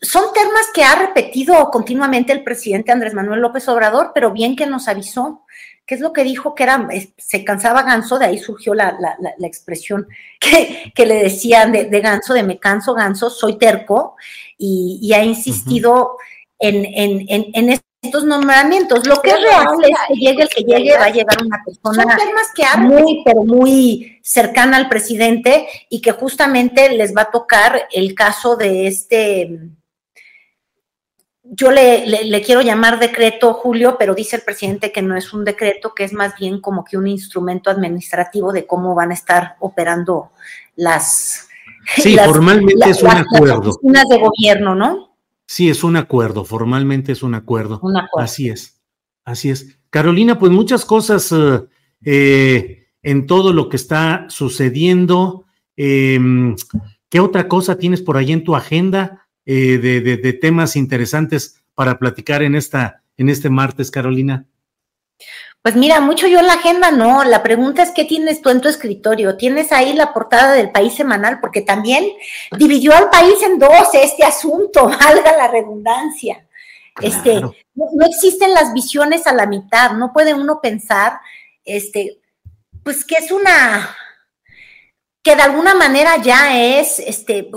son 0.03 0.33
termas 0.33 0.67
que 0.73 0.85
ha 0.85 0.95
repetido 0.95 1.71
continuamente 1.71 2.33
el 2.33 2.45
presidente 2.45 2.93
Andrés 2.93 3.15
Manuel 3.15 3.41
López 3.41 3.69
Obrador, 3.69 4.13
pero 4.15 4.33
bien 4.33 4.57
que 4.57 4.67
nos 4.67 4.89
avisó. 4.89 5.45
¿Qué 5.89 5.95
es 5.95 6.03
lo 6.03 6.13
que 6.13 6.23
dijo? 6.23 6.55
Que 6.55 6.65
era, 6.65 6.87
se 7.17 7.45
cansaba 7.45 7.83
Ganso, 7.83 8.19
de 8.19 8.27
ahí 8.27 8.39
surgió 8.39 8.75
la, 8.75 8.95
expresión 9.41 10.07
que, 10.95 11.07
le 11.07 11.15
decían 11.23 11.73
de, 11.73 11.87
de, 11.87 12.01
Ganso, 12.01 12.35
de 12.35 12.43
me 12.43 12.59
canso 12.59 12.93
Ganso, 12.93 13.31
soy 13.31 13.57
terco, 13.57 14.15
y, 14.59 15.11
ha 15.15 15.25
insistido 15.25 16.19
en, 16.59 16.85
en, 17.27 17.81
estos 18.03 18.25
nombramientos. 18.25 19.07
Lo 19.07 19.23
que 19.23 19.31
es 19.31 19.41
real 19.41 19.67
es 19.83 19.97
que 20.09 20.15
llegue 20.15 20.43
el 20.43 20.49
que 20.51 20.63
llegue, 20.63 20.99
va 20.99 21.07
a 21.07 21.11
llegar 21.11 21.43
una 21.43 21.65
persona 21.65 22.19
muy, 22.77 23.23
pero 23.25 23.45
muy 23.45 24.21
cercana 24.23 24.77
al 24.77 24.91
presidente 24.91 25.69
y 25.89 26.03
que 26.03 26.13
justamente 26.13 26.91
les 26.91 27.17
va 27.17 27.23
a 27.23 27.31
tocar 27.31 27.89
el 27.93 28.15
caso 28.15 28.57
de 28.57 28.89
este 28.89 29.71
yo 31.51 31.71
le, 31.71 32.07
le, 32.07 32.43
quiero 32.43 32.61
llamar 32.61 32.99
decreto, 32.99 33.55
Julio, 33.55 33.97
pero 33.99 34.15
dice 34.15 34.37
el 34.37 34.43
presidente 34.43 34.93
que 34.93 35.03
no 35.03 35.17
es 35.17 35.33
un 35.33 35.45
decreto, 35.45 35.95
que 35.95 36.05
es 36.05 36.13
más 36.13 36.35
bien 36.39 36.61
como 36.61 36.85
que 36.85 36.97
un 36.97 37.07
instrumento 37.07 37.71
administrativo 37.71 38.53
de 38.53 38.67
cómo 38.67 38.95
van 38.95 39.11
a 39.11 39.15
estar 39.15 39.57
operando 39.61 40.31
las, 40.77 41.49
Sí, 41.97 42.17
formalmente 42.17 42.91
es 42.91 43.03
un 43.03 43.11
acuerdo. 43.11 43.79
Las 43.83 44.09
de 44.09 44.19
gobierno, 44.19 44.75
¿no? 44.75 45.17
Sí, 45.47 45.71
es 45.71 45.83
un 45.83 45.97
acuerdo, 45.97 46.45
formalmente 46.45 47.13
es 47.13 47.23
un 47.23 47.35
acuerdo. 47.35 47.81
Un 47.83 47.97
acuerdo. 47.97 48.25
Así 48.25 48.49
es, 48.51 48.81
así 49.25 49.51
es. 49.51 49.79
Carolina, 49.91 50.39
pues 50.39 50.53
muchas 50.53 50.85
cosas 50.85 51.33
eh, 51.33 51.65
eh, 52.05 52.87
en 53.03 53.27
todo 53.27 53.53
lo 53.53 53.69
que 53.69 53.77
está 53.77 54.27
sucediendo. 54.29 55.47
Em, 55.77 56.57
¿Qué 57.09 57.21
otra 57.21 57.49
cosa 57.49 57.79
tienes 57.79 58.03
por 58.03 58.19
ahí 58.19 58.33
en 58.33 58.45
tu 58.45 58.55
agenda 58.55 59.27
eh, 59.51 59.79
de, 59.79 60.03
de, 60.03 60.33
temas 60.35 60.77
interesantes 60.77 61.63
para 61.75 61.99
platicar 61.99 62.43
en, 62.43 62.55
esta, 62.55 63.01
en 63.17 63.31
este 63.31 63.49
martes, 63.49 63.91
Carolina? 63.91 64.45
Pues 65.63 65.75
mira, 65.75 66.03
mucho 66.03 66.27
yo 66.27 66.41
en 66.41 66.47
la 66.47 66.53
agenda 66.53 66.91
no. 66.91 67.25
La 67.25 67.43
pregunta 67.43 67.83
es 67.83 67.93
qué 67.93 68.05
tienes 68.05 68.43
tú 68.43 68.51
en 68.51 68.61
tu 68.61 68.69
escritorio. 68.69 69.39
¿Tienes 69.39 69.73
ahí 69.73 69.95
la 69.95 70.13
portada 70.13 70.53
del 70.53 70.71
país 70.71 70.93
semanal? 70.93 71.41
Porque 71.41 71.63
también 71.63 72.05
dividió 72.59 72.95
al 72.95 73.09
país 73.09 73.43
en 73.43 73.59
dos 73.59 73.89
este 73.95 74.23
asunto, 74.23 74.85
valga 75.01 75.35
la 75.35 75.49
redundancia. 75.49 76.47
Este, 77.01 77.41
no, 77.41 77.55
no, 77.75 78.05
existen 78.05 78.53
las 78.53 78.75
visiones 78.75 79.27
a 79.27 79.33
la 79.33 79.47
mitad. 79.47 79.93
No 79.93 80.13
puede 80.13 80.35
uno 80.35 80.61
pensar, 80.61 81.21
este, 81.65 82.21
pues 82.85 83.03
que 83.03 83.15
es 83.15 83.31
una, 83.33 83.97
que 85.23 85.37
de 85.37 85.43
alguna 85.43 85.75
manera 85.75 86.19
ya 86.21 86.79
es, 86.79 86.99
este, 86.99 87.51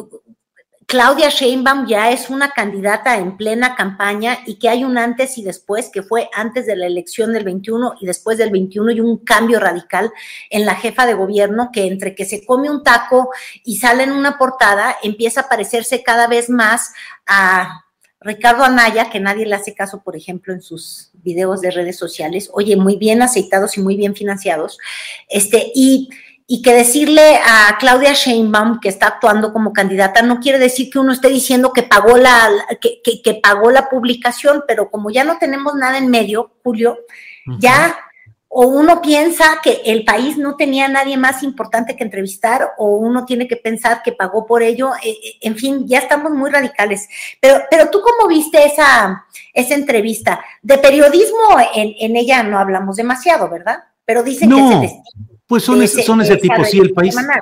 Claudia 0.91 1.29
Sheinbaum 1.29 1.87
ya 1.87 2.11
es 2.11 2.29
una 2.29 2.51
candidata 2.51 3.15
en 3.15 3.37
plena 3.37 3.75
campaña 3.75 4.39
y 4.45 4.59
que 4.59 4.67
hay 4.67 4.83
un 4.83 4.97
antes 4.97 5.37
y 5.37 5.41
después, 5.41 5.89
que 5.89 6.03
fue 6.03 6.29
antes 6.35 6.65
de 6.65 6.75
la 6.75 6.85
elección 6.85 7.31
del 7.31 7.45
21 7.45 7.93
y 8.01 8.05
después 8.05 8.37
del 8.37 8.51
21 8.51 8.91
y 8.91 8.99
un 8.99 9.19
cambio 9.19 9.61
radical 9.61 10.11
en 10.49 10.65
la 10.65 10.75
jefa 10.75 11.05
de 11.05 11.13
gobierno 11.13 11.69
que 11.71 11.87
entre 11.87 12.13
que 12.13 12.25
se 12.25 12.45
come 12.45 12.69
un 12.69 12.83
taco 12.83 13.29
y 13.63 13.77
sale 13.77 14.03
en 14.03 14.11
una 14.11 14.37
portada 14.37 14.97
empieza 15.01 15.39
a 15.41 15.47
parecerse 15.47 16.03
cada 16.03 16.27
vez 16.27 16.49
más 16.49 16.91
a 17.25 17.85
Ricardo 18.19 18.65
Anaya, 18.65 19.09
que 19.09 19.21
nadie 19.21 19.45
le 19.45 19.55
hace 19.55 19.73
caso, 19.73 20.03
por 20.03 20.17
ejemplo, 20.17 20.53
en 20.53 20.61
sus 20.61 21.09
videos 21.23 21.61
de 21.61 21.71
redes 21.71 21.97
sociales, 21.97 22.49
oye, 22.53 22.75
muy 22.75 22.97
bien 22.97 23.21
aceitados 23.21 23.77
y 23.77 23.81
muy 23.81 23.95
bien 23.95 24.13
financiados, 24.13 24.77
este, 25.29 25.71
y 25.73 26.09
y 26.47 26.61
que 26.61 26.73
decirle 26.73 27.37
a 27.37 27.77
Claudia 27.79 28.13
Sheinbaum 28.13 28.79
que 28.79 28.89
está 28.89 29.07
actuando 29.07 29.53
como 29.53 29.73
candidata 29.73 30.21
no 30.21 30.39
quiere 30.39 30.59
decir 30.59 30.89
que 30.89 30.99
uno 30.99 31.13
esté 31.13 31.29
diciendo 31.29 31.71
que 31.73 31.83
pagó 31.83 32.17
la, 32.17 32.49
que, 32.79 33.01
que, 33.01 33.33
pagó 33.35 33.71
la 33.71 33.89
publicación, 33.89 34.63
pero 34.67 34.89
como 34.89 35.09
ya 35.09 35.23
no 35.23 35.37
tenemos 35.37 35.75
nada 35.75 35.97
en 35.97 36.09
medio, 36.09 36.51
Julio, 36.63 36.99
ya 37.59 37.95
o 38.53 38.67
uno 38.67 39.01
piensa 39.01 39.59
que 39.63 39.81
el 39.85 40.03
país 40.03 40.37
no 40.37 40.57
tenía 40.57 40.89
nadie 40.89 41.15
más 41.15 41.41
importante 41.41 41.95
que 41.95 42.03
entrevistar 42.03 42.73
o 42.77 42.97
uno 42.97 43.23
tiene 43.23 43.47
que 43.47 43.55
pensar 43.55 44.03
que 44.03 44.11
pagó 44.11 44.45
por 44.45 44.61
ello, 44.61 44.91
eh, 44.95 45.09
eh, 45.09 45.33
en 45.39 45.55
fin, 45.55 45.87
ya 45.87 45.99
estamos 45.99 46.33
muy 46.33 46.51
radicales. 46.51 47.07
Pero, 47.39 47.63
pero 47.71 47.89
tú 47.89 48.01
cómo 48.01 48.27
viste 48.27 48.65
esa, 48.65 49.25
esa 49.53 49.73
entrevista? 49.73 50.43
De 50.61 50.77
periodismo 50.77 51.39
en, 51.73 51.93
en 51.97 52.17
ella 52.17 52.43
no 52.43 52.59
hablamos 52.59 52.97
demasiado, 52.97 53.49
¿verdad? 53.49 53.85
Pero 54.03 54.21
dicen 54.21 54.49
que 54.49 54.89
se 54.89 55.01
pues 55.51 55.63
son, 55.65 55.81
ese, 55.81 56.01
son 56.03 56.21
ese 56.21 56.37
tipo, 56.37 56.63
sí, 56.63 56.79
el 56.79 56.93
país. 56.93 57.13
Semanal. 57.13 57.41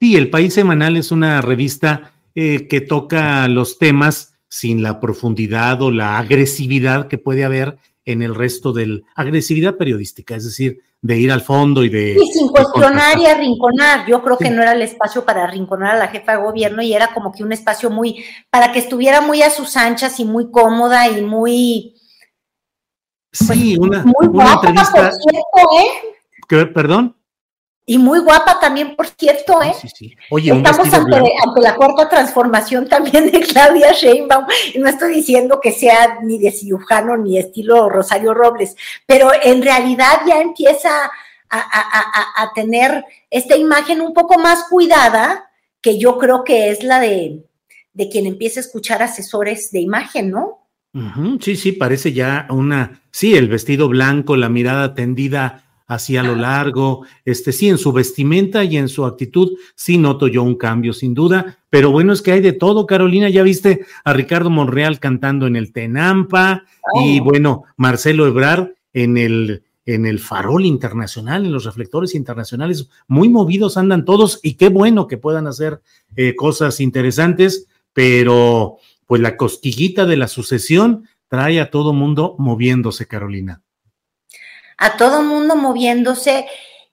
Sí, 0.00 0.16
el 0.16 0.30
país 0.30 0.52
semanal 0.52 0.96
es 0.96 1.12
una 1.12 1.40
revista 1.40 2.10
eh, 2.34 2.66
que 2.66 2.80
toca 2.80 3.46
los 3.46 3.78
temas 3.78 4.34
sin 4.48 4.82
la 4.82 4.98
profundidad 4.98 5.80
o 5.80 5.92
la 5.92 6.18
agresividad 6.18 7.06
que 7.06 7.18
puede 7.18 7.44
haber 7.44 7.78
en 8.04 8.22
el 8.22 8.34
resto 8.34 8.72
del 8.72 9.04
agresividad 9.14 9.76
periodística, 9.76 10.34
es 10.34 10.44
decir, 10.44 10.82
de 11.00 11.20
ir 11.20 11.30
al 11.30 11.40
fondo 11.40 11.84
y 11.84 11.88
de... 11.88 12.18
Y 12.20 12.26
sin 12.32 12.48
cuestionar 12.48 13.16
y 13.16 13.26
arrinconar. 13.26 14.08
Yo 14.08 14.20
creo 14.24 14.36
que 14.38 14.50
no 14.50 14.62
era 14.62 14.72
el 14.72 14.82
espacio 14.82 15.24
para 15.24 15.44
arrinconar 15.44 15.94
a 15.94 15.98
la 16.00 16.08
jefa 16.08 16.32
de 16.32 16.42
gobierno 16.42 16.82
y 16.82 16.94
era 16.94 17.14
como 17.14 17.30
que 17.30 17.44
un 17.44 17.52
espacio 17.52 17.90
muy, 17.90 18.24
para 18.50 18.72
que 18.72 18.80
estuviera 18.80 19.20
muy 19.20 19.42
a 19.42 19.50
sus 19.50 19.76
anchas 19.76 20.18
y 20.18 20.24
muy 20.24 20.50
cómoda 20.50 21.08
y 21.08 21.22
muy... 21.22 21.94
sí, 23.30 23.76
pues, 23.76 23.88
una, 23.88 24.02
muy 24.02 24.26
una 24.26 24.54
entrevista... 24.54 25.12
¿eh? 26.50 26.66
¿Perdón? 26.74 27.16
Y 27.88 27.98
muy 27.98 28.18
guapa 28.18 28.58
también, 28.58 28.96
por 28.96 29.06
cierto, 29.06 29.62
¿eh? 29.62 29.72
Sí, 29.80 29.88
sí. 29.94 30.16
Oye, 30.30 30.52
Estamos 30.52 30.92
ante, 30.92 31.32
la 31.60 31.76
cuarta 31.76 32.08
transformación 32.08 32.88
también 32.88 33.30
de 33.30 33.40
Claudia 33.40 33.92
Sheinbaum. 33.92 34.44
Y 34.74 34.78
no 34.80 34.88
estoy 34.88 35.14
diciendo 35.14 35.60
que 35.62 35.70
sea 35.70 36.18
ni 36.20 36.38
de 36.38 36.50
cirujano 36.50 37.16
ni 37.16 37.38
estilo 37.38 37.88
Rosario 37.88 38.34
Robles, 38.34 38.74
pero 39.06 39.30
en 39.40 39.62
realidad 39.62 40.22
ya 40.26 40.40
empieza 40.40 41.10
a, 41.48 42.50
tener 42.56 43.04
esta 43.30 43.56
imagen 43.56 44.00
un 44.00 44.12
poco 44.12 44.36
más 44.40 44.64
cuidada, 44.68 45.48
que 45.80 45.96
yo 45.96 46.18
creo 46.18 46.42
que 46.42 46.70
es 46.70 46.82
la 46.82 46.98
de, 46.98 47.44
de 47.92 48.08
quien 48.08 48.26
empieza 48.26 48.58
a 48.58 48.64
escuchar 48.64 49.00
asesores 49.00 49.70
de 49.70 49.80
imagen, 49.80 50.30
¿no? 50.32 50.66
Sí, 51.40 51.56
sí, 51.56 51.72
parece 51.72 52.12
ya 52.14 52.46
una 52.48 53.02
sí, 53.10 53.36
el 53.36 53.48
vestido 53.48 53.88
blanco, 53.88 54.34
la 54.34 54.48
mirada 54.48 54.94
tendida 54.94 55.65
hacia 55.86 56.22
lo 56.22 56.34
largo, 56.34 57.06
este 57.24 57.52
sí, 57.52 57.68
en 57.68 57.78
su 57.78 57.92
vestimenta 57.92 58.64
y 58.64 58.76
en 58.76 58.88
su 58.88 59.04
actitud, 59.04 59.52
sí 59.74 59.98
noto 59.98 60.26
yo 60.26 60.42
un 60.42 60.56
cambio, 60.56 60.92
sin 60.92 61.14
duda, 61.14 61.58
pero 61.70 61.90
bueno, 61.90 62.12
es 62.12 62.22
que 62.22 62.32
hay 62.32 62.40
de 62.40 62.52
todo, 62.52 62.86
Carolina, 62.86 63.28
ya 63.28 63.42
viste 63.42 63.86
a 64.04 64.12
Ricardo 64.12 64.50
Monreal 64.50 64.98
cantando 64.98 65.46
en 65.46 65.56
el 65.56 65.72
Tenampa 65.72 66.64
y 67.00 67.20
bueno, 67.20 67.64
Marcelo 67.76 68.26
Ebrard 68.26 68.70
en 68.92 69.16
el 69.16 69.62
en 69.88 70.04
el 70.04 70.18
farol 70.18 70.64
internacional, 70.64 71.46
en 71.46 71.52
los 71.52 71.64
reflectores 71.64 72.16
internacionales, 72.16 72.88
muy 73.06 73.28
movidos 73.28 73.76
andan 73.76 74.04
todos 74.04 74.40
y 74.42 74.54
qué 74.54 74.68
bueno 74.68 75.06
que 75.06 75.16
puedan 75.16 75.46
hacer 75.46 75.80
eh, 76.16 76.34
cosas 76.34 76.80
interesantes, 76.80 77.68
pero 77.92 78.78
pues 79.06 79.22
la 79.22 79.36
cosquillita 79.36 80.04
de 80.04 80.16
la 80.16 80.26
sucesión 80.26 81.08
trae 81.28 81.60
a 81.60 81.70
todo 81.70 81.92
mundo 81.92 82.34
moviéndose, 82.36 83.06
Carolina 83.06 83.62
a 84.76 84.96
todo 84.96 85.22
mundo 85.22 85.56
moviéndose 85.56 86.46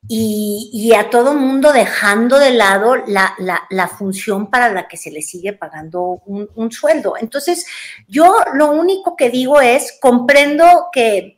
y, 0.07 0.91
a 0.97 1.09
todo 1.09 1.33
mundo 1.33 1.71
dejando 1.71 2.37
de 2.37 2.51
lado 2.51 2.95
la, 3.07 3.87
función 3.87 4.49
para 4.49 4.69
la 4.69 4.87
que 4.87 4.97
se 4.97 5.11
le 5.11 5.21
sigue 5.21 5.53
pagando 5.53 6.21
un, 6.25 6.49
un 6.55 6.71
sueldo. 6.71 7.15
Entonces, 7.17 7.65
yo 8.07 8.35
lo 8.53 8.71
único 8.71 9.15
que 9.15 9.29
digo 9.29 9.61
es, 9.61 9.97
comprendo 10.01 10.87
que 10.91 11.37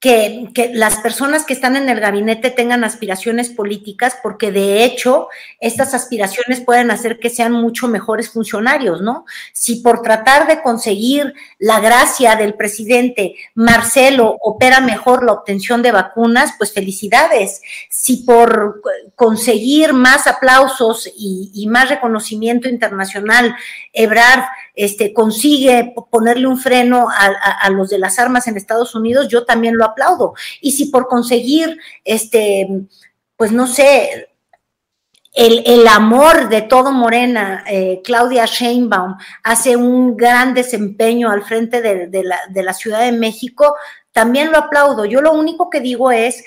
que, 0.00 0.70
las 0.72 0.96
personas 1.00 1.44
que 1.44 1.52
están 1.52 1.76
en 1.76 1.90
el 1.90 2.00
gabinete 2.00 2.50
tengan 2.50 2.84
aspiraciones 2.84 3.50
políticas, 3.50 4.16
porque 4.22 4.50
de 4.50 4.82
hecho 4.82 5.28
estas 5.60 5.92
aspiraciones 5.92 6.62
pueden 6.62 6.90
hacer 6.90 7.18
que 7.18 7.28
sean 7.28 7.52
mucho 7.52 7.86
mejores 7.86 8.30
funcionarios, 8.30 9.02
¿no? 9.02 9.26
Si 9.52 9.76
por 9.76 10.00
tratar 10.00 10.48
de 10.48 10.62
conseguir 10.62 11.34
la 11.58 11.80
gracia 11.80 12.34
del 12.36 12.54
presidente 12.54 13.34
Marcelo 13.54 14.38
opera 14.40 14.80
mejor 14.80 15.22
la 15.22 15.32
obtención 15.32 15.82
de 15.82 15.92
vacunas, 15.92 16.54
pues 16.56 16.72
felicidades. 16.72 17.60
Si 17.90 18.18
por 18.18 18.80
conseguir 19.14 19.92
más 19.92 20.26
aplausos 20.26 21.06
y, 21.14 21.50
y 21.52 21.66
más 21.66 21.90
reconocimiento 21.90 22.70
internacional, 22.70 23.54
Ebrard 23.92 24.44
este, 24.80 25.12
consigue 25.12 25.92
ponerle 26.10 26.46
un 26.46 26.58
freno 26.58 27.06
a, 27.10 27.68
los 27.68 27.90
de 27.90 27.98
las 27.98 28.18
armas 28.18 28.48
en 28.48 28.56
Estados 28.56 28.94
Unidos, 28.94 29.28
yo 29.28 29.44
también 29.44 29.76
lo 29.76 29.84
aplaudo. 29.84 30.32
Y 30.62 30.72
si 30.72 30.86
por 30.86 31.06
conseguir, 31.06 31.78
este, 32.02 32.66
pues 33.36 33.52
no 33.52 33.66
sé, 33.66 34.30
el, 35.34 35.86
amor 35.86 36.48
de 36.48 36.62
todo 36.62 36.92
Morena, 36.92 37.62
eh, 37.66 38.00
Claudia 38.02 38.46
Sheinbaum, 38.46 39.16
hace 39.42 39.76
un 39.76 40.16
gran 40.16 40.54
desempeño 40.54 41.30
al 41.30 41.42
frente 41.42 41.82
de, 41.82 42.24
la, 42.24 42.38
de 42.48 42.62
la 42.62 42.72
Ciudad 42.72 43.00
de 43.00 43.12
México, 43.12 43.76
también 44.12 44.50
lo 44.50 44.56
aplaudo. 44.56 45.04
Yo 45.04 45.20
lo 45.20 45.34
único 45.34 45.68
que 45.68 45.80
digo 45.80 46.10
es 46.10 46.42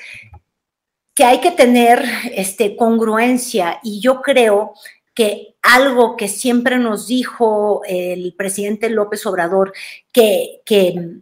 que 1.13 1.23
hay 1.23 1.39
que 1.39 1.51
tener 1.51 2.03
este, 2.33 2.75
congruencia 2.75 3.79
y 3.83 4.01
yo 4.01 4.23
creo 4.23 4.73
que 5.13 5.55
algo 5.61 6.17
que 6.17 6.27
siempre 6.27 6.77
nos 6.77 7.07
dijo 7.07 7.81
el 7.87 8.33
presidente 8.35 8.89
López 8.89 9.25
Obrador, 9.25 9.73
que, 10.11 10.61
que, 10.65 11.21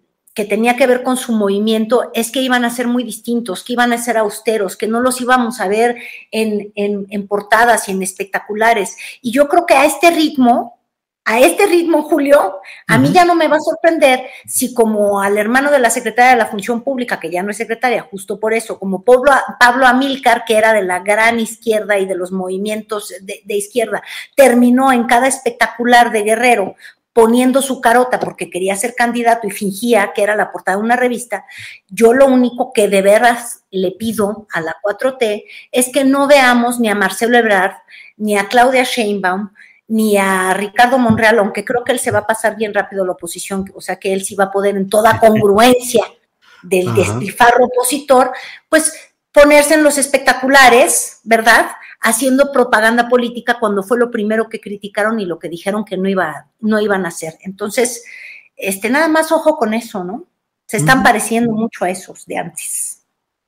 tenía 0.49 0.75
que 0.75 0.87
ver 0.87 1.03
con 1.03 1.17
su 1.17 1.33
movimiento, 1.33 2.09
es 2.15 2.31
que 2.31 2.41
iban 2.41 2.65
a 2.65 2.71
ser 2.71 2.87
muy 2.87 3.03
distintos, 3.03 3.63
que 3.63 3.73
iban 3.73 3.93
a 3.93 3.99
ser 3.99 4.17
austeros, 4.17 4.75
que 4.75 4.87
no 4.87 4.99
los 4.99 5.21
íbamos 5.21 5.61
a 5.61 5.67
ver 5.67 5.97
en, 6.31 6.71
en 6.75 7.27
portadas 7.27 7.87
y 7.87 7.91
en 7.91 8.01
espectaculares. 8.01 8.97
Y 9.21 9.31
yo 9.31 9.47
creo 9.47 9.67
que 9.67 9.75
a 9.75 9.85
este 9.85 10.09
ritmo, 10.09 10.80
a 11.23 11.39
este 11.39 11.67
ritmo, 11.67 12.01
Julio, 12.01 12.61
a 12.87 12.97
mí 12.97 13.11
ya 13.11 13.25
no 13.25 13.35
me 13.35 13.47
va 13.47 13.57
a 13.57 13.59
sorprender 13.59 14.25
si 14.45 14.73
como 14.73 15.21
al 15.21 15.37
hermano 15.37 15.69
de 15.69 15.77
la 15.77 15.91
secretaria 15.91 16.31
de 16.31 16.37
la 16.37 16.47
Función 16.47 16.81
Pública, 16.81 17.19
que 17.19 17.29
ya 17.29 17.43
no 17.43 17.51
es 17.51 17.57
secretaria, 17.57 18.07
justo 18.09 18.39
por 18.39 18.53
eso, 18.53 18.79
como 18.79 19.03
Pablo, 19.03 19.31
Pablo 19.59 19.85
Amílcar, 19.85 20.45
que 20.45 20.57
era 20.57 20.73
de 20.73 20.81
la 20.81 20.99
gran 20.99 21.39
izquierda 21.39 21.99
y 21.99 22.07
de 22.07 22.15
los 22.15 22.31
movimientos 22.31 23.13
de, 23.21 23.55
izquierda, 23.55 24.01
terminó 24.35 24.91
en 24.91 25.03
cada 25.03 25.27
espectacular 25.27 26.11
de 26.11 26.23
Guerrero 26.23 26.75
poniendo 27.13 27.61
su 27.61 27.81
carota 27.81 28.19
porque 28.19 28.49
quería 28.49 28.75
ser 28.75 28.95
candidato 28.95 29.45
y 29.45 29.51
fingía 29.51 30.13
que 30.15 30.23
era 30.23 30.35
la 30.35 30.51
portada 30.51 30.77
de 30.77 30.83
una 30.83 30.95
revista, 30.95 31.45
yo 31.89 32.13
lo 32.13 32.25
único 32.25 32.71
que 32.73 32.87
de 32.87 33.01
veras 33.01 33.63
le 33.69 33.91
pido 33.91 34.47
a 34.53 34.61
la 34.61 34.75
4T 34.81 35.43
es 35.71 35.89
que 35.91 36.05
no 36.05 36.27
veamos 36.27 36.79
ni 36.79 36.89
a 36.89 36.95
Marcelo 36.95 37.37
Ebrard 37.37 37.73
ni 38.15 38.37
a 38.37 38.47
Claudia 38.47 38.83
Sheinbaum 38.83 39.49
ni 39.91 40.15
a 40.15 40.53
Ricardo 40.53 40.97
Monreal, 40.97 41.39
aunque 41.39 41.65
creo 41.65 41.83
que 41.83 41.91
él 41.91 41.99
se 41.99 42.11
va 42.11 42.19
a 42.19 42.25
pasar 42.25 42.55
bien 42.55 42.73
rápido 42.73 43.05
la 43.05 43.11
oposición, 43.11 43.69
o 43.75 43.81
sea 43.81 43.97
que 43.97 44.13
él 44.13 44.23
sí 44.23 44.35
va 44.35 44.45
a 44.45 44.51
poder 44.51 44.77
en 44.77 44.89
toda 44.89 45.19
congruencia 45.19 46.05
del 46.63 46.95
despilfarro 46.95 47.65
opositor, 47.65 48.31
pues 48.69 48.93
ponerse 49.33 49.73
en 49.73 49.83
los 49.83 49.97
espectaculares, 49.97 51.19
¿verdad? 51.25 51.71
Haciendo 51.99 52.53
propaganda 52.53 53.09
política 53.09 53.57
cuando 53.59 53.83
fue 53.83 53.99
lo 53.99 54.09
primero 54.09 54.47
que 54.47 54.61
criticaron 54.61 55.19
y 55.19 55.25
lo 55.25 55.37
que 55.39 55.49
dijeron 55.49 55.83
que 55.83 55.97
no, 55.97 56.07
iba, 56.07 56.47
no 56.61 56.79
iban 56.79 57.03
a 57.03 57.09
hacer. 57.09 57.37
Entonces, 57.41 58.05
este, 58.55 58.89
nada 58.89 59.09
más 59.09 59.33
ojo 59.33 59.57
con 59.57 59.73
eso, 59.73 60.05
¿no? 60.05 60.25
Se 60.67 60.77
están 60.77 61.03
pareciendo 61.03 61.51
mucho 61.51 61.83
a 61.83 61.89
esos 61.89 62.25
de 62.25 62.37
antes. 62.37 63.01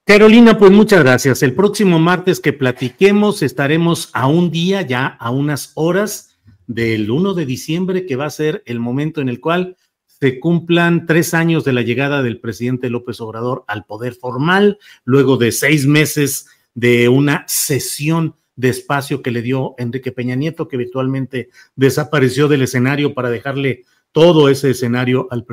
Carolina, 0.06 0.58
pues 0.58 0.72
muchas 0.72 1.00
gracias. 1.04 1.42
El 1.42 1.56
próximo 1.56 2.00
martes 2.00 2.42
que 2.42 2.52
platiquemos 2.52 3.42
estaremos 3.42 4.10
a 4.12 4.28
un 4.28 4.52
día, 4.52 4.82
ya 4.82 5.08
a 5.08 5.32
unas 5.32 5.72
horas 5.76 6.33
del 6.68 7.10
1 7.12 7.34
de 7.34 7.46
diciembre, 7.46 8.06
que 8.06 8.16
va 8.16 8.26
a 8.26 8.32
ser 8.32 8.64
el 8.66 8.80
momento 8.80 9.22
en 9.22 9.30
el 9.30 9.40
cual 9.40 9.78
se 10.06 10.40
cumplan 10.40 11.06
tres 11.06 11.34
años 11.34 11.66
de 11.66 11.74
la 11.74 11.82
llegada 11.82 12.24
del 12.24 12.40
presidente 12.40 12.90
López 12.90 13.20
Obrador 13.20 13.66
al 13.68 13.86
poder 13.86 14.14
formal, 14.14 14.80
luego 15.04 15.38
de 15.38 15.52
seis 15.52 15.86
meses 15.86 16.48
de 16.74 17.10
una 17.10 17.44
sesión 17.48 18.36
de 18.56 18.70
espacio 18.70 19.22
que 19.22 19.32
le 19.32 19.42
dio 19.42 19.76
Enrique 19.78 20.12
Peña 20.12 20.36
Nieto, 20.36 20.68
que 20.68 20.78
virtualmente 20.78 21.50
desapareció 21.76 22.48
del 22.48 22.62
escenario 22.62 23.14
para 23.14 23.30
dejarle 23.30 23.84
todo 24.12 24.48
ese 24.48 24.70
escenario 24.70 25.28
al, 25.32 25.44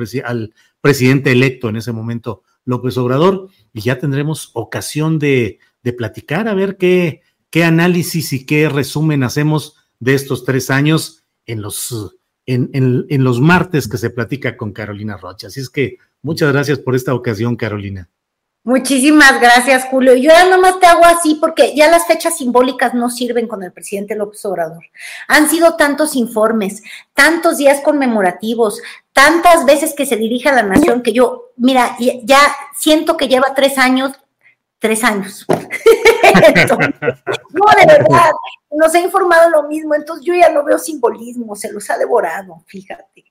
presidente 0.81 1.31
electo 1.31 1.69
en 1.69 1.77
ese 1.77 1.91
momento, 1.91 2.43
López 2.63 2.95
Obrador, 2.97 3.49
y 3.73 3.81
ya 3.81 3.97
tendremos 3.99 4.51
ocasión 4.53 5.19
de, 5.19 5.59
de 5.83 5.93
platicar, 5.93 6.47
a 6.47 6.53
ver 6.53 6.77
qué, 6.77 7.21
qué 7.49 7.63
análisis 7.63 8.33
y 8.33 8.45
qué 8.45 8.69
resumen 8.69 9.23
hacemos 9.23 9.80
de 10.01 10.15
estos 10.15 10.43
tres 10.43 10.69
años 10.69 11.23
en 11.45 11.61
los, 11.61 12.17
en, 12.45 12.69
en, 12.73 13.23
los 13.23 13.39
martes 13.39 13.87
que 13.87 13.97
se 13.97 14.09
platica 14.09 14.57
con 14.57 14.73
Carolina 14.73 15.15
Rocha. 15.15 15.47
Así 15.47 15.61
es 15.61 15.69
que 15.69 15.99
muchas 16.21 16.51
gracias 16.51 16.79
por 16.79 16.95
esta 16.95 17.13
ocasión, 17.13 17.55
Carolina. 17.55 18.09
Muchísimas 18.63 19.39
gracias, 19.39 19.85
Julio. 19.85 20.15
Yo 20.15 20.29
ya 20.29 20.47
nomás 20.47 20.79
te 20.79 20.87
hago 20.87 21.05
así 21.05 21.35
porque 21.35 21.75
ya 21.75 21.89
las 21.89 22.05
fechas 22.05 22.37
simbólicas 22.37 22.93
no 22.93 23.09
sirven 23.09 23.47
con 23.47 23.63
el 23.63 23.71
presidente 23.71 24.15
López 24.15 24.43
Obrador. 24.45 24.83
Han 25.27 25.49
sido 25.49 25.75
tantos 25.75 26.15
informes, 26.15 26.83
tantos 27.13 27.57
días 27.57 27.81
conmemorativos, 27.81 28.81
tantas 29.13 29.65
veces 29.65 29.93
que 29.95 30.05
se 30.05 30.15
dirige 30.15 30.49
a 30.49 30.53
la 30.53 30.63
nación 30.63 31.01
que 31.01 31.13
yo, 31.13 31.51
mira, 31.57 31.95
ya 32.23 32.39
siento 32.75 33.17
que 33.17 33.27
lleva 33.27 33.53
tres 33.55 33.77
años 33.77 34.13
tres 34.81 35.03
años. 35.03 35.45
no, 35.49 35.57
de 37.77 37.85
verdad, 37.87 38.31
nos 38.71 38.93
ha 38.93 38.99
informado 38.99 39.49
lo 39.51 39.67
mismo, 39.69 39.95
entonces 39.95 40.25
yo 40.25 40.33
ya 40.33 40.51
no 40.51 40.65
veo 40.65 40.77
simbolismo, 40.77 41.55
se 41.55 41.71
los 41.71 41.89
ha 41.89 41.97
devorado, 41.97 42.63
fíjate. 42.65 43.25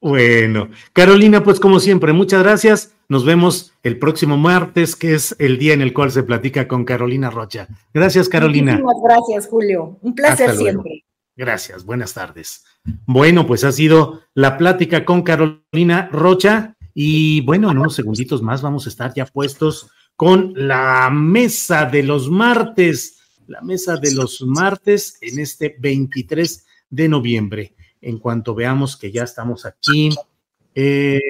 Bueno, 0.00 0.68
Carolina, 0.92 1.42
pues 1.42 1.58
como 1.58 1.80
siempre, 1.80 2.12
muchas 2.12 2.42
gracias. 2.42 2.92
Nos 3.08 3.24
vemos 3.24 3.72
el 3.82 3.98
próximo 3.98 4.36
martes, 4.36 4.94
que 4.94 5.14
es 5.14 5.34
el 5.38 5.58
día 5.58 5.72
en 5.72 5.80
el 5.80 5.94
cual 5.94 6.10
se 6.10 6.22
platica 6.22 6.68
con 6.68 6.84
Carolina 6.84 7.30
Rocha. 7.30 7.66
Gracias, 7.94 8.28
Carolina. 8.28 8.72
Muchísimas 8.72 8.96
gracias, 9.02 9.46
Julio. 9.46 9.98
Un 10.02 10.14
placer 10.14 10.54
siempre. 10.54 11.04
Gracias, 11.36 11.84
buenas 11.84 12.14
tardes. 12.14 12.64
Bueno, 13.06 13.46
pues 13.46 13.64
ha 13.64 13.72
sido 13.72 14.22
la 14.34 14.58
plática 14.58 15.04
con 15.04 15.22
Carolina 15.22 16.08
Rocha 16.12 16.74
y 16.94 17.42
bueno, 17.42 17.70
en 17.70 17.78
unos 17.78 17.94
segunditos 17.94 18.42
más 18.42 18.62
vamos 18.62 18.86
a 18.86 18.88
estar 18.88 19.12
ya 19.14 19.26
puestos 19.26 19.90
con 20.16 20.54
la 20.56 21.10
mesa 21.10 21.84
de 21.84 22.02
los 22.02 22.30
martes, 22.30 23.18
la 23.46 23.60
mesa 23.60 23.96
de 23.96 24.12
los 24.14 24.42
martes 24.42 25.18
en 25.20 25.38
este 25.38 25.76
23 25.78 26.66
de 26.90 27.08
noviembre. 27.08 27.74
En 28.00 28.18
cuanto 28.18 28.54
veamos 28.54 28.96
que 28.96 29.12
ya 29.12 29.24
estamos 29.24 29.66
aquí, 29.66 30.10
eh, 30.74 31.20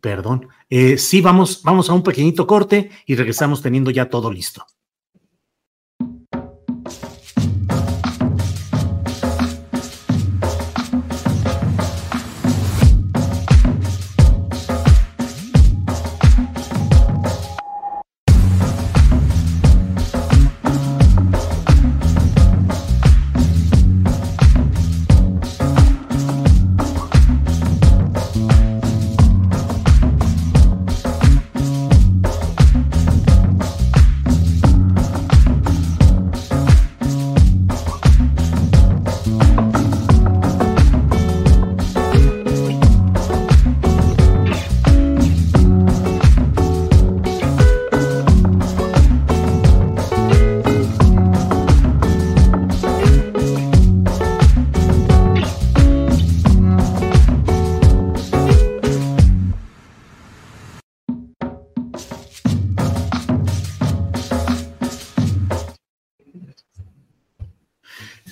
perdón, 0.00 0.48
eh, 0.68 0.98
sí, 0.98 1.20
vamos, 1.20 1.62
vamos 1.62 1.88
a 1.88 1.94
un 1.94 2.02
pequeñito 2.02 2.46
corte 2.46 2.90
y 3.06 3.14
regresamos 3.14 3.62
teniendo 3.62 3.90
ya 3.90 4.08
todo 4.08 4.30
listo. 4.30 4.66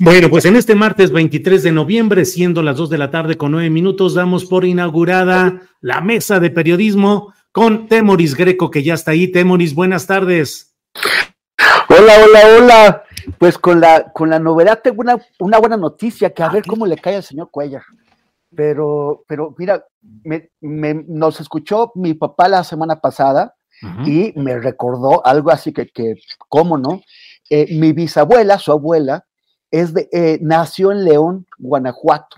Bueno, 0.04 0.28
pues 0.28 0.44
en 0.44 0.54
este 0.54 0.74
martes 0.74 1.12
23 1.12 1.62
de 1.62 1.72
noviembre, 1.72 2.26
siendo 2.26 2.62
las 2.62 2.76
2 2.76 2.90
de 2.90 2.98
la 2.98 3.10
tarde 3.10 3.38
con 3.38 3.52
9 3.52 3.70
minutos, 3.70 4.12
damos 4.12 4.44
por 4.44 4.66
inaugurada 4.66 5.62
la 5.80 6.02
mesa 6.02 6.40
de 6.40 6.50
periodismo 6.50 7.32
con 7.52 7.88
Temoris 7.88 8.34
Greco, 8.34 8.70
que 8.70 8.82
ya 8.82 8.92
está 8.92 9.12
ahí. 9.12 9.28
Temoris, 9.28 9.74
buenas 9.74 10.06
tardes. 10.06 10.76
Hola, 11.88 12.12
hola, 12.22 12.40
hola. 12.58 13.02
Pues 13.38 13.56
con 13.56 13.80
la, 13.80 14.12
con 14.12 14.28
la 14.28 14.38
novedad 14.38 14.82
tengo 14.84 15.00
una, 15.00 15.16
una 15.38 15.56
buena 15.56 15.78
noticia, 15.78 16.34
que 16.34 16.42
a 16.42 16.50
ver 16.50 16.66
cómo 16.66 16.84
le 16.84 16.98
cae 16.98 17.16
al 17.16 17.22
señor 17.22 17.48
Cuellar. 17.50 17.84
Pero, 18.54 19.24
pero 19.26 19.54
mira, 19.56 19.86
me, 20.22 20.50
me, 20.60 21.02
nos 21.08 21.40
escuchó 21.40 21.92
mi 21.94 22.12
papá 22.12 22.50
la 22.50 22.62
semana 22.62 23.00
pasada 23.00 23.54
y 24.04 24.34
me 24.36 24.58
recordó 24.58 25.26
algo 25.26 25.50
así 25.50 25.72
que, 25.72 25.88
que 25.88 26.16
¿cómo 26.50 26.76
no? 26.76 27.00
Eh, 27.48 27.74
mi 27.78 27.92
bisabuela, 27.92 28.58
su 28.58 28.70
abuela, 28.70 29.24
es 29.70 29.94
de, 29.94 30.08
eh, 30.12 30.38
nació 30.40 30.92
en 30.92 31.04
León, 31.04 31.46
Guanajuato. 31.58 32.36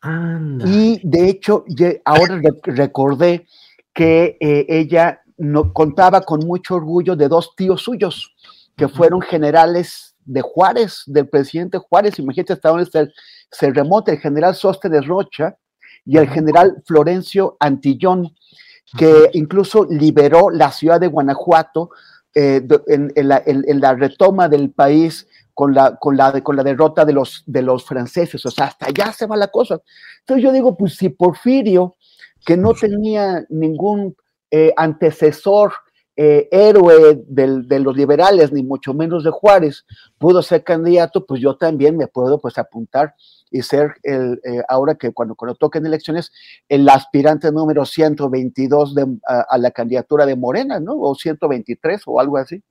Anda. 0.00 0.64
Y 0.66 1.00
de 1.02 1.28
hecho, 1.28 1.64
ahora 2.04 2.40
recordé 2.64 3.46
que 3.92 4.38
eh, 4.40 4.66
ella 4.68 5.20
no, 5.36 5.72
contaba 5.72 6.22
con 6.22 6.40
mucho 6.46 6.76
orgullo 6.76 7.16
de 7.16 7.28
dos 7.28 7.54
tíos 7.56 7.82
suyos, 7.82 8.34
que 8.76 8.88
fueron 8.88 9.20
generales 9.20 10.14
de 10.24 10.42
Juárez, 10.42 11.02
del 11.06 11.28
presidente 11.28 11.78
Juárez. 11.78 12.18
Imagínate 12.18 12.54
hasta 12.54 12.70
dónde 12.70 12.86
se, 12.86 13.08
se 13.50 13.70
remonta 13.70 14.12
el 14.12 14.18
general 14.18 14.54
Sóstenes 14.54 15.06
Rocha 15.06 15.56
y 16.04 16.16
el 16.16 16.28
general 16.28 16.82
Florencio 16.86 17.56
Antillón, 17.60 18.34
que 18.96 19.30
incluso 19.34 19.84
liberó 19.84 20.50
la 20.50 20.72
ciudad 20.72 21.00
de 21.00 21.08
Guanajuato 21.08 21.90
eh, 22.34 22.66
en, 22.86 23.12
en, 23.16 23.28
la, 23.28 23.42
en, 23.44 23.64
en, 23.66 23.80
la, 23.80 23.94
retoma 23.94 24.48
del 24.48 24.70
país 24.70 25.26
con 25.60 25.74
la, 25.74 25.94
con 25.96 26.16
la, 26.16 26.40
con 26.40 26.56
la 26.56 26.62
derrota 26.62 27.04
de 27.04 27.12
los, 27.12 27.42
de 27.44 27.60
los 27.60 27.84
franceses. 27.84 28.46
O 28.46 28.50
sea, 28.50 28.68
hasta 28.68 28.86
allá 28.86 29.12
se 29.12 29.26
va 29.26 29.36
la 29.36 29.48
cosa. 29.48 29.78
Entonces 30.20 30.42
yo 30.42 30.52
digo, 30.52 30.74
pues 30.74 30.94
si 30.94 31.10
Porfirio, 31.10 31.96
que 32.46 32.56
no 32.56 32.72
tenía 32.72 33.44
ningún 33.50 34.16
eh, 34.50 34.72
antecesor, 34.74 35.74
eh, 36.16 36.48
héroe 36.50 37.22
del, 37.26 37.68
de 37.68 37.78
los 37.78 37.94
liberales, 37.94 38.52
ni 38.52 38.62
mucho 38.62 38.94
menos 38.94 39.22
de 39.22 39.28
Juárez, 39.28 39.84
pudo 40.16 40.40
ser 40.40 40.64
candidato, 40.64 41.26
pues 41.26 41.42
yo 41.42 41.54
también 41.58 41.94
me 41.94 42.06
puedo 42.06 42.40
pues 42.40 42.56
apuntar 42.56 43.14
y 43.50 43.60
ser 43.60 43.96
el, 44.02 44.40
eh, 44.42 44.62
ahora 44.66 44.94
que 44.94 45.12
cuando, 45.12 45.34
cuando 45.34 45.56
toquen 45.56 45.84
elecciones, 45.84 46.32
el 46.70 46.88
aspirante 46.88 47.52
número 47.52 47.84
122 47.84 48.94
de, 48.94 49.06
a, 49.26 49.40
a, 49.42 49.58
la 49.58 49.72
candidatura 49.72 50.24
de 50.24 50.36
Morena, 50.36 50.80
¿no? 50.80 50.98
O 50.98 51.14
123 51.14 52.00
o 52.06 52.18
algo 52.18 52.38
así. 52.38 52.62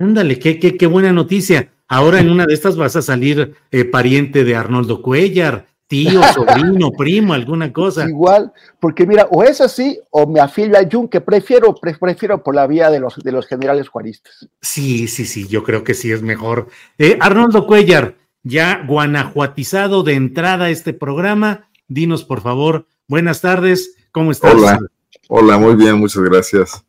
Ándale, 0.00 0.36
qué, 0.40 0.58
qué, 0.58 0.76
qué 0.76 0.86
buena 0.88 1.12
noticia. 1.12 1.70
Ahora 1.88 2.20
en 2.20 2.30
una 2.30 2.46
de 2.46 2.54
estas 2.54 2.76
vas 2.76 2.96
a 2.96 3.02
salir 3.02 3.54
eh, 3.70 3.84
pariente 3.84 4.44
de 4.44 4.56
Arnoldo 4.56 5.02
Cuellar, 5.02 5.66
tío, 5.86 6.20
sobrino, 6.34 6.90
primo, 6.92 7.34
alguna 7.34 7.72
cosa. 7.72 8.08
Igual, 8.08 8.52
porque 8.80 9.06
mira, 9.06 9.28
o 9.30 9.42
es 9.42 9.60
así, 9.60 10.00
o 10.10 10.26
me 10.26 10.40
afilio 10.40 10.78
a 10.78 10.88
Jun, 10.90 11.08
que 11.08 11.20
prefiero, 11.20 11.74
pre 11.74 11.94
prefiero 11.94 12.42
por 12.42 12.54
la 12.54 12.66
vía 12.66 12.90
de 12.90 13.00
los, 13.00 13.16
de 13.16 13.32
los 13.32 13.46
generales 13.46 13.88
juaristas. 13.88 14.48
Sí, 14.60 15.08
sí, 15.08 15.24
sí, 15.26 15.46
yo 15.46 15.62
creo 15.62 15.84
que 15.84 15.94
sí 15.94 16.10
es 16.10 16.22
mejor. 16.22 16.68
Eh, 16.98 17.18
Arnoldo 17.20 17.66
Cuellar, 17.66 18.16
ya 18.42 18.84
guanajuatizado 18.86 20.02
de 20.02 20.14
entrada 20.14 20.66
a 20.66 20.70
este 20.70 20.94
programa. 20.94 21.68
Dinos, 21.86 22.24
por 22.24 22.40
favor, 22.40 22.86
buenas 23.08 23.42
tardes, 23.42 23.94
¿cómo 24.10 24.30
estás? 24.30 24.54
Hola, 24.54 24.80
hola, 25.28 25.58
muy 25.58 25.76
bien, 25.76 25.98
muchas 25.98 26.22
gracias. 26.22 26.84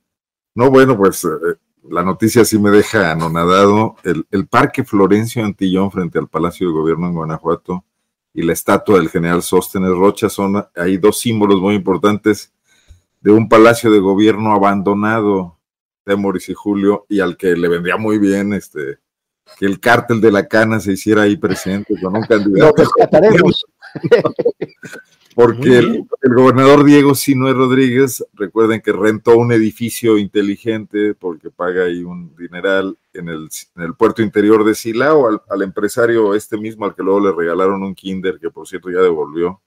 No, 0.55 0.69
bueno, 0.69 0.97
pues 0.97 1.25
eh, 1.25 1.57
la 1.89 2.03
noticia 2.03 2.45
sí 2.45 2.59
me 2.59 2.71
deja 2.71 3.11
anonadado. 3.11 3.95
El, 4.03 4.25
el, 4.31 4.47
Parque 4.47 4.83
Florencio 4.83 5.43
Antillón 5.43 5.91
frente 5.91 6.19
al 6.19 6.27
Palacio 6.27 6.67
de 6.67 6.73
Gobierno 6.73 7.07
en 7.07 7.13
Guanajuato 7.13 7.83
y 8.33 8.43
la 8.43 8.53
estatua 8.53 8.97
del 8.99 9.09
general 9.09 9.41
Sóstenes 9.41 9.91
Rocha 9.91 10.29
son, 10.29 10.65
hay 10.75 10.97
dos 10.97 11.19
símbolos 11.19 11.61
muy 11.61 11.75
importantes 11.75 12.53
de 13.21 13.31
un 13.31 13.49
palacio 13.49 13.89
de 13.91 13.99
gobierno 13.99 14.53
abandonado 14.53 15.57
de 16.05 16.15
Mauricio 16.15 16.51
y 16.51 16.55
Julio 16.55 17.05
y 17.09 17.21
al 17.21 17.37
que 17.37 17.55
le 17.55 17.67
vendría 17.67 17.97
muy 17.97 18.19
bien 18.19 18.53
este 18.53 18.99
que 19.57 19.65
el 19.65 19.79
cártel 19.79 20.21
de 20.21 20.31
la 20.31 20.47
cana 20.47 20.79
se 20.79 20.91
hiciera 20.93 21.23
ahí 21.23 21.37
presente 21.37 21.95
con 22.01 22.15
un 22.15 22.23
candidato. 22.23 22.83
Porque 25.35 25.77
el, 25.77 26.07
el, 26.21 26.33
gobernador 26.33 26.85
Diego 26.85 27.13
Sinue 27.13 27.53
Rodríguez, 27.53 28.25
recuerden 28.33 28.81
que 28.81 28.93
rentó 28.93 29.37
un 29.37 29.51
edificio 29.51 30.17
inteligente 30.17 31.13
porque 31.13 31.51
paga 31.51 31.83
ahí 31.83 32.03
un 32.03 32.33
dineral 32.37 32.97
en 33.13 33.27
el, 33.27 33.49
en 33.75 33.83
el 33.83 33.93
puerto 33.95 34.21
interior 34.21 34.63
de 34.63 34.73
Silao 34.73 35.27
al, 35.27 35.41
al, 35.49 35.61
empresario 35.61 36.33
este 36.33 36.57
mismo 36.57 36.85
al 36.85 36.95
que 36.95 37.03
luego 37.03 37.19
le 37.19 37.33
regalaron 37.33 37.83
un 37.83 37.93
kinder 37.93 38.39
que 38.39 38.49
por 38.49 38.65
cierto 38.65 38.89
ya 38.89 39.01
devolvió 39.01 39.61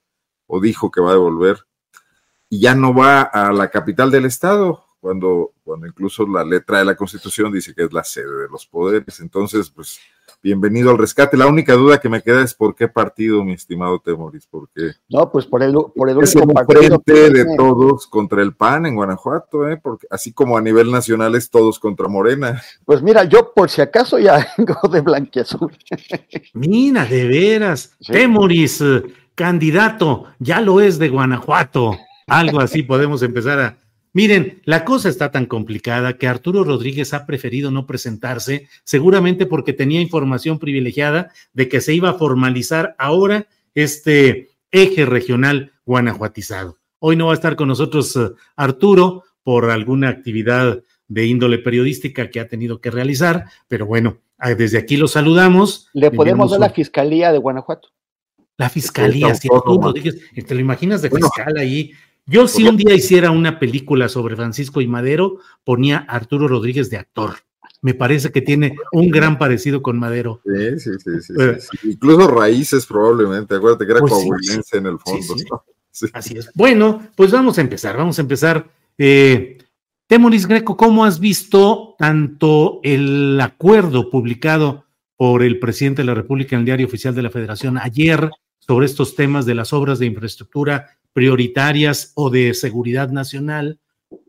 o 0.46 0.58
dijo 0.58 0.90
que 0.90 1.02
va 1.02 1.10
a 1.10 1.14
devolver 1.14 1.58
y 2.48 2.60
ya 2.60 2.74
no 2.74 2.94
va 2.94 3.20
a 3.20 3.52
la 3.52 3.68
capital 3.68 4.10
del 4.10 4.24
estado 4.24 4.88
cuando, 5.00 5.52
cuando 5.64 5.86
incluso 5.86 6.26
la 6.26 6.44
letra 6.44 6.78
de 6.78 6.84
la 6.84 6.96
constitución 6.96 7.52
dice 7.52 7.74
que 7.74 7.84
es 7.84 7.92
la 7.92 8.04
sede 8.04 8.42
de 8.42 8.48
los 8.48 8.66
poderes. 8.66 9.20
Entonces, 9.20 9.70
pues 9.70 10.00
bienvenido 10.42 10.90
al 10.90 10.98
rescate. 10.98 11.36
La 11.36 11.46
única 11.46 11.74
duda 11.74 12.00
que 12.00 12.08
me 12.08 12.22
queda 12.22 12.42
es 12.42 12.54
por 12.54 12.74
qué 12.74 12.88
partido, 12.88 13.44
mi 13.44 13.52
estimado 13.52 14.00
Temoris, 14.00 14.46
porque 14.46 14.92
no, 15.08 15.30
pues 15.30 15.46
por 15.46 15.62
el 15.62 15.74
por 15.94 16.10
el 16.10 16.20
es 16.22 16.34
un 16.34 16.52
frente 16.66 17.30
de 17.30 17.56
todos 17.56 18.06
contra 18.06 18.42
el 18.42 18.54
PAN 18.54 18.86
en 18.86 18.94
Guanajuato, 18.94 19.68
¿eh? 19.68 19.78
porque 19.82 20.06
así 20.10 20.32
como 20.32 20.56
a 20.56 20.60
nivel 20.60 20.90
nacional 20.90 21.34
es 21.34 21.50
todos 21.50 21.78
contra 21.78 22.08
Morena. 22.08 22.62
Pues 22.84 23.02
mira, 23.02 23.24
yo 23.24 23.52
por 23.54 23.70
si 23.70 23.80
acaso 23.80 24.18
ya 24.18 24.46
vengo 24.58 24.88
de 24.88 25.00
blanquiazul. 25.00 25.76
Mira, 26.54 27.04
de 27.04 27.26
veras, 27.26 27.96
sí. 28.00 28.12
Temoris, 28.12 28.80
eh, 28.80 29.02
candidato, 29.34 30.24
ya 30.38 30.60
lo 30.60 30.80
es 30.80 30.98
de 30.98 31.08
Guanajuato. 31.08 31.96
Algo 32.26 32.60
así 32.60 32.82
podemos 32.82 33.22
empezar 33.22 33.58
a 33.58 33.78
Miren, 34.12 34.60
la 34.64 34.84
cosa 34.84 35.08
está 35.08 35.30
tan 35.30 35.46
complicada 35.46 36.16
que 36.16 36.26
Arturo 36.26 36.64
Rodríguez 36.64 37.12
ha 37.14 37.26
preferido 37.26 37.70
no 37.70 37.86
presentarse, 37.86 38.68
seguramente 38.84 39.46
porque 39.46 39.72
tenía 39.72 40.00
información 40.00 40.58
privilegiada 40.58 41.30
de 41.52 41.68
que 41.68 41.80
se 41.80 41.94
iba 41.94 42.10
a 42.10 42.14
formalizar 42.14 42.94
ahora 42.98 43.46
este 43.74 44.48
eje 44.70 45.06
regional 45.06 45.72
guanajuatizado. 45.84 46.78
Hoy 47.00 47.16
no 47.16 47.26
va 47.26 47.32
a 47.32 47.34
estar 47.34 47.56
con 47.56 47.68
nosotros 47.68 48.16
uh, 48.16 48.34
Arturo 48.56 49.24
por 49.42 49.70
alguna 49.70 50.08
actividad 50.08 50.82
de 51.06 51.26
índole 51.26 51.58
periodística 51.58 52.30
que 52.30 52.40
ha 52.40 52.48
tenido 52.48 52.80
que 52.80 52.90
realizar, 52.90 53.46
pero 53.66 53.86
bueno, 53.86 54.18
desde 54.56 54.78
aquí 54.78 54.96
lo 54.96 55.08
saludamos. 55.08 55.88
Le 55.94 56.10
podemos 56.10 56.50
dar 56.50 56.60
la 56.60 56.70
Fiscalía 56.70 57.32
de 57.32 57.38
Guanajuato. 57.38 57.88
La 58.58 58.68
Fiscalía, 58.68 59.34
si 59.34 59.48
Arturo 59.52 59.80
Rodríguez, 59.80 60.18
¿te 60.34 60.54
lo 60.54 60.60
imaginas 60.60 61.00
de 61.00 61.10
fiscal 61.10 61.44
bueno, 61.44 61.60
ahí? 61.60 61.92
Yo 62.28 62.46
si 62.46 62.68
un 62.68 62.76
día 62.76 62.94
hiciera 62.94 63.30
una 63.30 63.58
película 63.58 64.08
sobre 64.10 64.36
Francisco 64.36 64.82
y 64.82 64.86
Madero, 64.86 65.38
ponía 65.64 66.04
a 66.06 66.16
Arturo 66.16 66.46
Rodríguez 66.46 66.90
de 66.90 66.98
actor. 66.98 67.36
Me 67.80 67.94
parece 67.94 68.30
que 68.30 68.42
tiene 68.42 68.76
un 68.92 69.08
gran 69.08 69.38
parecido 69.38 69.82
con 69.82 69.98
Madero. 69.98 70.42
Sí, 70.44 70.78
sí, 70.78 70.90
sí. 71.02 71.10
sí, 71.22 71.32
eh, 71.38 71.58
sí. 71.58 71.92
Incluso 71.92 72.28
raíces 72.28 72.84
probablemente. 72.84 73.54
Acuérdate 73.54 73.86
que 73.86 73.92
era 73.92 74.00
pues 74.00 74.12
coahuilense 74.12 74.62
sí, 74.62 74.76
en 74.76 74.86
el 74.86 74.98
fondo. 74.98 75.64
Así 76.12 76.36
es. 76.36 76.50
Bueno, 76.54 77.02
pues 77.16 77.30
vamos 77.30 77.56
a 77.56 77.62
empezar. 77.62 77.96
Vamos 77.96 78.18
a 78.18 78.22
empezar. 78.22 78.68
Eh, 78.98 79.56
Temoris 80.06 80.46
Greco, 80.46 80.76
¿cómo 80.76 81.06
has 81.06 81.20
visto 81.20 81.94
tanto 81.98 82.80
el 82.82 83.40
acuerdo 83.40 84.10
publicado 84.10 84.84
por 85.16 85.42
el 85.42 85.58
presidente 85.58 86.02
de 86.02 86.06
la 86.06 86.14
República 86.14 86.56
en 86.56 86.60
el 86.60 86.66
Diario 86.66 86.86
Oficial 86.86 87.14
de 87.14 87.22
la 87.22 87.30
Federación 87.30 87.78
ayer 87.78 88.30
sobre 88.58 88.86
estos 88.86 89.14
temas 89.14 89.46
de 89.46 89.54
las 89.54 89.72
obras 89.72 89.98
de 89.98 90.06
infraestructura 90.06 90.97
prioritarias 91.18 92.12
o 92.14 92.30
de 92.30 92.54
seguridad 92.54 93.08
nacional 93.08 93.80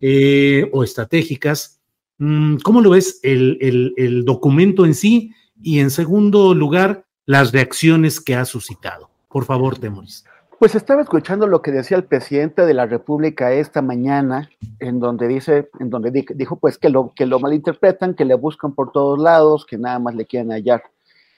eh, 0.02 0.68
o 0.74 0.84
estratégicas. 0.84 1.80
¿Cómo 2.18 2.82
lo 2.82 2.90
ves 2.90 3.20
el, 3.22 3.60
el, 3.62 3.94
el, 3.96 4.26
documento 4.26 4.86
en 4.86 4.96
sí? 4.96 5.32
Y 5.62 5.82
en 5.82 5.92
segundo 5.92 6.56
lugar, 6.56 7.06
las 7.28 7.52
reacciones 7.52 8.20
que 8.20 8.34
ha 8.34 8.44
suscitado. 8.44 9.12
Por 9.28 9.46
favor, 9.46 9.78
Temoris. 9.78 10.26
Pues 10.58 10.74
estaba 10.74 11.04
escuchando 11.04 11.46
lo 11.46 11.62
que 11.62 11.72
decía 11.72 11.96
el 11.96 12.06
presidente 12.06 12.66
de 12.66 12.74
la 12.74 12.88
República 12.88 13.54
esta 13.54 13.84
mañana, 13.84 14.50
en 14.80 15.00
donde 15.00 15.28
dice, 15.28 15.70
en 15.80 15.92
donde 15.92 16.26
dijo 16.34 16.56
pues 16.56 16.80
que 16.80 16.90
lo, 16.90 17.14
que 17.16 17.28
lo 17.28 17.40
malinterpretan, 17.40 18.16
que 18.16 18.26
le 18.26 18.34
buscan 18.34 18.74
por 18.74 18.92
todos 18.92 19.20
lados, 19.20 19.64
que 19.64 19.78
nada 19.78 20.00
más 20.00 20.16
le 20.16 20.26
quieren 20.26 20.50
hallar 20.50 20.82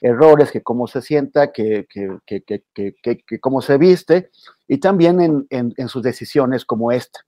errores, 0.02 0.50
que 0.50 0.62
cómo 0.62 0.86
se 0.86 1.00
sienta, 1.00 1.52
que, 1.52 1.86
que, 1.88 2.18
que, 2.26 2.64
que 3.02 3.40
cómo 3.40 3.62
se 3.62 3.78
viste, 3.78 4.30
y 4.68 4.78
también 4.78 5.20
en, 5.20 5.46
en, 5.50 5.72
en 5.76 5.88
sus 5.88 6.02
decisiones 6.02 6.64
como 6.64 6.92
esta. 6.92 7.20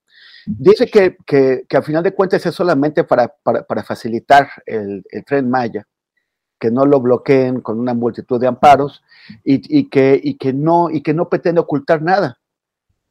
Dice 0.46 0.86
que, 0.86 1.16
que, 1.24 1.64
que, 1.68 1.76
al 1.76 1.84
final 1.84 2.02
de 2.02 2.12
cuentas 2.12 2.44
es 2.44 2.55
solamente 2.55 3.05
para, 3.05 3.34
para, 3.42 3.62
para 3.62 3.82
facilitar 3.82 4.48
el, 4.66 5.02
el, 5.10 5.24
tren 5.24 5.48
Maya, 5.48 5.86
que 6.59 6.70
no 6.70 6.84
lo 6.84 7.01
bloqueen 7.01 7.60
con 7.60 7.78
una 7.80 7.94
multitud 7.94 8.38
de 8.38 8.46
amparos 8.46 9.02
y, 9.42 9.78
y, 9.78 9.88
que, 9.88 10.20
y, 10.22 10.36
que, 10.36 10.52
no, 10.52 10.90
y 10.90 11.02
que 11.02 11.14
no 11.14 11.28
pretende 11.28 11.60
ocultar 11.60 12.02
nada. 12.02 12.38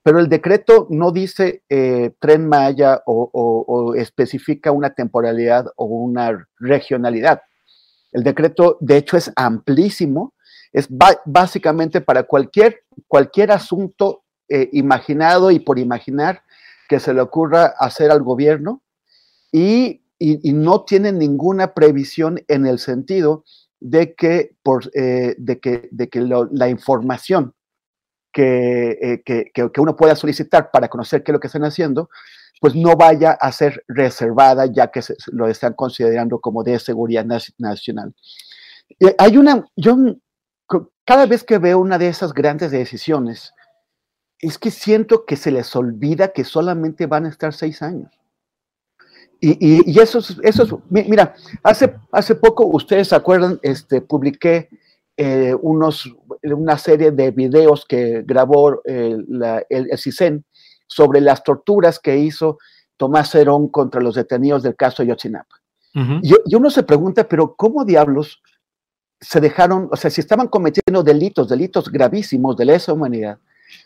Pero 0.03 0.19
el 0.19 0.29
decreto 0.29 0.85
no 0.89 1.11
dice 1.11 1.63
eh, 1.69 2.13
tren 2.19 2.47
Maya 2.47 3.01
o, 3.05 3.29
o, 3.33 3.65
o 3.67 3.95
especifica 3.95 4.71
una 4.71 4.93
temporalidad 4.93 5.67
o 5.75 5.85
una 5.85 6.47
regionalidad. 6.59 7.41
El 8.13 8.23
decreto, 8.23 8.77
de 8.79 8.97
hecho, 8.97 9.17
es 9.17 9.31
amplísimo. 9.35 10.33
Es 10.71 10.87
básicamente 11.25 12.01
para 12.01 12.23
cualquier, 12.23 12.83
cualquier 13.07 13.51
asunto 13.51 14.23
eh, 14.49 14.69
imaginado 14.73 15.51
y 15.51 15.59
por 15.59 15.77
imaginar 15.77 16.43
que 16.89 16.99
se 16.99 17.13
le 17.13 17.21
ocurra 17.21 17.73
hacer 17.77 18.11
al 18.11 18.23
gobierno. 18.23 18.81
Y, 19.51 19.99
no 20.53 20.85
tiene 20.85 21.11
ninguna 21.11 21.73
previsión 21.73 22.39
en 22.47 22.65
el 22.65 22.79
sentido 22.79 23.43
de 23.81 24.15
que, 24.15 24.55
por, 24.63 24.89
eh, 24.93 25.35
de 25.37 25.59
que, 25.59 25.89
de 25.91 26.07
que 26.07 26.21
la 26.21 26.69
información 26.69 27.53
eh, 28.35 29.21
que, 29.23 29.51
que, 29.53 29.81
uno 29.81 29.95
pueda 29.95 30.15
solicitar 30.15 30.71
para 30.71 30.87
conocer 30.87 31.23
qué 31.23 31.31
es 31.31 31.33
lo 31.33 31.39
que 31.39 31.47
están 31.47 31.65
haciendo, 31.65 32.09
pues 32.59 32.75
no 32.75 32.95
vaya 32.95 33.31
a 33.31 33.51
ser 33.51 33.83
reservada 33.87 34.65
ya 34.67 34.87
que 34.87 35.01
lo 35.31 35.47
están 35.47 35.73
considerando 35.73 36.39
como 36.39 36.63
de 36.63 36.79
seguridad 36.79 37.25
nacional. 37.57 38.13
hay 39.17 39.37
una, 39.37 39.65
yo 39.75 39.97
cada 41.05 41.25
vez 41.25 41.43
que 41.43 41.57
veo 41.57 41.79
una 41.79 41.97
de 41.97 42.07
esas 42.07 42.33
grandes 42.33 42.71
decisiones, 42.71 43.53
es 44.39 44.57
que 44.57 44.71
siento 44.71 45.25
que 45.25 45.35
se 45.35 45.51
les 45.51 45.75
olvida 45.75 46.33
que 46.33 46.43
solamente 46.43 47.05
van 47.05 47.25
a 47.25 47.29
estar 47.29 47.53
seis 47.53 47.81
años. 47.81 48.11
Y, 49.39 49.91
y, 49.91 49.99
eso, 49.99 50.19
eso 50.41 50.81
mira, 50.89 51.35
hace, 51.63 51.93
hace 52.13 52.33
poco, 52.35 52.65
ustedes 52.65 53.09
se 53.09 53.15
acuerdan, 53.15 53.59
este, 53.61 53.99
publiqué 53.99 54.69
eh, 55.17 55.53
unos, 55.61 56.09
una 56.43 56.77
serie 56.77 57.11
de 57.11 57.31
videos 57.31 57.85
que 57.85 58.23
grabó 58.25 58.81
eh, 58.85 59.17
el, 59.69 59.89
el, 59.91 59.97
CISEN 59.97 60.45
sobre 60.87 61.21
las 61.21 61.43
torturas 61.43 61.99
que 61.99 62.17
hizo 62.17 62.57
Tomás 62.97 63.33
Herón 63.35 63.67
contra 63.69 64.01
los 64.01 64.15
detenidos 64.15 64.63
del 64.63 64.75
caso 64.75 65.03
Yotzinapa. 65.03 65.57
y, 65.93 66.33
y, 66.45 66.55
uno 66.55 66.69
se 66.69 66.83
pregunta, 66.83 67.27
pero 67.27 67.55
¿cómo 67.55 67.85
diablos 67.85 68.41
se 69.21 69.39
dejaron, 69.39 69.89
o 69.91 69.95
sea, 69.95 70.09
si 70.09 70.21
estaban 70.21 70.47
cometiendo 70.47 71.03
delitos, 71.03 71.47
delitos 71.47 71.89
gravísimos 71.89 72.57
de 72.57 72.65
lesa 72.65 72.93
humanidad, 72.93 73.37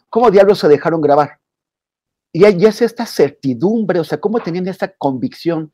¿cómo 0.09 0.31
diablos 0.31 0.59
se 0.59 0.67
dejaron 0.67 1.01
grabar? 1.01 1.39
Y 2.33 2.45
hay 2.45 2.65
es 2.65 2.81
esta 2.81 3.05
certidumbre, 3.05 3.99
o 3.99 4.03
sea, 4.03 4.19
cómo 4.19 4.39
tenían 4.39 4.67
esta 4.67 4.89
convicción 4.89 5.71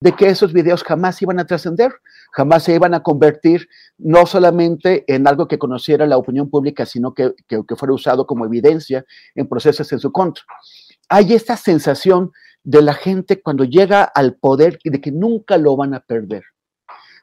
de 0.00 0.12
que 0.12 0.28
esos 0.28 0.52
videos 0.52 0.84
jamás 0.84 1.20
iban 1.22 1.40
a 1.40 1.46
trascender, 1.46 1.92
jamás 2.32 2.64
se 2.64 2.74
iban 2.74 2.94
a 2.94 3.02
convertir 3.02 3.68
no 3.96 4.26
solamente 4.26 5.04
en 5.12 5.26
algo 5.26 5.48
que 5.48 5.58
conociera 5.58 6.06
la 6.06 6.18
opinión 6.18 6.50
pública, 6.50 6.84
sino 6.84 7.14
que, 7.14 7.32
que, 7.48 7.76
fuera 7.76 7.94
usado 7.94 8.26
como 8.26 8.44
evidencia 8.44 9.04
en 9.34 9.48
procesos 9.48 9.90
en 9.92 9.98
su 9.98 10.12
contra. 10.12 10.44
Hay 11.08 11.32
esta 11.32 11.56
sensación 11.56 12.32
de 12.62 12.82
la 12.82 12.94
gente 12.94 13.40
cuando 13.40 13.64
llega 13.64 14.04
al 14.04 14.34
poder 14.34 14.78
y 14.84 14.90
de 14.90 15.00
que 15.00 15.10
nunca 15.10 15.56
lo 15.58 15.76
van 15.76 15.94
a 15.94 16.00
perder. 16.00 16.44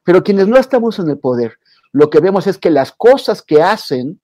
Pero 0.03 0.23
quienes 0.23 0.47
no 0.47 0.57
estamos 0.57 0.97
en 0.99 1.09
el 1.09 1.19
poder, 1.19 1.57
lo 1.91 2.09
que 2.09 2.19
vemos 2.19 2.47
es 2.47 2.57
que 2.57 2.69
las 2.69 2.91
cosas 2.91 3.41
que 3.41 3.61
hacen 3.61 4.19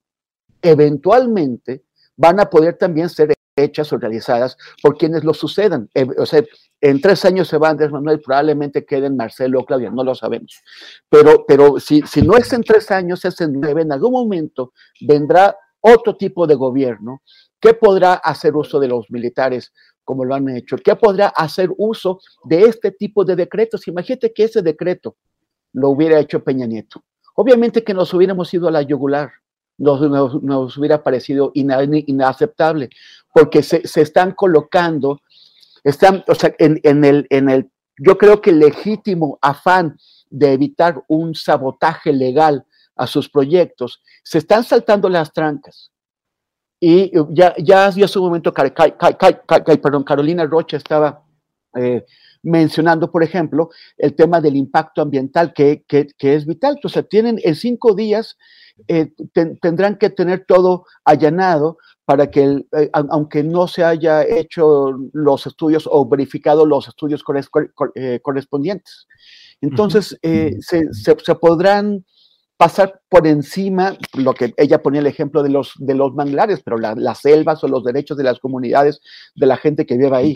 eventualmente 0.61 1.83
van 2.15 2.39
a 2.39 2.49
poder 2.49 2.77
también 2.77 3.09
ser 3.09 3.36
hechas 3.57 3.91
o 3.91 3.97
realizadas 3.97 4.57
por 4.81 4.97
quienes 4.97 5.23
lo 5.23 5.33
sucedan. 5.33 5.89
Eh, 5.93 6.07
o 6.17 6.25
sea, 6.25 6.43
en 6.79 7.01
tres 7.01 7.25
años 7.25 7.47
se 7.47 7.57
va 7.57 7.69
Andrés 7.69 7.91
Manuel, 7.91 8.21
probablemente 8.21 8.85
queden 8.85 9.17
Marcelo 9.17 9.59
o 9.59 9.65
Claudia, 9.65 9.89
no 9.89 10.03
lo 10.03 10.15
sabemos. 10.15 10.61
Pero, 11.09 11.45
pero 11.47 11.79
si, 11.79 12.01
si 12.03 12.21
no 12.21 12.37
es 12.37 12.53
en 12.53 12.63
tres 12.63 12.91
años, 12.91 13.25
es 13.25 13.41
en 13.41 13.59
nueve, 13.59 13.81
en 13.81 13.91
algún 13.91 14.13
momento 14.13 14.73
vendrá 15.01 15.57
otro 15.81 16.15
tipo 16.15 16.47
de 16.47 16.55
gobierno 16.55 17.23
que 17.59 17.73
podrá 17.73 18.13
hacer 18.13 18.55
uso 18.55 18.79
de 18.79 18.87
los 18.87 19.09
militares 19.09 19.73
como 20.03 20.23
lo 20.23 20.35
han 20.35 20.47
hecho, 20.47 20.77
que 20.77 20.95
podrá 20.95 21.27
hacer 21.27 21.69
uso 21.77 22.21
de 22.45 22.61
este 22.61 22.91
tipo 22.91 23.25
de 23.25 23.35
decretos. 23.35 23.89
Imagínate 23.89 24.31
que 24.31 24.45
ese 24.45 24.61
decreto 24.61 25.17
lo 25.73 25.89
hubiera 25.89 26.17
hecho 26.17 26.43
Peña 26.43 26.65
Nieto. 26.65 27.03
Obviamente 27.35 27.83
que 27.83 27.93
nos 27.93 28.13
hubiéramos 28.13 28.53
ido 28.53 28.69
a 28.69 28.71
la 28.71 28.83
yugular, 28.83 29.31
nos, 29.77 30.77
hubiera 30.77 31.03
parecido 31.03 31.51
inaceptable, 31.53 32.89
porque 33.37 33.61
se, 33.61 33.83
están 34.01 34.31
colocando, 34.31 35.21
están, 35.83 36.23
o 36.27 36.33
sea, 36.33 36.55
en, 36.57 37.05
el, 37.05 37.27
en 37.29 37.49
el, 37.49 37.69
yo 37.99 38.17
creo 38.17 38.41
que 38.41 38.51
legítimo 38.51 39.37
afán 39.43 39.95
de 40.31 40.53
evitar 40.53 41.03
un 41.07 41.35
sabotaje 41.35 42.11
legal 42.11 42.65
a 42.95 43.05
sus 43.05 43.29
proyectos, 43.29 44.01
se 44.23 44.39
están 44.39 44.63
saltando 44.63 45.07
las 45.07 45.31
trancas. 45.33 45.91
Y 46.79 47.11
ya, 47.29 47.53
ya 47.59 47.85
hace 47.85 48.17
un 48.17 48.25
momento, 48.25 48.51
perdón, 48.51 50.03
Carolina 50.03 50.43
Rocha 50.47 50.77
estaba 50.77 51.23
eh, 51.75 52.05
mencionando, 52.41 53.11
por 53.11 53.23
ejemplo, 53.23 53.69
el 53.99 54.15
tema 54.15 54.41
del 54.41 54.55
impacto 54.55 55.03
ambiental, 55.03 55.53
que, 55.53 55.83
es 55.87 56.45
vital. 56.47 56.79
O 56.83 56.89
sea, 56.89 57.03
tienen 57.03 57.39
en 57.43 57.53
cinco 57.53 57.93
días, 57.93 58.35
eh, 58.87 59.13
tendrán 59.61 59.99
que 59.99 60.09
tener 60.09 60.45
todo 60.47 60.87
allanado 61.05 61.77
para 62.07 62.31
que, 62.31 62.63
eh, 62.71 62.89
aunque 62.93 63.43
no 63.43 63.67
se 63.67 63.83
haya 63.83 64.25
hecho 64.25 64.97
los 65.11 65.45
estudios 65.45 65.89
o 65.91 66.07
verificado 66.07 66.65
los 66.65 66.87
estudios 66.87 67.21
eh, 67.95 68.21
correspondientes. 68.21 69.07
Entonces, 69.59 70.17
se, 70.21 71.35
podrán 71.35 72.05
pasar 72.55 73.01
por 73.09 73.27
encima, 73.27 73.97
lo 74.13 74.33
que 74.33 74.53
ella 74.55 74.81
ponía 74.81 75.01
el 75.01 75.07
ejemplo 75.07 75.43
de 75.43 75.49
los, 75.49 75.73
de 75.79 75.95
los 75.95 76.13
manglares, 76.13 76.61
pero 76.63 76.77
las 76.77 77.19
selvas 77.19 77.61
o 77.65 77.67
los 77.67 77.83
derechos 77.83 78.15
de 78.15 78.23
las 78.23 78.39
comunidades, 78.39 79.01
de 79.35 79.45
la 79.45 79.57
gente 79.57 79.85
que 79.85 79.97
vive 79.97 80.15
ahí. 80.15 80.33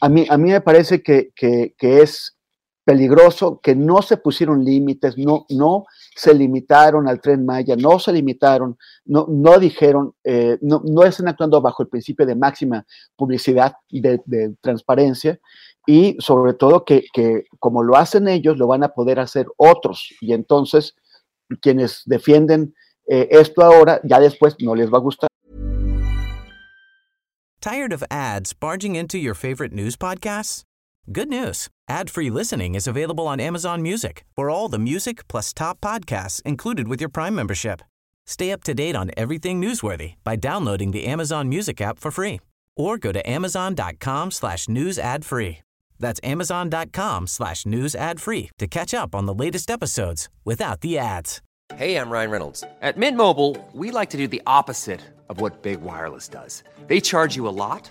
A 0.00 0.08
mí, 0.08 0.24
a 0.30 0.38
mí 0.38 0.48
me 0.48 0.62
parece 0.62 1.02
que, 1.02 1.30
es 1.78 2.38
peligroso 2.84 3.60
que 3.62 3.74
no 3.74 4.02
se 4.02 4.16
pusieron 4.16 4.64
límites, 4.64 5.16
no, 5.16 5.46
no 5.50 5.86
se 6.16 6.34
limitaron 6.34 7.08
al 7.08 7.20
tren 7.20 7.46
Maya, 7.46 7.76
no 7.76 7.98
se 7.98 8.12
limitaron, 8.12 8.76
no, 9.04 9.26
no 9.28 9.58
dijeron, 9.58 10.14
eh, 10.24 10.58
no, 10.60 10.82
no 10.84 11.04
están 11.04 11.28
actuando 11.28 11.60
bajo 11.60 11.82
el 11.82 11.88
principio 11.88 12.26
de 12.26 12.34
máxima 12.34 12.84
publicidad 13.16 13.74
y 13.88 14.00
de, 14.00 14.20
transparencia 14.60 15.38
y 15.86 16.16
sobre 16.18 16.54
todo 16.54 16.84
que, 16.84 17.04
como 17.58 17.82
lo 17.82 17.96
hacen 17.96 18.28
ellos, 18.28 18.58
lo 18.58 18.66
van 18.66 18.84
a 18.84 18.88
poder 18.88 19.20
hacer 19.20 19.46
otros 19.56 20.12
y 20.20 20.32
entonces 20.32 20.94
quienes 21.60 22.02
defienden 22.06 22.74
eh, 23.06 23.28
esto 23.30 23.62
ahora, 23.62 24.00
ya 24.04 24.20
después 24.20 24.56
no 24.60 24.74
les 24.74 24.92
va 24.92 24.98
a 24.98 25.00
gustar. 25.00 25.28
Tired 27.60 27.92
of 27.92 28.02
ads 28.10 28.52
barging 28.52 28.96
into 28.96 29.18
your 29.18 29.34
favorite 29.34 29.72
news 29.72 29.96
podcasts? 29.96 30.64
Good 31.10 31.28
news. 31.28 31.68
Ad-free 31.88 32.30
listening 32.30 32.76
is 32.76 32.86
available 32.86 33.26
on 33.26 33.40
Amazon 33.40 33.82
Music 33.82 34.24
for 34.36 34.48
all 34.48 34.68
the 34.68 34.78
music 34.78 35.26
plus 35.26 35.52
top 35.52 35.80
podcasts 35.80 36.40
included 36.42 36.86
with 36.86 37.00
your 37.00 37.08
Prime 37.08 37.34
membership. 37.34 37.82
Stay 38.24 38.52
up 38.52 38.62
to 38.64 38.72
date 38.72 38.94
on 38.94 39.10
everything 39.16 39.60
newsworthy 39.60 40.14
by 40.22 40.36
downloading 40.36 40.92
the 40.92 41.06
Amazon 41.06 41.48
Music 41.48 41.80
app 41.80 41.98
for 41.98 42.12
free 42.12 42.38
or 42.76 42.98
go 42.98 43.10
to 43.10 43.28
amazon.com 43.28 44.30
slash 44.30 44.68
news 44.68 44.96
ad 44.96 45.24
free. 45.24 45.58
That's 45.98 46.20
amazon.com 46.22 47.26
slash 47.26 47.66
news 47.66 47.96
ad 47.96 48.20
free 48.20 48.50
to 48.58 48.68
catch 48.68 48.94
up 48.94 49.12
on 49.14 49.26
the 49.26 49.34
latest 49.34 49.70
episodes 49.70 50.28
without 50.44 50.82
the 50.82 50.98
ads. 50.98 51.42
Hey, 51.74 51.96
I'm 51.96 52.10
Ryan 52.10 52.30
Reynolds. 52.30 52.64
At 52.80 52.96
Mint 52.96 53.16
Mobile, 53.16 53.56
we 53.72 53.90
like 53.90 54.10
to 54.10 54.16
do 54.16 54.28
the 54.28 54.42
opposite 54.46 55.00
of 55.28 55.40
what 55.40 55.62
Big 55.62 55.80
Wireless 55.80 56.28
does. 56.28 56.62
They 56.86 57.00
charge 57.00 57.34
you 57.34 57.48
a 57.48 57.50
lot, 57.50 57.90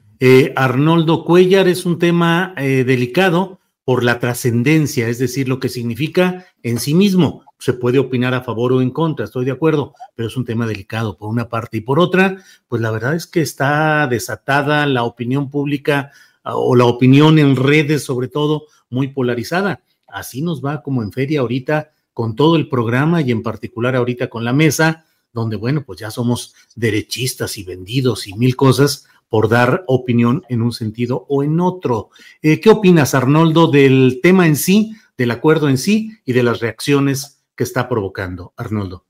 Eh, 0.23 0.53
Arnoldo 0.55 1.25
Cuellar 1.25 1.67
es 1.67 1.83
un 1.83 1.97
tema 1.97 2.53
eh, 2.55 2.83
delicado 2.83 3.59
por 3.83 4.03
la 4.03 4.19
trascendencia, 4.19 5.07
es 5.07 5.17
decir, 5.17 5.49
lo 5.49 5.59
que 5.59 5.67
significa 5.67 6.45
en 6.61 6.79
sí 6.79 6.93
mismo. 6.93 7.43
Se 7.57 7.73
puede 7.73 7.97
opinar 7.97 8.35
a 8.35 8.41
favor 8.41 8.71
o 8.71 8.83
en 8.83 8.91
contra, 8.91 9.25
estoy 9.25 9.45
de 9.45 9.51
acuerdo, 9.51 9.95
pero 10.13 10.27
es 10.27 10.37
un 10.37 10.45
tema 10.45 10.67
delicado 10.67 11.17
por 11.17 11.27
una 11.27 11.49
parte. 11.49 11.77
Y 11.77 11.81
por 11.81 11.99
otra, 11.99 12.37
pues 12.67 12.83
la 12.83 12.91
verdad 12.91 13.15
es 13.15 13.25
que 13.25 13.41
está 13.41 14.05
desatada 14.05 14.85
la 14.85 15.05
opinión 15.05 15.49
pública 15.49 16.11
ah, 16.43 16.55
o 16.55 16.75
la 16.75 16.85
opinión 16.85 17.39
en 17.39 17.55
redes, 17.55 18.03
sobre 18.03 18.27
todo, 18.27 18.65
muy 18.91 19.07
polarizada. 19.07 19.81
Así 20.07 20.43
nos 20.43 20.63
va 20.63 20.83
como 20.83 21.01
en 21.01 21.11
feria 21.11 21.39
ahorita 21.39 21.93
con 22.13 22.35
todo 22.35 22.57
el 22.57 22.69
programa 22.69 23.21
y 23.21 23.31
en 23.31 23.41
particular 23.41 23.95
ahorita 23.95 24.29
con 24.29 24.43
la 24.43 24.53
mesa 24.53 25.07
donde, 25.33 25.55
bueno, 25.55 25.83
pues 25.83 25.99
ya 25.99 26.11
somos 26.11 26.53
derechistas 26.75 27.57
y 27.57 27.63
vendidos 27.63 28.27
y 28.27 28.33
mil 28.33 28.55
cosas 28.55 29.07
por 29.31 29.47
dar 29.47 29.85
opinión 29.87 30.43
en 30.49 30.61
un 30.61 30.73
sentido 30.73 31.25
o 31.29 31.41
en 31.41 31.61
otro. 31.61 32.09
Eh, 32.41 32.59
¿Qué 32.59 32.69
opinas, 32.69 33.15
Arnoldo, 33.15 33.71
del 33.71 34.19
tema 34.21 34.45
en 34.45 34.57
sí, 34.57 34.93
del 35.17 35.31
acuerdo 35.31 35.69
en 35.69 35.77
sí 35.77 36.19
y 36.25 36.33
de 36.33 36.43
las 36.43 36.59
reacciones 36.59 37.41
que 37.55 37.63
está 37.63 37.87
provocando, 37.87 38.51
Arnoldo? 38.57 39.05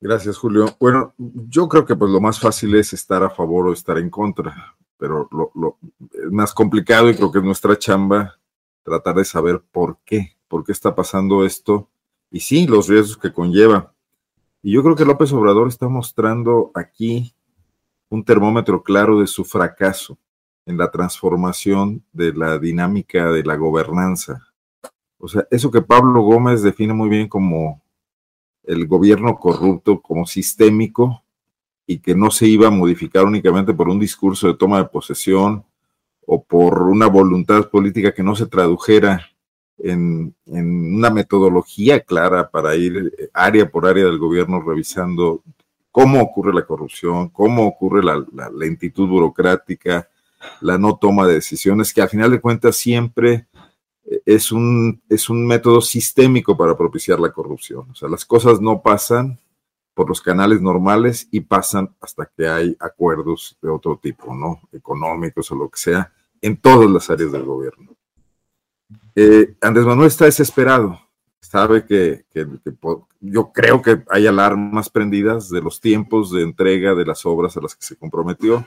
Gracias, 0.00 0.36
Julio. 0.36 0.74
Bueno, 0.80 1.14
yo 1.16 1.68
creo 1.68 1.86
que 1.86 1.94
pues 1.94 2.10
lo 2.10 2.20
más 2.20 2.40
fácil 2.40 2.74
es 2.74 2.94
estar 2.94 3.22
a 3.22 3.30
favor 3.30 3.68
o 3.68 3.72
estar 3.72 3.96
en 3.96 4.10
contra, 4.10 4.74
pero 4.98 5.28
lo, 5.30 5.52
lo 5.54 5.78
es 6.12 6.32
más 6.32 6.52
complicado 6.52 7.08
y 7.08 7.14
creo 7.14 7.30
que 7.30 7.38
es 7.38 7.44
nuestra 7.44 7.78
chamba 7.78 8.40
tratar 8.82 9.14
de 9.14 9.24
saber 9.24 9.62
por 9.70 9.98
qué, 10.04 10.36
por 10.48 10.64
qué 10.64 10.72
está 10.72 10.96
pasando 10.96 11.44
esto 11.44 11.88
y 12.28 12.40
sí, 12.40 12.66
los 12.66 12.88
riesgos 12.88 13.18
que 13.18 13.32
conlleva. 13.32 13.94
Y 14.62 14.72
yo 14.72 14.82
creo 14.82 14.96
que 14.96 15.04
López 15.04 15.32
Obrador 15.32 15.68
está 15.68 15.86
mostrando 15.86 16.72
aquí 16.74 17.36
un 18.12 18.24
termómetro 18.24 18.82
claro 18.82 19.20
de 19.20 19.26
su 19.26 19.42
fracaso 19.42 20.18
en 20.66 20.76
la 20.76 20.90
transformación 20.90 22.04
de 22.12 22.34
la 22.34 22.58
dinámica 22.58 23.32
de 23.32 23.42
la 23.42 23.56
gobernanza. 23.56 24.48
O 25.16 25.28
sea, 25.28 25.46
eso 25.50 25.70
que 25.70 25.80
Pablo 25.80 26.20
Gómez 26.20 26.62
define 26.62 26.92
muy 26.92 27.08
bien 27.08 27.26
como 27.26 27.82
el 28.64 28.86
gobierno 28.86 29.36
corrupto 29.36 30.02
como 30.02 30.26
sistémico 30.26 31.24
y 31.86 32.00
que 32.00 32.14
no 32.14 32.30
se 32.30 32.46
iba 32.46 32.66
a 32.66 32.70
modificar 32.70 33.24
únicamente 33.24 33.72
por 33.72 33.88
un 33.88 33.98
discurso 33.98 34.46
de 34.46 34.58
toma 34.58 34.76
de 34.76 34.90
posesión 34.90 35.64
o 36.26 36.44
por 36.44 36.82
una 36.82 37.06
voluntad 37.06 37.70
política 37.70 38.12
que 38.12 38.22
no 38.22 38.36
se 38.36 38.44
tradujera 38.46 39.26
en, 39.78 40.34
una 40.44 41.08
metodología 41.08 42.00
clara 42.00 42.50
para 42.50 42.76
ir 42.76 43.30
área 43.32 43.70
por 43.70 43.86
área 43.86 44.04
del 44.04 44.18
gobierno 44.18 44.60
revisando 44.60 45.42
cómo 45.92 46.20
ocurre 46.20 46.52
la 46.52 46.66
corrupción, 46.66 47.28
cómo 47.28 47.66
ocurre 47.66 48.02
la, 48.02 48.24
la 48.32 48.50
lentitud 48.50 49.06
burocrática, 49.06 50.08
la 50.60 50.76
no 50.78 50.96
toma 50.96 51.28
de 51.28 51.34
decisiones, 51.34 51.92
que 51.92 52.02
al 52.02 52.08
final 52.08 52.32
de 52.32 52.40
cuentas 52.40 52.74
siempre 52.74 53.46
es 54.26 54.52
un, 54.52 55.00
es 55.08 55.30
un 55.30 55.46
método 55.46 55.80
sistémico 55.80 56.56
para 56.56 56.76
propiciar 56.76 57.20
la 57.20 57.32
corrupción. 57.32 57.90
O 57.90 57.94
sea, 57.94 58.08
las 58.08 58.24
cosas 58.24 58.60
no 58.60 58.82
pasan 58.82 59.38
por 59.94 60.08
los 60.08 60.20
canales 60.20 60.60
normales 60.60 61.28
y 61.30 61.40
pasan 61.40 61.94
hasta 62.00 62.26
que 62.26 62.48
hay 62.48 62.76
acuerdos 62.80 63.56
de 63.60 63.68
otro 63.68 63.98
tipo, 64.02 64.34
¿no? 64.34 64.60
Económicos 64.72 65.50
o 65.50 65.54
lo 65.54 65.68
que 65.68 65.78
sea, 65.78 66.12
en 66.40 66.56
todas 66.56 66.90
las 66.90 67.10
áreas 67.10 67.30
del 67.30 67.44
gobierno. 67.44 67.94
Eh, 69.14 69.54
Andrés 69.60 69.86
Manuel 69.86 70.08
está 70.08 70.24
desesperado. 70.24 70.98
Sabe 71.42 71.84
que, 71.84 72.24
que, 72.32 72.46
yo 73.20 73.52
creo 73.52 73.82
que 73.82 74.02
hay 74.08 74.26
alarmas 74.26 74.88
prendidas 74.88 75.50
de 75.50 75.60
los 75.60 75.80
tiempos 75.80 76.32
de 76.32 76.42
entrega 76.42 76.94
de 76.94 77.04
las 77.04 77.26
obras 77.26 77.56
a 77.56 77.60
las 77.60 77.76
que 77.76 77.84
se 77.84 77.96
comprometió 77.96 78.66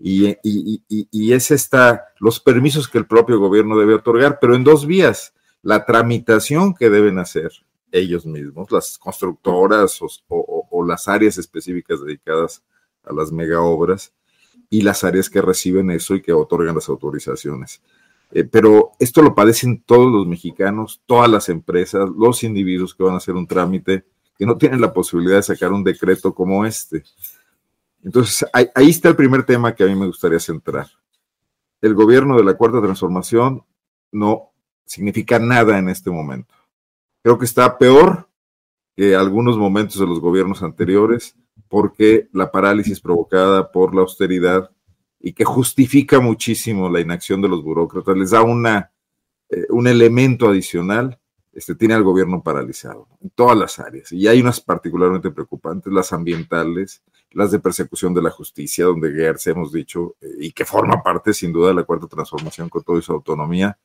y, 0.00 0.36
y, 0.42 1.32
es 1.32 1.50
esta, 1.50 2.12
los 2.20 2.38
permisos 2.38 2.88
que 2.88 2.98
el 2.98 3.06
propio 3.06 3.38
gobierno 3.38 3.76
debe 3.78 3.94
otorgar, 3.94 4.38
pero 4.40 4.54
en 4.54 4.64
dos 4.64 4.86
vías. 4.86 5.34
La 5.62 5.84
tramitación 5.84 6.72
que 6.72 6.88
deben 6.88 7.18
hacer 7.18 7.50
ellos 7.90 8.24
mismos, 8.24 8.70
las 8.70 8.96
constructoras 8.96 9.98
o, 10.28 10.84
las 10.86 11.08
áreas 11.08 11.36
específicas 11.36 12.00
dedicadas 12.04 12.62
a 13.04 13.12
las 13.12 13.32
mega 13.32 13.60
obras 13.60 14.12
y 14.70 14.82
las 14.82 15.02
áreas 15.02 15.28
que 15.28 15.42
reciben 15.42 15.90
eso 15.90 16.14
y 16.14 16.22
que 16.22 16.32
otorgan 16.32 16.76
las 16.76 16.88
autorizaciones. 16.88 17.82
Eh, 18.30 18.44
pero 18.44 18.92
esto 18.98 19.22
lo 19.22 19.34
padecen 19.34 19.82
todos 19.82 20.10
los 20.10 20.26
mexicanos, 20.26 21.02
todas 21.06 21.30
las 21.30 21.48
empresas, 21.48 22.08
los 22.16 22.44
individuos 22.44 22.94
que 22.94 23.02
van 23.02 23.14
a 23.14 23.18
hacer 23.18 23.34
un 23.34 23.46
trámite, 23.46 24.04
que 24.36 24.46
no 24.46 24.56
tienen 24.56 24.80
la 24.80 24.92
posibilidad 24.92 25.36
de 25.36 25.42
sacar 25.42 25.72
un 25.72 25.82
decreto 25.82 26.34
como 26.34 26.64
este. 26.64 27.02
Entonces, 28.04 28.48
ahí, 28.52 28.88
está 28.88 29.08
el 29.08 29.16
primer 29.16 29.44
tema 29.44 29.74
que 29.74 29.82
a 29.82 29.86
mí 29.86 29.94
me 29.94 30.06
gustaría 30.06 30.38
centrar. 30.38 30.86
El 31.80 31.94
gobierno 31.94 32.36
de 32.36 32.44
la 32.44 32.54
Cuarta 32.54 32.80
Transformación 32.80 33.64
no 34.12 34.52
significa 34.84 35.38
nada 35.38 35.78
en 35.78 35.88
este 35.88 36.10
momento. 36.10 36.54
Creo 37.22 37.38
que 37.38 37.44
está 37.44 37.76
peor 37.78 38.28
que 38.96 39.14
algunos 39.14 39.56
momentos 39.56 39.98
de 39.98 40.06
los 40.06 40.20
gobiernos 40.20 40.62
anteriores 40.62 41.36
porque 41.68 42.28
la 42.32 42.50
parálisis 42.50 43.00
provocada 43.00 43.70
por 43.70 43.94
la 43.94 44.02
austeridad 44.02 44.70
y 45.20 45.32
que 45.32 45.44
justifica 45.44 46.20
muchísimo 46.20 46.88
la 46.88 47.00
inacción 47.00 47.42
de 47.42 47.48
los 47.48 47.62
burócratas, 47.62 48.16
les 48.16 48.30
da 48.30 48.42
una, 48.42 48.92
eh, 49.48 49.66
un 49.70 49.86
elemento 49.86 50.48
adicional, 50.48 51.18
este, 51.52 51.74
tiene 51.74 51.94
al 51.94 52.04
gobierno 52.04 52.42
paralizado 52.42 53.08
en 53.20 53.30
todas 53.30 53.56
las 53.58 53.78
áreas. 53.80 54.12
Y 54.12 54.28
hay 54.28 54.40
unas 54.40 54.60
particularmente 54.60 55.30
preocupantes, 55.30 55.92
las 55.92 56.12
ambientales, 56.12 57.02
las 57.32 57.50
de 57.50 57.58
persecución 57.58 58.14
de 58.14 58.22
la 58.22 58.30
justicia, 58.30 58.84
donde 58.84 59.12
Gertz 59.12 59.48
hemos 59.48 59.72
dicho, 59.72 60.14
eh, 60.20 60.28
y 60.38 60.52
que 60.52 60.64
forma 60.64 61.02
parte 61.02 61.34
sin 61.34 61.52
duda 61.52 61.68
de 61.68 61.74
la 61.74 61.84
cuarta 61.84 62.06
transformación 62.06 62.68
con 62.68 62.84
toda 62.84 63.02
su 63.02 63.12
autonomía, 63.12 63.76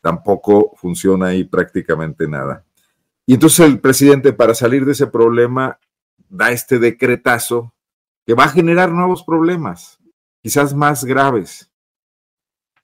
tampoco 0.00 0.74
funciona 0.76 1.26
ahí 1.26 1.44
prácticamente 1.44 2.28
nada. 2.28 2.64
Y 3.26 3.34
entonces 3.34 3.66
el 3.66 3.80
presidente, 3.80 4.32
para 4.32 4.54
salir 4.54 4.84
de 4.84 4.92
ese 4.92 5.06
problema, 5.06 5.78
da 6.28 6.50
este 6.50 6.78
decretazo 6.78 7.74
que 8.26 8.34
va 8.34 8.44
a 8.44 8.50
generar 8.50 8.92
nuevos 8.92 9.24
problemas, 9.24 9.97
quizás 10.42 10.74
más 10.74 11.04
graves. 11.04 11.70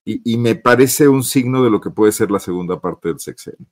Y, 0.07 0.37
me 0.37 0.55
parece 0.55 1.09
un 1.09 1.23
signo 1.23 1.65
de 1.65 1.71
lo 1.71 1.81
que 1.81 1.89
puede 1.89 2.13
ser 2.13 2.31
la 2.31 2.39
segunda 2.39 2.79
parte 2.79 3.09
del 3.09 3.21
sexenio. 3.21 3.67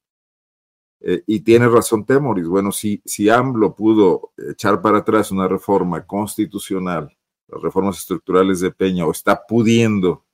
Eh, 1.01 1.23
y 1.27 1.41
tiene 1.41 1.69
razón 1.69 2.07
Temoris. 2.07 2.47
Bueno, 2.47 2.73
si, 2.73 3.03
si 3.05 3.29
AMLO 3.29 3.75
pudo 3.77 4.33
echar 4.49 4.81
para 4.81 4.99
atrás 4.99 5.31
una 5.31 5.47
reforma 5.47 6.07
constitucional, 6.07 7.15
las 7.49 7.61
reformas 7.61 7.99
estructurales 7.99 8.61
de 8.61 8.71
Peña, 8.71 9.05
o 9.05 9.11
está 9.11 9.45
pudiendo 9.47 10.25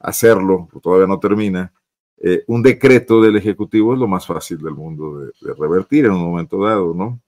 hacerlo, 0.00 0.68
todavía 0.82 1.06
no 1.06 1.20
termina, 1.20 1.72
eh, 2.18 2.44
un 2.46 2.62
decreto 2.62 3.20
del 3.20 3.36
Ejecutivo 3.36 3.92
es 3.92 4.00
lo 4.00 4.08
más 4.08 4.26
fácil 4.26 4.58
del 4.58 4.74
mundo 4.74 5.18
de, 5.18 5.54
revertir 5.54 6.06
en 6.06 6.12
un 6.12 6.22
momento 6.22 6.62
dado, 6.64 6.94
¿no? 6.94 7.20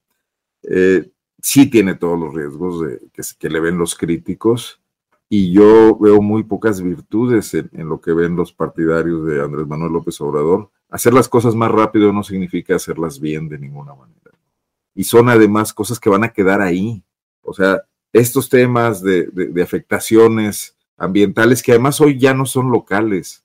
Eh, 0.63 1.11
sí 1.41 1.71
tiene 1.71 1.95
todos 1.95 2.19
los 2.19 2.35
riesgos 2.35 2.81
de, 2.81 3.01
que, 3.39 3.51
le 3.51 3.61
ven 3.61 3.79
los 3.79 3.95
críticos 3.95 4.78
y 5.29 5.53
yo 5.53 5.97
veo 5.99 6.23
muy 6.23 6.43
pocas 6.43 6.81
virtudes 6.81 7.53
en, 7.55 7.89
lo 7.89 8.01
que 8.01 8.13
ven 8.13 8.37
los 8.37 8.53
partidarios 8.53 9.27
de 9.27 9.43
Andrés 9.43 9.67
Manuel 9.67 9.93
López 9.93 10.21
Obrador 10.21 10.71
hacer 10.89 11.13
las 11.13 11.29
cosas 11.29 11.55
más 11.55 11.71
rápido 11.71 12.13
no 12.13 12.23
significa 12.23 12.77
hacerlas 12.77 13.21
bien 13.21 13.49
de 13.49 13.59
ninguna 13.59 13.95
manera. 13.95 14.19
Y 14.95 15.05
son 15.05 15.29
además 15.29 15.73
cosas 15.73 16.01
que 16.01 16.11
van 16.11 16.25
a 16.25 16.33
quedar 16.33 16.61
ahí. 16.61 17.03
O 17.43 17.53
sea, 17.53 17.83
estos 18.13 18.49
temas 18.49 19.03
de, 19.03 19.31
afectaciones 19.63 20.77
ambientales 20.97 21.63
que 21.63 21.73
además 21.73 22.01
hoy 22.01 22.19
ya 22.19 22.35
no 22.35 22.47
son 22.47 22.71
locales, 22.71 23.45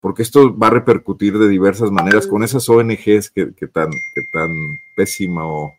porque 0.00 0.22
esto 0.22 0.56
va 0.56 0.66
a 0.66 0.70
repercutir 0.70 1.38
de 1.38 1.48
diversas 1.48 1.90
maneras 1.90 2.26
con 2.26 2.42
esas 2.42 2.68
ONGs 2.68 3.30
que, 3.30 3.46
tan, 3.72 3.90
que 3.90 4.22
tan 4.32 4.50
pésima 4.96 5.46
o 5.46 5.72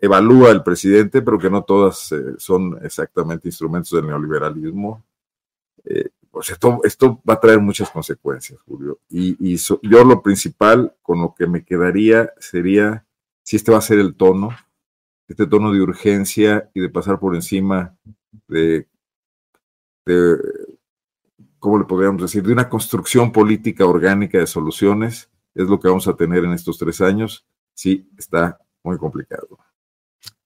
evalúa 0.00 0.50
el 0.50 0.62
presidente, 0.62 1.22
pero 1.22 1.38
que 1.38 1.50
no 1.50 1.62
todas 1.62 2.12
eh, 2.12 2.34
son 2.38 2.78
exactamente 2.82 3.48
instrumentos 3.48 3.90
del 3.90 4.06
neoliberalismo. 4.06 5.04
Eh, 5.84 6.10
pues 6.30 6.50
esto, 6.50 6.80
esto 6.84 7.20
va 7.28 7.34
a 7.34 7.40
traer 7.40 7.60
muchas 7.60 7.90
consecuencias, 7.90 8.60
Julio. 8.62 9.00
Y, 9.08 9.56
yo 9.56 10.04
lo 10.04 10.22
principal 10.22 10.94
con 11.02 11.20
lo 11.20 11.34
que 11.34 11.46
me 11.46 11.64
quedaría 11.64 12.32
sería 12.38 13.04
si 13.42 13.56
este 13.56 13.72
va 13.72 13.78
a 13.78 13.82
ser 13.82 13.98
el 13.98 14.14
tono, 14.14 14.50
este 15.26 15.46
tono 15.46 15.72
de 15.72 15.80
urgencia 15.80 16.70
y 16.74 16.80
de 16.80 16.88
pasar 16.88 17.18
por 17.18 17.34
encima 17.34 17.96
de 18.46 18.86
¿cómo 21.60 21.78
le 21.78 21.84
podríamos 21.84 22.22
decir? 22.22 22.42
De 22.42 22.52
una 22.52 22.68
construcción 22.68 23.30
política 23.30 23.86
orgánica 23.86 24.38
de 24.38 24.46
soluciones, 24.46 25.30
es 25.54 25.68
lo 25.68 25.78
que 25.78 25.88
vamos 25.88 26.08
a 26.08 26.16
tener 26.16 26.44
en 26.44 26.52
estos 26.52 26.78
tres 26.78 27.00
años. 27.00 27.46
Sí, 27.74 28.08
está 28.18 28.58
muy 28.82 28.98
complicado. 28.98 29.58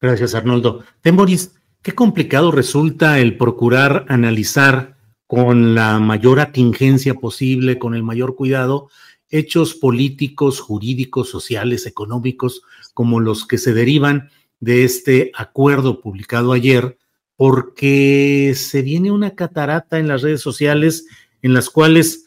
Gracias, 0.05 0.35
Arnoldo. 0.35 0.85
Temoris, 1.01 1.55
qué 1.81 1.93
complicado 1.93 2.51
resulta 2.51 3.20
el 3.20 3.39
procurar 3.39 4.05
analizar 4.10 4.98
con 5.26 5.74
la 5.74 5.98
mayor 5.98 6.40
atingencia 6.40 7.14
posible, 7.14 7.78
con 7.78 7.94
el 7.94 8.02
mayor 8.02 8.36
cuidado, 8.36 8.90
hechos 9.31 9.72
políticos, 9.72 10.60
jurídicos, 10.60 11.31
sociales, 11.31 11.86
económicos, 11.86 12.60
como 12.93 13.18
los 13.18 13.47
que 13.47 13.56
se 13.56 13.72
derivan 13.72 14.28
de 14.60 14.85
este 14.85 15.32
acuerdo 15.35 16.02
publicado 16.02 16.52
ayer, 16.52 16.98
porque 17.35 18.52
se 18.55 18.82
viene 18.82 19.10
una 19.10 19.35
catarata 19.35 19.98
en 19.98 20.09
las 20.09 20.20
redes 20.20 20.43
sociales 20.43 21.06
en 21.40 21.55
las 21.55 21.70
cuales 21.70 22.26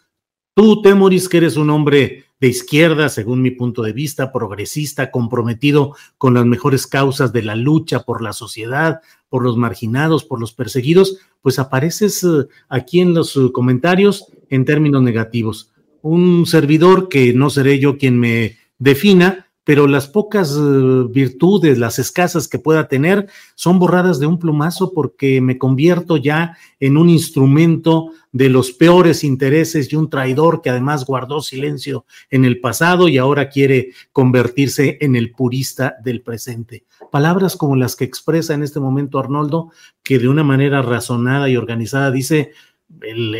tú, 0.56 0.82
Temoris, 0.82 1.30
que 1.30 1.38
eres 1.38 1.58
un 1.58 1.70
hombre 1.70 2.26
de 2.40 2.48
izquierda, 2.48 3.10
según 3.10 3.42
mi 3.42 3.52
punto 3.52 3.82
de 3.82 3.94
vista, 3.94 4.32
progresista, 4.32 5.12
comprometido 5.12 5.96
con 6.18 6.34
las 6.34 6.46
mejores 6.46 6.86
causas 6.86 7.34
de 7.34 7.42
la 7.42 7.56
lucha 7.56 8.04
por 8.04 8.22
la 8.22 8.34
sociedad, 8.34 9.02
por 9.30 9.44
los 9.44 9.58
marginados, 9.58 10.24
por 10.24 10.40
los 10.40 10.54
perseguidos, 10.54 11.18
pues 11.42 11.60
apareces 11.60 12.24
eh, 12.24 12.48
aquí 12.70 13.00
en 13.00 13.14
los 13.14 13.36
eh, 13.36 13.52
comentarios 13.52 14.26
en 14.50 14.66
términos 14.66 15.02
negativos. 15.02 15.72
Un 16.02 16.46
servidor 16.46 17.10
que 17.10 17.34
no 17.34 17.50
seré 17.50 17.80
yo 17.80 17.98
quien 17.98 18.20
me 18.20 18.58
defina, 18.78 19.47
pero 19.68 19.86
las 19.86 20.08
pocas 20.08 20.56
eh, 20.58 21.04
virtudes, 21.10 21.78
las 21.78 22.00
escasas 22.00 22.48
que 22.48 22.58
pueda 22.58 22.88
tener, 22.88 23.28
son 23.54 23.80
borradas 23.80 24.18
de 24.18 24.26
un 24.26 24.40
plumazo 24.40 24.94
porque 24.94 25.42
me 25.42 25.58
convierto 25.58 26.16
ya 26.16 26.58
en 26.80 26.96
un 26.96 27.10
instrumento 27.10 28.12
de 28.32 28.48
los 28.48 28.72
peores 28.72 29.26
intereses 29.26 29.92
y 29.92 29.98
un 29.98 30.10
traidor 30.10 30.62
que 30.62 30.70
además 30.70 31.06
guardó 31.06 31.42
silencio 31.42 32.06
en 32.30 32.46
el 32.46 32.62
pasado 32.62 33.10
y 33.10 33.18
ahora 33.18 33.50
quiere 33.50 33.90
convertirse 34.14 35.00
en 35.02 35.18
el 35.18 35.32
purista 35.32 35.98
del 36.02 36.22
presente. 36.22 36.86
Palabras 37.12 37.58
como 37.58 37.76
las 37.76 37.98
que 37.98 38.06
expresa 38.06 38.54
en 38.54 38.64
este 38.64 38.80
momento 38.80 39.20
Arnoldo, 39.20 39.72
que 40.02 40.18
de 40.18 40.30
una 40.30 40.46
manera 40.46 40.82
razonada 40.82 41.50
y 41.50 41.58
organizada 41.58 42.10
dice, 42.10 42.54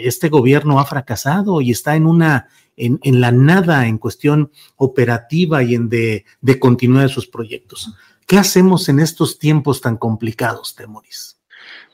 este 0.04 0.28
gobierno 0.28 0.82
ha 0.82 0.86
fracasado 0.86 1.62
y 1.62 1.72
está 1.72 1.96
en 1.96 2.06
una 2.06 2.50
en, 2.78 3.22
la 3.22 3.32
nada 3.32 3.88
en 3.88 3.98
cuestión 3.98 4.52
operativa 4.76 5.64
y 5.64 5.76
en 5.76 5.90
de, 5.90 6.26
de 6.42 6.60
continuidad 6.60 7.04
de 7.04 7.10
sus 7.10 7.28
proyectos. 7.28 7.94
¿Qué 8.26 8.38
hacemos 8.38 8.88
en 8.90 9.00
estos 9.00 9.40
tiempos 9.40 9.82
tan 9.82 9.98
complicados, 9.98 10.76
Temoris? 10.76 11.38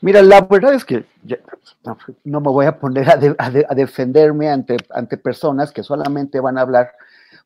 Mira, 0.00 0.22
la 0.22 0.42
verdad 0.42 0.74
es 0.74 0.84
que 0.84 1.06
no 2.24 2.40
me 2.40 2.50
voy 2.50 2.66
a 2.66 2.78
poner 2.78 3.08
a, 3.10 3.74
defenderme 3.74 4.50
ante, 4.50 4.76
ante 4.90 5.16
personas 5.16 5.72
que 5.72 5.82
solamente 5.82 6.40
van 6.40 6.58
a 6.58 6.62
hablar 6.62 6.92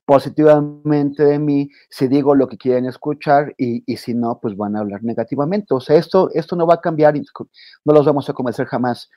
positivamente 0.04 1.22
de 1.22 1.38
mí 1.38 1.70
si 1.90 2.08
digo 2.08 2.34
lo 2.34 2.48
que 2.48 2.56
quieren 2.56 2.86
escuchar 2.86 3.54
y, 3.58 3.84
y, 3.86 3.98
si 3.98 4.14
no, 4.14 4.38
pues 4.40 4.56
van 4.56 4.74
a 4.74 4.80
hablar 4.80 5.04
negativamente. 5.04 5.74
O 5.74 5.80
sea, 5.80 5.96
esto, 5.96 6.30
esto 6.32 6.56
no 6.56 6.66
va 6.66 6.74
a 6.74 6.80
cambiar 6.80 7.14
no 7.14 7.92
los 7.92 8.06
vamos 8.06 8.28
a 8.28 8.32
convencer 8.32 8.66
jamás. 8.66 9.10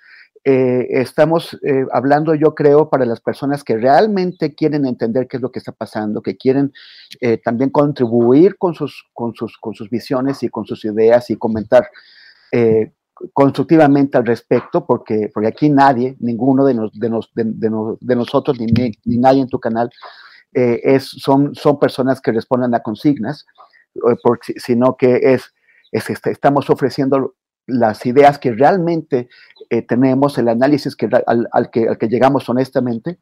Eh, 0.44 0.88
estamos 0.90 1.54
eh, 1.62 1.86
hablando, 1.92 2.34
yo 2.34 2.56
creo, 2.56 2.90
para 2.90 3.06
las 3.06 3.22
personas 3.22 3.64
que 3.64 3.78
realmente 3.78 4.56
quieren 4.56 4.88
entender 4.88 5.28
qué 5.28 5.38
es 5.38 5.44
lo 5.44 5.52
que 5.52 5.60
está 5.60 5.72
pasando, 5.72 6.24
que 6.24 6.36
quieren 6.36 6.74
eh, 7.20 7.38
también 7.38 7.70
contribuir 7.70 8.58
con 8.58 8.74
sus, 8.74 9.08
con, 9.14 9.36
sus, 9.36 9.56
con 9.60 9.76
sus 9.76 9.90
visiones 9.92 10.42
y 10.42 10.50
con 10.50 10.66
sus 10.66 10.84
ideas 10.86 11.30
y 11.30 11.36
comentar 11.36 11.90
constructivamente 13.34 14.18
al 14.18 14.26
respecto, 14.26 14.86
porque, 14.86 15.30
porque 15.34 15.48
aquí 15.48 15.70
nadie, 15.70 16.18
ninguno 16.20 16.66
de, 16.66 16.74
de, 16.94 18.16
nosotros, 18.16 18.60
ni, 18.60 18.66
ni, 19.06 19.18
nadie 19.18 19.42
en 19.42 19.48
tu 19.48 19.60
canal, 19.60 19.90
es, 20.52 21.06
son, 21.06 21.56
son 21.56 21.80
personas 21.80 22.20
que 22.20 22.34
responden 22.34 22.76
a 22.76 22.82
consignas, 22.82 23.46
sino 24.58 24.98
que 24.98 25.34
es, 25.34 25.54
es, 25.94 26.10
este, 26.10 26.32
estamos 26.32 26.70
ofreciendo 26.70 27.36
las 27.68 28.06
ideas 28.06 28.40
que 28.40 28.52
realmente 28.52 29.30
eh, 29.70 29.82
tenemos, 29.82 30.38
el 30.38 30.50
análisis 30.50 30.96
que, 30.96 31.10
al, 31.26 31.70
que, 31.72 31.88
al, 31.88 31.98
que, 31.98 32.08
llegamos 32.08 32.48
honestamente. 32.50 33.18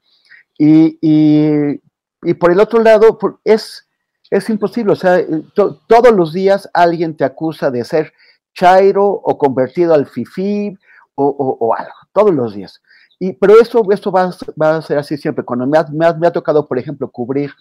Y, 0.58 0.98
y, 1.02 2.34
por 2.36 2.52
el 2.52 2.60
otro 2.60 2.82
lado, 2.82 3.18
es, 3.44 3.88
es 4.30 4.50
imposible, 4.50 4.94
o 4.94 4.96
sea, 4.96 5.20
eh, 5.20 5.44
todos 5.54 6.12
los 6.14 6.34
días 6.34 6.70
alguien 6.74 7.16
te 7.16 7.24
acusa 7.24 7.72
de 7.72 7.84
ser 7.84 8.14
chairo 8.54 9.06
o 9.06 9.38
convertido 9.38 9.94
al 9.94 10.08
FIFI 10.08 10.78
o, 11.16 11.58
o, 11.60 11.74
algo, 11.76 11.94
todos 12.14 12.34
los 12.34 12.54
días. 12.56 12.82
Y, 13.20 13.34
pero 13.34 13.60
eso, 13.60 13.84
esto 13.92 14.12
va, 14.12 14.34
va, 14.62 14.78
a 14.78 14.82
ser 14.82 14.98
así 14.98 15.18
siempre. 15.18 15.44
Cuando 15.44 15.68
me 15.68 15.78
me 15.92 16.14
me 16.14 16.28
ha 16.28 16.32
tocado, 16.32 16.68
por 16.68 16.80
ejemplo, 16.80 17.10
cubrir 17.10 17.52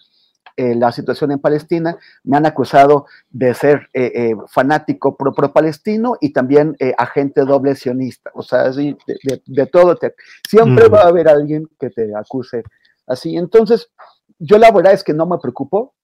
eh, 0.59 0.75
la 0.75 0.91
situación 0.91 1.31
en 1.31 1.39
Palestina, 1.39 1.97
me 2.25 2.35
han 2.35 2.45
acusado 2.45 3.05
de 3.29 3.53
ser 3.53 3.87
eh, 3.93 4.11
eh, 4.13 4.35
fanático 4.49 5.15
pro-palestino 5.15 6.17
y 6.19 6.33
también 6.33 6.75
agente 6.97 7.45
doble 7.45 7.75
sionista. 7.75 8.29
O 8.33 8.41
sea, 8.41 8.69
de, 8.71 8.97
de, 9.45 9.65
todo. 9.67 9.97
siempre 10.45 10.89
va 10.89 11.03
a 11.03 11.07
haber 11.07 11.29
alguien 11.29 11.69
que 11.79 11.89
te 11.89 12.13
acuse 12.13 12.63
así. 13.07 13.37
Entonces, 13.37 13.89
yo 14.37 14.57
la 14.57 14.69
verdad 14.71 14.91
es 14.91 15.01
que 15.05 15.13
no 15.13 15.25
me 15.25 15.37
preocupo, 15.37 15.95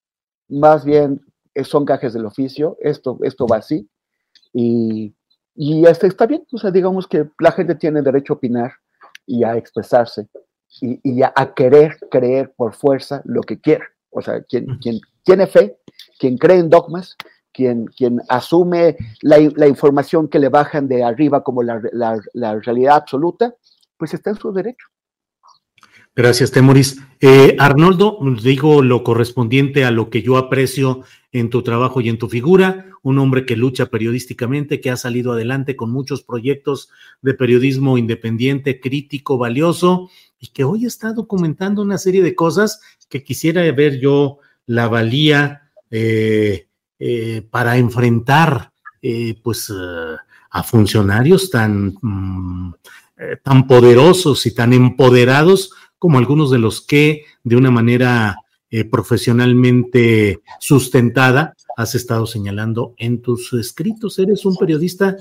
más 0.48 0.86
bien 0.86 1.20
son 1.66 1.84
gajes 1.84 2.14
del 2.14 2.26
oficio, 2.26 2.78
esto, 2.80 3.20
esto 3.24 3.48
va 3.48 3.58
así. 3.58 3.90
Y, 4.54 5.14
y 5.54 5.86
este 5.86 6.08
está 6.08 6.28
bien, 6.28 6.46
o 6.54 6.58
sea, 6.58 6.72
digamos 6.72 7.08
que 7.08 7.30
la 7.40 7.52
gente 7.52 7.76
tiene 7.76 8.02
derecho 8.02 8.32
a 8.32 8.38
opinar 8.38 8.72
y 9.26 9.44
a 9.44 9.58
expresarse 9.58 10.30
y, 10.80 11.02
y 11.04 11.24
a, 11.24 11.34
a, 11.36 11.54
querer 11.54 11.98
creer 12.10 12.54
por 12.56 12.74
fuerza 12.74 13.22
lo 13.26 13.42
que 13.42 13.60
quiera. 13.60 13.86
O 14.16 14.22
sea, 14.22 14.42
quien, 14.44 14.78
quien 14.78 15.02
tiene 15.24 15.46
fe, 15.46 15.78
quien 16.18 16.38
cree 16.38 16.60
en 16.60 16.70
dogmas, 16.70 17.18
quien, 17.52 17.86
quien 17.86 18.22
asume 18.30 18.96
la, 19.22 19.38
la 19.56 19.68
información 19.68 20.30
que 20.30 20.40
le 20.40 20.48
bajan 20.48 20.88
de 20.88 21.04
arriba 21.04 21.44
como 21.44 21.64
la, 21.64 21.82
la, 21.92 22.60
realidad 22.62 22.96
absoluta, 22.96 23.54
pues 23.98 24.14
está 24.14 24.30
en 24.30 24.38
su 24.38 24.54
derecho. 24.54 24.88
Gracias, 26.16 26.52
Temoris. 26.52 27.02
Eh, 27.20 27.58
Arnoldo, 27.60 28.18
digo 28.42 28.82
lo 28.82 29.04
correspondiente 29.04 29.84
a 29.84 29.92
lo 29.92 30.10
que 30.10 30.22
yo 30.22 30.38
aprecio 30.38 31.02
en 31.34 31.50
tu 31.50 31.62
trabajo 31.62 32.00
y 32.00 32.08
en 32.08 32.18
tu 32.18 32.30
figura, 32.30 32.86
un 33.04 33.20
hombre 33.20 33.46
que 33.46 33.58
lucha 33.58 33.88
periodísticamente, 33.88 34.80
que 34.80 34.92
ha 34.92 34.96
salido 34.96 35.34
adelante 35.34 35.76
con 35.76 35.92
muchos 35.92 36.24
proyectos 36.24 36.90
de 37.22 37.34
periodismo 37.34 37.98
independiente, 37.98 38.80
crítico, 38.80 39.38
valioso, 39.38 40.10
y 40.40 40.48
que 40.48 40.64
hoy 40.64 40.86
está 40.86 41.14
documentando 41.14 41.82
una 41.82 41.98
serie 41.98 42.22
de 42.22 42.36
cosas 42.36 42.82
que 43.10 43.24
quisiera 43.24 43.70
ver 43.72 44.00
yo 44.00 44.40
la 44.66 44.88
valía 44.88 45.72
eh, 45.92 46.68
eh, 47.00 47.42
para 47.50 47.78
enfrentar 47.78 48.72
eh, 49.02 49.40
pues 49.44 49.72
a 50.50 50.64
funcionarios 50.64 51.50
tan, 51.50 51.96
mm, 52.02 52.74
tan 53.44 53.68
poderosos 53.68 54.46
y 54.46 54.56
tan 54.56 54.74
empoderados 54.74 55.72
como 56.00 56.18
algunos 56.18 56.50
de 56.52 56.60
los 56.60 56.82
que 56.82 57.26
de 57.44 57.56
una 57.56 57.72
manera 57.72 58.38
profesionalmente 58.92 60.42
sustentada 60.60 61.56
has 61.78 61.96
estado 61.96 62.26
señalando 62.26 62.94
en 62.98 63.22
tus 63.22 63.54
escritos. 63.54 64.20
Eres 64.20 64.46
un 64.46 64.58
periodista 64.58 65.16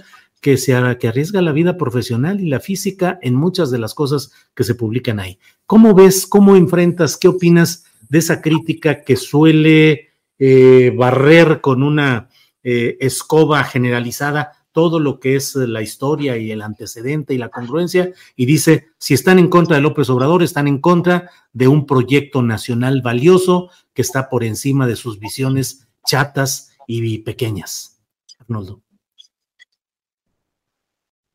que, 0.44 0.58
se, 0.58 0.74
que 1.00 1.08
arriesga 1.08 1.40
la 1.40 1.52
vida 1.52 1.78
profesional 1.78 2.38
y 2.38 2.50
la 2.50 2.60
física 2.60 3.18
en 3.22 3.34
muchas 3.34 3.70
de 3.70 3.78
las 3.78 3.94
cosas 3.94 4.30
que 4.54 4.62
se 4.62 4.74
publican 4.74 5.18
ahí. 5.18 5.38
¿Cómo 5.64 5.94
ves, 5.94 6.26
cómo 6.26 6.54
enfrentas, 6.54 7.16
qué 7.16 7.28
opinas 7.28 7.86
de 8.10 8.18
esa 8.18 8.42
crítica 8.42 9.04
que 9.04 9.16
suele 9.16 10.10
eh, 10.38 10.92
barrer 10.94 11.62
con 11.62 11.82
una 11.82 12.28
eh, 12.62 12.98
escoba 13.00 13.64
generalizada 13.64 14.52
todo 14.72 15.00
lo 15.00 15.18
que 15.18 15.34
es 15.34 15.54
la 15.54 15.80
historia 15.80 16.36
y 16.36 16.50
el 16.50 16.60
antecedente 16.60 17.32
y 17.32 17.38
la 17.38 17.48
congruencia, 17.48 18.12
y 18.36 18.44
dice, 18.44 18.88
si 18.98 19.14
están 19.14 19.38
en 19.38 19.48
contra 19.48 19.76
de 19.76 19.82
López 19.82 20.10
Obrador, 20.10 20.42
están 20.42 20.68
en 20.68 20.76
contra 20.76 21.30
de 21.54 21.68
un 21.68 21.86
proyecto 21.86 22.42
nacional 22.42 23.00
valioso 23.00 23.70
que 23.94 24.02
está 24.02 24.28
por 24.28 24.44
encima 24.44 24.86
de 24.86 24.96
sus 24.96 25.18
visiones 25.18 25.88
chatas 26.04 26.76
y 26.86 27.20
pequeñas. 27.20 28.02
Arnoldo. 28.40 28.83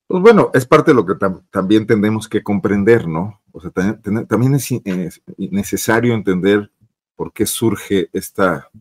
Pues 0.09 0.23
bueno, 0.23 0.49
es 0.55 0.65
parte 0.65 0.89
de 0.89 0.95
lo 0.95 1.05
que 1.05 1.13
también 1.51 1.85
tenemos 1.85 2.27
que 2.27 2.41
comprender, 2.41 3.07
¿no? 3.07 3.41
O 3.51 3.61
sea, 3.61 3.69
también, 3.69 4.55
es, 4.55 5.21
necesario 5.37 6.15
entender 6.15 6.71
por 7.15 7.31
qué 7.31 7.45
surge 7.45 8.09
esta, 8.11 8.71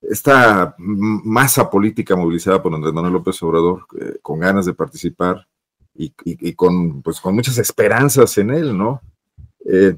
esta 0.00 0.74
masa 0.76 1.70
política 1.70 2.16
movilizada 2.16 2.60
por 2.60 2.74
Andrés 2.74 2.92
Manuel 2.92 3.12
López 3.12 3.40
Obrador, 3.44 3.86
eh, 4.00 4.18
con 4.20 4.40
ganas 4.40 4.66
de 4.66 4.74
participar 4.74 5.46
y, 5.94 6.10
con, 6.54 7.00
pues, 7.00 7.20
con 7.20 7.36
muchas 7.36 7.58
esperanzas 7.58 8.36
en 8.38 8.50
él, 8.50 8.76
¿no? 8.76 9.00
Eh, 9.64 9.94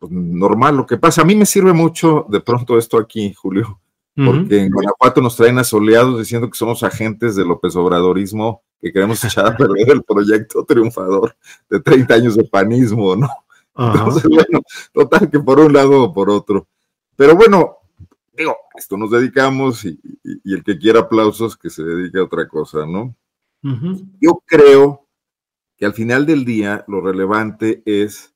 pues 0.00 0.12
normal, 0.12 0.76
lo 0.76 0.84
que 0.84 0.98
pasa, 0.98 1.22
a 1.22 1.24
mí 1.24 1.34
me 1.34 1.46
sirve 1.46 1.72
mucho 1.72 2.26
de 2.28 2.42
pronto 2.42 2.76
esto 2.76 2.98
aquí, 2.98 3.32
Julio, 3.32 3.80
porque 4.14 4.60
en 4.60 4.70
Guanajuato 4.70 5.20
nos 5.20 5.36
traen 5.36 5.58
asoleados 5.58 6.18
diciendo 6.18 6.48
que 6.48 6.56
somos 6.56 6.82
agentes 6.82 7.34
del 7.34 7.48
López 7.48 7.74
Obradorismo 7.74 8.62
que 8.80 8.92
queremos 8.92 9.24
echar 9.24 9.46
a 9.46 9.56
perder 9.56 9.90
el 9.90 10.02
proyecto 10.02 10.64
triunfador 10.64 11.34
de 11.70 11.80
30 11.80 12.14
años 12.14 12.36
de 12.36 12.44
panismo, 12.44 13.16
¿no? 13.16 13.28
Entonces, 13.76 14.24
bueno, 14.28 14.60
total 14.92 15.30
que 15.30 15.40
por 15.40 15.58
un 15.58 15.72
lado 15.72 16.02
o 16.02 16.12
por 16.12 16.30
otro. 16.30 16.68
Pero 17.16 17.34
bueno, 17.34 17.78
digo, 18.36 18.56
esto 18.76 18.96
nos 18.96 19.10
dedicamos 19.10 19.84
y, 19.84 19.98
el 20.44 20.62
que 20.62 20.78
quiera 20.78 21.00
aplausos 21.00 21.56
que 21.56 21.70
se 21.70 21.82
dedique 21.82 22.18
a 22.18 22.24
otra 22.24 22.46
cosa, 22.46 22.86
¿no? 22.86 23.16
Yo 24.20 24.42
creo 24.44 25.08
que 25.76 25.86
al 25.86 25.94
final 25.94 26.26
del 26.26 26.44
día 26.44 26.84
lo 26.86 27.00
relevante 27.00 27.82
es 27.86 28.34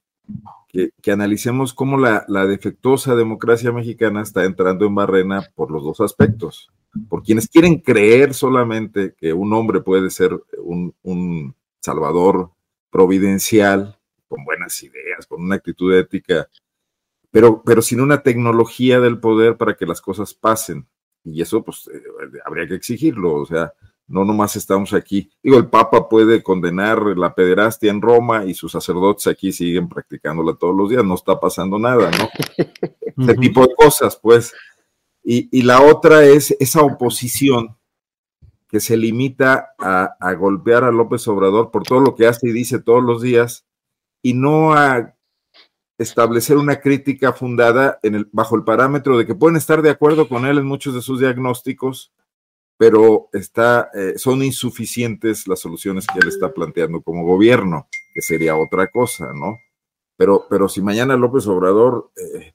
que, 0.69 0.93
analicemos 1.11 1.75
cómo 1.75 1.99
la, 1.99 2.25
defectuosa 2.47 3.17
democracia 3.17 3.73
mexicana 3.73 4.23
está 4.23 4.45
entrando 4.45 4.87
en 4.87 4.95
barrena 4.95 5.49
por 5.55 5.71
los 5.71 5.83
dos 5.83 6.01
aspectos 6.01 6.71
por 7.09 7.23
quienes 7.23 7.49
quieren 7.49 7.79
creer 7.79 8.35
solamente 8.35 9.15
que 9.17 9.33
un 9.33 9.53
hombre 9.53 9.81
puede 9.81 10.11
ser 10.11 10.33
un, 10.59 11.55
salvador 11.81 12.51
providencial, 12.91 13.99
con 14.27 14.45
buenas 14.45 14.83
ideas, 14.83 15.27
con 15.27 15.43
una 15.43 15.55
actitud 15.55 15.95
ética, 15.95 16.49
pero, 17.31 17.63
pero 17.65 17.81
sin 17.81 18.01
una 18.01 18.23
tecnología 18.23 19.01
del 19.01 19.21
poder 19.21 19.57
para 19.57 19.75
que 19.75 19.87
las 19.87 20.01
cosas 20.01 20.35
pasen. 20.35 20.87
Y 21.25 21.41
eso, 21.41 21.63
pues, 21.63 21.89
eh, 21.93 22.03
habría 22.45 22.67
que 22.67 22.75
exigirlo. 22.75 23.35
O 23.35 23.47
sea, 23.47 23.73
no 24.09 24.25
nomás 24.25 24.57
estamos 24.57 24.95
aquí. 24.95 25.31
Digo, 25.43 25.59
el 25.59 25.69
Papa 25.69 26.09
puede 26.09 26.43
condenar 26.43 27.01
la 27.17 27.35
pederastia 27.35 27.91
en 27.91 28.01
Roma 28.01 28.45
y 28.47 28.55
sus 28.55 28.73
sacerdotes 28.73 29.27
aquí 29.27 29.53
siguen 29.53 29.89
practicándola 29.89 30.55
todos 30.55 30.75
los 30.75 30.89
días. 30.89 31.05
No 31.05 31.15
está 31.15 31.39
pasando 31.39 31.79
nada, 31.79 32.11
¿no? 32.11 32.29
Ese 33.25 33.35
tipo 33.35 33.63
de 33.63 33.75
cosas, 33.75 34.17
pues. 34.17 34.55
Y, 35.23 35.63
la 35.63 35.83
otra 35.83 36.25
es 36.25 36.57
esa 36.59 36.81
oposición 36.81 37.77
que 38.67 38.81
se 38.81 38.97
limita 38.97 39.75
a, 39.79 40.17
a, 40.19 40.33
golpear 40.35 40.85
a 40.85 40.91
López 40.91 41.29
Obrador 41.29 41.71
por 41.71 41.83
todo 41.83 42.01
lo 42.01 42.15
que 42.15 42.27
hace 42.27 42.49
y 42.49 42.53
dice 42.53 42.79
todos 42.79 43.03
los 43.03 43.21
días 43.21 43.67
y 44.23 44.33
no 44.33 44.73
a 44.73 45.15
establecer 45.99 46.57
una 46.57 46.81
crítica 46.81 47.33
fundada 47.33 47.99
en 48.03 48.15
el, 48.15 48.29
bajo 48.33 48.57
el 48.57 48.65
parámetro 48.65 49.19
de 49.19 49.27
que 49.27 49.35
pueden 49.35 49.57
estar 49.57 49.83
de 49.83 49.91
acuerdo 49.91 50.29
con 50.29 50.47
él 50.47 50.59
en 50.59 50.65
muchos 50.65 50.95
de 50.95 51.03
sus 51.03 51.21
diagnósticos, 51.21 52.13
pero 52.79 53.29
está, 53.33 53.91
eh, 53.93 54.15
son 54.17 54.43
insuficientes 54.43 55.49
las 55.49 55.59
soluciones 55.59 56.07
que 56.07 56.21
él 56.21 56.29
está 56.29 56.55
planteando 56.55 57.03
como 57.03 57.25
gobierno, 57.25 57.89
que 58.15 58.23
sería 58.23 58.57
otra 58.57 58.87
cosa, 58.87 59.33
¿no? 59.35 59.59
Pero, 60.17 60.47
pero 60.49 60.69
si 60.69 60.81
mañana 60.81 61.17
López 61.17 61.47
Obrador 61.49 62.13
eh, 62.17 62.55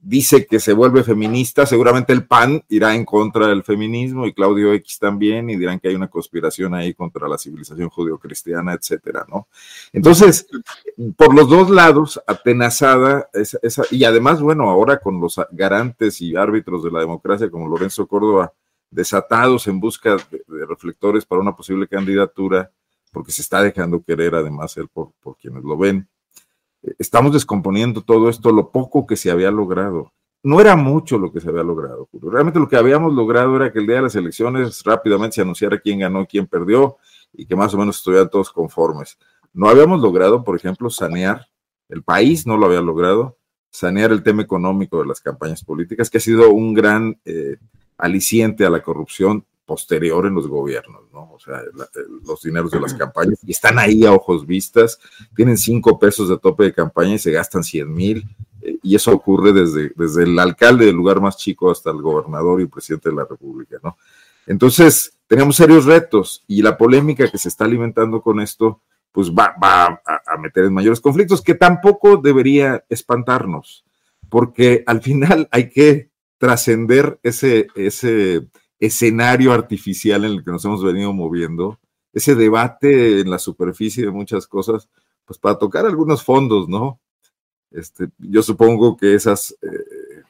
dice 0.00 0.46
que 0.46 0.60
se 0.60 0.72
vuelve 0.72 1.02
feminista, 1.02 1.66
seguramente 1.66 2.12
el 2.12 2.24
PAN 2.24 2.62
irá 2.68 2.94
en 2.94 3.04
contra 3.04 3.48
del 3.48 3.64
feminismo 3.64 4.26
y 4.26 4.32
Claudio 4.32 4.72
X 4.74 5.00
también, 5.00 5.50
y 5.50 5.56
dirán 5.56 5.80
que 5.80 5.88
hay 5.88 5.96
una 5.96 6.08
conspiración 6.08 6.74
ahí 6.74 6.94
contra 6.94 7.28
la 7.28 7.36
civilización 7.36 7.88
judio-cristiana, 7.88 8.74
etcétera, 8.74 9.26
¿no? 9.28 9.48
Entonces, 9.92 10.46
por 11.16 11.34
los 11.34 11.48
dos 11.48 11.68
lados, 11.68 12.22
atenazada, 12.28 13.28
esa, 13.32 13.82
y 13.90 14.04
además, 14.04 14.40
bueno, 14.40 14.70
ahora 14.70 15.00
con 15.00 15.20
los 15.20 15.40
garantes 15.50 16.20
y 16.20 16.36
árbitros 16.36 16.84
de 16.84 16.92
la 16.92 17.00
democracia 17.00 17.50
como 17.50 17.68
Lorenzo 17.68 18.06
Córdoba 18.06 18.52
desatados 18.90 19.66
en 19.66 19.80
busca 19.80 20.16
de, 20.16 20.66
reflectores 20.66 21.24
para 21.24 21.40
una 21.40 21.54
posible 21.54 21.86
candidatura, 21.86 22.70
porque 23.12 23.32
se 23.32 23.42
está 23.42 23.62
dejando 23.62 24.02
querer 24.02 24.34
además 24.34 24.76
él 24.76 24.88
por, 24.88 25.12
por 25.20 25.36
quienes 25.36 25.64
lo 25.64 25.76
ven 25.76 26.08
estamos 26.98 27.32
descomponiendo 27.32 28.02
todo 28.02 28.28
esto, 28.28 28.52
lo 28.52 28.70
poco 28.70 29.06
que 29.06 29.16
se 29.16 29.30
había 29.30 29.50
logrado. 29.50 30.12
No 30.42 30.60
era 30.60 30.76
mucho 30.76 31.18
lo 31.18 31.32
que 31.32 31.40
se 31.40 31.48
había 31.48 31.64
logrado, 31.64 32.08
Realmente 32.12 32.60
lo 32.60 32.68
que 32.68 32.76
habíamos 32.76 33.12
logrado 33.12 33.56
era 33.56 33.72
que 33.72 33.80
el 33.80 33.86
día 33.86 33.96
de 33.96 34.02
las 34.02 34.14
elecciones 34.14 34.82
rápidamente 34.84 35.34
se 35.34 35.42
anunciara 35.42 35.80
quién 35.80 35.98
ganó, 35.98 36.26
quién 36.26 36.46
perdió 36.46 36.96
y 37.32 37.44
que 37.44 37.56
más 37.56 37.74
o 37.74 37.78
menos 37.78 37.96
estuvieran 37.96 38.30
todos 38.30 38.50
conformes. 38.50 39.18
No 39.52 39.68
habíamos 39.68 40.00
logrado, 40.00 40.44
por 40.44 40.56
ejemplo, 40.56 40.90
sanear, 40.90 41.48
el 41.88 42.04
país 42.04 42.46
no 42.46 42.56
lo 42.56 42.66
había 42.66 42.80
logrado, 42.80 43.36
sanear 43.70 44.12
el 44.12 44.22
tema 44.22 44.42
económico 44.42 45.00
de 45.00 45.08
las 45.08 45.20
campañas 45.20 45.64
políticas, 45.64 46.08
que 46.08 46.18
ha 46.18 46.20
sido 46.20 46.50
un 46.50 46.72
gran 46.72 47.18
eh, 47.24 47.56
aliciente 47.98 48.64
a 48.64 48.70
la 48.70 48.82
corrupción 48.82 49.44
posterior 49.68 50.24
en 50.26 50.34
los 50.34 50.48
gobiernos, 50.48 51.02
¿no? 51.12 51.30
O 51.30 51.38
sea, 51.38 51.60
los 52.26 52.40
dineros 52.40 52.70
de 52.70 52.80
las 52.80 52.94
campañas, 52.94 53.38
y 53.46 53.50
están 53.50 53.78
ahí 53.78 54.06
a 54.06 54.12
ojos 54.14 54.46
vistas, 54.46 54.98
tienen 55.36 55.58
cinco 55.58 55.98
pesos 55.98 56.30
de 56.30 56.38
tope 56.38 56.64
de 56.64 56.72
campaña 56.72 57.14
y 57.14 57.18
se 57.18 57.32
gastan 57.32 57.62
100 57.62 57.92
mil, 57.92 58.24
eh, 58.62 58.78
y 58.82 58.96
eso 58.96 59.12
ocurre 59.12 59.52
desde, 59.52 59.92
desde 59.94 60.22
el 60.22 60.38
alcalde 60.38 60.86
del 60.86 60.96
lugar 60.96 61.20
más 61.20 61.36
chico 61.36 61.70
hasta 61.70 61.90
el 61.90 62.00
gobernador 62.00 62.62
y 62.62 62.66
presidente 62.66 63.10
de 63.10 63.16
la 63.16 63.26
República, 63.28 63.76
¿no? 63.84 63.98
Entonces, 64.46 65.12
tenemos 65.26 65.56
serios 65.56 65.84
retos, 65.84 66.42
y 66.46 66.62
la 66.62 66.78
polémica 66.78 67.30
que 67.30 67.36
se 67.36 67.50
está 67.50 67.66
alimentando 67.66 68.22
con 68.22 68.40
esto, 68.40 68.80
pues 69.12 69.30
va, 69.30 69.54
va 69.62 70.00
a, 70.06 70.34
a 70.34 70.38
meter 70.38 70.64
en 70.64 70.72
mayores 70.72 71.00
conflictos, 71.00 71.42
que 71.42 71.54
tampoco 71.54 72.16
debería 72.16 72.86
espantarnos, 72.88 73.84
porque 74.30 74.82
al 74.86 75.02
final 75.02 75.46
hay 75.50 75.68
que 75.68 76.07
trascender 76.38 77.18
ese, 77.22 77.66
ese 77.74 78.48
escenario 78.78 79.52
artificial 79.52 80.24
en 80.24 80.32
el 80.32 80.44
que 80.44 80.52
nos 80.52 80.64
hemos 80.64 80.82
venido 80.82 81.12
moviendo, 81.12 81.78
ese 82.12 82.34
debate 82.34 83.20
en 83.20 83.30
la 83.30 83.38
superficie 83.38 84.04
de 84.04 84.10
muchas 84.10 84.46
cosas, 84.46 84.88
pues 85.24 85.38
para 85.38 85.58
tocar 85.58 85.84
algunos 85.84 86.24
fondos, 86.24 86.68
¿no? 86.68 87.00
Este, 87.70 88.08
yo 88.18 88.42
supongo 88.42 88.96
que 88.96 89.14
esas 89.14 89.54
eh, 89.60 90.22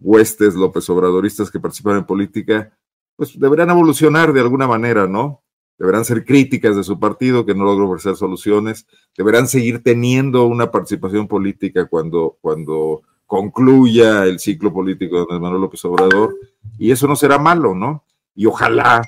huestes 0.00 0.54
López 0.54 0.88
Obradoristas 0.90 1.50
que 1.50 1.60
participan 1.60 1.98
en 1.98 2.06
política, 2.06 2.76
pues 3.14 3.38
deberán 3.38 3.70
evolucionar 3.70 4.32
de 4.32 4.40
alguna 4.40 4.66
manera, 4.66 5.06
¿no? 5.06 5.42
Deberán 5.78 6.04
ser 6.04 6.24
críticas 6.24 6.74
de 6.74 6.84
su 6.84 6.98
partido 6.98 7.44
que 7.44 7.54
no 7.54 7.64
logró 7.64 7.88
ofrecer 7.88 8.16
soluciones, 8.16 8.86
deberán 9.16 9.46
seguir 9.46 9.82
teniendo 9.82 10.46
una 10.46 10.70
participación 10.70 11.28
política 11.28 11.86
cuando, 11.86 12.38
cuando 12.40 13.02
concluya 13.26 14.24
el 14.24 14.38
ciclo 14.38 14.72
político 14.72 15.26
de 15.26 15.38
Manuel 15.38 15.62
López 15.62 15.84
Obrador, 15.84 16.34
y 16.78 16.90
eso 16.90 17.06
no 17.06 17.16
será 17.16 17.38
malo, 17.38 17.74
¿no? 17.74 18.04
Y 18.34 18.46
ojalá, 18.46 19.02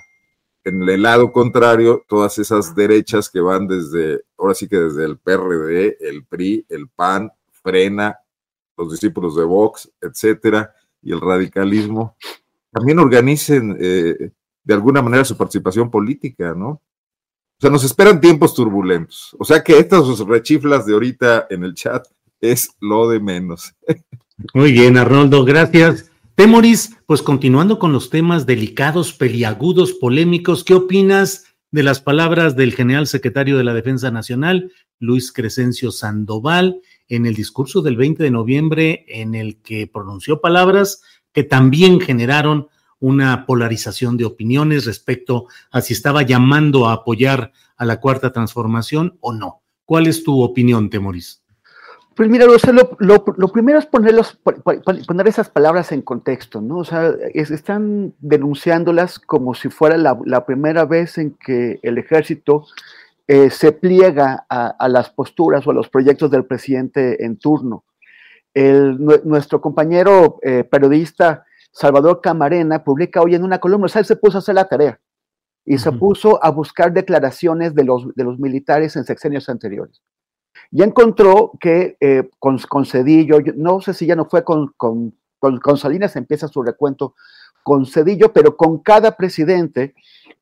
en 0.64 0.88
el 0.88 1.02
lado 1.02 1.32
contrario, 1.32 2.04
todas 2.08 2.38
esas 2.38 2.74
derechas 2.74 3.30
que 3.30 3.40
van 3.40 3.66
desde, 3.66 4.22
ahora 4.36 4.54
sí 4.54 4.68
que 4.68 4.76
desde 4.76 5.04
el 5.04 5.18
PRD, 5.18 5.96
el 6.00 6.24
PRI, 6.24 6.66
el 6.68 6.88
PAN, 6.88 7.30
Frena, 7.50 8.18
los 8.76 8.90
discípulos 8.90 9.36
de 9.36 9.44
Vox, 9.44 9.90
etcétera, 10.00 10.72
y 11.02 11.12
el 11.12 11.20
radicalismo, 11.20 12.16
también 12.70 12.98
organicen 12.98 13.76
eh, 13.80 14.30
de 14.64 14.74
alguna 14.74 15.02
manera 15.02 15.24
su 15.24 15.36
participación 15.36 15.90
política, 15.90 16.54
¿no? 16.54 16.68
O 16.70 17.60
sea, 17.60 17.70
nos 17.70 17.82
esperan 17.82 18.20
tiempos 18.20 18.54
turbulentos. 18.54 19.34
O 19.38 19.44
sea 19.44 19.64
que 19.64 19.78
estas 19.78 20.18
rechiflas 20.20 20.86
de 20.86 20.92
ahorita 20.92 21.48
en 21.50 21.64
el 21.64 21.74
chat 21.74 22.06
es 22.40 22.70
lo 22.80 23.08
de 23.08 23.20
menos. 23.20 23.74
Muy 24.54 24.72
bien, 24.72 24.96
Arnoldo, 24.96 25.44
gracias. 25.44 26.10
Temoris, 26.34 26.96
pues 27.06 27.22
continuando 27.22 27.78
con 27.80 27.92
los 27.92 28.10
temas 28.10 28.46
delicados, 28.46 29.12
peliagudos, 29.12 29.92
polémicos, 29.94 30.62
¿qué 30.62 30.74
opinas 30.74 31.46
de 31.70 31.82
las 31.82 32.00
palabras 32.00 32.56
del 32.56 32.74
general 32.74 33.06
secretario 33.06 33.58
de 33.58 33.64
la 33.64 33.74
Defensa 33.74 34.10
Nacional, 34.10 34.72
Luis 35.00 35.32
Crescencio 35.32 35.90
Sandoval, 35.90 36.80
en 37.08 37.26
el 37.26 37.34
discurso 37.34 37.82
del 37.82 37.96
20 37.96 38.22
de 38.22 38.30
noviembre, 38.30 39.04
en 39.08 39.34
el 39.34 39.60
que 39.60 39.86
pronunció 39.86 40.40
palabras 40.40 41.02
que 41.32 41.42
también 41.42 42.00
generaron 42.00 42.68
una 43.00 43.46
polarización 43.46 44.16
de 44.16 44.24
opiniones 44.24 44.86
respecto 44.86 45.46
a 45.70 45.80
si 45.80 45.92
estaba 45.92 46.22
llamando 46.22 46.88
a 46.88 46.94
apoyar 46.94 47.52
a 47.76 47.84
la 47.84 48.00
cuarta 48.00 48.32
transformación 48.32 49.18
o 49.20 49.32
no? 49.32 49.62
¿Cuál 49.84 50.06
es 50.06 50.22
tu 50.22 50.40
opinión, 50.42 50.90
Temoris? 50.90 51.42
Pues 52.18 52.28
mira, 52.30 52.46
lo, 52.46 53.52
primero 53.52 53.78
es 53.78 53.86
ponerlos, 53.86 54.40
poner 55.06 55.28
esas 55.28 55.50
palabras 55.50 55.92
en 55.92 56.02
contexto, 56.02 56.60
¿no? 56.60 56.78
O 56.78 56.84
sea, 56.84 57.14
están 57.32 58.12
denunciándolas 58.18 59.20
como 59.20 59.54
si 59.54 59.68
fuera 59.68 59.96
la, 59.96 60.44
primera 60.44 60.84
vez 60.84 61.16
en 61.18 61.36
que 61.38 61.78
el 61.80 61.96
ejército 61.96 62.66
eh, 63.28 63.50
se 63.50 63.70
pliega 63.70 64.44
a, 64.50 64.88
las 64.88 65.10
posturas 65.10 65.64
o 65.64 65.70
a 65.70 65.74
los 65.74 65.88
proyectos 65.88 66.28
del 66.32 66.44
presidente 66.44 67.24
en 67.24 67.38
turno. 67.38 67.84
nuestro 68.52 69.60
compañero 69.60 70.40
eh, 70.42 70.64
periodista 70.64 71.44
Salvador 71.70 72.20
Camarena 72.20 72.82
publica 72.82 73.22
hoy 73.22 73.36
en 73.36 73.44
una 73.44 73.60
columna, 73.60 73.86
o 73.86 73.88
sea, 73.88 74.00
él 74.00 74.06
se 74.06 74.16
puso 74.16 74.38
a 74.38 74.40
hacer 74.40 74.56
la 74.56 74.66
tarea 74.66 74.98
y 75.64 75.78
se 75.78 75.92
puso 75.92 76.44
a 76.44 76.50
buscar 76.50 76.92
declaraciones 76.92 77.76
de 77.76 77.84
los, 77.84 78.12
de 78.16 78.24
los 78.24 78.40
militares 78.40 78.96
en 78.96 79.04
sexenios 79.04 79.48
anteriores 79.48 80.02
y 80.70 80.82
encontró 80.82 81.52
que 81.60 81.96
eh, 82.00 82.28
con, 82.38 82.58
Cedillo, 82.84 83.38
no 83.56 83.80
sé 83.80 83.94
si 83.94 84.06
ya 84.06 84.16
no 84.16 84.26
fue 84.26 84.44
con, 84.44 84.74
con, 84.76 85.12
Salinas, 85.76 86.16
empieza 86.16 86.48
su 86.48 86.62
recuento 86.62 87.14
con 87.62 87.86
Cedillo, 87.86 88.32
pero 88.32 88.56
con 88.56 88.78
cada 88.78 89.16
presidente, 89.16 89.94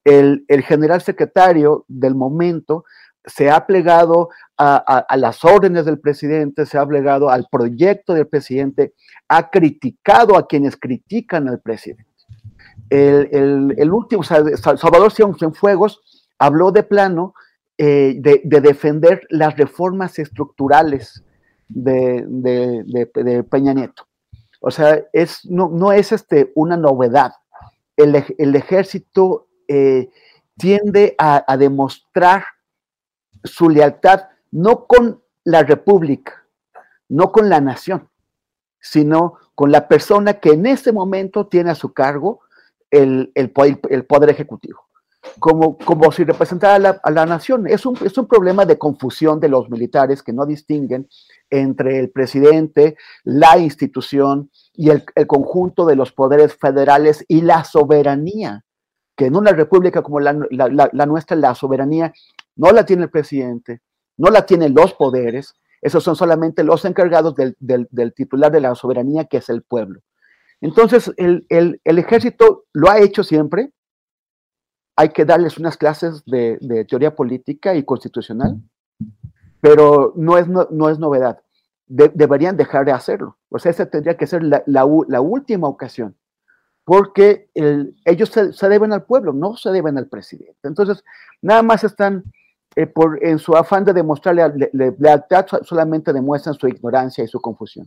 el, 0.04 0.44
general 0.66 1.00
secretario 1.00 1.84
del 1.88 2.14
momento 2.14 2.84
se 3.24 3.50
ha 3.50 3.66
plegado 3.66 4.28
a, 4.56 5.04
las 5.16 5.44
órdenes 5.44 5.84
del 5.84 5.98
presidente, 5.98 6.64
se 6.66 6.78
ha 6.78 6.86
plegado 6.86 7.28
al 7.28 7.46
proyecto 7.50 8.14
del 8.14 8.28
presidente, 8.28 8.94
ha 9.28 9.50
criticado 9.50 10.36
a 10.36 10.46
quienes 10.46 10.76
critican 10.76 11.48
al 11.48 11.60
presidente. 11.60 12.06
El, 12.88 13.90
último, 13.90 14.22
Salvador 14.22 15.12
Cienfuegos 15.12 16.00
habló 16.38 16.70
de 16.70 16.84
plano 16.84 17.34
eh, 17.78 18.14
de, 18.18 18.60
defender 18.60 19.26
las 19.28 19.56
reformas 19.56 20.18
estructurales 20.18 21.24
de, 21.68 23.44
Peña 23.50 23.74
Nieto. 23.74 24.06
O 24.60 24.70
sea, 24.70 25.04
es, 25.12 25.44
no, 25.44 25.92
es 25.92 26.12
este, 26.12 26.52
una 26.54 26.76
novedad. 26.76 27.32
El, 27.96 28.14
ejército 28.54 29.48
eh, 29.68 30.10
tiende 30.56 31.14
a, 31.18 31.44
a 31.46 31.56
demostrar 31.56 32.44
su 33.44 33.68
lealtad 33.68 34.28
no 34.50 34.86
con 34.86 35.22
la 35.44 35.62
república, 35.62 36.46
no 37.08 37.30
con 37.30 37.48
la 37.48 37.60
nación, 37.60 38.08
sino 38.80 39.34
con 39.54 39.70
la 39.70 39.88
persona 39.88 40.34
que 40.34 40.50
en 40.50 40.66
ese 40.66 40.92
momento 40.92 41.46
tiene 41.46 41.70
a 41.70 41.74
su 41.74 41.92
cargo 41.92 42.40
el, 42.90 43.32
el, 43.34 43.50
poder 43.50 44.30
ejecutivo 44.30 44.85
como, 45.38 45.76
como 45.78 46.10
si 46.12 46.24
representara 46.24 47.00
a 47.02 47.10
la, 47.10 47.26
nación. 47.26 47.66
Es 47.66 47.86
un, 47.86 47.96
es 48.04 48.16
un 48.18 48.26
problema 48.26 48.64
de 48.64 48.78
confusión 48.78 49.40
de 49.40 49.48
los 49.48 49.70
militares 49.70 50.22
que 50.22 50.32
no 50.32 50.46
distinguen 50.46 51.08
entre 51.50 51.98
el 51.98 52.10
presidente, 52.10 52.96
la 53.24 53.58
institución 53.58 54.50
y 54.74 54.90
el, 54.90 55.04
conjunto 55.26 55.86
de 55.86 55.96
los 55.96 56.12
poderes 56.12 56.54
federales 56.56 57.24
y 57.28 57.42
la 57.42 57.64
soberanía, 57.64 58.64
que 59.16 59.26
en 59.26 59.36
una 59.36 59.52
república 59.52 60.02
como 60.02 60.20
la, 60.20 60.32
nuestra, 60.32 61.36
la 61.36 61.54
soberanía 61.54 62.12
no 62.56 62.72
la 62.72 62.84
tiene 62.84 63.04
el 63.04 63.10
presidente, 63.10 63.80
no 64.16 64.30
la 64.30 64.46
tienen 64.46 64.74
los 64.74 64.94
poderes, 64.94 65.54
esos 65.80 66.02
son 66.02 66.16
solamente 66.16 66.64
los 66.64 66.84
encargados 66.84 67.34
del, 67.34 67.56
del, 67.60 68.14
titular 68.14 68.50
de 68.50 68.60
la 68.60 68.74
soberanía, 68.74 69.26
que 69.26 69.36
es 69.36 69.48
el 69.48 69.62
pueblo. 69.62 70.00
Entonces, 70.60 71.12
el, 71.16 71.46
ejército 71.84 72.64
lo 72.72 72.90
ha 72.90 72.98
hecho 73.00 73.22
siempre. 73.22 73.72
Hay 74.96 75.10
que 75.10 75.24
darles 75.24 75.58
unas 75.58 75.76
clases 75.76 76.24
de, 76.24 76.86
teoría 76.88 77.14
política 77.14 77.74
y 77.74 77.84
constitucional, 77.84 78.58
pero 79.60 80.14
no 80.16 80.38
es, 80.38 80.48
no, 80.48 80.88
es 80.88 80.98
novedad. 80.98 81.40
deberían 81.86 82.56
dejar 82.56 82.86
de 82.86 82.92
hacerlo. 82.92 83.36
O 83.50 83.58
sea, 83.58 83.70
esa 83.70 83.86
tendría 83.86 84.16
que 84.16 84.26
ser 84.26 84.42
la, 84.42 84.84
última 84.84 85.68
ocasión, 85.68 86.16
porque 86.84 87.50
ellos 88.04 88.30
se, 88.30 88.68
deben 88.68 88.92
al 88.92 89.04
pueblo, 89.04 89.32
no 89.32 89.56
se 89.56 89.70
deben 89.70 89.98
al 89.98 90.08
presidente. 90.08 90.56
Entonces, 90.62 91.04
nada 91.42 91.62
más 91.62 91.84
están, 91.84 92.24
eh, 92.74 92.86
por, 92.86 93.22
en 93.22 93.38
su 93.38 93.54
afán 93.54 93.84
de 93.84 93.92
demostrarle 93.92 94.70
lealtad, 94.72 95.46
solamente 95.62 96.12
demuestran 96.12 96.54
su 96.54 96.68
ignorancia 96.68 97.22
y 97.22 97.28
su 97.28 97.40
confusión. 97.40 97.86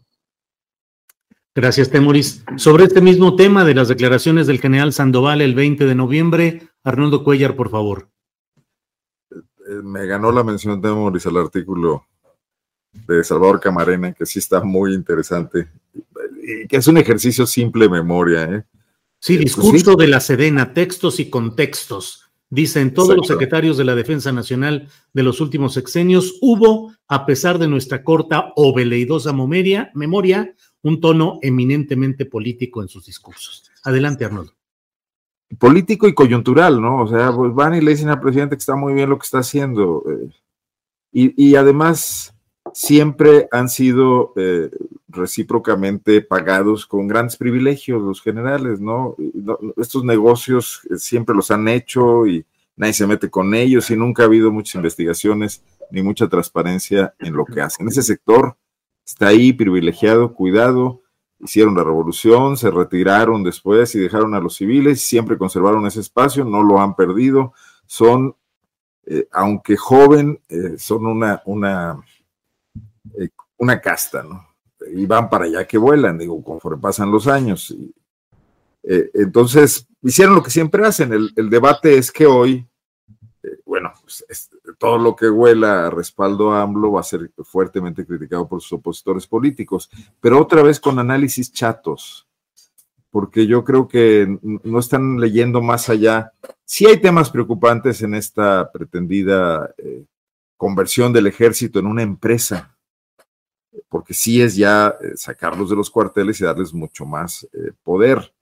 Gracias, 1.56 1.90
Temoris. 1.90 2.46
Sobre 2.56 2.86
este 2.86 3.02
mismo 3.02 3.36
tema 3.36 3.66
de 3.66 3.74
las 3.74 3.88
declaraciones 3.88 4.48
del 4.48 4.62
general 4.62 4.94
Sandoval 4.94 5.42
el 5.42 5.56
20 5.56 5.86
de 5.86 5.96
noviembre, 5.96 6.69
Arnoldo 6.84 7.24
Cuellar, 7.24 7.56
por 7.56 7.70
favor. 7.70 8.10
Eh, 9.32 9.82
me 9.84 10.06
ganó 10.06 10.32
la 10.32 10.44
mención 10.44 10.82
de 10.82 10.88
Temoris 10.88 11.26
al 11.26 11.38
artículo 11.38 12.06
de 12.92 13.24
Salvador 13.24 13.60
Camarena, 13.60 14.14
que 14.14 14.26
sí 14.26 14.40
está 14.40 14.62
muy 14.62 14.94
interesante, 14.94 15.68
y 16.42 16.68
que 16.68 16.78
es 16.78 16.88
un 16.88 16.98
ejercicio 16.98 17.46
simple 17.46 17.86
de 17.86 17.92
memoria. 17.92 18.44
¿eh? 18.44 18.64
Sí, 19.20 19.36
eh, 19.36 19.38
pues 19.38 19.56
discurso 19.56 19.96
de 19.96 20.08
la 20.08 20.20
Sedena, 20.20 20.74
textos 20.74 21.20
y 21.20 21.30
contextos. 21.30 22.26
Dicen 22.52 22.96
todos 22.96 23.16
los 23.16 23.28
secretarios 23.28 23.78
de 23.78 23.86
la 23.86 23.94
Defensa 23.94 24.32
Nacional 24.32 24.88
de 25.14 25.22
los 25.22 25.40
últimos 25.40 25.76
sexenios, 25.76 26.40
hubo, 26.42 26.92
a 27.08 27.28
pesar 27.28 27.60
de 27.60 27.68
nuestra 27.68 28.04
corta 28.04 28.54
o 28.56 28.74
veleidosa 28.74 29.34
memoria, 29.34 29.92
memoria 29.94 30.56
un 30.82 31.00
tono 31.00 31.38
eminentemente 31.44 32.26
político 32.26 32.82
en 32.82 32.88
sus 32.88 33.06
discursos. 33.06 33.70
Adelante, 33.84 34.26
Arnoldo. 34.26 34.59
Político 35.58 36.08
y 36.08 36.14
coyuntural, 36.14 36.80
¿no? 36.80 37.02
O 37.02 37.08
sea, 37.08 37.32
pues 37.32 37.54
van 37.54 37.76
y 37.76 37.82
le 37.82 37.92
dicen 37.92 38.10
al 38.10 38.22
presidente 38.22 38.56
que 38.56 38.60
está 38.60 38.76
muy 38.76 38.94
bien 38.94 39.10
lo 39.10 39.18
que 39.18 39.26
está 39.26 39.40
haciendo. 39.40 40.04
Eh, 40.08 40.30
y, 41.12 41.56
además, 41.56 42.36
siempre 42.72 43.48
han 43.52 43.68
sido 43.68 44.34
eh, 44.36 44.70
recíprocamente 45.08 46.22
pagados 46.22 46.86
con 46.86 47.08
grandes 47.08 47.36
privilegios 47.36 48.02
los 48.04 48.22
generales, 48.22 48.80
¿no? 48.80 49.16
Estos 49.78 50.04
negocios 50.04 50.82
eh, 50.92 50.98
siempre 50.98 51.36
los 51.36 51.50
han 51.50 51.68
hecho 51.68 52.28
y 52.28 52.46
nadie 52.76 52.94
se 52.94 53.08
mete 53.08 53.30
con 53.30 53.56
ellos 53.56 53.90
y 53.90 53.96
nunca 53.96 54.22
ha 54.22 54.28
habido 54.28 54.52
muchas 54.52 54.76
investigaciones 54.76 55.64
ni 55.90 56.04
mucha 56.04 56.28
transparencia 56.28 57.16
en 57.18 57.34
lo 57.34 57.46
que 57.46 57.62
hacen. 57.62 57.88
Ese 57.88 58.04
sector 58.04 58.56
está 59.04 59.30
ahí 59.30 59.52
privilegiado, 59.52 60.36
cuidado, 60.36 61.02
hicieron 61.40 61.76
la 61.76 61.84
revolución, 61.84 62.58
se 62.58 62.70
retiraron 62.70 63.44
después 63.44 63.94
y 63.96 64.00
dejaron 64.00 64.34
a 64.36 64.40
los 64.40 64.56
civiles, 64.56 65.02
siempre 65.02 65.38
conservaron 65.38 65.86
ese 65.86 66.02
espacio, 66.02 66.44
no 66.44 66.64
lo 66.64 66.80
han 66.80 66.96
perdido, 66.96 67.54
son, 67.86 68.36
eh, 69.06 69.28
aunque 69.32 69.78
joven, 69.78 70.40
eh, 70.50 70.78
son 70.78 71.06
una, 71.06 71.42
una, 71.46 72.04
eh, 73.18 73.30
una 73.58 73.80
casta, 73.82 74.24
¿no? 74.24 74.48
Y 74.94 75.06
van 75.06 75.30
para 75.30 75.46
allá 75.46 75.66
que 75.68 75.78
vuelan, 75.78 76.18
digo, 76.18 76.42
conforme 76.44 76.82
pasan 76.82 77.12
los 77.12 77.28
años. 77.28 77.76
entonces, 78.82 79.88
hicieron 80.02 80.36
lo 80.36 80.42
que 80.42 80.50
siempre 80.50 80.86
hacen. 80.86 81.12
El, 81.14 81.32
el 81.36 81.50
debate 81.50 81.98
es 81.98 82.12
que 82.12 82.26
hoy, 82.26 82.66
bueno, 83.66 83.92
pues, 84.02 84.50
todo 84.80 84.98
lo 84.98 85.16
que 85.16 85.30
huela 85.30 85.88
a 85.88 85.90
respaldo 85.90 86.54
a 86.54 86.64
AMLO 86.64 86.94
va 86.94 87.02
a 87.02 87.04
ser 87.04 87.30
fuertemente 87.44 88.06
criticado 88.06 88.48
por 88.48 88.62
sus 88.62 88.74
opositores 88.74 89.28
políticos, 89.28 89.90
pero 90.22 90.42
otra 90.42 90.64
vez 90.64 90.80
con 90.80 90.98
análisis 90.98 91.52
chatos, 91.52 92.28
porque 93.12 93.46
yo 93.46 93.64
creo 93.66 93.88
que 93.90 94.40
no 94.42 94.80
están 94.80 95.20
leyendo 95.20 95.62
más 95.62 95.90
allá. 95.90 96.32
Sí 96.64 96.86
hay 96.86 96.98
temas 96.98 97.30
preocupantes 97.30 98.02
en 98.02 98.16
esta 98.16 98.72
pretendida 98.72 99.70
eh, 99.78 100.06
conversión 100.56 101.12
del 101.12 101.28
ejército 101.28 101.80
en 101.80 101.86
una 101.86 102.04
empresa, 102.04 102.78
porque 103.90 104.14
sí 104.14 104.42
es 104.42 104.56
ya 104.56 104.96
eh, 105.02 105.12
sacarlos 105.16 105.70
de 105.70 105.76
los 105.76 105.90
cuarteles 105.90 106.40
y 106.40 106.46
darles 106.46 106.74
mucho 106.74 107.06
más 107.06 107.44
eh, 107.52 107.74
poder. 107.84 108.34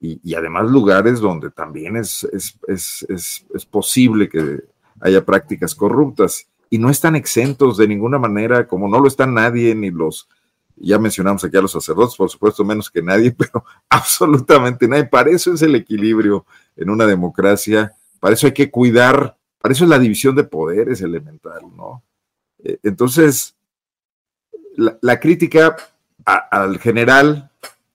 Y, 0.00 0.32
además 0.34 0.70
lugares 0.70 1.18
donde 1.18 1.50
también 1.50 1.96
es, 1.96 2.22
es, 2.68 3.04
es 3.08 3.66
posible 3.66 4.28
que 4.28 4.60
haya 5.00 5.24
prácticas 5.24 5.74
corruptas 5.74 6.46
y 6.70 6.78
no 6.78 6.90
están 6.90 7.16
exentos 7.16 7.76
de 7.76 7.88
ninguna 7.88 8.18
manera, 8.18 8.66
como 8.66 8.88
no 8.88 9.00
lo 9.00 9.08
están 9.08 9.34
nadie, 9.34 9.74
ni 9.74 9.90
los, 9.90 10.28
ya 10.76 10.98
mencionamos 10.98 11.44
aquí 11.44 11.56
a 11.56 11.62
los 11.62 11.72
sacerdotes, 11.72 12.16
por 12.16 12.28
supuesto, 12.30 12.64
menos 12.64 12.90
que 12.90 13.02
nadie, 13.02 13.32
pero 13.38 13.64
absolutamente 13.88 14.86
nadie. 14.86 15.04
Para 15.04 15.30
eso 15.30 15.52
es 15.52 15.62
el 15.62 15.74
equilibrio 15.74 16.44
en 16.76 16.90
una 16.90 17.06
democracia, 17.06 17.92
para 18.20 18.34
eso 18.34 18.46
hay 18.46 18.52
que 18.52 18.70
cuidar, 18.70 19.36
para 19.60 19.72
eso 19.72 19.84
es 19.84 19.90
la 19.90 19.98
división 19.98 20.36
de 20.36 20.44
poderes 20.44 21.00
elemental, 21.00 21.62
¿no? 21.76 22.02
Eh, 22.62 22.78
entonces, 22.82 23.54
la, 24.76 25.18
crítica 25.18 25.76
al 26.24 26.78
general 26.78 27.50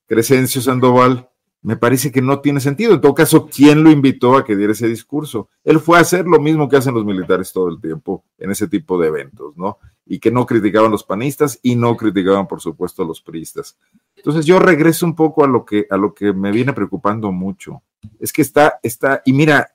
Crescencio 0.07 0.61
Sandoval 0.61 1.29
me 1.63 1.77
parece 1.77 2.11
que 2.11 2.21
no 2.21 2.41
tiene 2.41 2.59
sentido. 2.59 2.93
En 2.93 3.01
todo 3.01 3.15
caso, 3.15 3.47
¿quién 3.47 3.83
lo 3.83 3.89
invitó 3.89 4.35
a 4.35 4.43
que 4.43 4.55
diera 4.55 4.73
ese 4.73 4.87
discurso? 4.87 5.49
Él 5.63 5.79
fue 5.79 5.97
a 5.97 6.01
hacer 6.01 6.25
lo 6.25 6.39
mismo 6.39 6.67
que 6.67 6.75
hacen 6.75 6.93
los 6.93 7.05
militares 7.05 7.53
todo 7.53 7.69
el 7.69 7.79
tiempo 7.79 8.25
en 8.37 8.51
ese 8.51 8.67
tipo 8.67 8.99
de 8.99 9.07
eventos, 9.07 9.55
¿no? 9.55 9.79
Y 10.05 10.19
que 10.19 10.29
no 10.29 10.45
criticaban 10.45 10.91
los 10.91 11.05
panistas 11.05 11.59
y 11.63 11.75
no 11.75 11.95
criticaban, 11.95 12.47
por 12.47 12.59
supuesto, 12.59 13.03
a 13.03 13.05
los 13.05 13.21
priistas. 13.21 13.77
Entonces 14.17 14.45
yo 14.45 14.59
regreso 14.59 15.05
un 15.05 15.15
poco 15.15 15.45
a 15.45 15.47
lo 15.47 15.63
que, 15.63 15.87
a 15.89 15.95
lo 15.95 16.13
que 16.13 16.33
me 16.33 16.51
viene 16.51 16.73
preocupando 16.73 17.31
mucho. 17.31 17.81
Es 18.19 18.33
que 18.33 18.41
está, 18.41 18.79
está, 18.83 19.21
y 19.25 19.31
mira, 19.31 19.71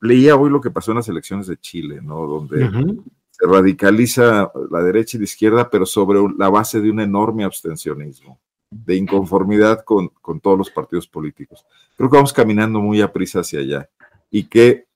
leía 0.00 0.36
hoy 0.36 0.50
lo 0.50 0.60
que 0.60 0.70
pasó 0.70 0.92
en 0.92 0.98
las 0.98 1.08
elecciones 1.08 1.48
de 1.48 1.56
Chile, 1.56 1.98
¿no? 2.00 2.26
Donde 2.28 2.70
se 3.30 3.46
radicaliza 3.46 4.52
la 4.70 4.82
derecha 4.84 5.16
y 5.16 5.20
la 5.20 5.24
izquierda, 5.24 5.68
pero 5.68 5.84
sobre 5.84 6.20
la 6.38 6.48
base 6.48 6.80
de 6.80 6.92
un 6.92 7.00
enorme 7.00 7.42
abstencionismo 7.42 8.38
de 8.70 8.96
inconformidad 8.96 9.84
con, 9.84 10.10
todos 10.42 10.58
los 10.58 10.70
partidos 10.70 11.06
políticos. 11.06 11.64
Creo 11.96 12.10
que 12.10 12.16
vamos 12.16 12.32
caminando 12.32 12.80
muy 12.80 13.00
a 13.00 13.12
prisa 13.12 13.40
hacia 13.40 13.60
allá 13.60 13.88
y 14.30 14.44
que 14.44 14.86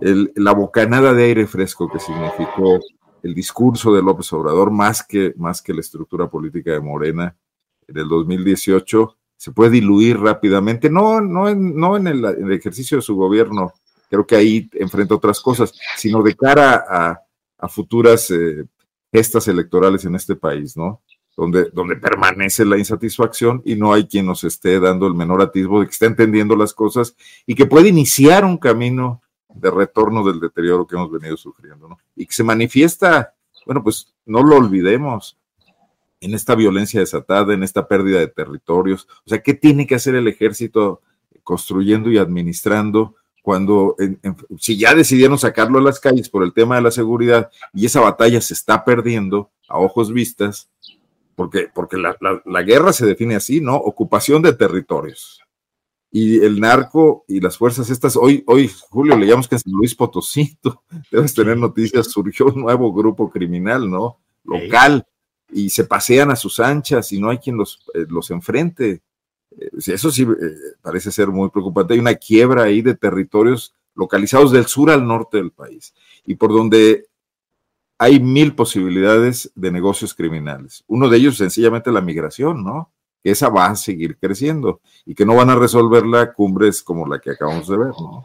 la 0.00 0.52
bocanada 0.52 1.12
de 1.12 1.24
aire 1.24 1.46
fresco 1.46 1.90
que 1.90 1.98
significó 1.98 2.78
el 3.22 3.34
discurso 3.34 3.92
de 3.92 4.02
López 4.02 4.32
Obrador, 4.32 4.70
más 4.70 5.02
que, 5.02 5.34
más 5.36 5.60
que 5.60 5.74
la 5.74 5.80
estructura 5.80 6.28
política 6.28 6.72
de 6.72 6.80
Morena 6.80 7.36
en 7.88 7.98
el 7.98 8.08
2018, 8.08 9.16
se 9.36 9.52
puede 9.52 9.70
diluir 9.70 10.18
rápidamente, 10.18 10.90
no, 10.90 11.20
no, 11.20 11.48
en, 11.48 11.74
no 11.74 11.96
en, 11.96 12.06
el, 12.06 12.52
ejercicio 12.52 12.98
de 12.98 13.02
su 13.02 13.16
gobierno, 13.16 13.72
creo 14.08 14.26
que 14.26 14.36
ahí 14.36 14.68
enfrenta 14.74 15.14
otras 15.14 15.40
cosas, 15.40 15.72
sino 15.96 16.22
de 16.22 16.36
cara 16.36 16.84
a, 17.58 17.68
futuras 17.68 18.30
eh, 18.30 18.64
gestas 19.12 19.48
electorales 19.48 20.04
en 20.04 20.14
este 20.14 20.36
país, 20.36 20.76
¿no? 20.76 21.02
Donde, 21.48 21.96
permanece 21.96 22.64
la 22.64 22.76
insatisfacción 22.76 23.62
y 23.64 23.74
no 23.74 23.92
hay 23.92 24.06
quien 24.06 24.26
nos 24.26 24.44
esté 24.44 24.78
dando 24.78 25.06
el 25.06 25.14
menor 25.14 25.40
atisbo 25.40 25.80
de 25.80 25.86
que 25.86 25.92
está 25.92 26.06
entendiendo 26.06 26.54
las 26.54 26.74
cosas 26.74 27.16
y 27.46 27.54
que 27.54 27.66
puede 27.66 27.88
iniciar 27.88 28.44
un 28.44 28.58
camino 28.58 29.22
de 29.54 29.70
retorno 29.70 30.22
del 30.24 30.38
deterioro 30.38 30.86
que 30.86 30.96
hemos 30.96 31.10
venido 31.10 31.36
sufriendo, 31.36 31.88
¿no? 31.88 31.98
Y 32.14 32.26
que 32.26 32.34
se 32.34 32.44
manifiesta, 32.44 33.34
bueno, 33.64 33.82
pues 33.82 34.12
no 34.26 34.42
lo 34.42 34.56
olvidemos, 34.56 35.38
en 36.20 36.34
esta 36.34 36.54
violencia 36.54 37.00
desatada, 37.00 37.54
en 37.54 37.62
esta 37.62 37.88
pérdida 37.88 38.18
de 38.18 38.28
territorios. 38.28 39.08
O 39.24 39.30
sea, 39.30 39.42
¿qué 39.42 39.54
tiene 39.54 39.86
que 39.86 39.94
hacer 39.94 40.14
el 40.14 40.28
ejército 40.28 41.00
construyendo 41.42 42.10
y 42.10 42.18
administrando 42.18 43.16
cuando, 43.42 43.96
si 44.58 44.76
ya 44.76 44.94
decidieron 44.94 45.38
sacarlo 45.38 45.78
a 45.78 45.82
las 45.82 45.98
calles 45.98 46.28
por 46.28 46.42
el 46.42 46.52
tema 46.52 46.76
de 46.76 46.82
la 46.82 46.90
seguridad 46.90 47.50
y 47.72 47.86
esa 47.86 48.00
batalla 48.00 48.42
se 48.42 48.52
está 48.52 48.84
perdiendo 48.84 49.50
a 49.66 49.78
ojos 49.78 50.12
vistas, 50.12 50.68
porque, 51.40 51.70
porque 51.74 51.96
la, 51.96 52.62
guerra 52.62 52.92
se 52.92 53.06
define 53.06 53.34
así, 53.34 53.62
¿no? 53.62 53.74
Ocupación 53.74 54.42
de 54.42 54.52
territorios. 54.52 55.40
Y 56.10 56.38
el 56.44 56.60
narco 56.60 57.24
y 57.26 57.40
las 57.40 57.56
fuerzas 57.56 57.88
estas, 57.88 58.14
hoy, 58.14 58.44
hoy 58.46 58.70
Julio, 58.90 59.16
leíamos 59.16 59.48
que 59.48 59.54
en 59.54 59.60
San 59.60 59.72
Luis 59.72 59.94
Potosí, 59.94 60.58
debes 61.10 61.32
tener 61.32 61.56
noticias, 61.56 62.08
surgió 62.10 62.44
un 62.44 62.60
nuevo 62.60 62.92
grupo 62.92 63.30
criminal, 63.30 63.90
¿no? 63.90 64.18
Local, 64.44 65.06
y 65.50 65.70
se 65.70 65.84
pasean 65.84 66.30
a 66.30 66.36
sus 66.36 66.60
anchas 66.60 67.10
y 67.10 67.18
no 67.18 67.30
hay 67.30 67.38
quien 67.38 67.56
los, 67.56 67.86
eh, 67.94 68.04
los 68.06 68.30
enfrente. 68.30 69.00
Eh, 69.58 69.70
eso 69.86 70.10
sí 70.10 70.24
eh, 70.24 70.54
parece 70.82 71.10
ser 71.10 71.28
muy 71.28 71.48
preocupante. 71.48 71.94
Hay 71.94 72.00
una 72.00 72.16
quiebra 72.16 72.64
ahí 72.64 72.82
de 72.82 72.96
territorios 72.96 73.74
localizados 73.94 74.52
del 74.52 74.66
sur 74.66 74.90
al 74.90 75.06
norte 75.06 75.38
del 75.38 75.52
país 75.52 75.94
y 76.26 76.34
por 76.34 76.52
donde 76.52 77.06
hay 78.00 78.18
mil 78.18 78.54
posibilidades 78.54 79.52
de 79.54 79.70
negocios 79.70 80.14
criminales. 80.14 80.82
Uno 80.86 81.10
de 81.10 81.18
ellos 81.18 81.36
sencillamente 81.36 81.92
la 81.92 82.00
migración, 82.00 82.64
¿no? 82.64 82.90
Que 83.22 83.32
esa 83.32 83.50
va 83.50 83.66
a 83.66 83.76
seguir 83.76 84.16
creciendo 84.16 84.80
y 85.04 85.14
que 85.14 85.26
no 85.26 85.34
van 85.36 85.50
a 85.50 85.54
resolverla 85.54 86.32
cumbres 86.32 86.82
como 86.82 87.06
la 87.06 87.18
que 87.18 87.32
acabamos 87.32 87.68
de 87.68 87.76
ver, 87.76 87.88
¿no? 87.88 88.24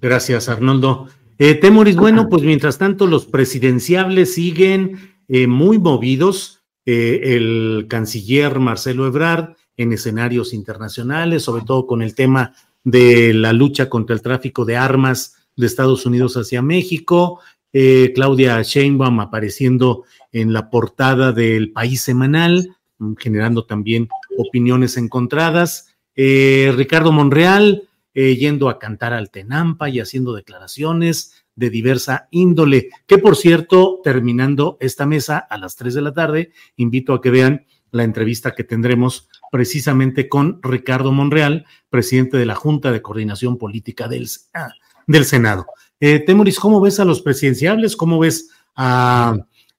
Gracias, 0.00 0.48
Arnoldo. 0.48 1.08
Eh, 1.36 1.56
Temoris, 1.56 1.96
bueno, 1.96 2.28
pues 2.28 2.44
mientras 2.44 2.78
tanto 2.78 3.08
los 3.08 3.26
presidenciables 3.26 4.34
siguen 4.34 5.16
eh, 5.26 5.48
muy 5.48 5.80
movidos. 5.80 6.62
Eh, 6.84 7.34
el 7.34 7.86
canciller 7.90 8.60
Marcelo 8.60 9.08
Ebrard 9.08 9.56
en 9.76 9.92
escenarios 9.92 10.54
internacionales, 10.54 11.42
sobre 11.42 11.64
todo 11.64 11.88
con 11.88 12.02
el 12.02 12.14
tema 12.14 12.54
de 12.84 13.34
la 13.34 13.52
lucha 13.52 13.90
contra 13.90 14.14
el 14.14 14.22
tráfico 14.22 14.64
de 14.64 14.76
armas 14.76 15.34
de 15.56 15.66
Estados 15.66 16.06
Unidos 16.06 16.36
hacia 16.36 16.62
México. 16.62 17.40
Eh, 17.78 18.12
Claudia 18.14 18.62
Sheinbaum 18.62 19.20
apareciendo 19.20 20.04
en 20.32 20.54
la 20.54 20.70
portada 20.70 21.32
del 21.32 21.72
País 21.72 22.00
Semanal, 22.00 22.74
mm, 22.96 23.16
generando 23.18 23.66
también 23.66 24.08
opiniones 24.38 24.96
encontradas. 24.96 25.94
Eh, 26.14 26.72
Ricardo 26.74 27.12
Monreal 27.12 27.86
eh, 28.14 28.34
yendo 28.36 28.70
a 28.70 28.78
cantar 28.78 29.12
al 29.12 29.30
Tenampa 29.30 29.90
y 29.90 30.00
haciendo 30.00 30.32
declaraciones 30.32 31.44
de 31.54 31.68
diversa 31.68 32.28
índole, 32.30 32.88
que 33.06 33.18
por 33.18 33.36
cierto, 33.36 34.00
terminando 34.02 34.78
esta 34.80 35.04
mesa 35.04 35.36
a 35.36 35.58
las 35.58 35.76
3 35.76 35.92
de 35.92 36.00
la 36.00 36.14
tarde, 36.14 36.52
invito 36.76 37.12
a 37.12 37.20
que 37.20 37.28
vean 37.28 37.66
la 37.90 38.04
entrevista 38.04 38.54
que 38.54 38.64
tendremos 38.64 39.28
precisamente 39.52 40.30
con 40.30 40.60
Ricardo 40.62 41.12
Monreal, 41.12 41.66
presidente 41.90 42.38
de 42.38 42.46
la 42.46 42.54
Junta 42.54 42.90
de 42.90 43.02
Coordinación 43.02 43.58
Política 43.58 44.08
del, 44.08 44.26
ah, 44.54 44.70
del 45.06 45.26
Senado. 45.26 45.66
Eh, 45.98 46.20
Temoris, 46.20 46.60
¿cómo 46.60 46.80
ves 46.80 47.00
a 47.00 47.04
los 47.04 47.22
presidenciables? 47.22 47.96
¿Cómo 47.96 48.18
ves 48.18 48.50
a 48.74 49.36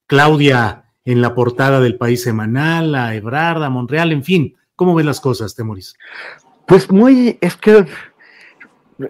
Claudia 0.08 0.86
en 1.06 1.22
la 1.22 1.36
portada 1.36 1.80
del 1.80 1.98
País 1.98 2.24
Semanal, 2.24 2.96
a 2.96 3.14
Ebrard, 3.14 3.64
a 3.64 3.70
Monreal, 3.70 4.12
en 4.12 4.24
fin? 4.24 4.56
¿Cómo 4.76 4.96
ves 4.96 5.06
las 5.06 5.22
cosas, 5.22 5.56
Temoris? 5.56 5.96
Pues 6.66 6.92
muy, 6.92 7.38
es 7.40 7.56
que 7.56 7.86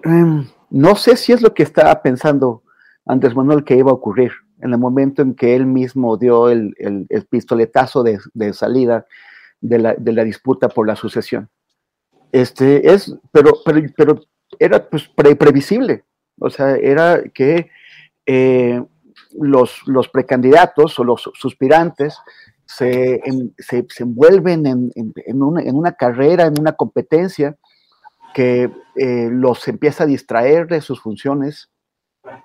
em, 0.03 0.45
no 0.69 0.95
sé 0.95 1.15
si 1.15 1.31
es 1.31 1.41
lo 1.41 1.53
que 1.53 1.63
estaba 1.63 2.01
pensando 2.01 2.63
Andrés 3.05 3.35
Manuel 3.35 3.63
que 3.63 3.77
iba 3.77 3.89
a 3.89 3.95
ocurrir 3.95 4.31
en 4.61 4.73
el 4.73 4.79
momento 4.79 5.21
en 5.21 5.33
que 5.33 5.55
él 5.55 5.65
mismo 5.65 6.17
dio 6.17 6.49
el, 6.49 6.75
pistoletazo 7.29 8.03
de, 8.03 8.19
salida 8.53 9.05
de 9.61 9.79
la, 9.79 10.23
disputa 10.23 10.67
por 10.67 10.87
la 10.87 10.95
sucesión. 10.95 11.49
Este 12.31 12.91
es, 12.93 13.15
pero, 13.31 13.53
pero, 13.63 13.81
pero 13.95 14.19
era 14.59 14.89
pues 14.89 15.07
previsible. 15.07 16.03
O 16.39 16.49
sea, 16.49 16.75
era 16.75 17.23
que 17.33 17.69
eh, 18.25 18.83
los, 19.33 19.81
los, 19.85 20.07
precandidatos 20.09 20.99
o 20.99 21.03
los 21.03 21.29
suspirantes 21.33 22.17
se, 22.65 23.21
se, 23.57 23.85
envuelven 23.99 24.65
en, 24.65 24.91
en, 24.95 25.41
una, 25.41 25.93
carrera, 25.93 26.45
en 26.45 26.59
una 26.59 26.73
competencia 26.73 27.57
que 28.33 28.69
eh, 28.95 29.29
los 29.31 29.67
empieza 29.67 30.03
a 30.03 30.07
distraer 30.07 30.67
de 30.67 30.81
sus 30.81 31.01
funciones 31.01 31.69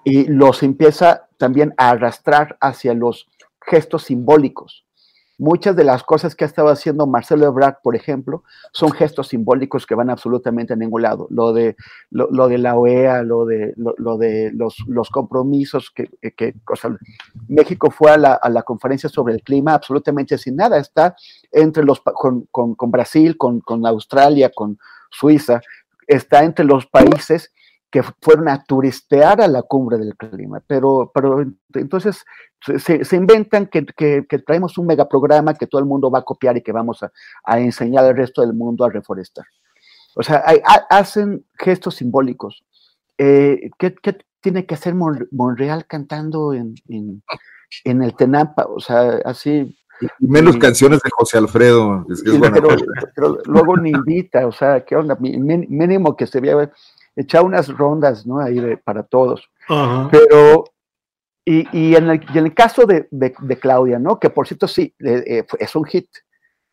y 0.04 0.26
los 0.26 0.62
empieza 0.62 1.28
también 1.38 1.74
a 1.76 1.90
arrastrar 1.90 2.56
hacia 2.60 2.94
los 2.94 3.28
gestos 3.60 4.04
simbólicos 4.04 4.86
muchas 5.38 5.74
de 5.74 5.84
las 5.84 6.02
cosas 6.02 6.34
que 6.34 6.44
ha 6.44 6.46
estado 6.46 6.68
haciendo 6.68 7.06
Marcelo 7.06 7.46
Ebrard, 7.46 7.76
por 7.82 7.96
ejemplo, 7.96 8.44
son 8.72 8.92
gestos 8.92 9.28
simbólicos 9.28 9.86
que 9.86 9.94
van 9.94 10.10
absolutamente 10.10 10.72
a 10.72 10.76
ningún 10.76 11.02
lado. 11.02 11.26
Lo 11.30 11.52
de, 11.52 11.76
lo, 12.10 12.48
de 12.48 12.58
la 12.58 12.76
OEA, 12.76 13.22
lo 13.22 13.44
de, 13.44 13.74
lo, 13.76 14.18
de 14.18 14.52
los, 14.52 14.76
los, 14.86 15.10
compromisos 15.10 15.90
que, 15.90 16.08
que 16.36 16.54
México 17.48 17.90
fue 17.90 18.10
a 18.10 18.16
la, 18.16 18.34
a 18.34 18.48
la, 18.50 18.62
conferencia 18.62 19.08
sobre 19.08 19.34
el 19.34 19.42
clima 19.42 19.74
absolutamente 19.74 20.38
sin 20.38 20.56
nada. 20.56 20.78
Está 20.78 21.16
entre 21.50 21.84
los, 21.84 22.00
con, 22.00 22.46
con, 22.50 22.74
con 22.74 22.90
Brasil, 22.90 23.36
con, 23.36 23.60
con 23.60 23.84
Australia, 23.86 24.50
con 24.54 24.78
Suiza, 25.10 25.60
está 26.06 26.44
entre 26.44 26.64
los 26.64 26.86
países 26.86 27.52
que 27.92 28.02
fueron 28.22 28.48
a 28.48 28.64
turistear 28.64 29.42
a 29.42 29.46
la 29.46 29.62
cumbre 29.62 29.98
del 29.98 30.16
clima, 30.16 30.62
pero, 30.66 31.12
pero 31.14 31.44
entonces 31.74 32.24
se, 32.78 33.16
inventan 33.16 33.66
que, 33.66 33.82
traemos 34.46 34.78
un 34.78 34.86
megaprograma 34.86 35.52
que 35.52 35.66
todo 35.66 35.78
el 35.78 35.86
mundo 35.86 36.10
va 36.10 36.20
a 36.20 36.24
copiar 36.24 36.56
y 36.56 36.62
que 36.62 36.72
vamos 36.72 37.00
a, 37.02 37.60
enseñar 37.60 38.06
al 38.06 38.16
resto 38.16 38.40
del 38.40 38.54
mundo 38.54 38.86
a 38.86 38.90
reforestar. 38.90 39.44
O 40.14 40.22
sea, 40.22 40.42
hacen 40.88 41.44
gestos 41.58 41.96
simbólicos. 41.96 42.64
Eh, 43.18 43.70
¿qué, 43.78 43.94
tiene 44.40 44.64
que 44.64 44.74
hacer 44.74 44.94
Monreal 44.94 45.86
cantando 45.86 46.54
en, 46.54 46.74
el 47.84 48.16
Tenampa? 48.16 48.64
O 48.74 48.80
sea, 48.80 49.20
así... 49.26 49.76
menos 50.18 50.56
canciones 50.56 51.02
de 51.02 51.10
José 51.12 51.36
Alfredo. 51.36 52.06
pero, 53.14 53.38
luego 53.44 53.76
ni 53.76 53.90
invita, 53.90 54.46
o 54.46 54.52
sea, 54.52 54.82
¿qué 54.82 54.96
onda? 54.96 55.14
Mínimo 55.20 56.16
que 56.16 56.26
se 56.26 56.40
vea 56.40 56.70
echar 57.16 57.42
unas 57.44 57.68
rondas, 57.68 58.26
¿no? 58.26 58.38
Ahí 58.38 58.76
para 58.84 59.02
todos. 59.02 59.50
Pero, 60.10 60.64
y, 61.44 61.94
en 61.94 62.08
el, 62.08 62.54
caso 62.54 62.86
de, 62.86 63.08
Claudia, 63.60 63.98
¿no? 63.98 64.18
Que 64.18 64.30
por 64.30 64.46
cierto 64.46 64.68
sí, 64.68 64.94
eh, 65.00 65.24
eh, 65.26 65.46
es 65.58 65.74
un 65.76 65.84
hit. 65.84 66.08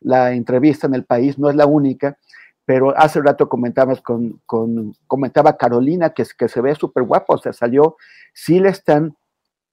La 0.02 0.32
entrevista 0.34 0.88
en 0.88 0.96
el 0.96 1.06
país 1.06 1.38
no 1.38 1.50
es 1.50 1.56
la 1.56 1.66
única, 1.66 2.18
pero 2.66 2.98
hace 2.98 3.22
rato 3.22 3.50
comentabas 3.50 4.02
con, 4.02 4.42
comentaba 5.08 5.58
Carolina 5.58 6.12
que, 6.12 6.24
que 6.38 6.48
se 6.48 6.62
ve 6.62 6.76
súper 6.76 7.04
guapo, 7.04 7.34
o 7.34 7.38
sea, 7.38 7.52
salió, 7.52 7.98
sí 8.34 8.60
le 8.60 8.70
están 8.70 9.18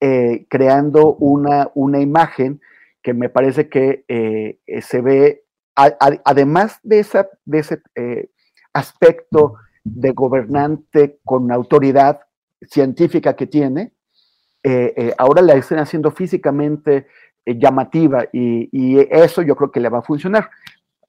eh, 0.00 0.46
creando 0.48 1.14
una, 1.14 1.70
una 1.74 2.00
imagen 2.00 2.60
que 3.02 3.14
me 3.14 3.28
parece 3.28 3.68
que 3.68 4.04
se 4.82 5.00
ve, 5.00 5.44
además 5.76 6.80
de, 6.82 6.98
esa, 6.98 7.28
de 7.44 7.58
ese 7.60 7.82
aspecto 8.72 9.54
de 9.94 10.12
gobernante 10.12 11.20
con 11.24 11.52
autoridad 11.52 12.20
científica 12.60 13.36
que 13.36 13.46
tiene, 13.46 13.92
eh, 14.62 14.92
eh, 14.96 15.14
ahora 15.16 15.42
la 15.42 15.54
están 15.54 15.78
haciendo 15.78 16.10
físicamente 16.10 17.06
eh, 17.44 17.56
llamativa 17.56 18.24
y, 18.32 18.98
eso 19.10 19.42
yo 19.42 19.54
creo 19.54 19.70
que 19.70 19.78
le 19.78 19.88
va 19.88 19.98
a 19.98 20.02
funcionar. 20.02 20.50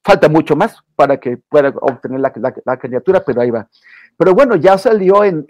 Falta 0.04 0.30
mucho 0.30 0.56
más 0.56 0.78
para 0.96 1.20
que 1.20 1.38
pueda 1.38 1.70
obtener 1.82 2.20
la, 2.20 2.78
candidatura, 2.78 3.24
pero 3.26 3.42
ahí 3.42 3.50
va. 3.50 3.68
Pero 4.16 4.36
bueno, 4.36 4.56
ya 4.56 4.78
salió 4.78 5.24
en, 5.24 5.46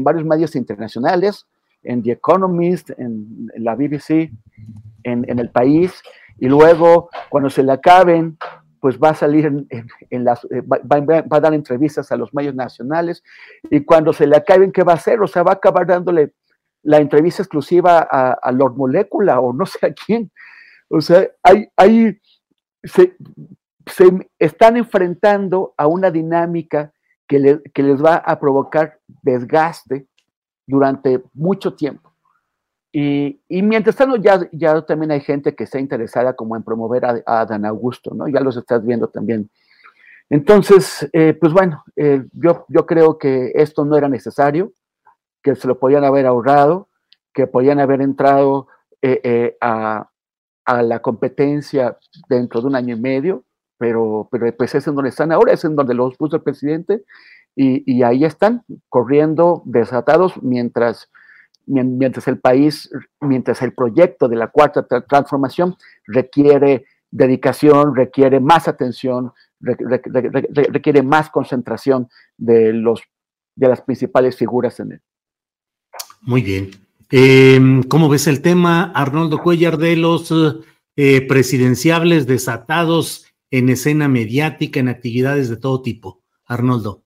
varios 0.00 0.24
medios 0.24 0.54
internacionales, 0.54 1.46
en 1.82 2.02
The 2.02 2.12
Economist, 2.12 2.90
en, 2.96 3.50
la 3.56 3.74
BBC, 3.74 4.30
en, 5.02 5.38
el 5.38 5.50
país, 5.50 6.00
y 6.38 6.48
luego 6.48 7.10
cuando 7.28 7.50
se 7.50 7.62
le 7.64 7.72
acaben 7.72 8.38
pues 8.80 8.98
va 8.98 9.10
a 9.10 9.14
salir 9.14 9.46
en, 9.46 10.24
las, 10.24 10.44
eh, 10.50 10.62
va, 10.62 11.36
a 11.36 11.40
dar 11.40 11.54
entrevistas 11.54 12.10
a 12.12 12.16
los 12.16 12.32
medios 12.32 12.54
nacionales 12.54 13.22
y 13.70 13.84
cuando 13.84 14.12
se 14.12 14.26
le 14.26 14.36
acaben, 14.36 14.72
¿qué 14.72 14.82
va 14.82 14.92
a 14.92 14.96
hacer? 14.96 15.20
O 15.20 15.26
sea, 15.26 15.42
va 15.42 15.52
a 15.52 15.54
acabar 15.54 15.86
dándole 15.86 16.32
la 16.82 16.98
entrevista 16.98 17.42
exclusiva 17.42 18.00
a, 18.00 18.52
Lord 18.52 18.76
Molecula 18.76 19.40
o 19.40 19.52
no 19.52 19.66
sé 19.66 19.86
a 19.86 19.92
quién. 19.92 20.30
O 20.88 21.00
sea, 21.00 21.28
hay, 21.42 21.68
hay 21.76 22.18
se, 22.82 23.16
están 24.38 24.76
enfrentando 24.76 25.74
a 25.76 25.86
una 25.86 26.10
dinámica 26.10 26.92
que, 27.26 27.60
que 27.74 27.82
les 27.82 28.02
va 28.02 28.16
a 28.16 28.38
provocar 28.38 29.00
desgaste 29.22 30.06
durante 30.66 31.22
mucho 31.34 31.74
tiempo. 31.74 32.07
Y, 32.90 33.38
mientras 33.48 33.96
tanto, 33.96 34.16
ya, 34.16 34.82
también 34.82 35.10
hay 35.10 35.20
gente 35.20 35.54
que 35.54 35.64
está 35.64 35.78
interesada 35.78 36.34
como 36.34 36.56
en 36.56 36.62
promover 36.62 37.04
a, 37.04 37.46
Dan 37.46 37.66
Augusto, 37.66 38.14
¿no? 38.14 38.28
Ya 38.28 38.40
los 38.40 38.56
estás 38.56 38.84
viendo 38.84 39.08
también. 39.08 39.50
Entonces, 40.30 41.08
eh, 41.12 41.34
pues 41.34 41.52
bueno, 41.52 41.84
eh, 41.96 42.24
yo, 42.32 42.64
yo 42.68 42.86
creo 42.86 43.18
que 43.18 43.52
esto 43.54 43.84
no 43.84 43.96
era 43.96 44.08
necesario, 44.08 44.72
que 45.42 45.54
se 45.54 45.68
lo 45.68 45.78
podían 45.78 46.04
haber 46.04 46.26
ahorrado, 46.26 46.88
que 47.32 47.46
podían 47.46 47.78
haber 47.78 48.00
entrado 48.00 48.68
eh, 49.02 49.56
a, 49.60 50.10
a, 50.64 50.82
la 50.82 51.00
competencia 51.00 51.96
dentro 52.28 52.60
de 52.60 52.66
un 52.66 52.76
año 52.76 52.96
y 52.96 53.00
medio, 53.00 53.44
pero, 53.78 54.28
pero 54.30 54.54
pues 54.56 54.74
es 54.74 54.86
en 54.86 54.94
donde 54.94 55.10
están 55.10 55.30
ahora, 55.30 55.52
es 55.52 55.64
en 55.64 55.76
donde 55.76 55.94
los 55.94 56.16
puso 56.16 56.36
el 56.36 56.42
presidente, 56.42 57.04
y 57.60 58.04
ahí 58.04 58.24
están, 58.24 58.62
corriendo 58.88 59.62
desatados 59.64 60.40
mientras 60.40 61.10
mientras 61.68 62.26
el 62.28 62.38
país, 62.38 62.90
mientras 63.20 63.62
el 63.62 63.72
proyecto 63.72 64.28
de 64.28 64.36
la 64.36 64.48
cuarta 64.48 64.86
transformación 65.06 65.76
requiere 66.06 66.86
dedicación, 67.10 67.94
requiere 67.94 68.40
más 68.40 68.68
atención, 68.68 69.32
requiere 69.60 71.02
más 71.02 71.30
concentración 71.30 72.08
de, 72.36 72.72
los, 72.72 73.02
de 73.54 73.68
las 73.68 73.82
principales 73.82 74.36
figuras 74.36 74.80
en 74.80 74.92
él. 74.92 75.02
Muy 76.22 76.42
bien. 76.42 76.70
Em, 77.10 77.82
¿Cómo 77.84 78.08
ves 78.08 78.26
el 78.26 78.42
tema, 78.42 78.92
Arnoldo 78.94 79.38
Cuellar, 79.38 79.78
de 79.78 79.96
los 79.96 80.32
eh, 80.96 81.26
presidenciables 81.26 82.26
desatados 82.26 83.26
en 83.50 83.70
escena 83.70 84.08
mediática, 84.08 84.80
en 84.80 84.88
actividades 84.88 85.48
de 85.48 85.56
todo 85.56 85.80
tipo? 85.80 86.22
Arnoldo. 86.44 87.04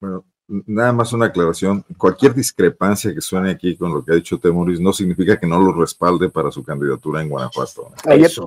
Bueno, 0.00 0.24
nada 0.48 0.92
más 0.92 1.12
una 1.12 1.26
aclaración. 1.26 1.84
Cualquier 1.96 2.34
discrepancia 2.34 3.12
que 3.14 3.20
suene 3.20 3.50
aquí 3.50 3.76
con 3.76 3.92
lo 3.92 4.04
que 4.04 4.12
ha 4.12 4.14
dicho 4.16 4.38
Temoris 4.38 4.80
no 4.80 4.92
significa 4.92 5.38
que 5.38 5.46
no 5.46 5.60
lo 5.60 5.72
respalde 5.72 6.28
para 6.28 6.50
su 6.50 6.62
candidatura 6.64 7.22
en 7.22 7.28
Guanajuato. 7.28 7.90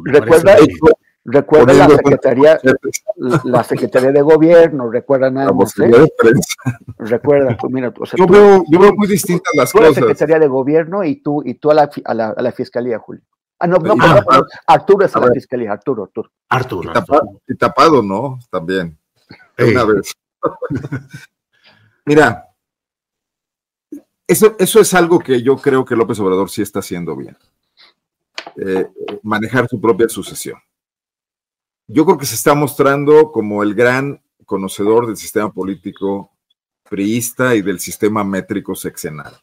recuerda, 0.06 0.56
recuerda 1.26 1.74
la 1.74 1.90
Secretaría, 1.90 2.60
la 3.44 3.64
Secretaría 3.64 4.12
de 4.12 4.22
Gobierno, 4.22 4.90
recuerda 4.90 5.30
nada 5.30 5.52
más. 5.54 5.78
¿eh? 5.80 6.06
Recuerda, 6.98 7.58
pues 7.58 7.74
mira, 7.74 7.94
yo, 8.16 8.28
veo, 8.28 8.64
yo, 8.70 8.80
veo, 8.80 8.94
muy 8.96 9.08
distintas 9.08 9.54
las 9.56 9.72
cosas. 9.72 9.90
La 9.90 9.96
Secretaría 9.96 10.40
de 10.40 10.48
Gobierno 10.48 11.04
y 11.04 11.18
tú, 11.18 11.42
y 11.46 11.56
tú 11.56 11.72
a 11.72 11.74
la, 11.74 11.90
a 12.06 12.14
la, 12.14 12.30
a 12.30 12.42
la 12.42 12.52
Fiscalía, 12.52 13.00
Julio. 13.00 13.22
Ah, 13.62 13.68
no, 13.68 13.78
no, 13.78 13.94
Ah, 14.00 14.24
Arturo 14.68 15.06
es 15.06 15.14
a 15.16 15.20
a 15.20 15.22
la 15.24 15.28
ver. 15.28 15.36
fiscalía, 15.36 15.74
Arturo, 15.74 16.04
Arturo. 16.04 16.32
Arturo. 16.48 16.90
Y, 16.92 16.94
tapa- 16.94 17.24
y 17.46 17.56
tapado, 17.56 18.02
¿no? 18.02 18.40
También. 18.50 18.98
Una 19.60 19.84
vez. 19.84 20.14
Mira, 22.10 22.56
eso, 24.26 24.56
eso 24.58 24.80
es 24.80 24.96
algo 24.96 25.20
que 25.20 25.44
yo 25.44 25.58
creo 25.58 25.86
que 25.86 25.96
López 25.96 26.20
Obrador 26.20 26.50
sí 26.50 26.64
está 26.64 26.80
haciendo 26.80 27.16
bien. 27.16 27.38
Eh, 28.56 28.88
manejar 29.22 29.68
su 29.68 29.80
propia 29.80 30.10
sucesión. 30.10 30.58
Yo 31.86 32.06
creo 32.06 32.18
que 32.18 32.26
se 32.26 32.34
está 32.34 32.56
mostrando 32.56 33.32
como 33.32 33.62
el 33.62 33.76
gran 33.76 34.24
conocedor 34.48 35.06
del 35.06 35.18
sistema 35.18 35.54
político 35.54 36.32
priista 36.90 37.54
y 37.54 37.62
del 37.62 37.80
sistema 37.80 38.24
métrico 38.24 38.74
sexenal. 38.74 39.40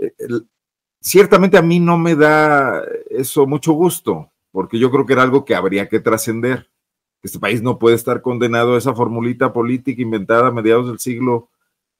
Eh, 0.00 0.12
ciertamente 1.00 1.56
a 1.56 1.62
mí 1.62 1.78
no 1.78 1.96
me 1.96 2.16
da 2.16 2.82
eso 3.08 3.46
mucho 3.46 3.72
gusto, 3.74 4.32
porque 4.50 4.80
yo 4.80 4.90
creo 4.90 5.06
que 5.06 5.12
era 5.12 5.22
algo 5.22 5.44
que 5.44 5.54
habría 5.54 5.88
que 5.88 6.00
trascender. 6.00 6.72
Este 7.26 7.40
país 7.40 7.60
no 7.60 7.76
puede 7.76 7.96
estar 7.96 8.22
condenado 8.22 8.74
a 8.74 8.78
esa 8.78 8.94
formulita 8.94 9.52
política 9.52 10.00
inventada 10.00 10.46
a 10.46 10.52
mediados 10.52 10.86
del 10.86 11.00
siglo 11.00 11.48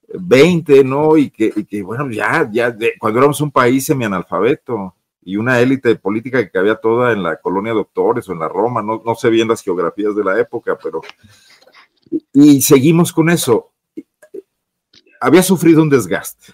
XX, 0.08 0.84
¿no? 0.84 1.16
Y 1.16 1.30
que, 1.30 1.82
bueno, 1.82 2.08
ya, 2.10 2.48
ya, 2.52 2.70
de- 2.70 2.94
cuando 2.96 3.18
éramos 3.18 3.40
un 3.40 3.50
país 3.50 3.84
semianalfabeto 3.84 4.94
y 5.24 5.36
una 5.36 5.58
élite 5.58 5.96
política 5.96 6.38
que 6.38 6.50
cabía 6.52 6.76
toda 6.76 7.10
en 7.12 7.24
la 7.24 7.36
colonia 7.40 7.72
Doctores 7.72 8.28
o 8.28 8.32
en 8.32 8.38
la 8.38 8.48
Roma, 8.48 8.82
no, 8.82 9.02
no 9.04 9.14
sé 9.16 9.28
bien 9.28 9.48
las 9.48 9.62
geografías 9.62 10.14
de 10.14 10.22
la 10.22 10.38
época, 10.38 10.78
pero... 10.80 11.00
Y 12.32 12.62
seguimos 12.62 13.12
con 13.12 13.28
eso. 13.28 13.72
Había 15.20 15.42
sufrido 15.42 15.82
un 15.82 15.90
desgaste 15.90 16.52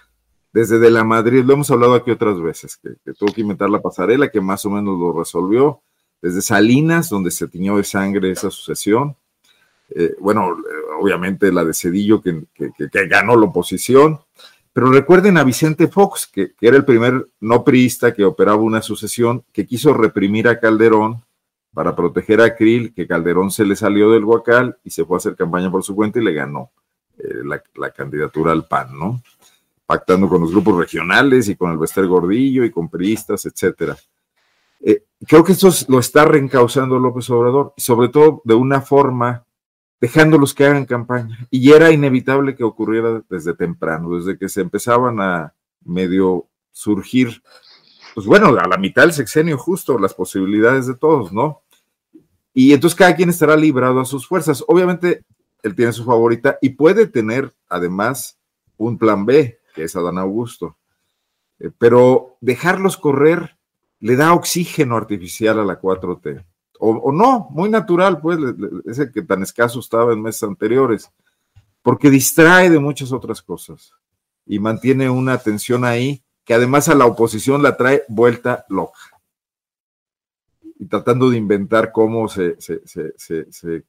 desde 0.51 0.79
de 0.79 0.89
la 0.89 1.03
Madrid, 1.03 1.43
lo 1.43 1.53
hemos 1.53 1.69
hablado 1.69 1.93
aquí 1.93 2.09
otras 2.09 2.41
veces, 2.41 2.77
que 2.77 3.13
tuvo 3.13 3.31
que 3.31 3.41
inventar 3.41 3.69
la 3.69 3.81
pasarela, 3.83 4.31
que 4.31 4.41
más 4.41 4.65
o 4.65 4.71
menos 4.71 4.97
lo 4.99 5.11
resolvió, 5.13 5.81
desde 6.23 6.41
Salinas, 6.41 7.09
donde 7.09 7.31
se 7.31 7.49
tiñó 7.49 7.75
de 7.75 7.83
sangre 7.83 8.31
esa 8.31 8.49
sucesión, 8.49 9.17
eh, 9.89 10.15
bueno, 10.21 10.53
eh, 10.53 10.73
obviamente 11.01 11.51
la 11.51 11.65
de 11.65 11.73
Cedillo, 11.73 12.21
que, 12.21 12.45
ganó 13.09 13.35
la 13.35 13.47
oposición, 13.47 14.21
pero 14.71 14.89
recuerden 14.89 15.37
a 15.37 15.43
Vicente 15.43 15.89
Fox, 15.89 16.25
que, 16.25 16.53
era 16.61 16.77
el 16.77 16.85
primer 16.85 17.27
no 17.41 17.65
priista 17.65 18.13
que 18.13 18.23
operaba 18.23 18.61
una 18.61 18.81
sucesión, 18.81 19.43
que 19.51 19.67
quiso 19.67 19.93
reprimir 19.93 20.47
a 20.47 20.61
Calderón 20.61 21.21
para 21.73 21.93
proteger 21.93 22.39
a 22.39 22.55
Krill, 22.55 22.93
que 22.93 23.05
Calderón 23.05 23.51
se 23.51 23.65
le 23.65 23.75
salió 23.75 24.09
del 24.09 24.23
Huacal 24.23 24.77
y 24.85 24.91
se 24.91 25.03
fue 25.03 25.17
a 25.17 25.19
hacer 25.19 25.35
campaña 25.35 25.69
por 25.69 25.83
su 25.83 25.93
cuenta 25.93 26.19
y 26.19 26.23
le 26.23 26.31
ganó 26.31 26.71
eh, 27.17 27.41
la, 27.75 27.91
candidatura 27.91 28.53
al 28.53 28.65
PAN, 28.65 28.97
¿no? 28.97 29.21
pactando 29.85 30.29
con 30.29 30.39
los 30.39 30.51
grupos 30.51 30.77
regionales 30.77 31.49
y 31.49 31.57
con 31.57 31.69
el 31.69 31.77
Bester 31.77 32.07
Gordillo 32.07 32.63
y 32.63 32.71
con 32.71 32.87
priistas, 32.87 33.45
etcétera. 33.45 33.97
Eh, 34.83 35.03
creo 35.27 35.43
que 35.43 35.53
esto 35.53 35.69
es- 35.69 35.87
lo 35.89 35.99
está 35.99 36.25
reencauzando 36.25 36.99
López 36.99 37.29
Obrador, 37.29 37.73
sobre 37.77 38.09
todo 38.09 38.41
de 38.43 38.53
una 38.53 38.81
forma 38.81 39.45
dejándolos 40.01 40.53
que 40.53 40.65
hagan 40.65 40.85
campaña. 40.85 41.47
Y 41.49 41.71
era 41.71 41.89
inevitable 41.91 42.55
que 42.55 42.65
ocurriera 42.65 43.23
desde 43.29 43.53
temprano, 43.53 44.17
desde 44.17 44.37
que 44.37 44.49
se 44.49 44.59
empezaban 44.61 45.21
a 45.21 45.53
medio 45.85 46.47
surgir, 46.71 47.41
pues 48.13 48.27
bueno, 48.27 48.47
a 48.47 48.67
la 48.67 48.77
mitad 48.77 49.03
del 49.03 49.13
sexenio 49.13 49.57
justo, 49.57 49.97
las 49.97 50.13
posibilidades 50.13 50.87
de 50.87 50.95
todos, 50.95 51.31
¿no? 51.31 51.61
Y 52.53 52.73
entonces 52.73 52.97
cada 52.97 53.15
quien 53.15 53.29
estará 53.29 53.55
librado 53.55 53.99
a 54.01 54.05
sus 54.05 54.27
fuerzas. 54.27 54.63
Obviamente, 54.67 55.23
él 55.63 55.75
tiene 55.75 55.93
su 55.93 56.03
favorita 56.03 56.57
y 56.61 56.69
puede 56.69 57.07
tener 57.07 57.53
además 57.69 58.37
un 58.75 58.97
plan 58.97 59.25
B, 59.25 59.59
que 59.73 59.85
es 59.85 59.95
Adán 59.95 60.17
Augusto. 60.17 60.77
Eh, 61.59 61.71
pero 61.77 62.37
dejarlos 62.41 62.97
correr 62.97 63.57
le 64.03 64.17
da 64.17 64.33
oxígeno 64.33 64.97
artificial 64.97 65.59
a 65.59 65.63
la 65.63 65.79
4T. 65.79 66.43
O, 66.79 67.13
no, 67.13 67.47
muy 67.51 67.69
natural, 67.69 68.19
pues, 68.19 68.37
ese 68.85 69.09
que 69.09 69.21
tan 69.21 69.41
escaso 69.43 69.79
estaba 69.79 70.11
en 70.11 70.21
meses 70.21 70.43
anteriores, 70.43 71.09
porque 71.81 72.09
distrae 72.09 72.69
de 72.69 72.79
muchas 72.79 73.13
otras 73.13 73.41
cosas 73.41 73.93
y 74.45 74.59
mantiene 74.59 75.09
una 75.09 75.31
atención 75.33 75.85
ahí 75.85 76.21
que 76.43 76.53
además 76.53 76.89
a 76.89 76.95
la 76.95 77.05
oposición 77.05 77.63
la 77.63 77.77
trae 77.77 78.03
vuelta 78.09 78.65
loca. 78.67 78.99
Y 80.77 80.85
tratando 80.87 81.29
de 81.29 81.37
inventar 81.37 81.93
cómo 81.93 82.27
se, 82.27 82.59
se- 82.59 82.85
se- 82.85 83.13
se- 83.17 83.49
se, 83.53 83.75
eh, 83.75 83.85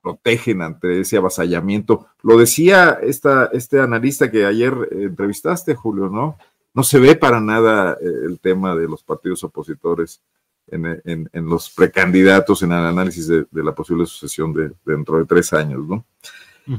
protegen 0.00 0.62
ante 0.62 1.00
ese 1.00 1.18
avasallamiento. 1.18 2.06
Lo 2.22 2.38
decía 2.38 2.98
esta, 3.02 3.50
este 3.52 3.78
analista 3.78 4.30
que 4.30 4.46
ayer 4.46 4.72
eh, 4.90 5.02
entrevistaste, 5.04 5.74
Julio, 5.74 6.08
¿no? 6.08 6.38
No 6.74 6.82
se 6.82 6.98
ve 6.98 7.14
para 7.16 7.40
nada 7.40 7.96
eh, 8.00 8.04
el 8.26 8.40
tema 8.40 8.74
de 8.74 8.88
los 8.88 9.02
partidos 9.02 9.44
opositores 9.44 10.22
en, 10.68 10.86
en- 11.04 11.28
en 11.32 11.46
los 11.46 11.68
precandidatos 11.70 12.62
en 12.62 12.72
el 12.72 12.78
análisis 12.86 13.26
de, 13.28 13.46
de 13.50 13.64
la 13.64 13.74
posible 13.74 14.06
sucesión 14.06 14.52
de, 14.54 14.72
dentro 14.84 15.18
de 15.18 15.24
tres 15.26 15.52
años, 15.52 15.86
¿no? 15.86 16.04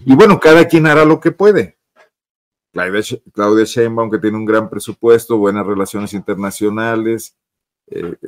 Y 0.05 0.15
bueno, 0.15 0.39
cada 0.39 0.65
quien 0.67 0.87
hará 0.87 1.03
lo 1.05 1.19
que 1.19 1.31
puede. 1.31 1.77
Claudia, 2.71 3.01
Claudia 3.33 3.65
Sheinbaum, 3.65 4.09
que 4.09 4.17
tiene 4.17 4.37
un 4.37 4.45
gran 4.45 4.69
presupuesto, 4.69 5.37
buenas 5.37 5.65
relaciones 5.67 6.13
internacionales, 6.13 7.35
eh, 7.87 8.15
eh, 8.21 8.27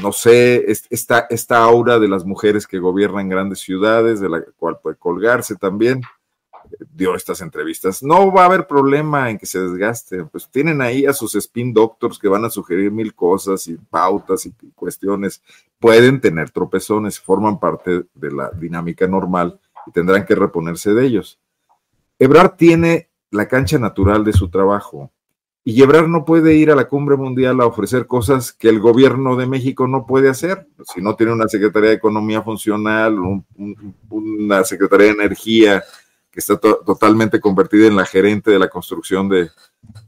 no 0.00 0.12
sé, 0.12 0.70
es- 0.70 0.86
esta, 0.88 1.26
esta 1.28 1.58
aura 1.62 1.98
de 1.98 2.08
las 2.08 2.24
mujeres 2.24 2.66
que 2.66 2.78
gobiernan 2.78 3.28
grandes 3.28 3.58
ciudades, 3.58 4.20
de 4.20 4.28
la 4.30 4.42
cual 4.56 4.78
puede 4.82 4.96
colgarse 4.96 5.56
también, 5.56 5.98
eh, 5.98 6.04
dio 6.94 7.14
estas 7.14 7.40
entrevistas. 7.40 8.02
No 8.02 8.32
va 8.32 8.42
a 8.42 8.46
haber 8.46 8.66
problema 8.66 9.30
en 9.30 9.38
que 9.38 9.46
se 9.46 9.60
desgaste, 9.60 10.24
pues 10.24 10.48
tienen 10.50 10.80
ahí 10.80 11.06
a 11.06 11.12
sus 11.12 11.34
spin 11.34 11.72
doctors 11.72 12.18
que 12.18 12.28
van 12.28 12.44
a 12.44 12.50
sugerir 12.50 12.90
mil 12.90 13.14
cosas 13.14 13.66
y 13.68 13.74
pautas 13.76 14.46
y 14.46 14.52
cuestiones. 14.74 15.42
Pueden 15.78 16.20
tener 16.20 16.50
tropezones, 16.50 17.20
forman 17.20 17.58
parte 17.58 18.04
de 18.14 18.30
la 18.32 18.50
dinámica 18.50 19.06
normal 19.06 19.58
y 19.86 19.90
tendrán 19.92 20.24
que 20.26 20.34
reponerse 20.34 20.94
de 20.94 21.04
ellos. 21.06 21.38
Ebrard 22.18 22.56
tiene 22.56 23.08
la 23.30 23.48
cancha 23.48 23.78
natural 23.78 24.24
de 24.24 24.32
su 24.32 24.48
trabajo. 24.48 25.10
Y 25.64 25.80
Ebrard 25.80 26.08
no 26.08 26.24
puede 26.24 26.54
ir 26.54 26.72
a 26.72 26.74
la 26.74 26.88
cumbre 26.88 27.16
mundial 27.16 27.60
a 27.60 27.66
ofrecer 27.66 28.08
cosas 28.08 28.52
que 28.52 28.68
el 28.68 28.80
gobierno 28.80 29.36
de 29.36 29.46
México 29.46 29.86
no 29.86 30.06
puede 30.06 30.28
hacer. 30.28 30.66
Si 30.92 31.00
no 31.00 31.14
tiene 31.14 31.32
una 31.32 31.46
Secretaría 31.46 31.90
de 31.90 31.96
Economía 31.96 32.42
funcional, 32.42 33.16
un- 33.20 33.46
un- 33.56 33.94
una 34.10 34.64
Secretaría 34.64 35.06
de 35.06 35.12
Energía 35.12 35.82
que 36.32 36.40
está 36.40 36.56
to- 36.56 36.82
totalmente 36.84 37.40
convertida 37.40 37.86
en 37.86 37.94
la 37.94 38.06
gerente 38.06 38.50
de 38.50 38.58
la 38.58 38.68
construcción 38.68 39.28
de, 39.28 39.50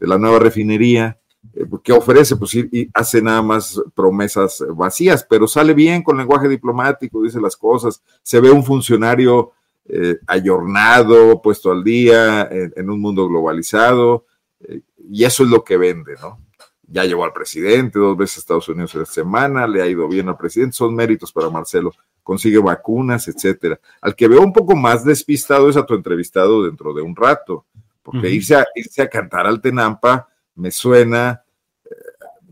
la 0.00 0.18
nueva 0.18 0.38
refinería, 0.38 1.18
eh, 1.54 1.66
¿qué 1.82 1.92
ofrece? 1.92 2.36
Pues 2.36 2.54
y 2.54 2.88
hace 2.94 3.20
nada 3.20 3.42
más 3.42 3.80
promesas 3.94 4.64
vacías, 4.74 5.24
pero 5.28 5.46
sale 5.46 5.74
bien 5.74 6.02
con 6.02 6.16
lenguaje 6.16 6.48
diplomático, 6.48 7.22
dice 7.22 7.40
las 7.40 7.56
cosas, 7.56 8.02
se 8.22 8.40
ve 8.40 8.50
un 8.50 8.64
funcionario 8.64 9.52
eh, 9.86 10.16
ayornado, 10.26 11.42
puesto 11.42 11.70
al 11.70 11.84
día, 11.84 12.48
en, 12.50 12.72
en 12.74 12.90
un 12.90 13.00
mundo 13.00 13.28
globalizado, 13.28 14.24
eh, 14.66 14.80
y 15.10 15.24
eso 15.24 15.44
es 15.44 15.50
lo 15.50 15.62
que 15.62 15.76
vende, 15.76 16.14
¿no? 16.22 16.38
Ya 16.86 17.04
llevó 17.04 17.24
al 17.24 17.32
presidente 17.32 17.98
dos 17.98 18.16
veces 18.16 18.36
a 18.36 18.40
Estados 18.40 18.68
Unidos 18.68 18.94
esta 18.94 19.12
semana, 19.12 19.66
le 19.66 19.80
ha 19.82 19.86
ido 19.86 20.06
bien 20.08 20.28
al 20.28 20.36
presidente, 20.36 20.76
son 20.76 20.94
méritos 20.94 21.32
para 21.32 21.48
Marcelo, 21.50 21.92
consigue 22.22 22.58
vacunas, 22.58 23.26
etcétera. 23.28 23.78
Al 24.00 24.14
que 24.14 24.28
veo 24.28 24.40
un 24.42 24.52
poco 24.52 24.76
más 24.76 25.04
despistado 25.04 25.68
es 25.68 25.76
a 25.76 25.86
tu 25.86 25.94
entrevistado 25.94 26.62
dentro 26.64 26.92
de 26.92 27.02
un 27.02 27.16
rato, 27.16 27.64
porque 28.02 28.28
irse, 28.30 28.54
a, 28.56 28.66
irse 28.74 29.02
a 29.02 29.08
cantar 29.08 29.46
al 29.46 29.60
Tenampa 29.60 30.28
me 30.56 30.70
suena 30.70 31.42
eh, 31.84 31.88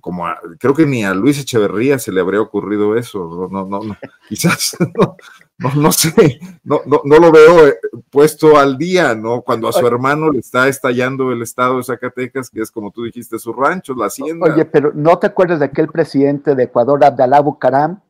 como 0.00 0.26
a- 0.26 0.40
creo 0.58 0.74
que 0.74 0.86
ni 0.86 1.04
a 1.04 1.14
Luis 1.14 1.38
Echeverría 1.38 1.98
se 1.98 2.10
le 2.10 2.20
habría 2.20 2.40
ocurrido 2.40 2.96
eso, 2.96 3.48
no, 3.50 3.64
no, 3.64 3.68
no, 3.68 3.84
no, 3.88 3.96
quizás, 4.28 4.76
no, 4.96 5.16
no, 5.62 5.74
no 5.74 5.92
sé, 5.92 6.40
no, 6.64 6.80
no, 6.86 7.00
no 7.04 7.18
lo 7.18 7.30
veo 7.32 7.68
eh, 7.68 7.74
puesto 8.10 8.58
al 8.58 8.76
día, 8.78 9.14
¿no? 9.14 9.42
Cuando 9.42 9.68
a 9.68 9.72
su 9.72 9.86
hermano 9.86 10.30
le 10.30 10.40
está 10.40 10.68
estallando 10.68 11.32
el 11.32 11.42
estado 11.42 11.76
de 11.78 11.84
Zacatecas, 11.84 12.50
que 12.50 12.60
es 12.60 12.70
como 12.70 12.90
tú 12.90 13.04
dijiste, 13.04 13.38
su 13.38 13.52
rancho, 13.52 13.94
la 13.94 14.06
hacienda. 14.06 14.52
Oye, 14.52 14.64
pero 14.64 14.92
¿no 14.94 15.18
te 15.18 15.26
acuerdas 15.28 15.58
de 15.60 15.66
aquel 15.66 15.88
presidente 15.88 16.54
de 16.54 16.64
Ecuador, 16.64 17.04
Abdalá 17.04 17.40
Bucaram, 17.40 18.00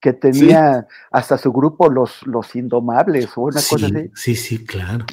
que 0.00 0.12
tenía 0.12 0.86
hasta 1.10 1.38
su 1.38 1.52
grupo 1.52 1.88
los, 1.88 2.26
los 2.26 2.54
indomables 2.56 3.28
o 3.36 3.42
una 3.42 3.60
cosa 3.62 3.88
Sí, 3.88 3.94
así? 3.96 4.10
sí, 4.14 4.34
sí, 4.36 4.64
claro. 4.64 5.06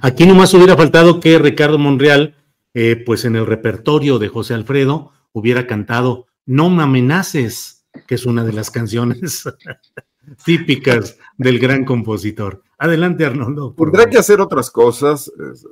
Aquí 0.00 0.26
nomás 0.26 0.52
hubiera 0.54 0.76
faltado 0.76 1.18
que 1.18 1.38
Ricardo 1.38 1.78
Monreal, 1.78 2.36
eh, 2.74 3.02
pues 3.04 3.24
en 3.24 3.36
el 3.36 3.46
repertorio 3.46 4.18
de 4.18 4.28
José 4.28 4.54
Alfredo, 4.54 5.12
hubiera 5.32 5.66
cantado 5.66 6.26
No 6.46 6.70
me 6.70 6.82
amenaces, 6.82 7.86
que 8.06 8.14
es 8.14 8.26
una 8.26 8.44
de 8.44 8.52
las 8.52 8.70
canciones 8.70 9.44
típicas 10.44 11.18
del 11.36 11.58
gran 11.58 11.84
compositor. 11.84 12.62
Adelante, 12.78 13.24
Arnoldo. 13.24 13.74
por 13.74 13.88
Tendrá 13.88 14.02
favor. 14.02 14.12
que 14.12 14.18
hacer 14.18 14.40
otras 14.40 14.70
cosas, 14.70 15.32
es, 15.52 15.64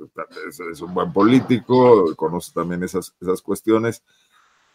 es- 0.49 0.59
es 0.59 0.81
un 0.81 0.93
buen 0.93 1.11
político, 1.11 2.15
conoce 2.15 2.51
también 2.53 2.83
esas, 2.83 3.13
esas 3.19 3.41
cuestiones, 3.41 4.03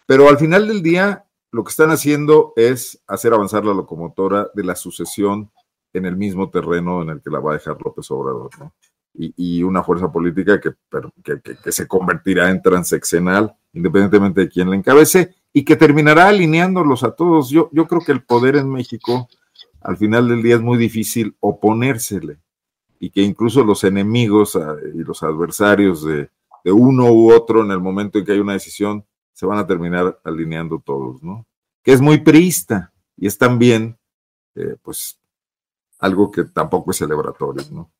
pero 0.06 0.28
al 0.28 0.38
final 0.38 0.68
del 0.68 0.82
día 0.82 1.24
lo 1.50 1.64
que 1.64 1.70
están 1.70 1.90
haciendo 1.90 2.52
es 2.56 3.02
hacer 3.06 3.32
avanzar 3.32 3.64
la 3.64 3.72
locomotora 3.72 4.48
de 4.54 4.64
la 4.64 4.76
sucesión 4.76 5.50
en 5.92 6.04
el 6.04 6.16
mismo 6.16 6.50
terreno 6.50 7.00
en 7.02 7.08
el 7.10 7.22
que 7.22 7.30
la 7.30 7.38
va 7.40 7.52
a 7.52 7.54
dejar 7.54 7.78
López 7.82 8.10
Obrador. 8.10 8.50
¿no? 8.58 8.72
y, 9.18 9.62
una 9.62 9.82
fuerza 9.82 10.12
política 10.12 10.60
que, 10.60 10.74
que, 11.22 11.72
se 11.72 11.88
convertirá 11.88 12.50
en 12.50 12.60
transeccional, 12.60 13.56
independientemente 13.72 14.42
de 14.42 14.48
quién 14.50 14.68
la 14.68 14.76
encabece, 14.76 15.34
y 15.52 15.64
que 15.64 15.76
terminará 15.76 16.28
alineándolos 16.28 17.02
a 17.02 17.12
todos. 17.12 17.48
Yo, 17.48 17.70
yo 17.72 17.86
creo 17.86 18.02
que 18.02 18.12
el 18.12 18.22
poder 18.24 18.56
en 18.56 18.68
México, 18.70 19.28
al 19.86 19.96
final 19.96 20.28
del 20.28 20.42
día, 20.42 20.56
es 20.56 20.60
muy 20.60 20.78
difícil 20.78 21.36
oponérsele, 21.38 22.40
y 22.98 23.10
que 23.10 23.22
incluso 23.22 23.62
los 23.62 23.84
enemigos 23.84 24.56
ah, 24.56 24.74
y 24.92 24.98
los 24.98 25.22
adversarios 25.22 26.04
de, 26.04 26.28
uno 26.64 27.12
u 27.12 27.32
otro 27.32 27.64
en 27.64 27.70
el 27.70 27.78
momento 27.78 28.18
en 28.18 28.24
que 28.24 28.32
hay 28.32 28.40
una 28.40 28.54
decisión, 28.54 29.04
se 29.32 29.46
van 29.46 29.58
a 29.58 29.66
terminar 29.66 30.18
alineando 30.24 30.82
todos, 30.84 31.22
¿no? 31.22 31.46
Que 31.84 31.92
es 31.92 32.00
muy 32.00 32.18
priista 32.18 32.92
y 33.16 33.28
es 33.28 33.38
también, 33.38 33.96
eh, 34.56 34.74
pues, 34.82 35.20
algo 36.00 36.32
que 36.32 36.42
tampoco 36.42 36.90
es 36.90 36.96
celebratorio, 36.96 37.62
¿no? 37.70 37.92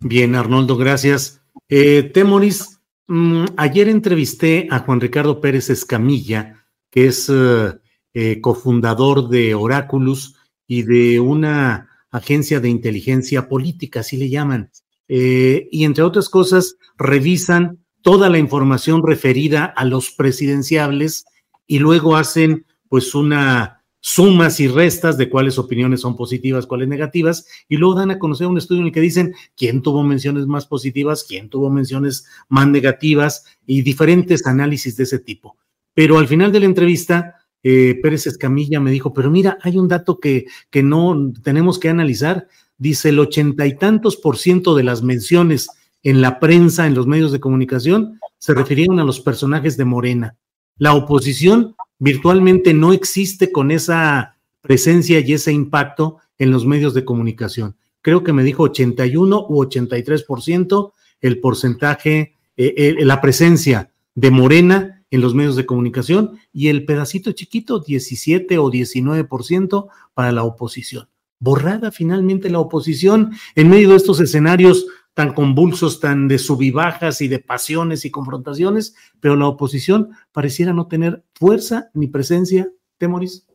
Bien, 0.00 0.34
Arnoldo, 0.34 0.76
gracias. 0.76 1.40
Eh, 1.70 2.02
Temoris, 2.02 2.80
mm, 3.06 3.44
ayer 3.56 3.88
entrevisté 3.88 4.68
a 4.70 4.80
Juan 4.80 5.00
Ricardo 5.00 5.40
Pérez 5.40 5.70
Escamilla, 5.70 6.66
que 6.90 7.06
es 7.06 7.30
eh, 7.30 7.72
eh, 8.12 8.42
cofundador 8.42 9.30
de 9.30 9.54
Oráculos 9.54 10.36
y 10.72 10.84
de 10.84 11.20
una 11.20 11.90
agencia 12.10 12.58
de 12.58 12.70
inteligencia 12.70 13.46
política, 13.46 14.00
así 14.00 14.16
le 14.16 14.30
llaman. 14.30 14.70
y 15.06 15.84
entre 15.84 16.02
otras 16.02 16.30
cosas, 16.30 16.76
revisan 16.96 17.84
toda 18.00 18.30
la 18.30 18.38
información 18.38 19.02
referida 19.06 19.66
a 19.66 19.84
los 19.84 20.12
presidenciables 20.12 21.26
y 21.66 21.78
luego 21.78 22.16
hacen 22.16 22.64
pues 22.88 23.14
una 23.14 23.84
sumas 24.00 24.60
y 24.60 24.66
restas 24.66 25.18
de 25.18 25.28
cuáles 25.28 25.58
opiniones 25.58 26.00
son 26.00 26.16
positivas, 26.16 26.66
cuáles 26.66 26.88
negativas, 26.88 27.46
y 27.68 27.76
luego 27.76 27.96
dan 27.96 28.10
a 28.10 28.18
conocer 28.18 28.46
un 28.46 28.56
estudio 28.56 28.80
en 28.80 28.86
el 28.86 28.92
que 28.94 29.02
dicen 29.02 29.34
quién 29.54 29.82
tuvo 29.82 30.02
menciones 30.02 30.46
más 30.46 30.64
positivas, 30.64 31.22
quién 31.28 31.50
tuvo 31.50 31.68
menciones 31.68 32.24
más 32.48 32.66
negativas 32.66 33.44
y 33.66 33.82
diferentes 33.82 34.46
análisis 34.46 34.96
de 34.96 35.04
ese 35.04 35.18
tipo. 35.18 35.58
Pero 35.92 36.16
al 36.16 36.28
final 36.28 36.50
de 36.50 36.60
la 36.60 36.66
entrevista, 36.66 37.34
eh, 37.62 37.98
Pérez 38.02 38.26
Escamilla 38.26 38.80
me 38.80 38.90
dijo, 38.90 39.12
pero 39.12 39.30
mira, 39.30 39.58
hay 39.62 39.78
un 39.78 39.88
dato 39.88 40.18
que, 40.18 40.46
que 40.70 40.82
no 40.82 41.32
tenemos 41.42 41.78
que 41.78 41.88
analizar. 41.88 42.48
Dice, 42.78 43.10
el 43.10 43.20
ochenta 43.20 43.66
y 43.66 43.76
tantos 43.76 44.16
por 44.16 44.38
ciento 44.38 44.74
de 44.74 44.82
las 44.82 45.02
menciones 45.02 45.68
en 46.02 46.20
la 46.20 46.40
prensa, 46.40 46.86
en 46.86 46.94
los 46.94 47.06
medios 47.06 47.30
de 47.30 47.40
comunicación, 47.40 48.18
se 48.38 48.54
refirieron 48.54 48.98
a 48.98 49.04
los 49.04 49.20
personajes 49.20 49.76
de 49.76 49.84
Morena. 49.84 50.36
La 50.76 50.94
oposición 50.94 51.76
virtualmente 51.98 52.74
no 52.74 52.92
existe 52.92 53.52
con 53.52 53.70
esa 53.70 54.36
presencia 54.60 55.20
y 55.20 55.32
ese 55.34 55.52
impacto 55.52 56.18
en 56.38 56.50
los 56.50 56.66
medios 56.66 56.94
de 56.94 57.04
comunicación. 57.04 57.76
Creo 58.00 58.24
que 58.24 58.32
me 58.32 58.42
dijo 58.42 58.64
81 58.64 59.46
u 59.48 59.62
83% 59.62 60.92
el 61.20 61.38
porcentaje, 61.38 62.34
eh, 62.56 62.74
eh, 62.76 63.04
la 63.04 63.20
presencia 63.20 63.92
de 64.14 64.30
Morena 64.32 65.01
en 65.12 65.20
los 65.20 65.34
medios 65.34 65.54
de 65.54 65.66
comunicación 65.66 66.40
y 66.52 66.68
el 66.68 66.84
pedacito 66.84 67.30
chiquito, 67.32 67.78
17 67.78 68.58
o 68.58 68.70
19% 68.70 69.88
para 70.14 70.32
la 70.32 70.42
oposición. 70.42 71.08
Borrada 71.38 71.92
finalmente 71.92 72.50
la 72.50 72.58
oposición 72.58 73.32
en 73.54 73.68
medio 73.68 73.90
de 73.90 73.96
estos 73.96 74.18
escenarios 74.20 74.86
tan 75.14 75.34
convulsos, 75.34 76.00
tan 76.00 76.28
de 76.28 76.38
subibajas 76.38 77.20
y 77.20 77.28
de 77.28 77.38
pasiones 77.38 78.06
y 78.06 78.10
confrontaciones, 78.10 78.94
pero 79.20 79.36
la 79.36 79.46
oposición 79.46 80.10
pareciera 80.32 80.72
no 80.72 80.88
tener 80.88 81.22
fuerza 81.34 81.90
ni 81.92 82.06
presencia, 82.06 82.70
Temoris. 82.96 83.46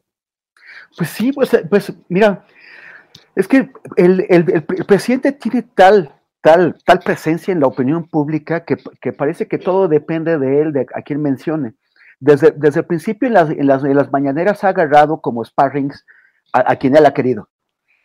Pues 0.95 1.09
sí, 1.09 1.31
pues, 1.31 1.49
pues 1.69 1.91
mira, 2.07 2.45
es 3.35 3.47
que 3.47 3.71
el, 3.95 4.63
presidente 4.87 5.31
tiene 5.31 5.63
tal, 5.63 6.13
tal, 6.85 6.99
presencia 7.03 7.51
en 7.51 7.59
la 7.59 7.67
opinión 7.67 8.07
pública 8.07 8.63
que, 8.65 8.77
parece 9.13 9.47
que 9.47 9.57
todo 9.57 9.87
depende 9.87 10.37
de 10.37 10.61
él, 10.61 10.73
de 10.73 10.87
a 10.93 11.01
quien 11.01 11.21
mencione. 11.21 11.75
Desde, 12.19 12.51
desde 12.51 12.79
el 12.79 12.85
principio 12.85 13.27
en 13.27 13.33
las, 13.33 13.49
en 13.49 13.95
las, 13.95 14.11
mañaneras 14.11 14.63
ha 14.63 14.69
agarrado 14.69 15.21
como 15.21 15.45
sparrings 15.45 16.05
a, 16.51 16.71
a 16.71 16.75
quien 16.77 16.95
él 16.95 17.05
ha 17.05 17.13
querido 17.13 17.47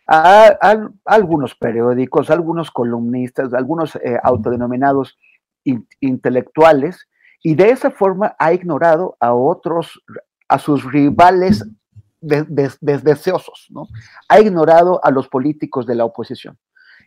a, 0.07 0.59
algunos 1.05 1.55
periódicos, 1.55 2.31
algunos 2.31 2.71
columnistas, 2.71 3.55
algunos 3.55 3.97
eh, 3.97 4.19
autodenominados 4.23 5.19
intelectuales, 6.01 7.09
y 7.43 7.55
de 7.55 7.71
esa 7.71 7.91
forma 7.91 8.37
ha 8.39 8.53
ignorado 8.53 9.17
a 9.21 9.33
otros, 9.33 10.03
a 10.49 10.59
sus 10.59 10.85
rivales 10.85 11.65
desdeseosos, 12.21 13.67
¿no? 13.71 13.89
Ha 14.29 14.41
ignorado 14.41 15.01
a 15.05 15.11
los 15.11 15.29
políticos 15.29 15.87
de 15.87 15.97
la 15.97 16.05
oposición. 16.05 16.57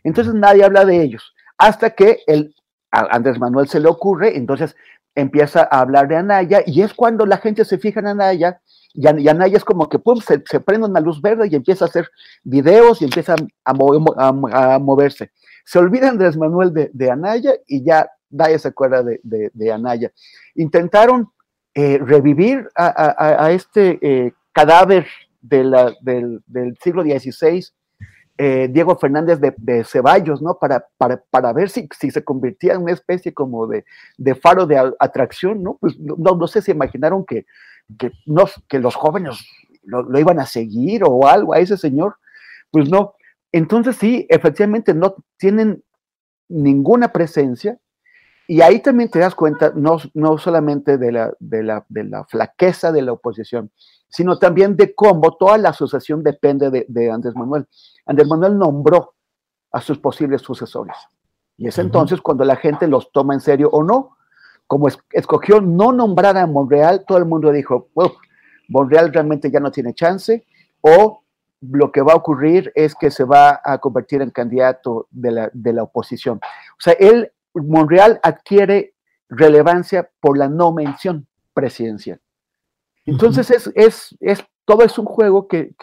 Entonces 0.06 0.34
nadie 0.34 0.64
habla 0.64 0.84
de 0.84 1.02
ellos, 1.02 1.34
hasta 1.58 1.90
que 1.90 2.20
el, 2.26 2.54
a 2.90 3.16
Andrés 3.16 3.38
Manuel 3.38 3.68
se 3.68 3.80
le 3.80 3.88
ocurre, 3.88 4.36
entonces 4.36 4.76
empieza 5.14 5.66
a 5.70 5.80
hablar 5.80 6.06
de 6.08 6.16
Anaya, 6.16 6.62
y 6.64 6.82
es 6.82 6.94
cuando 6.94 7.26
la 7.26 7.38
gente 7.38 7.64
se 7.64 7.78
fija 7.78 8.00
en 8.00 8.06
Anaya 8.06 8.60
y, 8.96 9.28
Anaya 9.28 9.56
es 9.56 9.64
como 9.64 9.88
que 9.88 9.98
pum, 9.98 10.20
se, 10.20 10.60
prende 10.60 10.86
una 10.86 11.00
luz 11.00 11.20
verde 11.20 11.48
y 11.50 11.54
empieza 11.54 11.84
a 11.84 11.88
hacer 11.88 12.08
videos 12.42 13.02
y 13.02 13.04
empieza 13.04 13.36
a, 13.64 14.78
moverse. 14.78 15.32
Se 15.64 15.78
olvida 15.78 16.08
Andrés 16.08 16.36
Manuel 16.36 16.72
de, 16.72 17.10
Anaya 17.10 17.52
y 17.66 17.84
ya 17.84 18.08
nadie 18.30 18.58
se 18.58 18.68
acuerda 18.68 19.02
de, 19.02 19.72
Anaya. 19.72 20.10
Intentaron 20.54 21.30
eh, 21.74 21.98
revivir 21.98 22.68
a, 22.74 23.50
este 23.50 23.98
eh, 24.00 24.32
cadáver 24.52 25.06
del, 25.42 26.76
siglo 26.82 27.02
XVI, 27.02 27.66
eh, 28.38 28.68
Diego 28.70 28.96
Fernández 28.96 29.40
de, 29.40 29.84
Ceballos, 29.84 30.42
¿no? 30.42 30.58
Para, 30.58 30.86
para, 30.98 31.52
ver 31.52 31.70
si, 31.70 31.88
si, 31.98 32.10
se 32.10 32.24
convertía 32.24 32.74
en 32.74 32.82
una 32.82 32.92
especie 32.92 33.32
como 33.32 33.66
de, 33.66 33.84
faro 34.34 34.66
de 34.66 34.92
atracción, 34.98 35.62
¿no? 35.62 35.78
Pues 35.80 35.98
no, 35.98 36.16
no 36.16 36.46
sé 36.46 36.62
si 36.62 36.70
imaginaron 36.70 37.24
que 37.24 37.46
que, 37.98 38.12
no, 38.26 38.44
que 38.68 38.78
los 38.78 38.94
jóvenes 38.94 39.38
lo, 39.82 40.18
iban 40.18 40.40
a 40.40 40.46
seguir 40.46 41.02
o 41.04 41.26
algo 41.26 41.54
a 41.54 41.60
ese 41.60 41.76
señor. 41.76 42.16
Pues 42.70 42.88
no. 42.88 43.14
Entonces 43.52 43.96
sí, 43.96 44.26
efectivamente 44.28 44.94
no 44.94 45.16
tienen 45.38 45.82
ninguna 46.48 47.12
presencia 47.12 47.78
y 48.48 48.60
ahí 48.60 48.80
también 48.80 49.10
te 49.10 49.18
das 49.18 49.34
cuenta 49.34 49.72
no, 49.74 49.98
no 50.14 50.38
solamente 50.38 50.98
de 50.98 51.12
la, 51.12 51.32
de, 51.38 51.62
la, 51.62 51.84
de 51.88 52.04
la 52.04 52.24
flaqueza 52.24 52.92
de 52.92 53.02
la 53.02 53.12
oposición, 53.12 53.70
sino 54.08 54.38
también 54.38 54.76
de 54.76 54.94
cómo 54.94 55.36
toda 55.36 55.58
la 55.58 55.70
asociación 55.70 56.22
depende 56.22 56.70
de, 56.70 56.86
de 56.88 57.10
Andrés 57.10 57.34
Manuel. 57.34 57.66
Andrés 58.06 58.28
Manuel 58.28 58.58
nombró 58.58 59.14
a 59.72 59.80
sus 59.80 59.98
posibles 59.98 60.42
sucesores. 60.42 60.96
Y 61.58 61.68
es 61.68 61.78
entonces 61.78 62.20
cuando 62.20 62.44
la 62.44 62.56
gente 62.56 62.86
los 62.86 63.10
toma 63.12 63.34
en 63.34 63.40
serio 63.40 63.70
o 63.72 63.82
no 63.82 64.16
como 64.66 64.88
escogió 65.12 65.60
no 65.60 65.92
nombrar 65.92 66.36
a 66.36 66.46
Monreal, 66.46 67.04
todo 67.06 67.18
el 67.18 67.24
mundo 67.24 67.52
dijo, 67.52 67.88
Monreal 68.68 69.12
realmente 69.12 69.50
ya 69.50 69.60
no 69.60 69.70
tiene 69.70 69.94
chance, 69.94 70.44
o 70.80 71.22
lo 71.60 71.90
que 71.92 72.02
va 72.02 72.12
a 72.12 72.16
ocurrir 72.16 72.72
es 72.74 72.94
que 72.94 73.10
se 73.10 73.24
va 73.24 73.60
a 73.64 73.78
convertir 73.78 74.22
en 74.22 74.30
candidato 74.30 75.08
de 75.10 75.72
la, 75.72 75.82
oposición. 75.82 76.38
O 76.38 76.80
sea, 76.80 76.94
él, 76.94 77.32
Monreal 77.62 78.20
adquiere 78.22 78.94
relevancia 79.28 80.10
por 80.20 80.38
la 80.38 80.48
no 80.48 80.72
mención 80.72 81.26
presidencial. 81.52 82.20
Entonces, 83.06 83.50
es, 83.50 84.16
es, 84.20 84.44
todo 84.64 84.82
es 84.82 84.98
un 84.98 85.06
juego 85.06 85.46
que, 85.48 85.74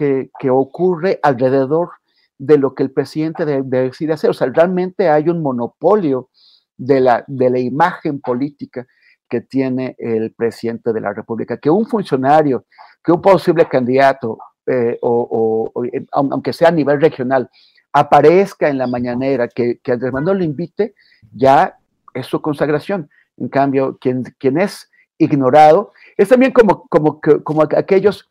ocurre 0.50 1.20
alrededor 1.24 1.92
de 2.38 2.58
lo 2.58 2.76
que 2.76 2.84
el 2.84 2.92
presidente 2.92 3.46
decide 3.64 4.14
hacer. 4.14 4.30
O 4.30 4.34
sea, 4.34 4.48
realmente 4.48 5.10
hay 5.10 5.30
un 5.30 5.42
monopolio 5.42 6.30
de 6.78 7.00
la, 7.00 7.24
de 7.28 7.50
la 7.50 7.60
imagen 7.60 8.20
política 8.20 8.86
que 9.30 9.42
tiene 9.42 9.96
el 9.98 10.34
presidente 10.34 10.92
de 10.92 11.02
la 11.02 11.14
República, 11.14 11.58
que 11.58 11.70
un 11.70 11.88
funcionario, 11.88 12.66
que 13.04 13.12
un 13.12 13.22
posible 13.22 13.68
candidato, 13.68 14.38
eh, 14.66 15.00
o, 15.02 15.72
eh, 15.92 16.06
aunque 16.12 16.54
sea 16.54 16.68
a 16.68 16.72
nivel 16.72 17.02
regional, 17.02 17.50
aparezca 17.94 18.70
en 18.70 18.78
la 18.78 18.88
mañanera, 18.88 19.48
que, 19.48 19.80
que 19.80 19.92
Andrés 19.92 20.12
Manuel 20.12 20.40
lo 20.40 20.44
invite, 20.44 20.96
ya 21.32 21.78
es 22.14 22.26
su 22.26 22.42
consagración. 22.42 23.10
En 23.38 23.50
cambio, 23.50 23.98
quien, 24.00 24.24
quien 24.38 24.60
es 24.60 24.90
ignorado 25.18 25.94
es 26.18 26.30
también 26.30 26.52
como, 26.52 26.88
como, 26.88 27.22
como 27.22 27.62
aquellos 27.62 28.30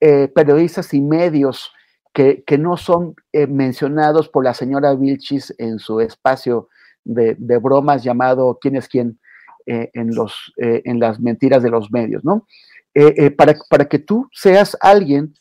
eh, 0.00 0.28
periodistas 0.34 0.92
y 0.92 1.00
medios 1.00 1.72
que, 2.12 2.44
que 2.44 2.58
no 2.58 2.76
son 2.76 3.14
mencionados 3.32 4.28
por 4.28 4.44
la 4.44 4.54
señora 4.54 4.94
Vilchis 4.94 5.54
en 5.58 5.78
su 5.78 6.00
espacio 6.00 6.68
de, 7.04 7.58
bromas 7.58 8.02
llamado 8.02 8.58
¿Quién 8.60 8.76
es 8.76 8.88
quién? 8.88 9.18
Eh, 9.66 9.90
en, 9.94 10.14
los, 10.14 10.52
eh, 10.58 10.82
en 10.84 11.00
las 11.00 11.20
mentiras 11.20 11.62
de 11.62 11.70
los 11.70 11.90
medios, 11.90 12.22
¿no? 12.22 12.46
Eh, 12.92 13.30
para, 13.30 13.54
para, 13.70 13.86
que 13.86 13.98
tú 13.98 14.28
seas 14.30 14.76
alguien 14.80 15.34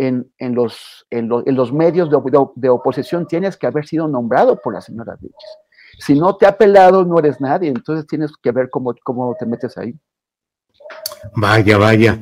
en, 0.00 0.32
en, 0.38 0.54
los, 0.54 1.06
en, 1.10 1.28
los 1.28 1.72
medios 1.74 2.10
de, 2.10 2.16
de, 2.54 2.68
oposición, 2.70 3.26
tienes 3.26 3.58
que 3.58 3.66
haber 3.66 3.86
sido 3.86 4.08
nombrado 4.08 4.58
por 4.58 4.72
la 4.72 4.80
señora 4.80 5.14
Vilches. 5.20 5.58
Si 5.98 6.18
no 6.18 6.36
te 6.36 6.46
ha 6.46 6.56
pelado, 6.56 7.04
no 7.04 7.18
eres 7.18 7.38
nadie, 7.38 7.68
entonces 7.68 8.06
tienes 8.06 8.32
que 8.42 8.50
ver 8.50 8.70
cómo, 8.70 8.94
cómo 9.04 9.36
te 9.38 9.44
metes 9.44 9.76
ahí. 9.76 9.94
Vaya, 11.36 11.76
vaya. 11.76 12.18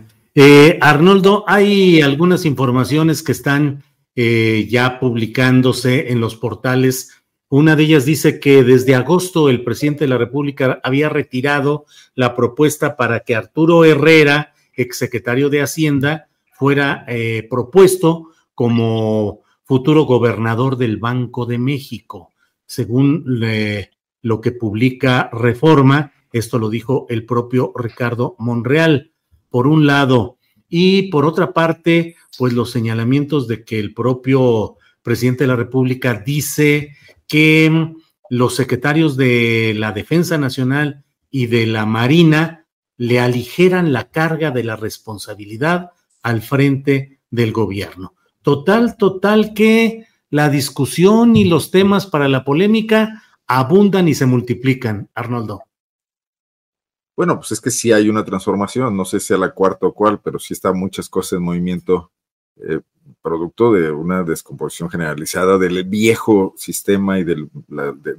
Arnoldo, 0.80 1.44
hay 1.46 2.00
algunas 2.02 2.44
informaciones 2.44 3.22
que 3.22 3.32
están 3.32 3.84
ya 4.16 4.98
publicándose 4.98 6.10
en 6.10 6.20
los 6.20 6.34
portales 6.34 7.12
Una 7.48 7.76
de 7.76 7.84
ellas 7.84 8.04
dice 8.04 8.40
que 8.40 8.64
desde 8.64 8.96
agosto 8.96 9.48
el 9.48 9.62
presidente 9.62 10.04
de 10.04 10.08
la 10.08 10.18
República 10.18 10.80
había 10.82 11.08
retirado 11.08 11.86
la 12.16 12.34
propuesta 12.34 12.96
para 12.96 13.20
que 13.20 13.36
Arturo 13.36 13.84
Herrera, 13.84 14.52
exsecretario 14.74 15.48
de 15.48 15.62
Hacienda, 15.62 16.27
fuera 16.58 17.04
eh, 17.06 17.46
propuesto 17.48 18.30
como 18.54 19.42
futuro 19.64 20.04
gobernador 20.04 20.76
del 20.76 20.96
Banco 20.96 21.46
de 21.46 21.58
México. 21.58 22.32
Según 22.66 23.24
lo 24.22 24.40
que 24.40 24.52
publica 24.52 25.30
Reforma, 25.32 26.12
esto 26.32 26.58
lo 26.58 26.68
dijo 26.68 27.06
el 27.08 27.24
propio 27.24 27.72
Ricardo 27.76 28.34
Monreal, 28.38 29.12
por 29.48 29.66
un 29.66 29.86
lado. 29.86 30.38
Y 30.68 31.10
por 31.10 31.24
otra 31.24 31.52
parte, 31.52 32.16
pues 32.36 32.52
los 32.52 32.70
señalamientos 32.70 33.46
de 33.46 33.64
que 33.64 33.78
el 33.78 33.94
propio 33.94 34.76
presidente 35.02 35.44
de 35.44 35.48
la 35.48 35.56
República 35.56 36.14
dice 36.14 36.96
que 37.26 37.94
los 38.30 38.56
secretarios 38.56 39.16
de 39.16 39.74
la 39.76 39.92
Defensa 39.92 40.36
Nacional 40.38 41.04
y 41.30 41.46
de 41.46 41.66
la 41.66 41.86
Marina 41.86 42.66
le 42.96 43.20
aligeran 43.20 43.92
la 43.92 44.10
carga 44.10 44.50
de 44.50 44.64
la 44.64 44.76
responsabilidad 44.76 45.92
al 46.28 46.42
frente 46.42 47.20
del 47.30 47.52
gobierno. 47.52 48.14
Total, 48.42 48.98
total 48.98 49.54
que 49.54 50.04
la 50.28 50.50
discusión 50.50 51.36
y 51.36 51.46
los 51.46 51.70
temas 51.70 52.06
para 52.06 52.28
la 52.28 52.44
polémica 52.44 53.22
abundan 53.46 54.08
y 54.08 54.14
se 54.14 54.26
multiplican, 54.26 55.08
Arnoldo. 55.14 55.62
Bueno, 57.16 57.36
pues 57.36 57.52
es 57.52 57.62
que 57.62 57.70
sí 57.70 57.92
hay 57.92 58.10
una 58.10 58.26
transformación, 58.26 58.94
no 58.94 59.06
sé 59.06 59.20
si 59.20 59.32
a 59.32 59.38
la 59.38 59.52
cuarta 59.52 59.86
o 59.86 59.94
cuál, 59.94 60.20
pero 60.20 60.38
sí 60.38 60.52
están 60.52 60.78
muchas 60.78 61.08
cosas 61.08 61.38
en 61.38 61.44
movimiento, 61.44 62.12
eh, 62.56 62.80
producto 63.22 63.72
de 63.72 63.90
una 63.90 64.22
descomposición 64.22 64.90
generalizada 64.90 65.56
del 65.56 65.82
viejo 65.84 66.52
sistema 66.58 67.18
y 67.18 67.24
de 67.24 67.48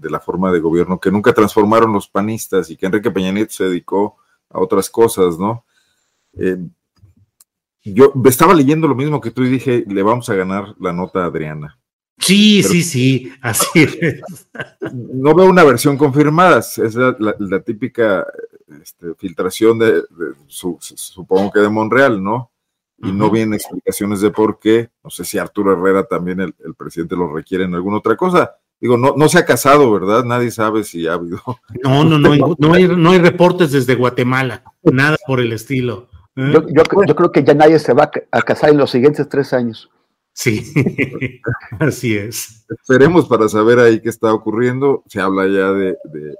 la 0.09 0.19
forma 0.19 0.51
de 0.51 0.59
gobierno 0.59 0.99
que 0.99 1.11
nunca 1.11 1.31
transformaron 1.31 1.93
los 1.93 2.07
panistas 2.07 2.71
y 2.71 2.75
que 2.75 2.87
Enrique 2.87 3.11
Peña 3.11 3.31
Nieto 3.31 3.53
se 3.53 3.65
dedicó 3.65 4.17
a 4.49 4.59
otras 4.59 4.89
cosas, 4.89 5.37
¿no? 5.37 5.63
Eh, 6.33 6.57
yo 7.83 8.13
estaba 8.25 8.53
leyendo 8.53 8.87
lo 8.87 8.95
mismo 8.95 9.21
que 9.21 9.31
tú 9.31 9.43
y 9.43 9.49
dije, 9.49 9.85
le 9.87 10.03
vamos 10.03 10.29
a 10.29 10.35
ganar 10.35 10.75
la 10.79 10.93
nota 10.93 11.23
a 11.23 11.25
Adriana. 11.25 11.79
Sí, 12.19 12.61
sí, 12.63 12.83
sí, 12.83 13.31
así 13.41 13.67
es. 13.75 14.21
No 14.93 15.33
veo 15.33 15.49
una 15.49 15.63
versión 15.63 15.97
confirmada, 15.97 16.59
es 16.59 16.95
la, 16.95 17.59
típica 17.61 18.25
este, 18.81 19.15
filtración 19.15 19.79
de, 19.79 20.03
supongo 20.47 21.51
que 21.51 21.61
de 21.61 21.69
Monreal, 21.69 22.21
¿no? 22.21 22.51
Y 23.01 23.13
no 23.13 23.31
vienen 23.31 23.53
explicaciones 23.53 24.19
de 24.19 24.31
por 24.31 24.59
qué. 24.59 24.89
No 25.01 25.09
sé 25.09 25.23
si 25.23 25.37
Arturo 25.37 25.71
Herrera 25.71 26.03
también 26.03 26.41
el, 26.41 26.53
presidente 26.75 27.15
lo 27.15 27.33
requiere 27.33 27.63
en 27.63 27.73
alguna 27.73 27.97
otra 27.97 28.17
cosa. 28.17 28.57
Digo, 28.81 28.97
no, 28.97 29.13
no 29.15 29.29
se 29.29 29.39
ha 29.39 29.45
casado, 29.45 29.91
¿verdad? 29.91 30.25
Nadie 30.25 30.51
sabe 30.51 30.83
si 30.83 31.07
ha 31.07 31.13
habido. 31.13 31.41
No, 31.81 32.03
no, 32.03 32.17
no, 32.17 32.35
no 32.59 32.73
hay, 32.73 32.87
no 32.87 33.11
hay 33.11 33.19
reportes 33.19 33.71
desde 33.71 33.95
Guatemala, 33.95 34.63
nada 34.83 35.15
por 35.25 35.39
el 35.39 35.53
estilo. 35.53 36.09
¿Eh? 36.39 36.51
Yo, 36.53 36.65
yo, 36.69 37.15
creo 37.15 37.31
que 37.33 37.43
ya 37.43 37.53
nadie 37.53 37.77
se 37.79 37.93
va 37.93 38.09
a 38.31 38.41
casar 38.41 38.69
en 38.69 38.77
los 38.77 38.91
siguientes 38.91 39.27
tres 39.27 39.51
años. 39.51 39.89
Sí, 40.31 40.63
así 41.79 42.15
es. 42.15 42.65
Esperemos 42.69 43.27
para 43.27 43.49
saber 43.49 43.77
ahí 43.79 43.99
qué 43.99 44.07
está 44.07 44.33
ocurriendo. 44.33 45.03
Se 45.07 45.19
habla 45.19 45.45
ya 45.47 45.73
de, 45.73 45.97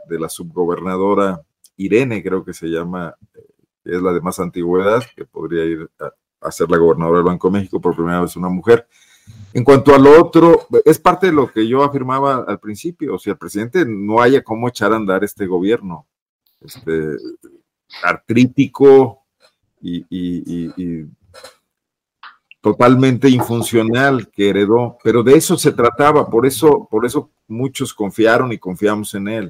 la 0.08 0.30
subgobernadora 0.30 1.42
Irene, 1.76 2.24
creo 2.24 2.46
que 2.46 2.54
se 2.54 2.68
llama, 2.68 3.14
que 3.84 3.96
es 3.96 4.02
la 4.02 4.14
de 4.14 4.22
más 4.22 4.40
antigüedad, 4.40 5.04
que 5.18 5.26
podría 5.26 5.66
ir 5.66 5.90
a, 6.40 6.52
ser 6.52 6.70
la 6.72 6.78
gobernadora 6.78 7.18
del 7.18 7.26
Banco 7.26 7.50
de 7.50 7.60
México 7.60 7.82
por 7.82 7.94
primera 7.94 8.22
vez 8.22 8.38
una 8.38 8.48
mujer. 8.48 8.88
En 9.54 9.66
cuanto 9.66 9.94
a 9.94 10.00
lo 10.00 10.18
otro, 10.18 10.66
es 10.86 10.98
parte 10.98 11.28
de 11.28 11.34
lo 11.34 11.52
que 11.52 11.68
yo 11.68 11.84
afirmaba 11.84 12.46
al 12.48 12.60
principio, 12.60 13.16
o 13.16 13.20
sea, 13.20 13.34
el 13.34 13.38
presidente 13.38 13.84
no 13.86 14.22
haya 14.22 14.44
cómo 14.44 14.70
echar 14.70 14.94
a 14.94 14.96
andar 14.96 15.26
este 15.26 15.46
gobierno, 15.46 16.08
este, 16.62 17.18
artrítico, 18.02 19.19
y, 19.82 21.06
totalmente 22.62 23.30
infuncional 23.30 24.30
que 24.30 24.50
heredó, 24.50 24.98
pero 25.02 25.24
de 25.24 25.36
eso 25.36 25.58
se 25.58 25.72
trataba, 25.72 26.30
por 26.30 26.46
eso, 26.46 26.88
por 26.92 27.06
eso 27.06 27.32
muchos 27.48 27.94
confiaron 27.94 28.52
y 28.52 28.58
confiamos 28.58 29.14
en 29.16 29.28
él. 29.30 29.50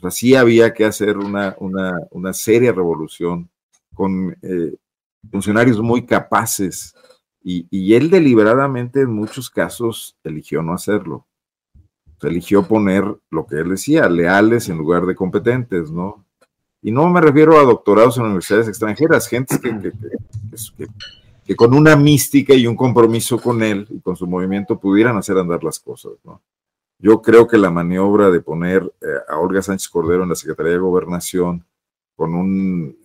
O 0.00 0.10
sí 0.10 0.34
había 0.36 0.72
que 0.72 0.84
hacer 0.84 1.16
una, 1.16 1.56
una, 1.58 2.32
seria 2.32 2.70
revolución 2.70 3.50
con 3.94 4.36
eh, 4.42 4.76
funcionarios 5.30 5.80
muy 5.80 6.04
capaces 6.06 6.94
y, 7.42 7.66
y, 7.70 7.94
él 7.94 8.10
deliberadamente 8.10 9.00
en 9.00 9.12
muchos 9.12 9.50
casos 9.50 10.16
eligió 10.22 10.62
no 10.62 10.74
hacerlo. 10.74 11.26
eligió 12.22 12.66
poner 12.66 13.04
lo 13.30 13.46
que 13.46 13.56
él 13.56 13.70
decía, 13.70 14.08
leales 14.08 14.68
en 14.68 14.78
lugar 14.78 15.06
de 15.06 15.14
competentes, 15.14 15.90
¿no? 15.90 16.25
Y 16.86 16.92
no 16.92 17.08
me 17.08 17.20
refiero 17.20 17.58
a 17.58 17.64
doctorados 17.64 18.16
en 18.16 18.26
universidades 18.26 18.68
extranjeras, 18.68 19.26
gente 19.26 19.58
que, 21.44 21.56
con 21.56 21.74
una 21.74 21.96
mística 21.96 22.54
y 22.54 22.68
un 22.68 22.76
compromiso 22.76 23.40
con 23.40 23.60
él 23.64 23.88
y 23.90 23.98
con 23.98 24.14
su 24.14 24.24
movimiento 24.24 24.78
pudieran 24.78 25.16
hacer 25.16 25.36
andar 25.36 25.64
las 25.64 25.80
cosas. 25.80 26.12
¿no? 26.22 26.40
Yo 27.00 27.20
creo 27.20 27.48
que 27.48 27.58
la 27.58 27.72
maniobra 27.72 28.30
de 28.30 28.40
poner 28.40 28.84
eh, 29.00 29.06
a 29.28 29.36
Olga 29.36 29.62
Sánchez 29.62 29.88
Cordero 29.88 30.22
en 30.22 30.28
la 30.28 30.36
Secretaría 30.36 30.74
de 30.74 30.78
Gobernación 30.78 31.66
con 32.14 32.36
un, 32.36 32.96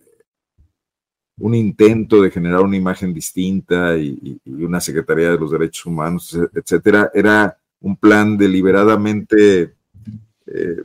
un 1.40 1.54
intento 1.56 2.22
de 2.22 2.30
generar 2.30 2.60
una 2.60 2.76
imagen 2.76 3.12
distinta 3.12 3.98
y, 3.98 4.40
una 4.44 4.80
Secretaría 4.80 5.32
de 5.32 5.38
los 5.38 5.50
Derechos 5.50 5.86
Humanos, 5.86 6.38
etcétera, 6.54 7.10
era 7.12 7.58
un 7.80 7.96
plan 7.96 8.38
deliberadamente 8.38 9.74
eh, 10.46 10.84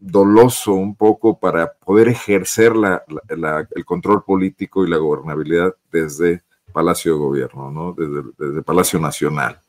doloso 0.00 0.72
un 0.72 0.94
poco 0.94 1.38
para 1.38 1.72
poder 1.72 2.08
ejercer 2.08 2.74
la, 2.74 3.04
el 3.28 3.84
control 3.84 4.24
político 4.24 4.84
y 4.84 4.90
la 4.90 4.96
gobernabilidad 4.96 5.74
desde 5.92 6.42
Palacio 6.72 7.12
de 7.12 7.18
Gobierno, 7.18 7.70
¿no? 7.70 7.94
desde, 7.94 8.62
Palacio 8.62 8.98
Nacional. 8.98 9.60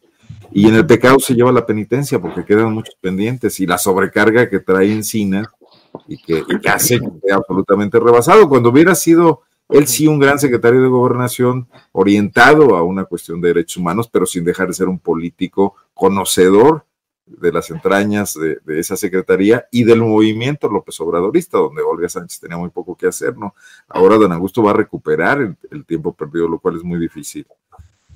Y 0.52 0.68
en 0.68 0.76
el 0.76 0.86
pecado 0.86 1.20
se 1.20 1.34
lleva 1.34 1.52
la 1.52 1.66
penitencia 1.66 2.20
porque 2.20 2.46
quedan 2.46 2.74
muchos 2.74 2.96
pendientes 3.00 3.60
y 3.60 3.66
la 3.66 3.78
sobrecarga 3.78 4.50
que 4.50 4.60
trae 4.60 4.92
encina 4.92 5.52
y 6.08 6.18
que, 6.18 6.44
y 6.48 6.60
que 6.60 6.70
hace 6.70 7.00
absolutamente 7.32 8.00
rebasado. 8.00 8.48
Cuando 8.48 8.70
hubiera 8.70 8.96
sido 8.96 9.42
él 9.72 9.88
sí 9.88 10.06
un 10.06 10.20
gran 10.20 10.38
secretario 10.38 10.82
de 10.82 10.90
gobernación 10.90 11.68
orientado 11.94 12.76
a 12.76 12.84
una 12.84 13.06
cuestión 13.06 13.40
de 13.40 13.50
derechos 13.50 13.78
humanos, 13.78 14.10
pero 14.12 14.26
sin 14.26 14.44
dejar 14.44 14.68
de 14.68 14.74
ser 14.74 14.90
un 14.90 15.00
político 15.00 15.76
conocedor 15.94 16.86
de 17.26 17.52
las 17.52 17.70
entrañas 17.70 18.34
de, 18.34 18.60
esa 18.80 18.98
secretaría 18.98 19.66
y 19.72 19.84
del 19.84 20.02
movimiento 20.02 20.70
López 20.70 21.00
Obradorista, 21.00 21.58
donde 21.58 21.82
Olga 21.82 22.10
Sánchez 22.10 22.40
tenía 22.40 22.58
muy 22.58 22.70
poco 22.70 22.96
que 22.96 23.08
hacer, 23.08 23.38
¿no? 23.38 23.56
Ahora 23.88 24.18
Don 24.18 24.32
Augusto 24.32 24.64
va 24.64 24.72
a 24.72 24.76
recuperar 24.76 25.56
el, 25.70 25.86
tiempo 25.86 26.14
perdido, 26.14 26.48
lo 26.48 26.60
cual 26.60 26.78
es 26.78 26.84
muy 26.84 27.00
difícil. 27.00 27.46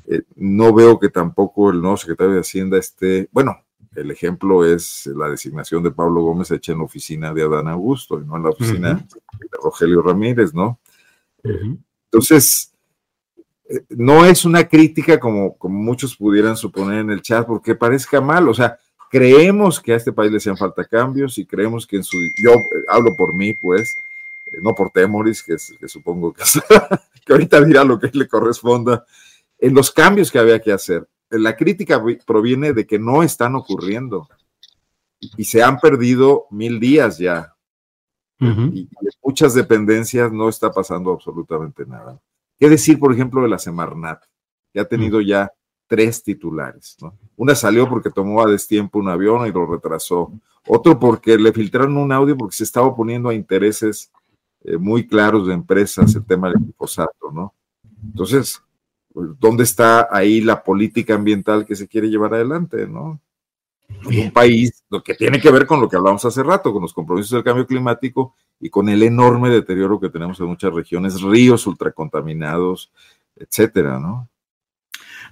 Eh, 0.07 0.21
no 0.35 0.73
veo 0.73 0.99
que 0.99 1.09
tampoco 1.09 1.69
el 1.69 1.81
nuevo 1.81 1.97
secretario 1.97 2.33
de 2.33 2.41
Hacienda 2.41 2.77
esté, 2.77 3.29
bueno, 3.31 3.57
el 3.95 4.11
ejemplo 4.11 4.65
es 4.65 5.07
la 5.07 5.29
designación 5.29 5.81
de 5.83 5.91
Pablo 5.91 6.21
Gómez 6.21 6.51
hecha 6.51 6.73
en 6.73 6.79
la 6.79 6.83
oficina 6.83 7.33
de 7.33 7.43
Adán 7.43 7.67
Augusto 7.69 8.19
y 8.19 8.25
no 8.25 8.35
en 8.35 8.43
la 8.43 8.49
oficina 8.49 8.93
de 8.93 9.57
Rogelio 9.63 10.01
Ramírez, 10.01 10.53
¿no? 10.53 10.79
Entonces, 12.11 12.73
eh, 13.69 13.83
no 13.89 14.25
es 14.25 14.45
una 14.45 14.67
crítica 14.67 15.19
como, 15.19 15.57
como 15.57 15.79
muchos 15.79 16.15
pudieran 16.15 16.57
suponer 16.57 16.99
en 16.99 17.11
el 17.11 17.21
chat, 17.21 17.47
porque 17.47 17.75
parezca 17.75 18.19
mal, 18.19 18.49
o 18.49 18.53
sea, 18.53 18.77
creemos 19.15 19.79
que 19.79 19.93
a 19.93 19.95
este 19.95 20.11
país 20.11 20.29
le 20.29 20.39
hacían 20.39 20.57
falta 20.57 20.83
cambios 20.83 21.37
y 21.37 21.45
creemos 21.45 21.87
que 21.87 21.95
en 21.95 22.03
su, 22.03 22.17
yo 22.35 22.51
eh, 22.51 22.83
hablo 22.89 23.15
por 23.15 23.33
mí, 23.33 23.53
pues, 23.53 23.95
eh, 24.47 24.57
no 24.61 24.75
por 24.75 24.89
Temoris, 24.89 25.41
que, 25.41 25.57
supongo 25.87 26.33
que, 26.33 26.43
que 27.25 27.31
ahorita 27.31 27.63
dirá 27.63 27.85
lo 27.85 27.97
que 27.97 28.09
le 28.11 28.27
corresponda, 28.27 29.05
en 29.57 29.73
los 29.73 29.89
cambios 29.89 30.29
que 30.29 30.39
había 30.39 30.59
que 30.59 30.73
hacer. 30.73 31.07
La 31.29 31.55
crítica 31.55 32.03
proviene 32.27 32.73
de 32.73 32.85
que 32.85 32.99
no 32.99 33.23
están 33.23 33.55
ocurriendo 33.55 34.27
y 35.21 35.45
se 35.45 35.63
han 35.63 35.79
perdido 35.79 36.47
mil 36.51 36.77
días 36.81 37.17
ya. 37.17 37.55
y, 38.41 38.47
y, 38.47 38.81
en 38.81 39.11
muchas 39.23 39.53
dependencias 39.53 40.29
no 40.29 40.49
está 40.49 40.73
pasando 40.73 41.13
absolutamente 41.13 41.85
nada. 41.85 42.19
¿Qué 42.59 42.67
decir, 42.67 42.99
por 42.99 43.13
ejemplo, 43.13 43.41
de 43.41 43.47
la 43.47 43.59
Semarnat? 43.59 44.21
Que 44.73 44.81
ha 44.81 44.85
tenido 44.85 45.21
ya 45.21 45.53
tres 45.87 46.23
titulares. 46.23 46.97
¿no? 47.01 47.13
Una 47.35 47.55
salió 47.55 47.87
porque 47.87 48.09
tomó 48.09 48.41
a 48.41 48.49
destiempo 48.49 48.99
un 48.99 49.09
avión 49.09 49.47
y 49.47 49.51
lo 49.51 49.65
retrasó. 49.65 50.31
Otro 50.67 50.99
porque 50.99 51.37
le 51.37 51.53
filtraron 51.53 51.97
un 51.97 52.11
audio 52.11 52.37
porque 52.37 52.55
se 52.55 52.63
estaba 52.63 52.87
oponiendo 52.87 53.29
a 53.29 53.33
intereses 53.33 54.11
eh, 54.63 54.77
muy 54.77 55.07
claros 55.07 55.47
de 55.47 55.53
empresas 55.53 56.15
el 56.15 56.25
tema 56.25 56.49
del 56.49 56.59
glifosato, 56.59 57.31
¿no? 57.31 57.53
Entonces, 58.03 58.61
pues, 59.13 59.29
¿dónde 59.39 59.63
está 59.63 60.07
ahí 60.11 60.41
la 60.41 60.63
política 60.63 61.15
ambiental 61.15 61.65
que 61.65 61.75
se 61.75 61.87
quiere 61.87 62.09
llevar 62.09 62.33
adelante, 62.33 62.87
no? 62.87 63.19
Un 64.05 64.31
país 64.31 64.83
lo 64.89 65.03
que 65.03 65.13
tiene 65.13 65.39
que 65.39 65.51
ver 65.51 65.67
con 65.67 65.79
lo 65.79 65.87
que 65.87 65.95
hablamos 65.95 66.25
hace 66.25 66.41
rato, 66.41 66.73
con 66.73 66.81
los 66.81 66.93
compromisos 66.93 67.31
del 67.31 67.43
cambio 67.43 67.67
climático 67.67 68.35
y 68.59 68.69
con 68.69 68.89
el 68.89 69.03
enorme 69.03 69.49
deterioro 69.49 69.99
que 69.99 70.09
tenemos 70.09 70.39
en 70.39 70.47
muchas 70.47 70.73
regiones, 70.73 71.21
ríos 71.21 71.67
ultracontaminados, 71.67 72.91
etcétera, 73.35 73.99
¿no? 73.99 74.27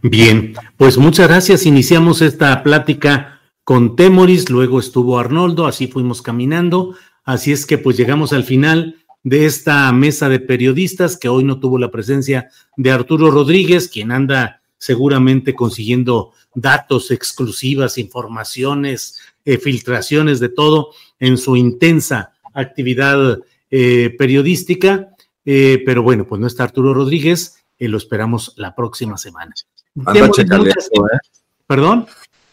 Bien, 0.05 0.53
pues 0.75 0.97
muchas 0.97 1.29
gracias. 1.29 1.65
Iniciamos 1.65 2.21
esta 2.21 2.61
plática 2.61 3.39
con 3.63 3.95
Temoris, 3.95 4.49
luego 4.49 4.81
estuvo 4.81 5.17
Arnoldo, 5.17 5.65
así 5.65 5.87
fuimos 5.87 6.21
caminando, 6.21 6.97
así 7.23 7.53
es 7.53 7.65
que 7.65 7.77
pues 7.77 7.95
llegamos 7.95 8.33
al 8.33 8.43
final 8.43 8.97
de 9.23 9.45
esta 9.45 9.89
mesa 9.93 10.27
de 10.27 10.41
periodistas 10.41 11.15
que 11.15 11.29
hoy 11.29 11.45
no 11.45 11.61
tuvo 11.61 11.77
la 11.79 11.89
presencia 11.89 12.49
de 12.75 12.91
Arturo 12.91 13.31
Rodríguez, 13.31 13.87
quien 13.87 14.11
anda 14.11 14.61
seguramente 14.77 15.55
consiguiendo 15.55 16.33
datos 16.53 17.09
exclusivas, 17.09 17.97
informaciones, 17.97 19.21
eh, 19.45 19.57
filtraciones 19.57 20.41
de 20.41 20.49
todo 20.49 20.89
en 21.17 21.37
su 21.37 21.55
intensa 21.55 22.33
actividad 22.53 23.39
eh, 23.71 24.13
periodística. 24.17 25.15
Eh, 25.45 25.81
pero 25.85 26.03
bueno, 26.03 26.27
pues 26.27 26.41
no 26.41 26.47
está 26.47 26.65
Arturo 26.65 26.93
Rodríguez, 26.93 27.63
lo 27.79 27.97
esperamos 27.97 28.53
la 28.57 28.75
próxima 28.75 29.17
semana. 29.17 29.53
Anda 30.05 30.31
chacaleando, 30.31 31.07
¿Perdón? 31.67 32.07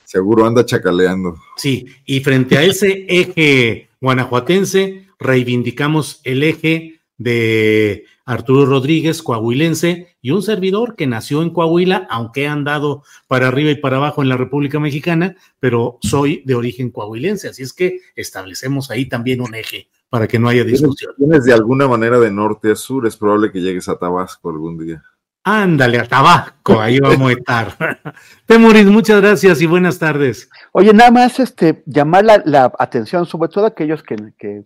Seguro 0.04 0.46
anda 0.46 0.64
chacaleando. 0.64 1.36
Sí, 1.56 1.86
y 2.04 2.20
frente 2.20 2.58
a 2.58 2.64
ese 2.64 3.06
eje 3.08 3.88
guanajuatense, 4.00 5.06
reivindicamos 5.18 6.20
el 6.24 6.42
eje 6.42 7.00
de 7.16 8.04
Arturo 8.24 8.66
Rodríguez, 8.66 9.22
coahuilense, 9.22 10.16
y 10.22 10.30
un 10.30 10.42
servidor 10.42 10.96
que 10.96 11.06
nació 11.06 11.42
en 11.42 11.50
Coahuila, 11.50 12.06
aunque 12.10 12.44
he 12.44 12.48
andado 12.48 13.02
para 13.28 13.48
arriba 13.48 13.70
y 13.70 13.76
para 13.76 13.98
abajo 13.98 14.22
en 14.22 14.28
la 14.28 14.36
República 14.36 14.80
Mexicana, 14.80 15.36
pero 15.58 15.98
soy 16.00 16.42
de 16.44 16.54
origen 16.54 16.90
coahuilense, 16.90 17.48
así 17.48 17.62
es 17.62 17.72
que 17.72 18.00
establecemos 18.16 18.90
ahí 18.90 19.06
también 19.06 19.40
un 19.40 19.54
eje 19.54 19.88
para 20.08 20.26
que 20.26 20.38
no 20.38 20.48
haya 20.48 20.64
discusión. 20.64 21.14
Tienes 21.16 21.44
de 21.44 21.52
alguna 21.52 21.86
manera 21.86 22.18
de 22.18 22.30
norte 22.30 22.72
a 22.72 22.74
sur, 22.74 23.06
es 23.06 23.16
probable 23.16 23.52
que 23.52 23.60
llegues 23.60 23.88
a 23.88 23.96
Tabasco 23.96 24.50
algún 24.50 24.76
día. 24.76 25.02
Ándale, 25.42 25.98
a 25.98 26.04
Tabasco, 26.04 26.78
ahí 26.80 27.00
vamos 27.00 27.30
a 27.30 27.32
estar. 27.32 27.98
Temuris, 28.46 28.84
muchas 28.86 29.22
gracias 29.22 29.62
y 29.62 29.66
buenas 29.66 29.98
tardes. 29.98 30.50
Oye, 30.72 30.92
nada 30.92 31.10
más 31.10 31.40
este, 31.40 31.82
llamar 31.86 32.24
la, 32.44 32.72
atención, 32.78 33.24
sobre 33.24 33.48
todo 33.48 33.64
aquellos 33.64 34.02
que, 34.02 34.16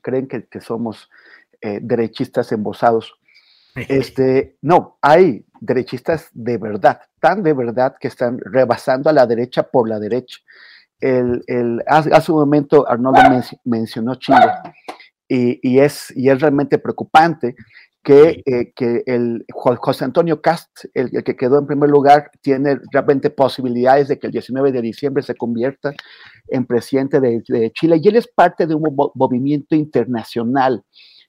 creen 0.02 0.26
que, 0.26 0.60
somos 0.60 1.08
eh, 1.60 1.78
derechistas 1.80 2.50
embosados. 2.52 3.14
Este, 3.88 4.56
no, 4.62 4.98
hay 5.02 5.44
derechistas 5.60 6.28
de 6.32 6.58
verdad, 6.58 7.00
tan 7.18 7.42
de 7.42 7.52
verdad 7.52 7.96
que 7.98 8.06
están 8.06 8.38
rebasando 8.38 9.10
a 9.10 9.12
la 9.12 9.26
derecha 9.26 9.64
por 9.64 9.88
la 9.88 9.98
derecha. 9.98 10.38
El, 11.00 11.82
hace 11.88 12.30
un 12.30 12.38
momento 12.38 12.88
Arnoldo 12.88 13.20
mencionó 13.64 14.14
Chile 14.14 14.38
y, 15.28 15.78
es, 15.80 16.12
y 16.16 16.28
es 16.28 16.40
realmente 16.40 16.78
preocupante 16.78 17.56
que, 18.04 18.42
eh, 18.44 18.72
que 18.76 19.02
el 19.06 19.44
José 19.50 20.04
Antonio 20.04 20.42
Cast, 20.42 20.84
el, 20.92 21.10
que 21.24 21.36
quedó 21.36 21.58
en 21.58 21.66
primer 21.66 21.88
lugar, 21.88 22.30
tiene 22.42 22.78
realmente 22.92 23.30
posibilidades 23.30 24.08
de 24.08 24.18
que 24.18 24.26
el 24.26 24.32
19 24.32 24.70
de 24.72 24.82
diciembre 24.82 25.22
se 25.22 25.34
convierta 25.34 25.94
en 26.48 26.66
presidente 26.66 27.18
de, 27.18 27.72
Chile. 27.72 28.00
Y 28.02 28.08
él 28.08 28.16
es 28.16 28.28
parte 28.28 28.66
de 28.66 28.74
un 28.74 28.94
movimiento 29.14 29.74
internacional 29.74 30.84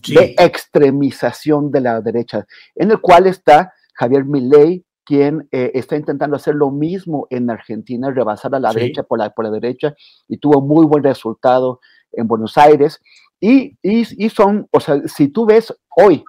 de 0.05 0.35
extremización 0.37 1.71
de 1.71 1.81
la 1.81 2.01
derecha, 2.01 2.45
en 2.75 2.91
el 2.91 2.99
cual 2.99 3.25
está 3.25 3.73
Javier 3.93 4.25
Milei, 4.25 4.83
quien 5.05 5.47
eh, 5.51 5.71
está 5.75 5.95
intentando 5.95 6.35
hacer 6.35 6.55
lo 6.55 6.71
mismo 6.71 7.27
en 7.29 7.49
Argentina, 7.49 8.11
rebasar 8.11 8.53
a 8.53 8.59
la 8.59 8.73
derecha 8.73 9.03
por 9.03 9.19
la, 9.19 9.29
por 9.29 9.45
la 9.45 9.51
derecha, 9.51 9.95
y 10.27 10.37
tuvo 10.37 10.61
muy 10.61 10.85
buen 10.85 11.03
resultado 11.03 11.79
en 12.11 12.27
Buenos 12.27 12.57
Aires. 12.57 12.99
Y, 13.39 13.77
y, 13.81 14.25
y 14.25 14.29
son, 14.29 14.67
o 14.71 14.79
sea, 14.79 15.01
si 15.07 15.29
tú 15.29 15.45
ves 15.45 15.73
hoy 15.95 16.25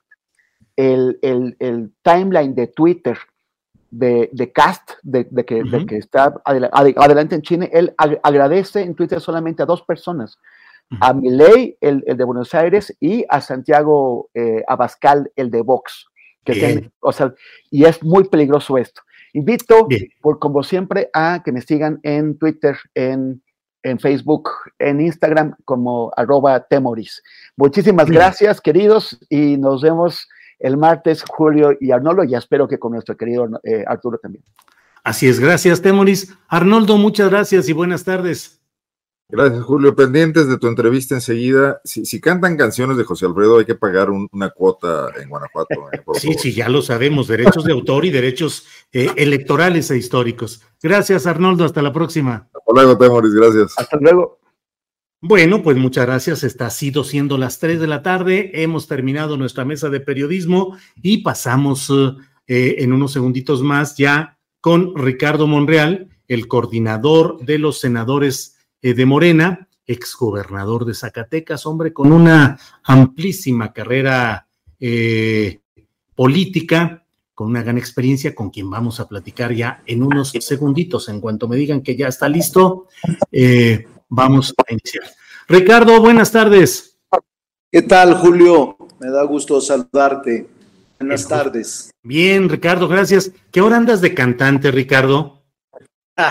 el, 0.77 1.93
timeline 2.03 2.55
de 2.55 2.67
Twitter 2.69 3.19
de, 3.91 4.53
Cast, 4.55 4.93
de, 5.03 5.27
que, 5.45 5.63
está 5.97 6.35
adelante 6.45 7.35
en 7.35 7.43
China, 7.43 7.69
él 7.73 7.95
agradece 7.97 8.83
en 8.83 8.95
Twitter 8.95 9.21
solamente 9.21 9.63
a 9.63 9.67
dos 9.67 9.83
personas, 9.83 10.39
a 11.01 11.13
Milei, 11.13 11.77
el, 11.81 12.03
de 12.03 12.25
Buenos 12.25 12.55
Aires, 12.55 12.95
y 13.01 13.25
a 13.29 13.41
Santiago 13.41 14.31
eh, 14.35 14.63
Abascal, 14.69 15.31
el 15.37 15.51
de 15.51 15.63
Vox. 15.63 16.07
Que 16.45 16.91
o 17.01 17.11
sea, 17.11 17.35
y 17.73 17.85
es 17.85 18.03
muy 18.05 18.29
peligroso 18.29 18.79
esto. 18.79 19.03
Invito, 19.33 19.89
por, 20.23 20.39
como 20.39 20.63
siempre, 20.63 21.11
a 21.13 21.43
que 21.45 21.53
me 21.53 21.61
sigan 21.61 22.01
en 22.05 22.39
Twitter, 22.39 22.77
en, 22.95 23.43
Facebook, 24.01 24.49
en 24.79 25.01
Instagram, 25.01 25.55
como 25.65 26.11
arroba 26.17 26.61
temoris. 26.67 27.23
Muchísimas 27.57 28.11
gracias, 28.11 28.61
queridos, 28.61 29.19
y 29.29 29.57
nos 29.59 29.83
vemos 29.83 30.27
el 30.59 30.77
martes, 30.77 31.25
Julio 31.27 31.77
y 31.81 31.91
Arnoldo, 31.91 32.25
y 32.25 32.35
espero 32.35 32.69
que 32.69 32.79
con 32.79 32.93
nuestro 32.93 33.17
querido 33.17 33.49
eh, 33.63 33.85
Arturo 33.87 34.19
también. 34.19 34.45
Así 35.05 35.29
es, 35.29 35.39
gracias, 35.39 35.83
Temoris. 35.83 36.35
Arnoldo, 36.49 36.97
muchas 36.97 37.31
gracias 37.31 37.69
y 37.69 37.73
buenas 37.73 38.05
tardes. 38.05 38.61
Gracias, 39.29 39.65
Julio. 39.65 39.97
Pendientes 39.97 40.49
de 40.49 40.57
tu 40.57 40.69
entrevista 40.69 41.17
enseguida. 41.17 41.81
Si, 41.85 42.21
cantan 42.21 42.57
canciones 42.57 42.97
de 42.97 43.03
José 43.03 43.27
Alfredo, 43.27 43.59
hay 43.59 43.65
que 43.65 43.75
pagar 43.75 44.09
una 44.11 44.51
cuota 44.51 45.09
en 45.21 45.29
Guanajuato. 45.29 45.89
Eh, 45.93 46.01
sí, 46.15 46.35
sí, 46.35 46.53
ya 46.53 46.69
lo 46.69 46.81
sabemos. 46.81 47.27
Derechos 47.27 47.65
de 47.65 47.73
autor 47.73 48.05
y 48.05 48.11
derechos 48.11 48.67
eh, 48.93 49.11
electorales 49.17 49.91
e 49.91 49.97
históricos. 49.97 50.63
Gracias, 50.81 51.27
Arnoldo. 51.27 51.65
Hasta 51.65 51.83
la 51.83 51.93
próxima. 51.93 52.49
Hasta 52.55 52.73
luego, 52.73 52.97
Temoris. 52.97 53.35
Gracias. 53.35 53.75
Hasta 53.77 53.97
luego. 53.97 54.39
Bueno, 55.23 55.63
pues 55.63 55.77
muchas 55.77 56.07
gracias. 56.07 56.45
Está 56.45 56.69
sido 56.69 57.03
siendo 57.03 57.39
las 57.39 57.59
3 57.59 57.81
de 57.81 57.87
la 57.87 58.03
tarde. 58.03 58.51
Hemos 58.63 58.87
terminado 58.87 59.37
nuestra 59.37 59.65
mesa 59.65 59.89
de 59.89 60.01
periodismo 60.01 60.77
y 61.03 61.23
pasamos 61.23 61.91
eh, 62.47 62.77
en 62.79 62.93
unos 62.93 63.13
segunditos 63.13 63.63
más 63.63 63.97
ya 63.97 64.39
con 64.61 64.95
Ricardo 64.95 65.47
Monreal, 65.47 66.09
el 66.29 66.49
coordinador 66.49 67.39
de 67.41 67.59
los 67.59 67.81
senadores 67.81 68.57
eh, 68.83 68.95
de 68.95 69.07
Morena, 69.07 69.69
exgobernador 69.87 70.85
de 70.85 70.95
Zacatecas, 70.95 71.67
hombre 71.67 71.93
con 71.93 72.13
una 72.13 72.59
amplísima 72.85 73.73
carrera 73.73 74.49
eh, 74.79 75.61
política, 76.15 77.05
con 77.33 77.49
una 77.49 77.63
gran 77.63 77.79
experiencia, 77.79 78.35
con 78.35 78.51
quien 78.51 78.69
vamos 78.69 79.01
a 79.01 79.09
platicar 79.09 79.55
ya 79.55 79.83
en 79.87 80.03
unos 80.03 80.31
segunditos. 80.31 81.09
En 81.09 81.21
cuanto 81.21 81.49
me 81.49 81.57
digan 81.57 81.83
que 81.83 81.97
ya 81.97 82.09
está 82.09 82.29
listo, 82.29 82.89
vamos 84.09 84.55
a 84.57 84.73
iniciar. 84.73 85.05
Ricardo, 85.49 86.01
buenas 86.01 86.33
tardes. 86.33 86.99
¿Qué 87.71 87.83
tal, 87.83 88.15
Julio? 88.15 88.77
Me 89.01 89.11
da 89.11 89.23
gusto 89.25 89.61
saludarte. 89.61 90.47
Buenas 90.99 91.29
tardes. 91.29 91.91
Bien, 92.03 92.49
Ricardo, 92.49 92.89
gracias. 92.89 93.31
¿Qué 93.51 93.61
hora 93.61 93.77
andas 93.77 94.01
de 94.01 94.15
cantante, 94.15 94.71
Ricardo? 94.71 95.43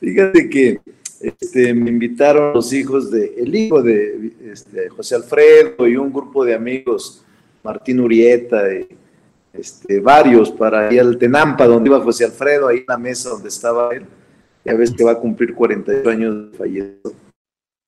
Fíjate 0.00 0.48
que 0.48 0.80
este, 1.20 1.74
me 1.74 1.90
invitaron 1.90 2.54
los 2.54 2.72
hijos 2.72 3.10
de, 3.10 3.34
el 3.36 3.54
hijo 3.54 3.82
de 3.82 4.32
este, 4.50 4.88
José 4.88 5.16
Alfredo 5.16 5.86
y 5.86 5.96
un 5.96 6.12
grupo 6.12 6.44
de 6.44 6.54
amigos, 6.54 7.24
Martín 7.62 8.00
Urieta, 8.00 8.72
y, 8.72 8.88
este, 9.52 10.00
varios, 10.00 10.50
para 10.50 10.92
ir 10.92 11.00
al 11.00 11.18
Tenampa, 11.18 11.66
donde 11.66 11.90
iba 11.90 12.00
José 12.00 12.24
Alfredo, 12.24 12.68
ahí 12.68 12.78
en 12.78 12.84
la 12.88 12.98
mesa 12.98 13.30
donde 13.30 13.48
estaba 13.48 13.94
él 13.94 14.06
ya 14.66 14.74
ves 14.74 14.92
que 14.92 15.04
va 15.04 15.12
a 15.12 15.18
cumplir 15.18 15.54
48 15.54 16.10
años 16.10 16.52
de 16.52 16.58
fallecido. 16.58 17.12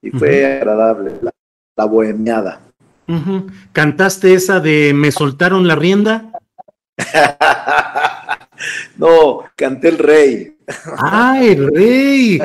Y 0.00 0.10
fue 0.10 0.46
agradable 0.46 1.12
la, 1.20 1.32
la 1.76 1.84
bohemiada. 1.84 2.60
¿Cantaste 3.72 4.34
esa 4.34 4.60
de 4.60 4.92
Me 4.94 5.10
soltaron 5.10 5.66
la 5.66 5.74
rienda? 5.74 6.30
no, 8.98 9.44
canté 9.56 9.88
el 9.88 9.98
rey. 9.98 10.56
¡Ah, 10.98 11.40
el 11.42 11.74
rey! 11.74 12.38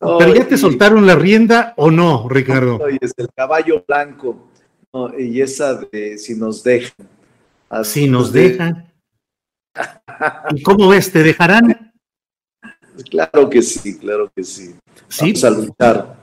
¿Pero 0.00 0.34
ya 0.34 0.46
te 0.46 0.56
soltaron 0.56 1.06
la 1.06 1.14
rienda 1.14 1.74
o 1.76 1.90
no, 1.90 2.28
Ricardo? 2.28 2.78
es 3.00 3.12
el 3.16 3.28
caballo 3.34 3.84
blanco. 3.86 4.48
y 5.18 5.40
esa 5.40 5.74
de 5.74 6.16
si 6.18 6.34
nos 6.34 6.62
dejan. 6.62 7.08
Si 7.84 8.08
nos 8.08 8.32
dejan. 8.32 8.90
¿Y 10.54 10.62
cómo 10.62 10.88
ves? 10.88 11.12
¿Te 11.12 11.22
dejarán? 11.22 11.87
Claro 13.10 13.48
que 13.48 13.62
sí, 13.62 13.98
claro 13.98 14.30
que 14.34 14.42
sí. 14.44 14.74
Vamos 15.20 15.44
a 15.44 15.50
luchar. 15.50 16.16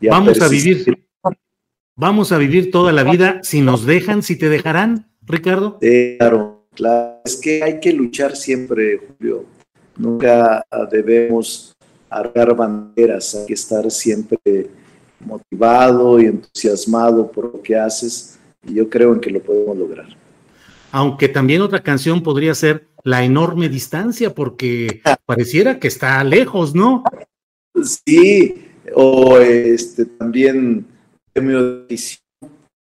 vamos 0.00 0.40
a 0.40 0.48
vivir. 0.48 1.06
Vamos 1.94 2.32
a 2.32 2.38
vivir 2.38 2.70
toda 2.70 2.90
la 2.92 3.04
vida 3.04 3.40
si 3.42 3.60
nos 3.60 3.84
dejan, 3.84 4.22
si 4.22 4.36
te 4.36 4.48
dejarán, 4.48 5.12
Ricardo. 5.22 5.78
Claro, 5.78 6.66
claro. 6.74 7.20
Es 7.24 7.36
que 7.36 7.62
hay 7.62 7.80
que 7.80 7.92
luchar 7.92 8.34
siempre, 8.34 8.98
Julio. 8.98 9.44
Nunca 9.96 10.64
debemos 10.90 11.76
argar 12.08 12.56
banderas, 12.56 13.34
hay 13.34 13.46
que 13.46 13.54
estar 13.54 13.90
siempre 13.90 14.70
motivado 15.20 16.20
y 16.20 16.26
entusiasmado 16.26 17.30
por 17.30 17.52
lo 17.52 17.62
que 17.62 17.76
haces 17.76 18.38
y 18.66 18.74
yo 18.74 18.88
creo 18.88 19.12
en 19.12 19.20
que 19.20 19.30
lo 19.30 19.40
podemos 19.40 19.76
lograr. 19.76 20.06
Aunque 20.90 21.28
también 21.28 21.62
otra 21.62 21.82
canción 21.82 22.22
podría 22.22 22.54
ser 22.54 22.88
la 23.04 23.24
enorme 23.24 23.68
distancia, 23.68 24.34
porque 24.34 25.00
pareciera 25.26 25.78
que 25.78 25.88
está 25.88 26.22
lejos, 26.24 26.74
¿no? 26.74 27.04
Sí, 27.84 28.68
o 28.94 29.38
este 29.38 30.04
también 30.04 30.86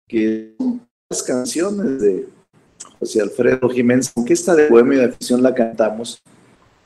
que 0.08 0.56
las 1.10 1.24
canciones 1.24 2.02
de 2.02 2.28
José 3.00 3.22
Alfredo 3.22 3.70
Jiménez, 3.70 4.12
aunque 4.16 4.34
esta 4.34 4.56
de 4.56 4.70
Bohemio 4.70 5.00
de 5.00 5.06
Afición 5.06 5.42
la 5.42 5.54
cantamos 5.54 6.22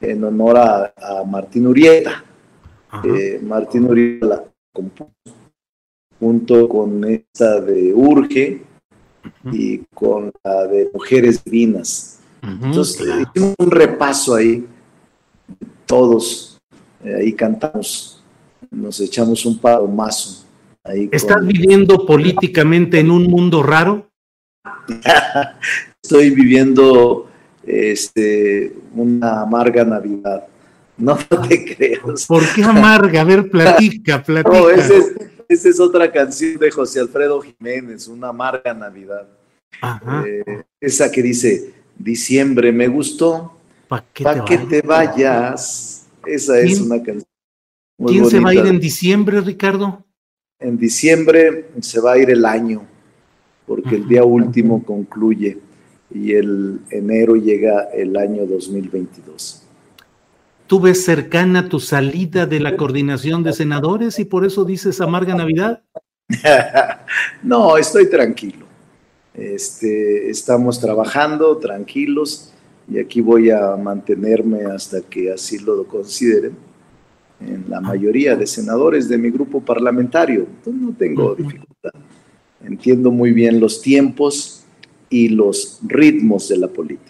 en 0.01 0.23
honor 0.23 0.57
a, 0.57 0.93
Martín 1.25 1.67
Urieta. 1.67 2.23
Eh, 3.03 3.39
Martín 3.43 3.85
Uribe 3.85 4.25
la 4.25 4.43
compuso 4.73 5.11
junto 6.19 6.67
con 6.67 7.03
esta 7.05 7.61
de 7.61 7.93
Urge 7.93 8.61
y 9.51 9.77
con 9.93 10.31
la 10.43 10.67
de 10.67 10.89
Mujeres 10.93 11.43
Divinas. 11.43 12.18
Entonces, 12.41 13.01
hicimos 13.01 13.55
un 13.57 13.71
repaso 13.71 14.35
ahí, 14.35 14.65
todos, 15.85 16.59
eh, 17.03 17.15
ahí 17.15 17.33
cantamos, 17.33 18.23
nos 18.71 18.99
echamos 18.99 19.45
un 19.45 19.59
mazo 19.95 20.45
Ahí 20.83 21.09
¿Estás 21.11 21.45
viviendo 21.45 22.05
políticamente 22.05 22.99
en 22.99 23.11
un 23.11 23.23
mundo 23.23 23.61
raro? 23.61 24.09
Estoy 26.01 26.29
viviendo 26.29 27.29
este, 27.63 28.73
una 28.95 29.41
amarga 29.41 29.83
Navidad. 29.83 30.47
No, 30.97 31.17
te 31.47 31.75
creas. 31.75 32.25
¿Por 32.27 32.43
qué 32.53 32.63
amarga? 32.63 33.21
A 33.21 33.23
ver, 33.23 33.49
platica, 33.49 34.23
platica. 34.25 34.59
No, 34.59 34.69
esa 34.69 34.95
es, 34.95 35.13
esa 35.47 35.69
es 35.69 35.79
otra 35.79 36.11
canción 36.11 36.57
de 36.57 36.71
José 36.71 36.99
Alfredo 36.99 37.41
Jiménez, 37.41 38.07
una 38.07 38.29
amarga 38.29 38.73
Navidad. 38.73 39.27
Eh, 40.25 40.63
esa 40.81 41.11
que 41.11 41.21
dice, 41.21 41.73
diciembre 41.99 42.71
me 42.71 42.87
gustó, 42.87 43.53
¿para 43.87 44.03
que, 44.45 44.57
te, 44.57 44.81
vayas? 44.81 46.07
Esa 46.25 46.59
es 46.59 46.81
una 46.81 46.97
canción. 47.03 47.25
¿Quién 48.07 48.25
se 48.29 48.39
va 48.39 48.49
a 48.51 48.53
ir 48.53 48.65
en 48.65 48.79
diciembre, 48.79 49.41
Ricardo? 49.41 50.05
En 50.59 50.77
diciembre 50.77 51.69
se 51.81 51.99
va 51.99 52.13
a 52.13 52.17
ir 52.17 52.29
el 52.29 52.45
año, 52.45 52.85
porque 53.67 53.95
el 53.95 54.07
día 54.07 54.23
último 54.23 54.83
concluye 54.83 55.59
y 56.11 56.33
el 56.33 56.79
enero 56.89 57.35
llega 57.35 57.89
el 57.93 58.15
año 58.17 58.45
2022. 58.45 59.63
¿Tú 60.67 60.79
ves 60.79 61.03
cercana 61.03 61.67
tu 61.67 61.79
salida 61.79 62.45
de 62.45 62.59
la 62.59 62.77
coordinación 62.77 63.43
de 63.43 63.53
senadores 63.53 64.19
y 64.19 64.25
por 64.25 64.45
eso 64.45 64.65
dices 64.65 65.01
amarga 65.01 65.35
Navidad? 65.35 65.81
no, 67.43 67.77
estoy 67.77 68.09
tranquilo. 68.09 68.68
Este, 69.39 70.29
estamos 70.29 70.79
trabajando 70.79 71.57
tranquilos 71.57 72.53
y 72.91 72.99
aquí 72.99 73.21
voy 73.21 73.49
a 73.51 73.75
mantenerme 73.75 74.65
hasta 74.65 75.01
que 75.01 75.31
así 75.31 75.59
lo 75.59 75.85
consideren 75.85 76.57
en 77.39 77.65
la 77.69 77.79
mayoría 77.79 78.35
de 78.35 78.45
senadores 78.45 79.07
de 79.07 79.17
mi 79.17 79.29
grupo 79.29 79.61
parlamentario. 79.61 80.41
Entonces 80.41 80.81
no 80.81 80.93
tengo 80.93 81.35
dificultad. 81.35 81.93
Entiendo 82.63 83.11
muy 83.11 83.31
bien 83.31 83.59
los 83.59 83.81
tiempos 83.81 84.65
y 85.09 85.29
los 85.29 85.79
ritmos 85.87 86.49
de 86.49 86.57
la 86.57 86.67
política 86.67 87.09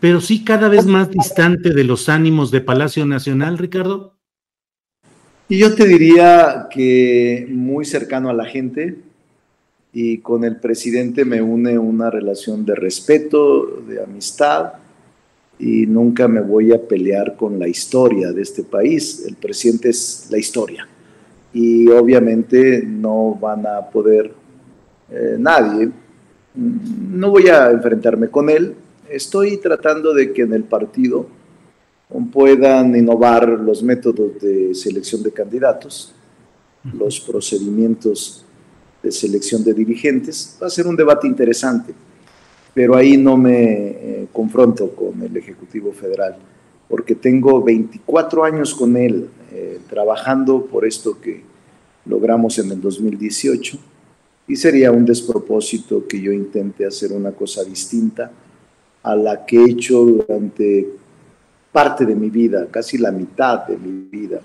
pero 0.00 0.20
sí 0.20 0.44
cada 0.44 0.68
vez 0.68 0.86
más 0.86 1.10
distante 1.10 1.70
de 1.70 1.84
los 1.84 2.08
ánimos 2.08 2.50
de 2.50 2.60
Palacio 2.60 3.06
Nacional, 3.06 3.58
Ricardo. 3.58 4.14
Y 5.48 5.58
yo 5.58 5.74
te 5.74 5.86
diría 5.86 6.68
que 6.70 7.46
muy 7.50 7.84
cercano 7.84 8.30
a 8.30 8.34
la 8.34 8.44
gente 8.44 8.98
y 9.98 10.18
con 10.18 10.44
el 10.44 10.56
presidente 10.56 11.24
me 11.24 11.40
une 11.40 11.78
una 11.78 12.10
relación 12.10 12.66
de 12.66 12.74
respeto, 12.74 13.80
de 13.88 14.02
amistad 14.02 14.74
y 15.58 15.86
nunca 15.86 16.28
me 16.28 16.42
voy 16.42 16.70
a 16.70 16.86
pelear 16.86 17.34
con 17.34 17.58
la 17.58 17.66
historia 17.66 18.30
de 18.30 18.42
este 18.42 18.62
país. 18.62 19.24
El 19.26 19.36
presidente 19.36 19.88
es 19.88 20.28
la 20.30 20.36
historia 20.36 20.86
y 21.54 21.88
obviamente 21.88 22.82
no 22.86 23.38
van 23.40 23.66
a 23.66 23.88
poder 23.88 24.34
eh, 25.10 25.36
nadie. 25.38 25.88
No 26.54 27.30
voy 27.30 27.48
a 27.48 27.70
enfrentarme 27.70 28.28
con 28.28 28.50
él, 28.50 28.74
estoy 29.08 29.56
tratando 29.56 30.12
de 30.12 30.30
que 30.34 30.42
en 30.42 30.52
el 30.52 30.64
partido 30.64 31.26
puedan 32.30 32.94
innovar 32.94 33.48
los 33.48 33.82
métodos 33.82 34.42
de 34.42 34.74
selección 34.74 35.22
de 35.22 35.32
candidatos, 35.32 36.14
los 36.92 37.18
procedimientos 37.18 38.45
de 39.06 39.12
selección 39.12 39.62
de 39.62 39.72
dirigentes. 39.72 40.58
Va 40.60 40.66
a 40.66 40.70
ser 40.70 40.86
un 40.86 40.96
debate 40.96 41.28
interesante, 41.28 41.94
pero 42.74 42.96
ahí 42.96 43.16
no 43.16 43.36
me 43.36 43.62
eh, 43.62 44.26
confronto 44.32 44.90
con 44.90 45.22
el 45.22 45.36
Ejecutivo 45.36 45.92
Federal, 45.92 46.36
porque 46.88 47.14
tengo 47.14 47.62
24 47.62 48.44
años 48.44 48.74
con 48.74 48.96
él 48.96 49.28
eh, 49.52 49.78
trabajando 49.88 50.66
por 50.66 50.84
esto 50.84 51.20
que 51.20 51.42
logramos 52.04 52.58
en 52.58 52.72
el 52.72 52.80
2018 52.80 53.78
y 54.48 54.56
sería 54.56 54.90
un 54.90 55.04
despropósito 55.04 56.06
que 56.06 56.20
yo 56.20 56.32
intente 56.32 56.84
hacer 56.84 57.12
una 57.12 57.30
cosa 57.30 57.62
distinta 57.62 58.32
a 59.04 59.14
la 59.14 59.46
que 59.46 59.56
he 59.56 59.70
hecho 59.70 60.04
durante 60.04 60.88
parte 61.70 62.04
de 62.04 62.16
mi 62.16 62.30
vida, 62.30 62.66
casi 62.72 62.98
la 62.98 63.12
mitad 63.12 63.66
de 63.68 63.76
mi 63.76 64.08
vida, 64.10 64.40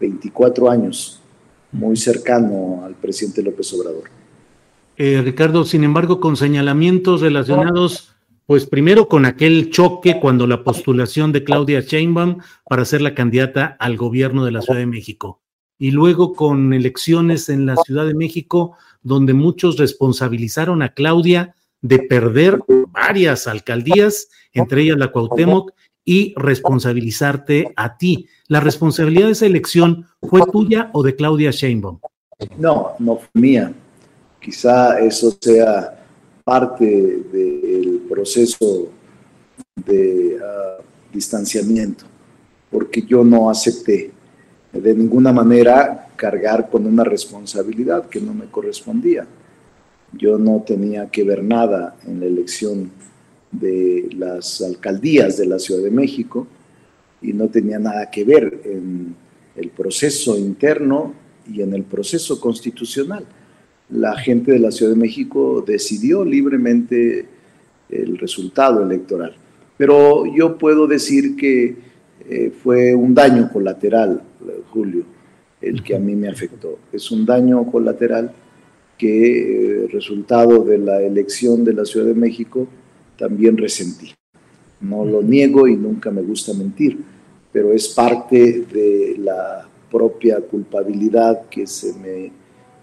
24 0.00 0.70
años, 0.70 1.17
muy 1.72 1.96
cercano 1.96 2.82
al 2.84 2.94
presidente 2.94 3.42
López 3.42 3.72
Obrador. 3.74 4.04
Eh, 4.96 5.22
Ricardo, 5.22 5.64
sin 5.64 5.84
embargo, 5.84 6.20
con 6.20 6.36
señalamientos 6.36 7.20
relacionados, 7.20 8.14
pues 8.46 8.66
primero 8.66 9.08
con 9.08 9.26
aquel 9.26 9.70
choque 9.70 10.18
cuando 10.20 10.46
la 10.46 10.64
postulación 10.64 11.30
de 11.32 11.44
Claudia 11.44 11.80
Sheinbaum 11.80 12.38
para 12.68 12.84
ser 12.84 13.02
la 13.02 13.14
candidata 13.14 13.76
al 13.78 13.96
gobierno 13.96 14.44
de 14.44 14.50
la 14.50 14.62
Ciudad 14.62 14.80
de 14.80 14.86
México, 14.86 15.42
y 15.78 15.92
luego 15.92 16.34
con 16.34 16.72
elecciones 16.72 17.48
en 17.48 17.66
la 17.66 17.76
Ciudad 17.76 18.06
de 18.06 18.14
México, 18.14 18.76
donde 19.02 19.34
muchos 19.34 19.76
responsabilizaron 19.76 20.82
a 20.82 20.94
Claudia 20.94 21.54
de 21.80 22.00
perder 22.00 22.58
varias 22.90 23.46
alcaldías, 23.46 24.28
entre 24.52 24.82
ellas 24.82 24.98
la 24.98 25.12
Cuauhtémoc, 25.12 25.70
y 26.08 26.32
responsabilizarte 26.36 27.74
a 27.76 27.98
ti. 27.98 28.26
¿La 28.46 28.60
responsabilidad 28.60 29.26
de 29.26 29.32
esa 29.32 29.44
elección 29.44 30.06
fue 30.22 30.40
tuya 30.50 30.88
o 30.94 31.02
de 31.02 31.14
Claudia 31.14 31.50
Sheinbaum? 31.50 31.98
No, 32.56 32.92
no 32.98 33.16
fue 33.16 33.28
mía. 33.34 33.74
Quizá 34.40 35.00
eso 35.00 35.36
sea 35.38 36.02
parte 36.44 36.86
del 37.30 38.06
proceso 38.08 38.88
de 39.76 40.38
ah, 40.42 40.82
distanciamiento, 41.12 42.06
porque 42.70 43.02
yo 43.02 43.22
no 43.22 43.50
acepté 43.50 44.10
de 44.72 44.94
ninguna 44.94 45.30
manera 45.30 46.08
cargar 46.16 46.70
con 46.70 46.86
una 46.86 47.04
responsabilidad 47.04 48.08
que 48.08 48.22
no 48.22 48.32
me 48.32 48.46
correspondía. 48.46 49.26
Yo 50.12 50.38
no 50.38 50.64
tenía 50.66 51.10
que 51.10 51.22
ver 51.22 51.42
nada 51.44 51.96
en 52.06 52.20
la 52.20 52.24
elección 52.24 52.92
de 53.50 54.08
las 54.16 54.60
alcaldías 54.60 55.36
de 55.36 55.46
la 55.46 55.58
Ciudad 55.58 55.82
de 55.82 55.90
México 55.90 56.46
y 57.22 57.32
no 57.32 57.48
tenía 57.48 57.78
nada 57.78 58.10
que 58.10 58.24
ver 58.24 58.60
en 58.64 59.14
el 59.56 59.70
proceso 59.70 60.38
interno 60.38 61.14
y 61.50 61.62
en 61.62 61.72
el 61.72 61.84
proceso 61.84 62.40
constitucional. 62.40 63.24
La 63.90 64.16
gente 64.16 64.52
de 64.52 64.58
la 64.58 64.70
Ciudad 64.70 64.92
de 64.92 64.98
México 64.98 65.64
decidió 65.66 66.24
libremente 66.24 67.26
el 67.88 68.18
resultado 68.18 68.82
electoral. 68.82 69.34
Pero 69.76 70.26
yo 70.26 70.58
puedo 70.58 70.86
decir 70.86 71.36
que 71.36 71.76
eh, 72.28 72.52
fue 72.62 72.94
un 72.94 73.14
daño 73.14 73.50
colateral, 73.50 74.22
Julio, 74.70 75.04
el 75.60 75.82
que 75.82 75.96
a 75.96 75.98
mí 75.98 76.14
me 76.14 76.28
afectó. 76.28 76.78
Es 76.92 77.10
un 77.10 77.24
daño 77.24 77.64
colateral 77.70 78.32
que 78.98 79.84
eh, 79.84 79.88
resultado 79.90 80.64
de 80.64 80.78
la 80.78 81.00
elección 81.00 81.64
de 81.64 81.72
la 81.72 81.84
Ciudad 81.84 82.06
de 82.06 82.14
México 82.14 82.68
también 83.18 83.56
resentí. 83.56 84.14
No 84.80 85.04
lo 85.04 85.22
niego 85.22 85.66
y 85.66 85.76
nunca 85.76 86.10
me 86.10 86.22
gusta 86.22 86.54
mentir, 86.54 86.98
pero 87.52 87.72
es 87.72 87.88
parte 87.88 88.64
de 88.72 89.16
la 89.18 89.68
propia 89.90 90.40
culpabilidad 90.40 91.48
que 91.50 91.66
se 91.66 91.92
me 91.94 92.30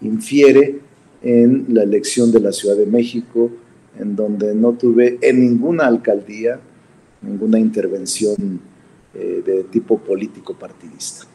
infiere 0.02 0.80
en 1.22 1.66
la 1.70 1.82
elección 1.82 2.30
de 2.30 2.40
la 2.40 2.52
Ciudad 2.52 2.76
de 2.76 2.86
México, 2.86 3.50
en 3.98 4.14
donde 4.14 4.54
no 4.54 4.72
tuve 4.72 5.18
en 5.22 5.40
ninguna 5.40 5.86
alcaldía 5.86 6.60
ninguna 7.22 7.58
intervención 7.58 8.60
eh, 9.14 9.42
de 9.44 9.64
tipo 9.64 9.98
político 9.98 10.54
partidista. 10.54 11.26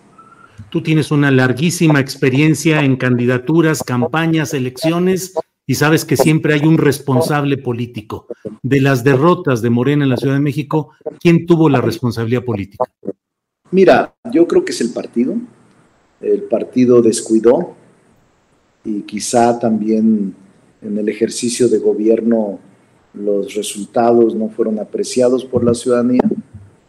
Tú 0.69 0.81
tienes 0.81 1.11
una 1.11 1.31
larguísima 1.31 1.99
experiencia 1.99 2.81
en 2.81 2.95
candidaturas, 2.95 3.83
campañas, 3.83 4.53
elecciones 4.53 5.33
y 5.71 5.75
sabes 5.75 6.03
que 6.03 6.17
siempre 6.17 6.53
hay 6.53 6.65
un 6.65 6.77
responsable 6.77 7.57
político. 7.57 8.27
De 8.61 8.81
las 8.81 9.05
derrotas 9.05 9.61
de 9.61 9.69
Morena 9.69 10.03
en 10.03 10.09
la 10.09 10.17
Ciudad 10.17 10.33
de 10.33 10.41
México, 10.41 10.89
¿quién 11.21 11.45
tuvo 11.45 11.69
la 11.69 11.79
responsabilidad 11.79 12.43
política? 12.43 12.83
Mira, 13.71 14.13
yo 14.33 14.45
creo 14.49 14.65
que 14.65 14.73
es 14.73 14.81
el 14.81 14.91
partido. 14.91 15.33
El 16.19 16.43
partido 16.43 17.01
descuidó 17.01 17.73
y 18.83 19.03
quizá 19.03 19.59
también 19.59 20.35
en 20.81 20.97
el 20.97 21.07
ejercicio 21.07 21.69
de 21.69 21.79
gobierno 21.79 22.59
los 23.13 23.55
resultados 23.55 24.35
no 24.35 24.49
fueron 24.49 24.77
apreciados 24.77 25.45
por 25.45 25.63
la 25.63 25.73
ciudadanía 25.73 26.29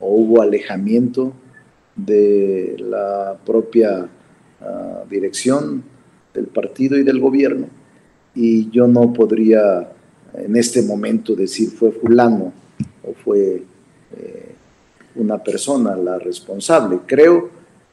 o 0.00 0.12
hubo 0.12 0.42
alejamiento 0.42 1.32
de 1.94 2.74
la 2.80 3.38
propia 3.46 4.08
ah, 4.60 5.04
dirección 5.08 5.84
del 6.34 6.48
partido 6.48 6.98
y 6.98 7.04
del 7.04 7.20
gobierno. 7.20 7.81
Y 8.34 8.70
yo 8.70 8.86
no 8.86 9.12
podría 9.12 9.92
en 10.34 10.56
este 10.56 10.82
momento 10.82 11.34
decir 11.34 11.70
fue 11.70 11.92
fulano 11.92 12.52
o 13.02 13.12
fue 13.24 13.62
eh, 14.16 14.54
una 15.16 15.42
persona 15.42 15.96
la 15.96 16.18
responsable. 16.18 17.00
Creo 17.06 17.50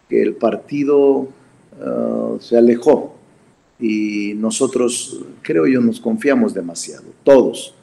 que 0.07 0.21
el 0.21 0.35
partido 0.35 1.27
ah, 1.81 2.35
se 2.39 2.57
alejó 2.57 3.15
y 3.79 4.33
nosotros, 4.35 5.21
creo 5.41 5.65
yo, 5.67 5.81
nos 5.81 5.99
confiamos 5.99 6.53
demasiado, 6.53 7.05
todos, 7.23 7.73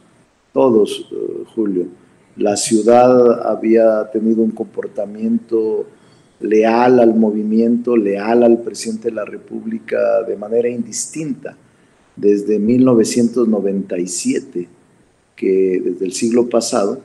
todos, 0.52 1.08
eh, 1.12 1.44
Julio. 1.54 1.86
La 2.36 2.56
ciudad 2.56 3.48
había 3.50 4.10
tenido 4.10 4.42
un 4.42 4.50
comportamiento 4.50 5.86
leal 6.40 7.00
al 7.00 7.14
movimiento, 7.14 7.96
leal 7.96 8.42
al 8.42 8.58
presidente 8.58 9.08
de 9.08 9.14
la 9.14 9.24
República 9.24 10.22
de 10.22 10.36
manera 10.36 10.68
indistinta 10.68 11.56
desde 12.16 12.58
1997, 12.58 14.68
que 15.36 15.82
desde 15.84 16.04
el 16.04 16.12
siglo 16.12 16.48
pasado, 16.48 17.00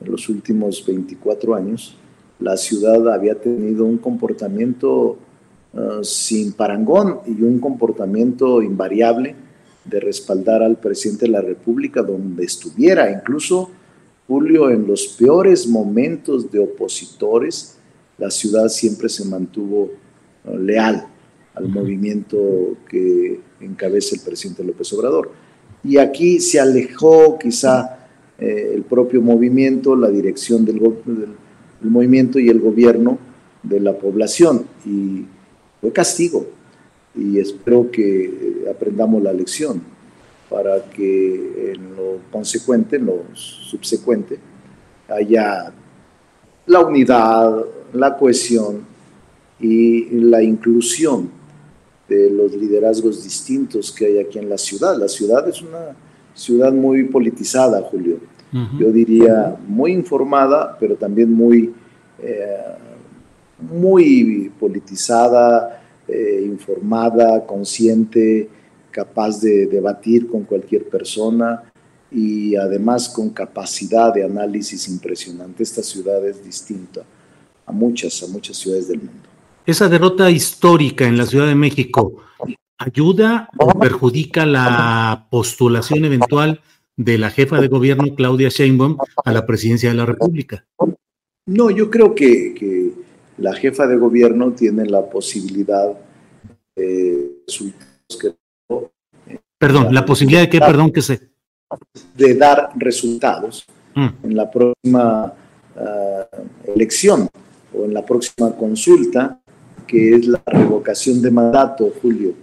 en 0.00 0.12
los 0.12 0.28
últimos 0.28 0.84
24 0.86 1.54
años, 1.54 1.96
la 2.38 2.56
ciudad 2.56 3.12
había 3.12 3.40
tenido 3.40 3.84
un 3.84 3.98
comportamiento 3.98 5.18
uh, 5.72 6.04
sin 6.04 6.52
parangón 6.52 7.20
y 7.26 7.42
un 7.42 7.58
comportamiento 7.58 8.62
invariable 8.62 9.34
de 9.84 10.00
respaldar 10.00 10.62
al 10.62 10.78
presidente 10.78 11.26
de 11.26 11.32
la 11.32 11.40
República 11.40 12.02
donde 12.02 12.44
estuviera, 12.44 13.10
incluso 13.10 13.70
Julio, 14.28 14.70
en 14.70 14.86
los 14.86 15.06
peores 15.06 15.68
momentos 15.68 16.50
de 16.50 16.58
opositores, 16.58 17.78
la 18.18 18.30
ciudad 18.30 18.68
siempre 18.68 19.08
se 19.08 19.24
mantuvo 19.24 19.90
uh, 20.44 20.56
leal 20.56 21.06
al 21.54 21.68
movimiento 21.68 22.76
que 22.88 23.40
encabeza 23.60 24.16
el 24.16 24.22
presidente 24.22 24.64
López 24.64 24.92
Obrador. 24.92 25.30
Y 25.82 25.98
aquí 25.98 26.40
se 26.40 26.60
alejó 26.60 27.38
quizá 27.38 28.08
eh, 28.38 28.72
el 28.74 28.82
propio 28.82 29.22
movimiento, 29.22 29.94
la 29.96 30.08
dirección 30.08 30.64
del, 30.64 30.80
movimiento 31.80 32.38
y 32.38 32.48
el 32.48 32.60
gobierno 32.60 33.18
de 33.62 33.80
la 33.80 33.96
población. 33.96 34.66
Y 34.84 35.24
fue 35.80 35.92
castigo. 35.92 36.46
Y 37.14 37.38
espero 37.38 37.90
que 37.90 38.24
eh, 38.24 38.70
aprendamos 38.70 39.22
la 39.22 39.32
lección 39.32 39.80
para 40.50 40.84
que 40.90 41.72
en 41.74 41.96
lo 41.96 42.18
consecuente, 42.30 42.96
en 42.96 43.06
lo 43.06 43.24
subsecuente, 43.34 44.38
haya 45.08 45.72
la 46.66 46.80
unidad, 46.80 47.64
la 47.92 48.16
cohesión 48.16 48.80
y 49.60 50.10
la 50.10 50.42
inclusión 50.42 51.35
de 52.08 52.30
los 52.30 52.54
liderazgos 52.54 53.22
distintos 53.22 53.90
que 53.90 54.06
hay 54.06 54.18
aquí 54.18 54.38
en 54.38 54.48
la 54.48 54.58
ciudad. 54.58 54.96
La 54.96 55.08
ciudad 55.08 55.48
es 55.48 55.60
una 55.62 55.96
ciudad 56.34 56.72
muy 56.72 57.04
politizada, 57.04 57.82
Julio. 57.82 58.18
Yo 58.78 58.90
diría 58.90 59.54
muy 59.68 59.92
informada, 59.92 60.78
pero 60.80 60.96
también 60.96 61.30
muy, 61.30 61.74
eh, 62.22 62.56
muy 63.60 64.50
politizada, 64.58 65.82
eh, 66.08 66.42
informada, 66.46 67.44
consciente, 67.44 68.48
capaz 68.90 69.42
de 69.42 69.66
debatir 69.66 70.26
con 70.26 70.44
cualquier 70.44 70.88
persona 70.88 71.70
y 72.10 72.56
además 72.56 73.10
con 73.10 73.28
capacidad 73.28 74.14
de 74.14 74.24
análisis 74.24 74.88
impresionante. 74.88 75.62
Esta 75.62 75.82
ciudad 75.82 76.26
es 76.26 76.42
distinta 76.42 77.02
a 77.66 77.72
muchas, 77.72 78.22
a 78.22 78.28
muchas 78.28 78.56
ciudades 78.56 78.88
del 78.88 78.98
mundo. 78.98 79.25
Esa 79.66 79.88
derrota 79.88 80.30
histórica 80.30 81.06
en 81.06 81.18
la 81.18 81.26
Ciudad 81.26 81.48
de 81.48 81.56
México 81.56 82.22
ayuda 82.78 83.48
o 83.58 83.76
perjudica 83.80 84.46
la 84.46 85.26
postulación 85.28 86.04
eventual 86.04 86.60
de 86.96 87.18
la 87.18 87.30
jefa 87.30 87.60
de 87.60 87.66
gobierno 87.66 88.14
Claudia 88.14 88.48
Sheinbaum 88.48 88.96
a 89.24 89.32
la 89.32 89.44
presidencia 89.44 89.90
de 89.90 89.96
la 89.96 90.06
República. 90.06 90.64
No, 91.46 91.70
yo 91.70 91.90
creo 91.90 92.14
que, 92.14 92.92
la 93.38 93.54
jefa 93.54 93.86
de 93.88 93.96
gobierno 93.96 94.52
tiene 94.52 94.86
la 94.86 95.04
posibilidad 95.10 95.92
de 96.76 97.32
Perdón, 99.58 99.92
la 99.92 100.06
posibilidad 100.06 100.42
de 100.42 100.48
que, 100.48 100.60
perdón, 100.60 100.92
que 100.92 101.02
se... 101.02 101.28
De 102.14 102.34
dar 102.34 102.70
resultados 102.76 103.66
mm. 103.94 104.08
en 104.22 104.36
la 104.36 104.50
próxima 104.50 105.34
ah, 105.76 106.26
elección 106.66 107.28
o 107.74 107.84
en 107.84 107.92
la 107.92 108.06
próxima 108.06 108.54
consulta 108.56 109.40
que 109.86 110.14
es 110.14 110.26
la 110.26 110.42
revocación 110.46 111.22
de 111.22 111.30
mandato, 111.30 111.92
Julio. 112.02 112.34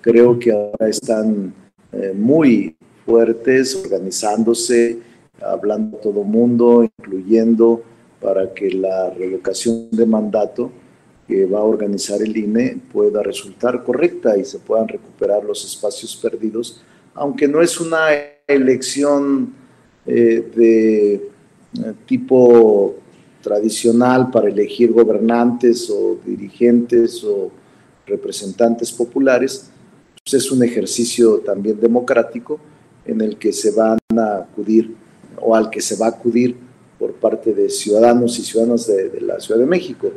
Creo 0.00 0.38
que 0.38 0.52
ahora 0.52 0.88
están 0.88 1.54
eh, 1.92 2.12
muy 2.14 2.76
fuertes, 3.04 3.74
organizándose, 3.76 4.98
hablando 5.40 5.98
a 5.98 6.00
todo 6.00 6.22
mundo, 6.22 6.84
incluyendo 6.84 7.82
para 8.20 8.52
que 8.52 8.70
la 8.70 9.10
revocación 9.10 9.88
de 9.90 10.06
mandato 10.06 10.70
que 11.26 11.46
va 11.46 11.60
a 11.60 11.64
organizar 11.64 12.20
el 12.22 12.36
INE 12.36 12.78
pueda 12.92 13.22
resultar 13.22 13.82
correcta 13.84 14.36
y 14.36 14.44
se 14.44 14.58
puedan 14.58 14.88
recuperar 14.88 15.44
los 15.44 15.64
espacios 15.64 16.16
perdidos, 16.16 16.82
aunque 17.14 17.48
no 17.48 17.62
es 17.62 17.80
una 17.80 18.08
elección 18.46 19.54
eh, 20.06 20.50
de 20.54 21.14
eh, 21.14 21.20
tipo 22.06 22.96
tradicional 23.42 24.30
para 24.30 24.48
elegir 24.48 24.92
gobernantes 24.92 25.90
o 25.90 26.18
dirigentes 26.24 27.22
o 27.24 27.50
representantes 28.06 28.90
populares, 28.92 29.70
pues 30.24 30.44
es 30.44 30.50
un 30.50 30.62
ejercicio 30.62 31.38
también 31.38 31.80
democrático 31.80 32.58
en 33.04 33.20
el 33.20 33.36
que 33.36 33.52
se 33.52 33.72
van 33.72 33.98
a 34.16 34.36
acudir 34.38 34.94
o 35.40 35.54
al 35.54 35.70
que 35.70 35.80
se 35.80 35.96
va 35.96 36.06
a 36.06 36.10
acudir 36.10 36.56
por 36.98 37.14
parte 37.14 37.52
de 37.52 37.68
ciudadanos 37.68 38.38
y 38.38 38.42
ciudadanas 38.42 38.86
de, 38.86 39.20
la 39.20 39.40
Ciudad 39.40 39.58
de 39.58 39.66
México. 39.66 40.10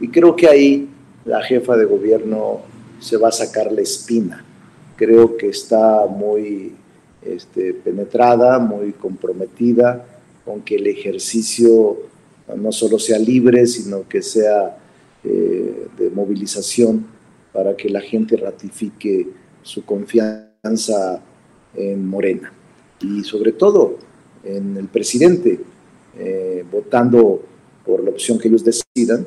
Y 0.00 0.08
creo 0.08 0.34
que 0.34 0.48
ahí 0.48 0.88
la 1.24 1.40
jefa 1.42 1.76
de 1.76 1.84
gobierno 1.84 2.62
se 2.98 3.16
va 3.16 3.28
a 3.28 3.32
sacar 3.32 3.70
la 3.70 3.82
espina. 3.82 4.44
Creo 4.96 5.36
que 5.36 5.48
está 5.48 6.06
muy 6.06 6.74
este, 7.22 7.74
penetrada, 7.74 8.58
muy 8.58 8.92
comprometida 8.92 10.04
con 10.44 10.62
que 10.62 10.76
el 10.76 10.88
ejercicio 10.88 11.98
no 12.56 12.72
solo 12.72 12.98
sea 12.98 13.18
libre, 13.18 13.66
sino 13.66 14.08
que 14.08 14.22
sea 14.22 14.76
eh, 15.24 15.86
de 15.96 16.10
movilización 16.10 17.06
para 17.52 17.76
que 17.76 17.88
la 17.88 18.00
gente 18.00 18.36
ratifique 18.36 19.28
su 19.62 19.84
confianza 19.84 21.22
en 21.74 22.06
Morena 22.06 22.52
y 23.00 23.22
sobre 23.24 23.52
todo 23.52 23.98
en 24.44 24.76
el 24.76 24.88
presidente, 24.88 25.60
eh, 26.18 26.64
votando 26.70 27.42
por 27.84 28.02
la 28.02 28.10
opción 28.10 28.38
que 28.38 28.48
ellos 28.48 28.64
decidan, 28.64 29.26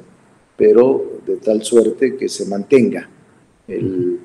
pero 0.58 1.20
de 1.26 1.38
tal 1.38 1.64
suerte 1.64 2.16
que 2.16 2.30
se 2.30 2.46
mantenga 2.46 3.10
el, 3.68 4.20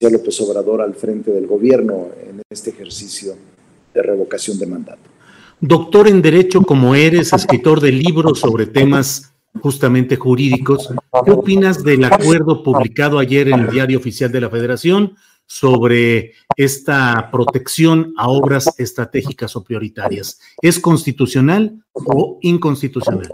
el 0.00 0.12
López 0.12 0.40
Obrador 0.40 0.82
al 0.82 0.94
frente 0.94 1.30
del 1.30 1.46
gobierno 1.46 2.08
en 2.28 2.42
este 2.50 2.70
ejercicio 2.70 3.34
de 3.94 4.02
revocación 4.02 4.58
de 4.58 4.66
mandato. 4.66 5.17
Doctor 5.60 6.06
en 6.06 6.22
Derecho 6.22 6.62
como 6.62 6.94
eres, 6.94 7.32
escritor 7.32 7.80
de 7.80 7.90
libros 7.90 8.38
sobre 8.38 8.66
temas 8.66 9.32
justamente 9.60 10.14
jurídicos, 10.14 10.94
¿qué 11.24 11.30
opinas 11.32 11.82
del 11.82 12.04
acuerdo 12.04 12.62
publicado 12.62 13.18
ayer 13.18 13.48
en 13.48 13.60
el 13.60 13.70
Diario 13.70 13.98
Oficial 13.98 14.30
de 14.30 14.40
la 14.40 14.50
Federación 14.50 15.16
sobre 15.46 16.34
esta 16.56 17.30
protección 17.32 18.14
a 18.16 18.28
obras 18.28 18.72
estratégicas 18.78 19.56
o 19.56 19.64
prioritarias? 19.64 20.38
¿Es 20.62 20.78
constitucional 20.78 21.82
o 21.92 22.38
inconstitucional? 22.42 23.28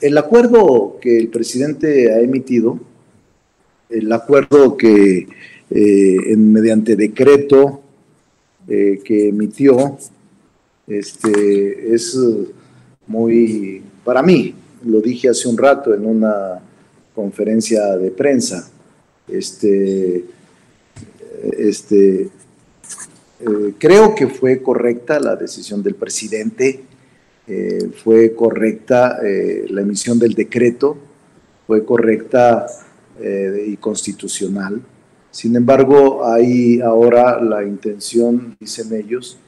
El 0.00 0.16
acuerdo 0.16 0.96
que 1.02 1.18
el 1.18 1.28
presidente 1.28 2.14
ha 2.14 2.20
emitido, 2.20 2.78
el 3.90 4.10
acuerdo 4.10 4.78
que 4.78 5.26
eh, 5.70 6.36
mediante 6.36 6.96
decreto 6.96 7.82
eh, 8.68 9.00
que 9.04 9.28
emitió 9.28 9.98
este, 10.86 11.94
es 11.94 12.18
muy, 13.06 13.82
para 14.04 14.22
mí, 14.22 14.54
lo 14.84 15.00
dije 15.00 15.28
hace 15.28 15.48
un 15.48 15.56
rato 15.56 15.94
en 15.94 16.06
una 16.06 16.60
conferencia 17.14 17.96
de 17.96 18.10
prensa, 18.10 18.70
este, 19.28 20.24
este, 21.58 22.22
eh, 23.40 23.74
creo 23.78 24.14
que 24.14 24.26
fue 24.26 24.62
correcta 24.62 25.18
la 25.20 25.36
decisión 25.36 25.82
del 25.82 25.94
presidente, 25.94 26.80
eh, 27.46 27.90
fue 28.02 28.34
correcta 28.34 29.18
eh, 29.22 29.66
la 29.68 29.82
emisión 29.82 30.18
del 30.18 30.34
decreto, 30.34 30.96
fue 31.66 31.84
correcta 31.84 32.66
y 33.66 33.76
constitucional. 33.76 34.82
Sin 35.30 35.54
embargo, 35.54 36.26
hay 36.26 36.80
ahora 36.80 37.40
la 37.40 37.62
intención, 37.62 38.56
dicen 38.58 38.92
ellos, 38.92 39.38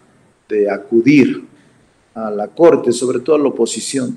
de 0.48 0.70
acudir 0.70 1.44
a 2.14 2.30
la 2.30 2.48
Corte, 2.48 2.92
sobre 2.92 3.20
todo 3.20 3.36
a 3.36 3.38
la 3.38 3.48
oposición, 3.48 4.16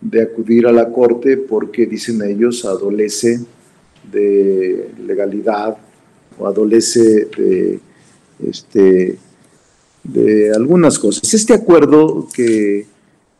de 0.00 0.22
acudir 0.22 0.66
a 0.66 0.72
la 0.72 0.90
Corte 0.90 1.36
porque, 1.36 1.86
dicen 1.86 2.22
ellos, 2.22 2.64
adolece 2.64 3.40
de 4.10 4.90
legalidad 5.06 5.76
o 6.38 6.46
adolece 6.46 7.26
de, 7.36 7.80
este, 8.46 9.18
de 10.02 10.52
algunas 10.52 10.98
cosas. 10.98 11.32
Este 11.32 11.54
acuerdo 11.54 12.28
que 12.34 12.86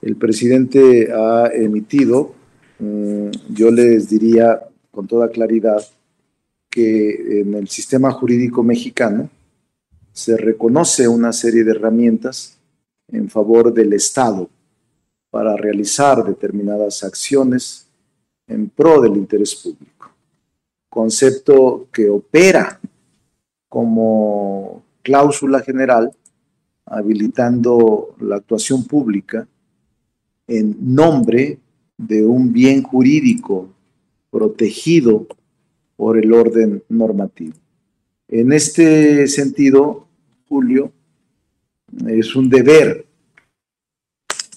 el 0.00 0.16
presidente 0.16 1.12
ha 1.12 1.50
emitido 1.52 2.34
mm, 2.78 3.30
yo 3.54 3.70
les 3.70 4.08
diría 4.08 4.60
con 4.90 5.06
toda 5.06 5.30
claridad 5.30 5.82
que 6.70 7.40
en 7.40 7.54
el 7.54 7.68
sistema 7.68 8.10
jurídico 8.10 8.62
mexicano 8.62 9.30
se 10.14 10.36
reconoce 10.36 11.08
una 11.08 11.32
serie 11.32 11.64
de 11.64 11.72
herramientas 11.72 12.56
en 13.08 13.28
favor 13.28 13.74
del 13.74 13.92
Estado 13.92 14.48
para 15.28 15.56
realizar 15.56 16.24
determinadas 16.24 17.02
acciones 17.02 17.88
en 18.46 18.68
pro 18.68 19.00
del 19.00 19.16
interés 19.16 19.56
público. 19.56 20.12
Concepto 20.88 21.88
que 21.92 22.08
opera 22.08 22.80
como 23.68 24.84
cláusula 25.02 25.60
general, 25.60 26.12
habilitando 26.86 28.14
la 28.20 28.36
actuación 28.36 28.84
pública 28.84 29.48
en 30.46 30.76
nombre 30.94 31.58
de 31.98 32.24
un 32.24 32.52
bien 32.52 32.84
jurídico 32.84 33.68
protegido 34.30 35.26
por 35.96 36.18
el 36.18 36.32
orden 36.32 36.84
normativo. 36.88 37.63
En 38.36 38.52
este 38.52 39.28
sentido, 39.28 40.08
Julio, 40.48 40.90
es 42.04 42.34
un 42.34 42.50
deber 42.50 43.06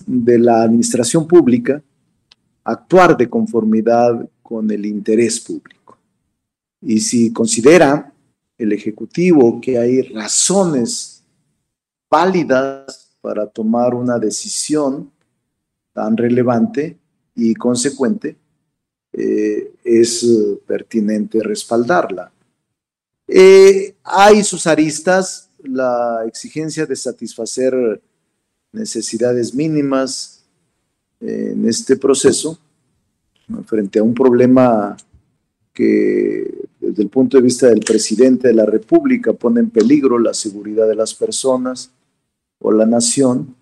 de 0.03 0.39
la 0.39 0.63
administración 0.63 1.27
pública 1.27 1.79
actuar 2.63 3.15
de 3.15 3.29
conformidad 3.29 4.27
con 4.41 4.71
el 4.71 4.83
interés 4.83 5.39
público. 5.39 5.95
Y 6.81 7.01
si 7.01 7.31
considera 7.31 8.11
el 8.57 8.71
Ejecutivo 8.71 9.61
que 9.61 9.77
hay 9.77 10.01
razones 10.01 11.23
válidas 12.09 13.11
para 13.21 13.45
tomar 13.45 13.93
una 13.93 14.17
decisión 14.17 15.11
tan 15.93 16.17
relevante 16.17 16.97
y 17.35 17.53
consecuente, 17.53 18.37
eh, 19.13 19.71
es 19.83 20.25
pertinente 20.65 21.43
respaldarla. 21.43 22.31
Eh, 23.27 23.95
hay 24.03 24.43
sus 24.43 24.67
aristas, 24.67 25.49
la 25.63 26.23
exigencia 26.25 26.85
de 26.85 26.95
satisfacer 26.95 28.01
necesidades 28.71 29.53
mínimas 29.53 30.43
en 31.19 31.67
este 31.67 31.97
proceso, 31.97 32.59
frente 33.65 33.99
a 33.99 34.03
un 34.03 34.13
problema 34.13 34.95
que 35.73 36.67
desde 36.79 37.03
el 37.03 37.09
punto 37.09 37.37
de 37.37 37.43
vista 37.43 37.67
del 37.67 37.79
presidente 37.79 38.47
de 38.47 38.53
la 38.53 38.65
República 38.65 39.33
pone 39.33 39.59
en 39.59 39.69
peligro 39.69 40.19
la 40.19 40.33
seguridad 40.33 40.87
de 40.87 40.95
las 40.95 41.13
personas 41.13 41.91
o 42.59 42.71
la 42.71 42.85
nación, 42.85 43.55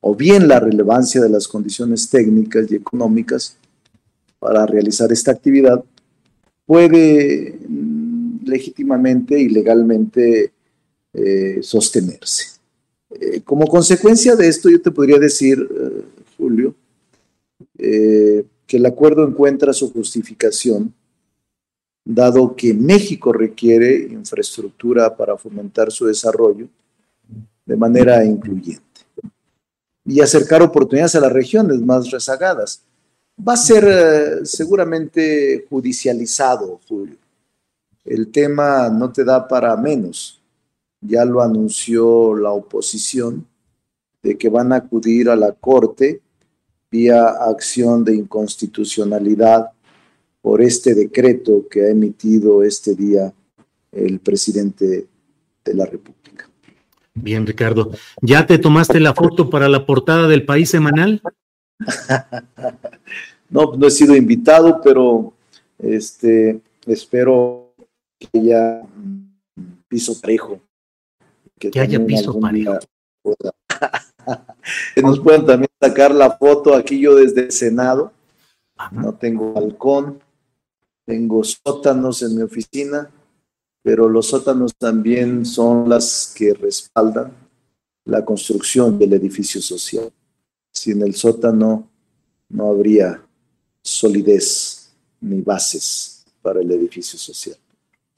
o 0.00 0.14
bien 0.14 0.48
la 0.48 0.60
relevancia 0.60 1.20
de 1.20 1.28
las 1.28 1.46
condiciones 1.46 2.08
técnicas 2.08 2.70
y 2.70 2.76
económicas 2.76 3.56
para 4.38 4.64
realizar 4.66 5.12
esta 5.12 5.30
actividad, 5.30 5.84
puede 6.64 7.58
legítimamente 8.44 9.38
y 9.38 9.48
legalmente 9.48 10.52
eh, 11.12 11.58
sostenerse. 11.60 12.60
Eh, 13.10 13.40
como 13.42 13.66
consecuencia 13.66 14.36
de 14.36 14.46
esto, 14.46 14.70
yo 14.70 14.80
te 14.80 14.92
podría 14.92 15.18
decir, 15.18 15.58
eh, 15.58 16.04
Julio, 16.38 16.74
que 17.76 18.76
el 18.76 18.86
acuerdo 18.86 19.26
encuentra 19.26 19.72
su 19.72 19.92
justificación, 19.92 20.94
dado 22.04 22.54
que 22.54 22.72
México 22.72 23.32
requiere 23.32 24.06
infraestructura 24.10 25.16
para 25.16 25.36
fomentar 25.36 25.90
su 25.90 26.06
desarrollo 26.06 26.68
de 27.66 27.76
manera 27.76 28.24
incluyente 28.24 28.84
y 30.04 30.20
acercar 30.20 30.62
oportunidades 30.62 31.14
a 31.16 31.20
las 31.20 31.32
regiones 31.32 31.80
más 31.80 32.10
rezagadas 32.10 32.82
va 33.36 33.54
a 33.54 33.56
ser 33.56 34.46
seguramente 34.46 35.66
judicializado, 35.68 36.80
Julio. 36.88 37.16
El 38.04 38.30
tema 38.30 38.88
no 38.88 39.12
te 39.12 39.24
da 39.24 39.46
para 39.46 39.76
menos. 39.76 40.40
Ya 41.00 41.24
lo 41.24 41.42
anunció 41.42 42.34
la 42.34 42.50
oposición 42.50 43.46
de 44.22 44.36
que 44.36 44.48
van 44.48 44.72
a 44.72 44.76
acudir 44.76 45.30
a 45.30 45.36
la 45.36 45.52
Corte 45.52 46.20
vía 46.90 47.28
acción 47.28 48.04
de 48.04 48.16
inconstitucionalidad 48.16 49.70
por 50.42 50.60
este 50.60 50.94
decreto 50.94 51.66
que 51.70 51.82
ha 51.82 51.88
emitido 51.90 52.62
este 52.62 52.94
día 52.94 53.32
el 53.92 54.18
presidente 54.20 55.06
de 55.64 55.74
la 55.74 55.86
República. 55.86 56.48
Bien, 57.14 57.46
Ricardo. 57.46 57.90
¿Ya 58.22 58.46
te 58.46 58.58
tomaste 58.58 59.00
la 59.00 59.14
foto 59.14 59.50
para 59.50 59.68
la 59.68 59.84
portada 59.84 60.28
del 60.28 60.44
país 60.44 60.70
semanal? 60.70 61.22
No, 63.52 63.72
no 63.76 63.88
he 63.88 63.90
sido 63.90 64.14
invitado, 64.14 64.80
pero 64.80 65.32
este, 65.76 66.60
espero 66.86 67.59
haya 68.32 68.82
piso 69.88 70.20
parejo. 70.20 70.60
Que, 71.58 71.70
haya 71.78 72.04
piso 72.04 72.38
parejo. 72.38 72.78
que 74.94 75.02
nos 75.02 75.20
puedan 75.20 75.46
también 75.46 75.70
sacar 75.80 76.14
la 76.14 76.36
foto 76.36 76.74
aquí 76.74 77.00
yo 77.00 77.14
desde 77.14 77.42
el 77.42 77.52
Senado. 77.52 78.12
No 78.92 79.14
tengo 79.14 79.52
balcón, 79.52 80.20
tengo 81.04 81.44
sótanos 81.44 82.22
en 82.22 82.36
mi 82.36 82.42
oficina, 82.42 83.10
pero 83.82 84.08
los 84.08 84.28
sótanos 84.28 84.74
también 84.74 85.44
son 85.44 85.88
las 85.88 86.32
que 86.34 86.54
respaldan 86.54 87.32
la 88.04 88.24
construcción 88.24 88.98
del 88.98 89.12
edificio 89.12 89.60
social. 89.60 90.10
Sin 90.72 91.02
el 91.02 91.14
sótano 91.14 91.90
no 92.48 92.68
habría 92.68 93.22
solidez 93.82 94.92
ni 95.20 95.40
bases 95.42 96.24
para 96.40 96.60
el 96.60 96.70
edificio 96.70 97.18
social. 97.18 97.56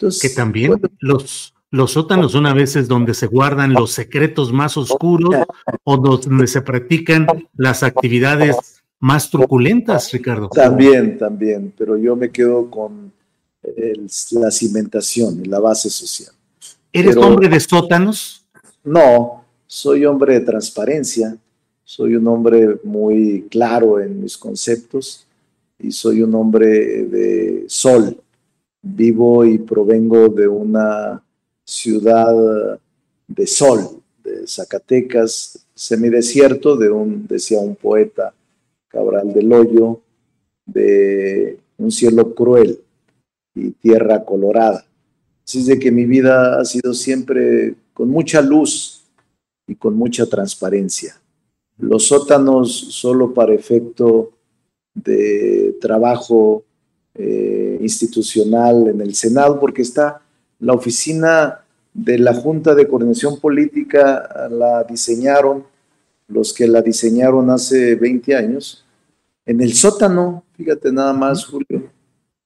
Entonces, 0.02 0.22
que 0.22 0.34
también 0.34 0.80
los, 0.98 1.54
los 1.70 1.92
sótanos 1.92 2.32
son 2.32 2.46
a 2.46 2.54
veces 2.54 2.88
donde 2.88 3.14
se 3.14 3.26
guardan 3.26 3.72
los 3.72 3.92
secretos 3.92 4.52
más 4.52 4.76
oscuros 4.76 5.46
o 5.84 5.96
donde 5.96 6.46
se 6.46 6.60
practican 6.60 7.26
las 7.54 7.82
actividades 7.82 8.82
más 8.98 9.30
truculentas, 9.30 10.10
Ricardo. 10.12 10.48
También, 10.48 11.18
también, 11.18 11.72
pero 11.76 11.96
yo 11.96 12.16
me 12.16 12.30
quedo 12.30 12.70
con 12.70 13.12
la 14.32 14.50
cimentación 14.50 15.40
y 15.44 15.48
la 15.48 15.60
base 15.60 15.88
social. 15.88 16.32
¿Eres 16.92 17.16
hombre 17.16 17.48
de 17.48 17.60
sótanos? 17.60 18.44
No, 18.84 19.44
soy 19.66 20.04
hombre 20.04 20.34
de 20.34 20.40
transparencia, 20.40 21.36
soy 21.84 22.16
un 22.16 22.26
hombre 22.26 22.78
muy 22.84 23.46
claro 23.50 24.00
en 24.00 24.20
mis 24.20 24.36
conceptos 24.36 25.26
y 25.78 25.90
soy 25.90 26.22
un 26.22 26.34
hombre 26.34 26.68
de 27.04 27.64
sol. 27.68 28.21
Vivo 28.82 29.44
y 29.44 29.58
provengo 29.58 30.28
de 30.28 30.48
una 30.48 31.22
ciudad 31.64 32.78
de 33.28 33.46
sol, 33.46 34.02
de 34.22 34.46
Zacatecas, 34.46 35.66
semidesierto, 35.74 36.76
de 36.76 36.90
un, 36.90 37.26
decía 37.26 37.60
un 37.60 37.76
poeta, 37.76 38.34
Cabral 38.88 39.32
del 39.32 39.52
Hoyo, 39.52 40.00
de 40.66 41.58
un 41.78 41.90
cielo 41.90 42.34
cruel 42.34 42.80
y 43.54 43.70
tierra 43.70 44.24
colorada. 44.24 44.84
Así 45.44 45.60
es 45.60 45.66
de 45.66 45.78
que 45.78 45.90
mi 45.90 46.04
vida 46.04 46.60
ha 46.60 46.64
sido 46.64 46.94
siempre 46.94 47.74
con 47.94 48.08
mucha 48.08 48.40
luz 48.42 49.04
y 49.66 49.74
con 49.74 49.96
mucha 49.96 50.26
transparencia. 50.26 51.20
Los 51.78 52.06
sótanos 52.06 52.72
solo 52.72 53.34
para 53.34 53.54
efecto 53.54 54.32
de 54.94 55.76
trabajo 55.80 56.64
eh, 57.14 57.78
institucional 57.80 58.88
en 58.88 59.00
el 59.00 59.14
Senado, 59.14 59.60
porque 59.60 59.82
está 59.82 60.22
la 60.58 60.72
oficina 60.72 61.60
de 61.92 62.18
la 62.18 62.34
Junta 62.34 62.74
de 62.74 62.88
Coordinación 62.88 63.38
Política, 63.38 64.48
la 64.50 64.84
diseñaron 64.84 65.64
los 66.28 66.52
que 66.52 66.66
la 66.66 66.80
diseñaron 66.80 67.50
hace 67.50 67.94
20 67.94 68.34
años, 68.34 68.84
en 69.44 69.60
el 69.60 69.74
sótano, 69.74 70.44
fíjate 70.56 70.92
nada 70.92 71.12
más, 71.12 71.44
Julio, 71.44 71.90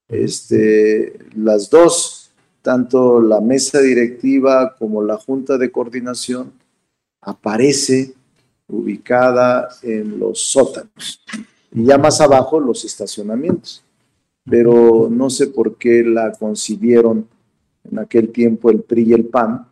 este, 0.07 1.17
las 1.35 1.69
dos, 1.69 2.31
tanto 2.61 3.21
la 3.21 3.39
mesa 3.39 3.79
directiva 3.79 4.75
como 4.77 5.03
la 5.03 5.17
Junta 5.17 5.57
de 5.57 5.71
Coordinación, 5.71 6.51
aparece 7.21 8.13
ubicada 8.67 9.69
en 9.81 10.19
los 10.19 10.39
sótanos 10.41 11.21
y 11.71 11.85
ya 11.85 11.97
más 11.97 12.19
abajo 12.19 12.59
los 12.59 12.83
estacionamientos. 12.83 13.83
Pero 14.49 15.09
no 15.11 15.29
sé 15.29 15.47
por 15.47 15.77
qué 15.77 16.03
la 16.03 16.31
concibieron 16.31 17.27
en 17.83 17.99
aquel 17.99 18.29
tiempo 18.29 18.69
el 18.69 18.81
PRI 18.81 19.09
y 19.09 19.13
el 19.13 19.25
PAN, 19.25 19.67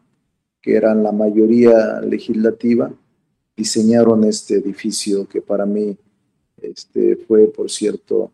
que 0.61 0.75
eran 0.75 1.03
la 1.03 1.11
mayoría 1.11 2.01
legislativa, 2.01 2.91
diseñaron 3.55 4.23
este 4.23 4.55
edificio 4.55 5.27
que 5.27 5.41
para 5.41 5.65
mí 5.65 5.95
este, 6.61 7.15
fue, 7.15 7.47
por 7.47 7.69
cierto, 7.69 8.31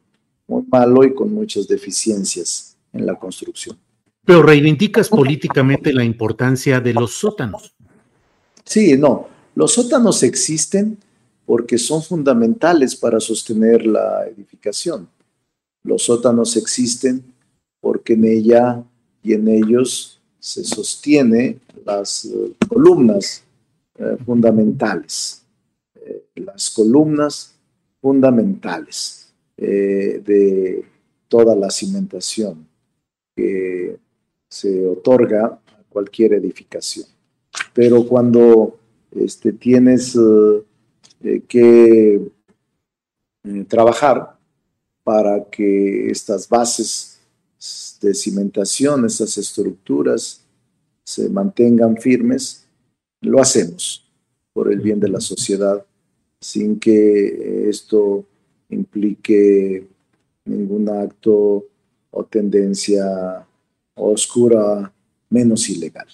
muy 0.47 0.63
malo 0.71 1.03
y 1.03 1.13
con 1.13 1.33
muchas 1.33 1.67
deficiencias 1.67 2.77
en 2.93 3.05
la 3.05 3.15
construcción. 3.15 3.77
Pero 4.25 4.43
reivindicas 4.43 5.09
políticamente 5.09 5.93
la 5.93 6.03
importancia 6.03 6.79
de 6.79 6.93
los 6.93 7.13
sótanos. 7.13 7.73
Sí, 8.63 8.97
no, 8.97 9.27
los 9.55 9.73
sótanos 9.73 10.23
existen 10.23 10.97
porque 11.45 11.77
son 11.77 12.01
fundamentales 12.03 12.95
para 12.95 13.19
sostener 13.19 13.85
la 13.85 14.25
edificación. 14.27 15.07
Los 15.83 16.03
sótanos 16.03 16.55
existen 16.57 17.23
porque 17.79 18.13
en 18.13 18.25
ella 18.25 18.83
y 19.23 19.33
en 19.33 19.47
ellos 19.47 20.21
se 20.39 20.63
sostiene 20.63 21.59
las 21.85 22.25
eh, 22.25 22.53
columnas 22.67 23.43
eh, 23.97 24.17
fundamentales, 24.25 25.43
eh, 25.95 26.25
las 26.35 26.69
columnas 26.69 27.55
fundamentales 28.01 29.17
de 29.57 30.83
toda 31.27 31.55
la 31.55 31.69
cimentación 31.69 32.67
que 33.35 33.95
se 34.49 34.87
otorga 34.87 35.45
a 35.45 35.83
cualquier 35.87 36.33
edificación. 36.33 37.05
Pero 37.71 38.07
cuando 38.07 38.79
este, 39.11 39.53
tienes 39.53 40.17
que 41.47 42.27
trabajar 43.67 44.35
para 45.03 45.45
que 45.45 46.09
estas 46.09 46.47
bases 46.47 47.19
de 48.01 48.13
cimentación, 48.13 49.05
estas 49.05 49.37
estructuras 49.37 50.41
se 51.03 51.29
mantengan 51.29 51.97
firmes, 51.97 52.65
lo 53.21 53.41
hacemos 53.41 54.07
por 54.53 54.71
el 54.71 54.79
bien 54.79 54.99
de 54.99 55.09
la 55.09 55.21
sociedad, 55.21 55.85
sin 56.39 56.79
que 56.79 57.69
esto 57.69 58.25
implique 58.69 59.87
ningún 60.45 60.89
acto 60.89 61.65
o 62.09 62.23
tendencia 62.25 63.45
oscura 63.95 64.91
menos 65.29 65.69
ilegal. 65.69 66.07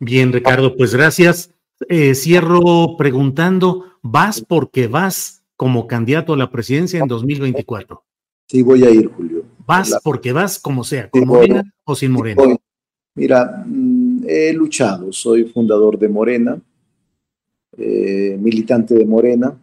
Bien, 0.00 0.32
Ricardo, 0.32 0.76
pues 0.76 0.94
gracias. 0.94 1.50
Eh, 1.88 2.14
cierro 2.14 2.96
preguntando, 2.96 3.84
¿vas 4.02 4.40
porque 4.40 4.88
vas 4.88 5.41
como 5.56 5.86
candidato 5.86 6.34
a 6.34 6.36
la 6.36 6.50
presidencia 6.50 7.00
en 7.00 7.08
2024? 7.08 8.02
Sí, 8.48 8.62
voy 8.62 8.84
a 8.84 8.90
ir, 8.90 9.08
Julio. 9.08 9.44
Vas 9.66 9.98
porque 10.02 10.32
vas 10.32 10.58
como 10.58 10.84
sea, 10.84 11.08
con 11.08 11.26
Morena 11.26 11.62
o 11.84 11.94
sin 11.94 12.12
Morena. 12.12 12.42
Mira, 13.14 13.64
mm, 13.66 14.24
he 14.26 14.52
luchado, 14.52 15.12
soy 15.12 15.44
fundador 15.44 15.98
de 15.98 16.08
Morena, 16.08 16.60
eh, 17.76 18.36
militante 18.40 18.94
de 18.94 19.04
Morena 19.04 19.58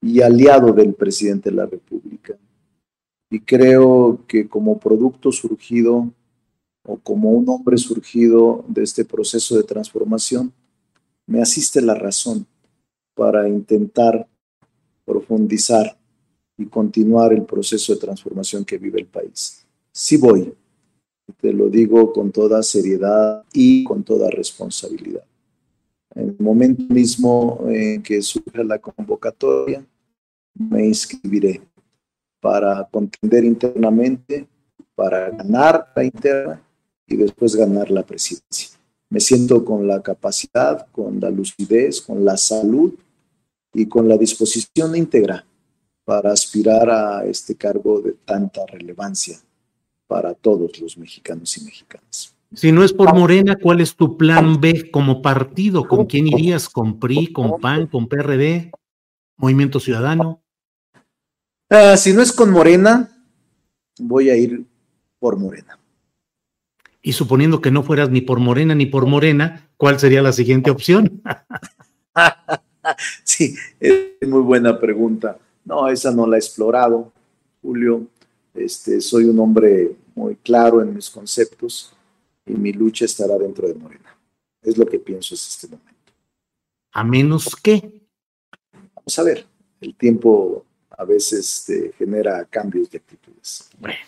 y 0.00 0.20
aliado 0.20 0.72
del 0.72 0.94
presidente 0.94 1.50
de 1.50 1.56
la 1.56 1.66
República. 1.66 2.36
Y 3.30 3.40
creo 3.40 4.20
que 4.26 4.48
como 4.48 4.78
producto 4.78 5.32
surgido 5.32 6.10
o 6.84 6.96
como 6.98 7.30
un 7.30 7.48
hombre 7.48 7.78
surgido 7.78 8.64
de 8.68 8.82
este 8.82 9.04
proceso 9.04 9.56
de 9.56 9.62
transformación, 9.62 10.52
me 11.26 11.40
asiste 11.40 11.80
la 11.80 11.94
razón 11.94 12.46
para 13.14 13.48
intentar 13.48 14.26
profundizar 15.12 15.96
y 16.56 16.66
continuar 16.66 17.32
el 17.32 17.44
proceso 17.44 17.92
de 17.92 18.00
transformación 18.00 18.64
que 18.64 18.78
vive 18.78 19.00
el 19.00 19.06
país. 19.06 19.66
Sí 19.92 20.16
voy, 20.16 20.52
te 21.40 21.52
lo 21.52 21.68
digo 21.68 22.12
con 22.12 22.30
toda 22.30 22.62
seriedad 22.62 23.44
y 23.52 23.84
con 23.84 24.02
toda 24.02 24.30
responsabilidad. 24.30 25.24
En 26.14 26.30
el 26.30 26.36
momento 26.38 26.82
mismo 26.92 27.64
en 27.68 28.02
que 28.02 28.22
surja 28.22 28.64
la 28.64 28.78
convocatoria, 28.78 29.84
me 30.54 30.86
inscribiré 30.86 31.62
para 32.40 32.88
contender 32.90 33.44
internamente, 33.44 34.46
para 34.94 35.30
ganar 35.30 35.92
la 35.94 36.04
interna 36.04 36.62
y 37.06 37.16
después 37.16 37.54
ganar 37.54 37.90
la 37.90 38.02
presidencia. 38.02 38.78
Me 39.10 39.20
siento 39.20 39.64
con 39.64 39.86
la 39.86 40.02
capacidad, 40.02 40.86
con 40.90 41.20
la 41.20 41.30
lucidez, 41.30 42.00
con 42.00 42.24
la 42.24 42.36
salud 42.36 42.94
y 43.74 43.86
con 43.86 44.08
la 44.08 44.16
disposición 44.16 44.96
íntegra 44.96 45.44
para 46.04 46.32
aspirar 46.32 46.90
a 46.90 47.24
este 47.24 47.56
cargo 47.56 48.00
de 48.00 48.12
tanta 48.24 48.66
relevancia 48.66 49.38
para 50.06 50.34
todos 50.34 50.78
los 50.80 50.98
mexicanos 50.98 51.56
y 51.56 51.64
mexicanas. 51.64 52.34
Si 52.54 52.70
no 52.70 52.84
es 52.84 52.92
por 52.92 53.14
Morena, 53.14 53.56
¿cuál 53.56 53.80
es 53.80 53.96
tu 53.96 54.18
plan 54.18 54.60
B 54.60 54.90
como 54.90 55.22
partido? 55.22 55.88
¿Con 55.88 56.04
quién 56.04 56.26
irías? 56.26 56.68
¿Con 56.68 57.00
PRI, 57.00 57.32
con 57.32 57.58
PAN, 57.60 57.86
con 57.86 58.08
PRD, 58.08 58.72
Movimiento 59.38 59.80
Ciudadano? 59.80 60.42
Ah, 61.70 61.96
si 61.96 62.12
no 62.12 62.20
es 62.20 62.30
con 62.30 62.50
Morena, 62.50 63.08
voy 63.98 64.28
a 64.28 64.36
ir 64.36 64.66
por 65.18 65.38
Morena. 65.38 65.78
Y 67.00 67.14
suponiendo 67.14 67.62
que 67.62 67.70
no 67.70 67.82
fueras 67.82 68.10
ni 68.10 68.20
por 68.20 68.38
Morena 68.38 68.74
ni 68.74 68.84
por 68.84 69.06
Morena, 69.06 69.70
¿cuál 69.78 69.98
sería 69.98 70.20
la 70.20 70.32
siguiente 70.32 70.70
opción? 70.70 71.22
sí, 73.24 73.54
es 73.80 74.28
muy 74.28 74.40
buena 74.40 74.78
pregunta. 74.78 75.38
No, 75.64 75.88
esa 75.88 76.10
no 76.10 76.26
la 76.26 76.36
he 76.36 76.38
explorado, 76.38 77.12
Julio. 77.60 78.06
Este, 78.54 79.00
soy 79.00 79.24
un 79.24 79.38
hombre 79.38 79.92
muy 80.14 80.36
claro 80.36 80.82
en 80.82 80.94
mis 80.94 81.08
conceptos 81.08 81.94
y 82.44 82.52
mi 82.52 82.72
lucha 82.72 83.04
estará 83.04 83.38
dentro 83.38 83.66
de 83.66 83.74
Morena. 83.74 84.16
Es 84.62 84.76
lo 84.76 84.86
que 84.86 84.98
pienso 84.98 85.34
en 85.34 85.38
este 85.38 85.68
momento. 85.68 86.12
A 86.92 87.04
menos 87.04 87.56
que. 87.56 88.02
Vamos 88.94 89.18
a 89.18 89.22
ver, 89.22 89.46
el 89.80 89.94
tiempo 89.94 90.64
a 90.90 91.04
veces 91.04 91.68
este, 91.68 91.92
genera 91.96 92.44
cambios 92.44 92.90
de 92.90 92.98
actitudes. 92.98 93.70
Bueno, 93.78 93.98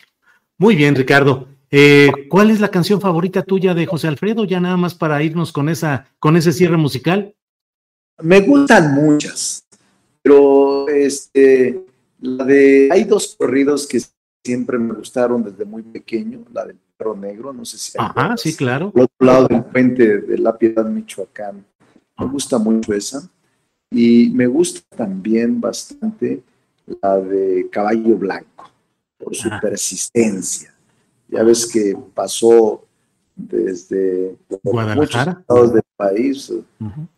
muy 0.58 0.76
bien, 0.76 0.94
Ricardo. 0.94 1.48
Eh, 1.70 2.10
¿Cuál 2.28 2.50
es 2.50 2.60
la 2.60 2.70
canción 2.70 3.00
favorita 3.00 3.42
tuya 3.42 3.74
de 3.74 3.86
José 3.86 4.06
Alfredo? 4.06 4.44
Ya 4.44 4.60
nada 4.60 4.76
más 4.76 4.94
para 4.94 5.20
irnos 5.22 5.50
con 5.50 5.68
esa, 5.68 6.06
con 6.20 6.36
ese 6.36 6.52
cierre 6.52 6.76
musical. 6.76 7.34
Me 8.22 8.40
gustan 8.40 8.94
muchas, 8.94 9.64
pero 10.22 10.88
este, 10.88 11.84
la 12.20 12.44
de 12.44 12.88
hay 12.90 13.04
dos 13.04 13.34
corridos 13.36 13.86
que 13.86 14.00
siempre 14.44 14.78
me 14.78 14.94
gustaron 14.94 15.42
desde 15.42 15.64
muy 15.64 15.82
pequeño, 15.82 16.44
la 16.52 16.64
del 16.66 16.78
perro 16.96 17.16
negro, 17.16 17.52
no 17.52 17.64
sé 17.64 17.78
si. 17.78 17.92
Ajá, 17.98 18.36
sí, 18.36 18.54
claro. 18.54 18.92
Al 18.94 19.02
otro 19.02 19.26
lado 19.26 19.46
del 19.48 19.64
puente 19.64 20.20
de 20.20 20.38
la 20.38 20.56
Piedad, 20.56 20.84
Michoacán. 20.84 21.64
Me 22.18 22.26
gusta 22.26 22.58
mucho 22.58 22.92
esa. 22.92 23.28
Y 23.90 24.30
me 24.30 24.46
gusta 24.46 24.80
también 24.96 25.60
bastante 25.60 26.42
la 27.00 27.18
de 27.18 27.68
Caballo 27.70 28.16
Blanco, 28.16 28.70
por 29.18 29.34
su 29.34 29.48
persistencia. 29.60 30.74
Ya 31.28 31.42
ves 31.42 31.66
que 31.66 31.96
pasó 32.14 32.84
desde 33.36 34.36
Guadalajara. 34.62 35.32
muchos 35.32 35.40
estados 35.40 35.72
del 35.72 35.82
país, 35.96 36.52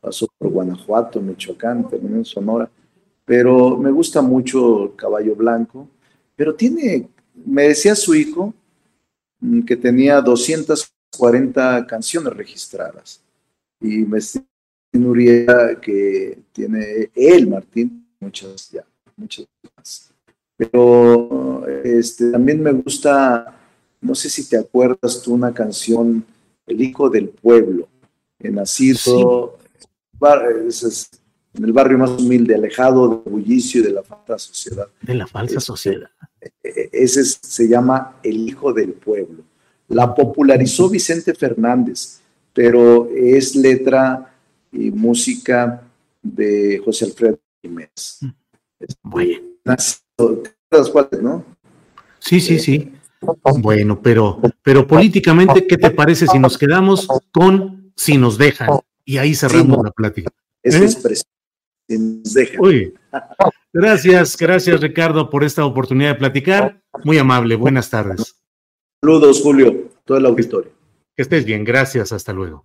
pasó 0.01 0.27
por 0.39 0.51
Guanajuato, 0.51 1.21
Michoacán, 1.21 1.89
terminó 1.89 2.17
en 2.17 2.25
Sonora, 2.25 2.71
pero 3.25 3.77
me 3.77 3.91
gusta 3.91 4.23
mucho 4.23 4.95
Caballo 4.97 5.35
Blanco, 5.35 5.89
pero 6.35 6.55
tiene, 6.55 7.09
me 7.45 7.69
decía 7.69 7.95
su 7.95 8.15
hijo 8.15 8.55
mm, 9.41 9.63
que 9.63 9.77
tenía 9.77 10.21
240 10.21 11.87
canciones 11.87 12.33
registradas 12.33 13.21
y 13.81 14.05
me 14.05 14.21
Nuria 14.93 15.79
que 15.81 16.39
tiene 16.53 17.11
él, 17.15 17.49
Martín, 17.49 18.09
muchas 18.21 18.71
ya, 18.71 18.85
muchas 19.17 19.47
más. 19.77 20.13
Pero 20.57 21.67
este, 21.85 22.31
también 22.31 22.63
me 22.63 22.73
gusta 22.73 23.55
no 24.01 24.15
sé 24.15 24.31
si 24.31 24.49
te 24.49 24.57
acuerdas 24.57 25.23
tú 25.23 25.35
una 25.35 25.53
canción, 25.53 26.25
El 26.67 26.81
Hijo 26.81 27.09
del 27.11 27.29
Pueblo, 27.29 27.89
nacido 28.39 29.59
en 31.55 31.65
el 31.65 31.73
barrio 31.73 31.99
más 31.99 32.11
humilde, 32.11 32.55
alejado 32.55 33.09
del 33.09 33.33
bullicio 33.33 33.81
y 33.81 33.85
de 33.85 33.93
la 33.93 34.03
falsa 34.03 34.39
sociedad. 34.39 34.89
De 35.01 35.15
la 35.15 35.27
falsa 35.27 35.55
este, 35.55 35.67
sociedad. 35.67 36.11
E, 36.41 36.51
e, 36.63 36.91
ese 36.93 37.25
se 37.25 37.69
llama 37.69 38.17
El 38.23 38.49
Hijo 38.49 38.73
del 38.73 38.93
Pueblo. 38.93 39.43
La 39.89 40.15
popularizó 40.15 40.89
Vicente 40.89 41.35
Fernández, 41.35 42.21
pero 42.53 43.09
es 43.15 43.55
letra 43.55 44.35
y 44.73 44.91
música 44.91 45.83
de 46.23 46.81
José 46.85 47.07
Alfredo 47.07 47.39
Jiménez. 47.63 48.19
Mm. 48.21 48.29
Bueno. 49.03 49.41
¿no? 51.23 51.45
Sí, 52.19 52.41
sí, 52.41 52.59
sí. 52.59 52.93
Bueno, 53.59 54.01
pero, 54.03 54.41
pero 54.63 54.87
políticamente, 54.87 55.67
¿qué 55.67 55.77
te 55.77 55.91
parece 55.91 56.27
si 56.27 56.39
nos 56.39 56.59
quedamos 56.59 57.09
con 57.33 57.93
si 57.97 58.17
nos 58.17 58.39
dejan? 58.39 58.69
Y 59.05 59.19
ahí 59.19 59.35
cerramos 59.35 59.85
la 59.85 59.91
plática. 59.91 60.31
Es 60.63 60.75
¿Eh? 60.75 61.17
Si 61.89 61.99
nos 61.99 62.35
dejan. 62.35 62.61
Gracias, 63.73 64.37
gracias 64.37 64.81
Ricardo 64.81 65.29
por 65.31 65.45
esta 65.45 65.65
oportunidad 65.65 66.11
de 66.11 66.19
platicar. 66.19 66.83
Muy 67.05 67.19
amable, 67.19 67.57
buenas 67.57 67.91
tardes. 67.91 68.37
Saludos, 69.01 69.41
Julio, 69.43 69.91
todo 70.05 70.19
el 70.19 70.27
auditorio. 70.27 70.73
Que 71.15 71.23
estés 71.23 71.45
bien, 71.45 71.65
gracias, 71.65 72.13
hasta 72.13 72.33
luego. 72.33 72.63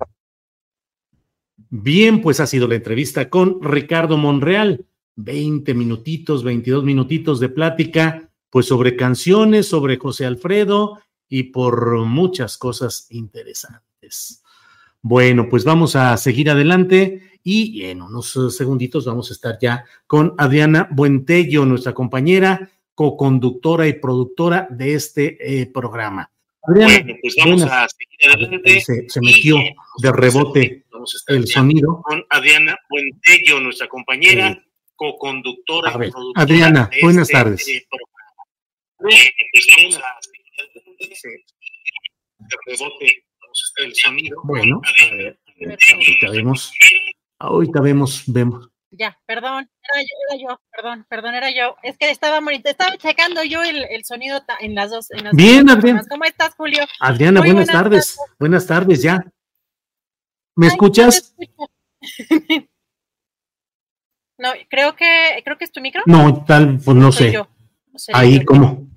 Bien, 1.70 2.22
pues 2.22 2.40
ha 2.40 2.48
sido 2.48 2.68
la 2.68 2.76
entrevista 2.76 3.30
con 3.30 3.62
Ricardo 3.62 4.18
Monreal. 4.18 4.86
20 5.18 5.74
minutitos, 5.74 6.44
22 6.44 6.84
minutitos 6.84 7.40
de 7.40 7.50
plática 7.50 8.31
pues 8.52 8.68
sobre 8.68 8.96
canciones, 8.96 9.68
sobre 9.68 9.98
José 9.98 10.28
Alfredo 10.28 11.02
y 11.28 11.44
por 11.44 12.06
muchas 12.06 12.58
cosas 12.58 13.08
interesantes. 13.10 14.44
Bueno, 15.02 15.48
pues 15.50 15.64
vamos 15.64 15.96
a 15.96 16.16
seguir 16.18 16.52
adelante 16.52 17.40
y 17.44 17.86
en 17.86 18.04
unos 18.04 18.38
segunditos 18.56 19.06
vamos 19.06 19.32
a 19.32 19.34
estar 19.34 19.58
ya 19.60 19.86
con 20.06 20.36
Adriana 20.38 20.88
Buentello, 20.92 21.66
nuestra 21.66 21.94
compañera, 21.94 22.70
coconductora 22.94 23.88
y 23.88 23.94
productora 23.94 24.68
de 24.70 24.94
este 24.94 25.62
eh, 25.62 25.66
programa. 25.66 26.30
Adriana, 26.64 26.94
bueno, 26.94 27.20
pues 27.22 27.36
vamos 27.38 27.64
a 27.64 27.88
seguir 27.88 28.36
adelante. 28.36 28.82
Se, 28.82 29.10
se 29.10 29.22
metió 29.22 29.58
de 29.98 30.12
rebote 30.12 30.86
el 31.28 31.48
sonido. 31.48 32.02
Con 32.04 32.24
Adriana 32.30 32.78
Buentello, 32.90 33.60
nuestra 33.60 33.88
compañera, 33.88 34.50
eh, 34.50 34.62
coconductora 34.96 35.90
y 35.92 36.12
productora. 36.12 36.44
Adriana, 36.44 36.90
de 36.92 37.02
buenas 37.02 37.30
este 37.30 37.34
tardes. 37.34 37.66
Programa. 37.90 38.12
Bueno, 39.02 39.18
vamos 39.40 41.12
a 41.12 41.16
seguir 41.16 41.46
de 42.38 42.58
rebote 42.66 43.26
el 43.78 43.96
sonido. 43.96 44.42
Bueno, 44.44 44.82
a 44.86 45.16
ver, 45.16 45.40
ahorita 45.94 46.30
vemos. 46.32 46.74
Ahorita 47.40 47.82
vemos, 47.82 48.24
vemos. 48.28 48.70
Ya, 48.92 49.18
perdón, 49.26 49.70
era 49.82 50.02
yo, 50.02 50.16
era 50.30 50.42
yo, 50.42 50.62
perdón, 50.70 51.06
perdón, 51.10 51.36
era 51.36 51.50
yo. 51.50 51.78
Es 51.82 51.98
que 51.98 52.12
estaba 52.12 52.40
estaba 52.52 52.98
checando 52.98 53.44
yo 53.44 53.64
el, 53.64 53.86
el 53.90 54.04
sonido 54.04 54.44
en 54.60 54.76
las 54.76 54.92
dos. 54.92 55.10
En 55.12 55.24
las 55.24 55.34
Bien, 55.34 55.70
Adriana. 55.70 56.04
¿Cómo 56.10 56.26
estás, 56.26 56.54
Julio? 56.56 56.84
Adriana, 57.00 57.40
buenas, 57.40 57.68
tardes. 57.68 58.18
Buenas 58.38 58.68
tardes, 58.68 59.02
ya. 59.02 59.24
¿Me 60.56 60.68
escuchas? 60.68 61.36
No, 64.38 64.50
creo 64.72 64.96
que, 64.96 65.44
creo 65.46 65.56
que 65.56 65.66
es 65.66 65.72
tu 65.72 65.82
micro. 65.82 66.02
No, 66.08 66.44
tal, 66.46 66.80
pues 66.84 66.98
no 66.98 67.12
sé. 67.12 67.32
Yo. 67.32 67.48
No 67.94 68.00
sé 68.00 68.12
Ahí, 68.16 68.44
¿cómo? 68.44 68.91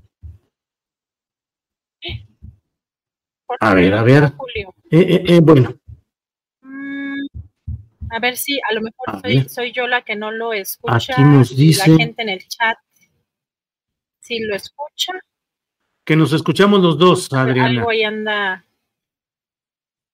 A 3.60 3.74
ver, 3.74 3.94
a 3.94 4.02
ver. 4.02 4.24
Eh, 4.90 5.00
eh, 5.00 5.24
eh, 5.26 5.40
bueno, 5.42 5.74
a 8.14 8.20
ver 8.20 8.36
si 8.36 8.60
a 8.60 8.74
lo 8.74 8.80
mejor 8.80 9.20
soy, 9.20 9.48
soy, 9.48 9.72
yo 9.72 9.88
la 9.88 10.02
que 10.02 10.14
no 10.14 10.30
lo 10.30 10.52
escucha. 10.52 11.14
Aquí 11.14 11.22
nos 11.22 11.56
dice. 11.56 11.90
La 11.90 11.96
gente 11.96 12.22
en 12.22 12.28
el 12.28 12.46
chat. 12.46 12.78
Si 14.20 14.38
lo 14.38 14.54
escucha. 14.54 15.12
Que 16.04 16.14
nos 16.14 16.32
escuchamos 16.32 16.80
los 16.80 16.96
dos, 16.96 17.32
Adriana. 17.32 17.68
Algo 17.68 17.90
ahí 17.90 18.04
anda. 18.04 18.64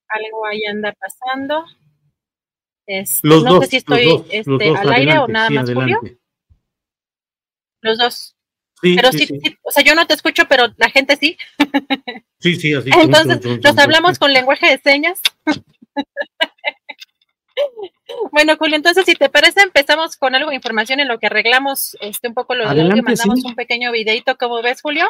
Algo 0.08 0.46
ahí 0.46 0.64
anda 0.64 0.94
pasando. 0.98 1.66
Este, 2.86 3.28
los 3.28 3.44
no 3.44 3.54
dos, 3.54 3.64
sé 3.64 3.70
si 3.70 3.76
estoy 3.76 4.04
dos, 4.06 4.26
este, 4.30 4.50
dos, 4.50 4.78
al 4.78 4.92
aire 4.92 5.12
adelante, 5.12 5.18
o 5.18 5.28
nada 5.28 5.48
sí, 5.48 5.54
más, 5.54 5.64
adelante. 5.64 5.94
Julio. 5.94 6.18
Los 7.82 7.98
dos. 7.98 8.36
Sí, 8.82 8.96
pero 8.96 9.12
sí. 9.12 9.26
sí, 9.26 9.58
o 9.62 9.70
sea, 9.70 9.84
yo 9.84 9.94
no 9.94 10.06
te 10.06 10.14
escucho, 10.14 10.44
pero 10.48 10.68
la 10.78 10.88
gente 10.88 11.16
sí. 11.16 11.36
Sí, 12.40 12.56
sí, 12.56 12.72
así. 12.74 12.90
Entonces, 12.92 13.40
tum, 13.40 13.52
tum, 13.52 13.60
tum, 13.60 13.70
nos 13.70 13.78
hablamos 13.78 14.18
con 14.18 14.32
lenguaje 14.32 14.70
de 14.70 14.78
señas. 14.78 15.20
Bueno, 18.32 18.56
Julio, 18.56 18.76
entonces 18.76 19.04
si 19.06 19.14
te 19.14 19.28
parece, 19.28 19.60
empezamos 19.60 20.16
con 20.16 20.34
algo 20.34 20.50
de 20.50 20.56
información 20.56 21.00
en 21.00 21.08
lo 21.08 21.18
que 21.18 21.26
arreglamos 21.26 21.96
este 22.00 22.28
un 22.28 22.34
poco 22.34 22.54
lo 22.54 22.60
del 22.60 22.72
Adelante, 22.72 23.00
audio, 23.00 23.02
mandamos 23.04 23.40
sí. 23.40 23.46
un 23.46 23.54
pequeño 23.54 23.92
videito, 23.92 24.36
¿cómo 24.36 24.62
ves, 24.62 24.82
Julio? 24.82 25.08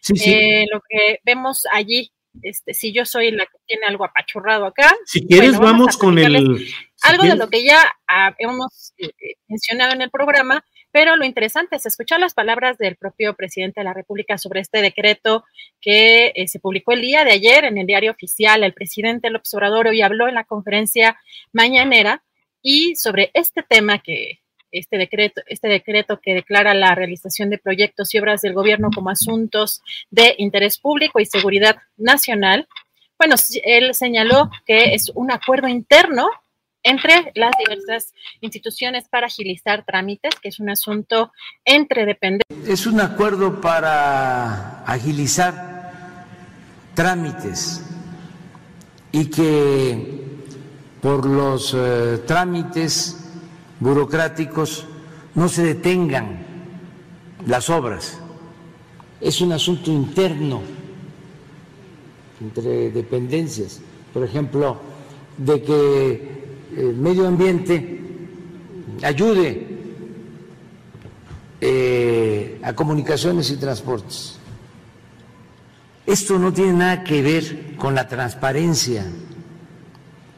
Sí, 0.00 0.16
sí. 0.16 0.32
Eh, 0.32 0.66
lo 0.72 0.80
que 0.88 1.20
vemos 1.24 1.62
allí, 1.72 2.12
este, 2.42 2.74
si 2.74 2.92
yo 2.92 3.04
soy 3.04 3.30
la 3.30 3.44
que 3.46 3.58
tiene 3.66 3.86
algo 3.86 4.04
apachurrado 4.04 4.66
acá. 4.66 4.94
si 5.06 5.26
quieres, 5.26 5.56
bueno, 5.56 5.72
vamos 5.72 5.96
con 5.96 6.18
el. 6.18 6.58
si 6.58 6.74
algo 7.02 7.24
de 7.24 7.36
lo 7.36 7.48
que 7.48 7.64
ya 7.64 7.92
ah, 8.08 8.34
hemos 8.38 8.92
eh, 8.98 9.06
eh, 9.06 9.34
mencionado 9.48 9.92
en 9.92 10.02
el 10.02 10.10
programa, 10.10 10.64
pero 10.92 11.16
lo 11.16 11.24
interesante 11.24 11.76
es 11.76 11.86
escuchar 11.86 12.20
las 12.20 12.34
palabras 12.34 12.76
del 12.76 12.96
propio 12.96 13.34
presidente 13.34 13.80
de 13.80 13.84
la 13.84 13.94
República 13.94 14.36
sobre 14.36 14.60
este 14.60 14.82
decreto 14.82 15.44
que 15.80 16.32
eh, 16.34 16.46
se 16.46 16.60
publicó 16.60 16.92
el 16.92 17.00
día 17.00 17.24
de 17.24 17.32
ayer 17.32 17.64
en 17.64 17.78
el 17.78 17.86
diario 17.86 18.12
oficial. 18.12 18.62
El 18.62 18.74
presidente 18.74 19.30
López 19.30 19.52
Obrador 19.54 19.88
hoy 19.88 20.02
habló 20.02 20.28
en 20.28 20.34
la 20.34 20.44
conferencia 20.44 21.16
mañanera 21.52 22.22
y 22.60 22.94
sobre 22.94 23.30
este 23.32 23.62
tema 23.62 23.98
que 23.98 24.40
este 24.70 24.98
decreto, 24.98 25.42
este 25.46 25.68
decreto 25.68 26.20
que 26.22 26.34
declara 26.34 26.74
la 26.74 26.94
realización 26.94 27.50
de 27.50 27.58
proyectos 27.58 28.14
y 28.14 28.18
obras 28.18 28.42
del 28.42 28.54
gobierno 28.54 28.90
como 28.94 29.10
asuntos 29.10 29.82
de 30.10 30.34
interés 30.38 30.78
público 30.78 31.20
y 31.20 31.26
seguridad 31.26 31.76
nacional. 31.96 32.68
Bueno, 33.18 33.36
él 33.64 33.94
señaló 33.94 34.50
que 34.66 34.94
es 34.94 35.10
un 35.14 35.30
acuerdo 35.30 35.68
interno 35.68 36.28
entre 36.82 37.32
las 37.34 37.52
diversas 37.58 38.14
instituciones 38.40 39.08
para 39.08 39.26
agilizar 39.26 39.84
trámites, 39.84 40.34
que 40.40 40.48
es 40.48 40.60
un 40.60 40.70
asunto 40.70 41.32
entre 41.64 42.06
dependencias. 42.06 42.68
Es 42.68 42.86
un 42.86 43.00
acuerdo 43.00 43.60
para 43.60 44.84
agilizar 44.84 46.26
trámites 46.94 47.82
y 49.12 49.26
que 49.26 50.22
por 51.00 51.26
los 51.26 51.74
eh, 51.74 52.18
trámites 52.26 53.30
burocráticos 53.80 54.86
no 55.34 55.48
se 55.48 55.64
detengan 55.64 56.46
las 57.46 57.70
obras. 57.70 58.20
Es 59.20 59.40
un 59.40 59.52
asunto 59.52 59.90
interno 59.90 60.62
entre 62.40 62.90
dependencias. 62.90 63.80
Por 64.12 64.24
ejemplo, 64.24 64.80
de 65.38 65.62
que 65.62 66.41
el 66.76 66.96
medio 66.96 67.26
ambiente 67.26 68.00
ayude 69.02 69.66
eh, 71.60 72.60
a 72.62 72.72
comunicaciones 72.74 73.50
y 73.50 73.56
transportes. 73.56 74.38
Esto 76.06 76.38
no 76.38 76.52
tiene 76.52 76.72
nada 76.72 77.04
que 77.04 77.22
ver 77.22 77.76
con 77.76 77.94
la 77.94 78.08
transparencia. 78.08 79.06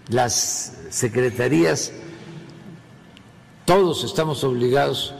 Las 0.08 0.76
secretarías, 0.90 1.92
todos 3.64 4.04
estamos 4.04 4.44
obligados 4.44 5.14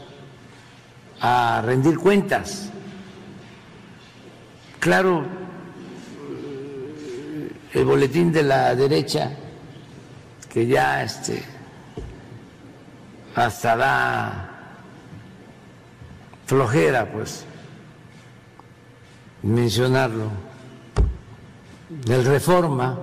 a 1.19 1.63
rendir 1.65 1.97
cuentas. 1.97 2.69
Claro, 4.79 5.25
el 7.73 7.85
boletín 7.85 8.31
de 8.31 8.43
la 8.43 8.75
derecha, 8.75 9.35
que 10.55 10.65
ya 10.65 11.03
este, 11.03 11.43
hasta 13.35 13.75
da 13.75 14.49
flojera, 16.45 17.11
pues, 17.11 17.43
mencionarlo, 19.43 20.31
del 21.89 22.23
reforma, 22.23 22.97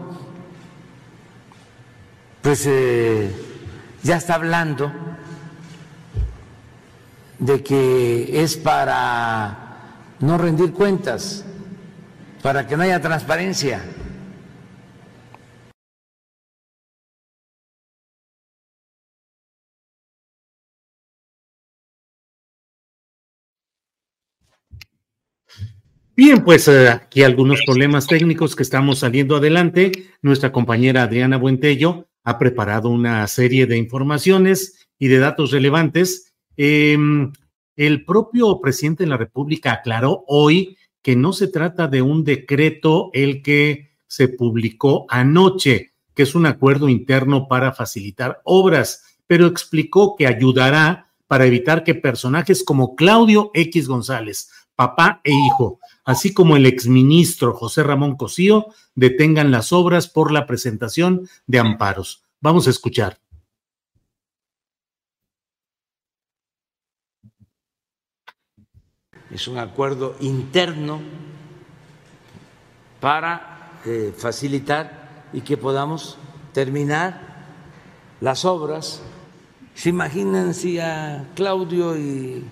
pues 2.40 2.64
eh, 2.66 3.30
ya 4.02 4.16
está 4.16 4.36
hablando 4.36 4.90
de 7.38 7.62
que 7.62 8.42
es 8.42 8.56
para 8.56 9.58
no 10.20 10.38
rendir 10.38 10.72
cuentas, 10.72 11.44
para 12.42 12.66
que 12.66 12.78
no 12.78 12.84
haya 12.84 13.02
transparencia. 13.02 13.82
Bien, 26.14 26.44
pues 26.44 26.68
eh, 26.68 26.90
aquí 26.90 27.22
algunos 27.22 27.60
problemas 27.64 28.06
técnicos 28.06 28.54
que 28.54 28.62
estamos 28.62 28.98
saliendo 28.98 29.36
adelante. 29.36 29.92
Nuestra 30.20 30.52
compañera 30.52 31.04
Adriana 31.04 31.38
Buentello 31.38 32.06
ha 32.22 32.38
preparado 32.38 32.90
una 32.90 33.26
serie 33.28 33.66
de 33.66 33.78
informaciones 33.78 34.86
y 34.98 35.08
de 35.08 35.18
datos 35.18 35.52
relevantes. 35.52 36.34
Eh, 36.58 36.98
el 37.76 38.04
propio 38.04 38.60
presidente 38.60 39.04
de 39.04 39.08
la 39.08 39.16
República 39.16 39.72
aclaró 39.72 40.24
hoy 40.28 40.76
que 41.00 41.16
no 41.16 41.32
se 41.32 41.48
trata 41.48 41.88
de 41.88 42.02
un 42.02 42.24
decreto 42.24 43.08
el 43.14 43.40
que 43.42 43.92
se 44.06 44.28
publicó 44.28 45.06
anoche, 45.08 45.94
que 46.14 46.24
es 46.24 46.34
un 46.34 46.44
acuerdo 46.44 46.90
interno 46.90 47.48
para 47.48 47.72
facilitar 47.72 48.42
obras, 48.44 49.16
pero 49.26 49.46
explicó 49.46 50.14
que 50.14 50.26
ayudará 50.26 51.10
para 51.26 51.46
evitar 51.46 51.82
que 51.82 51.94
personajes 51.94 52.62
como 52.62 52.94
Claudio 52.94 53.50
X 53.54 53.88
González, 53.88 54.50
papá 54.76 55.20
e 55.24 55.32
hijo, 55.32 55.78
así 56.04 56.32
como 56.32 56.56
el 56.56 56.66
exministro 56.66 57.54
José 57.54 57.82
Ramón 57.82 58.16
Cosío, 58.16 58.66
detengan 58.94 59.50
las 59.50 59.72
obras 59.72 60.08
por 60.08 60.32
la 60.32 60.46
presentación 60.46 61.28
de 61.46 61.58
amparos. 61.58 62.24
Vamos 62.40 62.66
a 62.66 62.70
escuchar. 62.70 63.18
Es 69.30 69.48
un 69.48 69.56
acuerdo 69.56 70.14
interno 70.20 71.00
para 73.00 73.78
eh, 73.86 74.12
facilitar 74.16 75.24
y 75.32 75.40
que 75.40 75.56
podamos 75.56 76.18
terminar 76.52 77.46
las 78.20 78.44
obras. 78.44 79.02
¿Se 79.74 79.88
imaginan 79.88 80.52
si 80.52 80.78
a 80.78 81.30
Claudio 81.34 81.96
y 81.96 82.44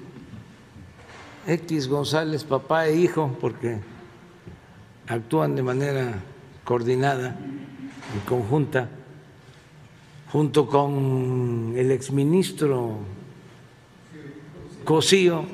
X 1.50 1.88
González, 1.88 2.44
papá 2.44 2.86
e 2.86 2.94
hijo, 2.94 3.36
porque 3.40 3.80
actúan 5.08 5.56
de 5.56 5.62
manera 5.62 6.22
coordinada 6.62 7.34
y 8.14 8.28
conjunta, 8.28 8.88
junto 10.30 10.68
con 10.68 11.74
el 11.76 11.90
exministro 11.90 12.98
Cosío, 14.84 15.44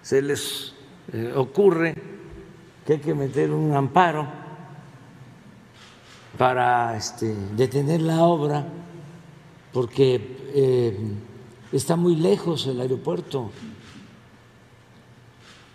se 0.00 0.22
les 0.22 0.72
eh, 1.12 1.32
ocurre 1.36 1.94
que 2.86 2.94
hay 2.94 2.98
que 3.00 3.14
meter 3.14 3.50
un 3.50 3.76
amparo 3.76 4.26
para 6.38 6.96
este, 6.96 7.34
detener 7.54 8.00
la 8.00 8.24
obra 8.24 8.66
porque 9.72 10.38
eh, 10.54 10.96
está 11.70 11.96
muy 11.96 12.16
lejos 12.16 12.66
el 12.66 12.80
aeropuerto, 12.80 13.50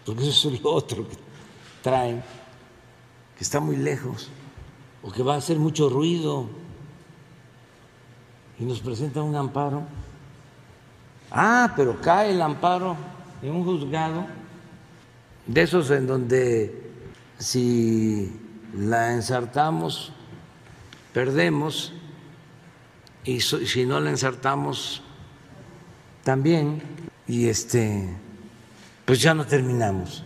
porque 0.07 0.29
eso 0.29 0.49
es 0.49 0.61
lo 0.61 0.71
otro 0.71 1.05
que 1.05 1.17
traen, 1.83 2.23
que 3.37 3.43
está 3.43 3.59
muy 3.59 3.75
lejos 3.75 4.29
o 5.03 5.11
que 5.11 5.21
va 5.21 5.35
a 5.35 5.37
hacer 5.37 5.59
mucho 5.59 5.89
ruido 5.89 6.47
y 8.57 8.63
nos 8.63 8.79
presenta 8.79 9.21
un 9.21 9.35
amparo. 9.35 9.83
Ah, 11.29 11.73
pero 11.75 11.99
cae 11.99 12.31
el 12.31 12.41
amparo 12.41 12.95
en 13.41 13.51
un 13.51 13.65
juzgado 13.65 14.25
de 15.45 15.61
esos 15.61 15.91
en 15.91 16.07
donde 16.07 16.89
si 17.37 18.31
la 18.77 19.13
ensartamos 19.13 20.13
perdemos 21.11 21.91
y 23.25 23.41
si 23.41 23.85
no 23.85 23.99
la 23.99 24.11
ensartamos 24.11 25.01
también 26.23 26.81
y 27.27 27.49
este 27.49 28.07
pues 29.07 29.21
ya 29.21 29.33
no 29.33 29.47
terminamos. 29.47 30.21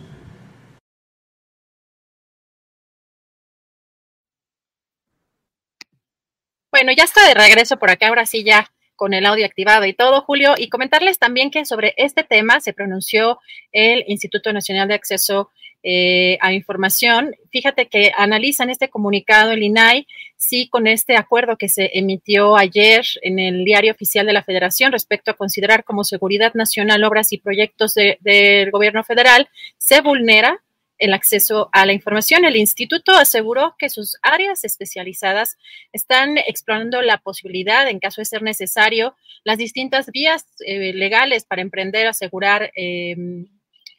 Bueno, 6.72 6.92
ya 6.98 7.04
está 7.04 7.28
de 7.28 7.36
regreso 7.36 7.78
por 7.78 7.92
acá, 7.92 8.08
ahora 8.08 8.26
sí 8.26 8.44
ya 8.44 8.72
con 8.96 9.14
el 9.14 9.28
audio 9.28 9.46
activado 9.46 9.86
y 9.86 9.94
todo, 9.94 10.22
Julio, 10.22 10.56
y 10.58 10.70
comentarles 10.70 11.20
también 11.20 11.52
que 11.52 11.64
sobre 11.64 11.94
este 11.98 12.24
tema 12.24 12.60
se 12.60 12.74
pronunció 12.74 13.40
el 13.72 14.04
Instituto 14.08 14.52
Nacional 14.52 14.88
de 14.88 14.96
Acceso 14.96 15.52
eh, 15.84 16.38
a 16.42 16.54
Información. 16.54 17.36
Fíjate 17.52 17.88
que 17.88 18.12
analizan 18.18 18.70
este 18.70 18.90
comunicado, 18.90 19.52
el 19.52 19.64
INAI, 19.64 20.08
sí, 20.38 20.68
con 20.70 20.88
este 20.88 21.18
acuerdo 21.18 21.58
que 21.58 21.70
se 21.70 21.92
emitió 21.94 22.58
ayer 22.58 23.06
en 23.22 23.40
el 23.40 23.66
diario 23.66 23.92
oficial 23.92 24.26
de 24.26 24.34
la 24.34 24.44
Federación 24.44 24.92
respecto 24.92 25.32
a 25.32 25.36
considerar 25.36 25.84
como 25.84 26.04
seguridad 26.04 26.54
nacional 26.54 27.04
obras 27.04 27.32
y 27.34 27.38
proyectos 27.38 27.94
del 27.94 28.72
gobierno 28.72 29.04
federal, 29.04 29.50
se 29.78 30.02
vulnera 30.02 30.62
el 31.02 31.14
acceso 31.14 31.70
a 31.74 31.86
la 31.86 31.94
información. 31.94 32.46
El 32.46 32.56
instituto 32.56 33.12
aseguró 33.14 33.76
que 33.78 33.90
sus 33.90 34.18
áreas 34.22 34.64
especializadas 34.64 35.58
están 35.92 36.38
explorando 36.38 37.02
la 37.02 37.18
posibilidad, 37.18 37.90
en 37.90 38.00
caso 38.00 38.22
de 38.22 38.26
ser 38.26 38.44
necesario, 38.44 39.16
las 39.44 39.58
distintas 39.58 40.12
vías 40.12 40.46
eh, 40.66 40.94
legales 40.94 41.44
para 41.44 41.64
emprender, 41.64 42.06
asegurar, 42.06 42.72
em, 42.76 43.48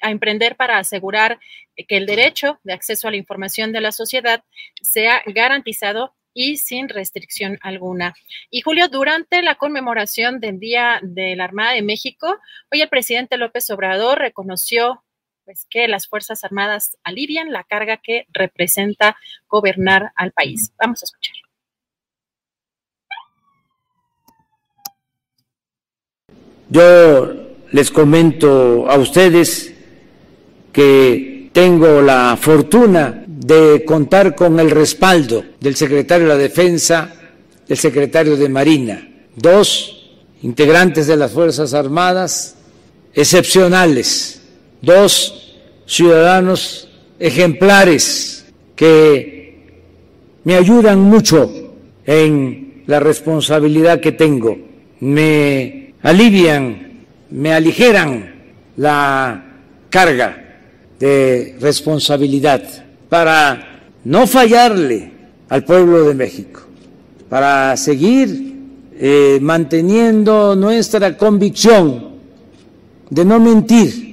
a 0.03 0.11
emprender 0.11 0.57
para 0.57 0.79
asegurar 0.79 1.39
que 1.77 1.97
el 1.97 2.07
derecho 2.07 2.61
de 2.65 2.75
acceso 2.75 3.09
a 3.09 3.11
la 3.11 3.17
información 3.17 3.73
de 3.73 3.81
la 3.81 3.93
sociedad 3.93 4.45
sea 4.83 5.23
garantizado 5.27 6.15
y 6.35 6.57
sin 6.57 6.89
restricción 6.89 7.59
alguna. 7.63 8.15
Y 8.51 8.63
Julio, 8.63 8.89
durante 8.89 9.43
la 9.43 9.57
conmemoración 9.57 10.41
del 10.41 10.59
Día 10.59 10.99
de 11.03 11.37
la 11.37 11.45
Armada 11.45 11.73
de 11.73 11.83
México, 11.83 12.39
hoy 12.73 12.83
el 12.83 12.89
presidente 12.89 13.37
López 13.37 13.69
Obrador 13.71 14.19
reconoció 14.19 15.03
pues 15.45 15.67
que 15.69 15.89
las 15.89 16.07
Fuerzas 16.07 16.45
Armadas 16.45 16.97
alivian 17.03 17.51
la 17.51 17.65
carga 17.65 17.97
que 17.97 18.27
representa 18.33 19.17
gobernar 19.49 20.13
al 20.15 20.33
país. 20.33 20.73
Vamos 20.79 21.03
a 21.03 21.07
escuchar. 21.07 21.35
Yo 26.69 27.35
les 27.73 27.91
comento 27.91 28.89
a 28.89 28.97
ustedes 28.97 29.72
que 30.73 31.51
tengo 31.52 32.01
la 32.01 32.36
fortuna 32.41 33.25
de 33.26 33.84
contar 33.84 34.34
con 34.34 34.59
el 34.59 34.70
respaldo 34.70 35.44
del 35.60 35.76
secretario 35.76 36.26
de 36.26 36.34
la 36.34 36.39
Defensa, 36.39 37.12
del 37.68 37.76
secretario 37.76 38.36
de 38.36 38.49
Marina, 38.49 39.09
dos 39.36 40.10
integrantes 40.42 41.07
de 41.07 41.17
las 41.17 41.33
Fuerzas 41.33 41.75
Armadas 41.75 42.57
excepcionales. 43.15 44.41
Dos 44.81 45.59
ciudadanos 45.86 46.89
ejemplares 47.18 48.47
que 48.75 49.76
me 50.44 50.57
ayudan 50.57 51.01
mucho 51.01 51.52
en 52.05 52.83
la 52.86 52.99
responsabilidad 52.99 54.01
que 54.01 54.10
tengo, 54.10 54.59
me 55.01 55.94
alivian, 56.02 57.05
me 57.31 57.55
aligeran 57.55 58.34
la 58.76 59.44
carga 59.89 60.52
de 61.03 61.57
responsabilidad 61.59 62.63
para 63.09 63.83
no 64.05 64.25
fallarle 64.29 65.11
al 65.49 65.65
pueblo 65.65 66.05
de 66.05 66.15
México, 66.15 66.61
para 67.29 67.77
seguir 67.77 68.55
eh, 68.95 69.41
manteniendo 69.43 70.55
nuestra 70.55 71.17
convicción 71.17 72.13
de 73.11 73.25
no 73.25 73.41
mentir 73.41 74.13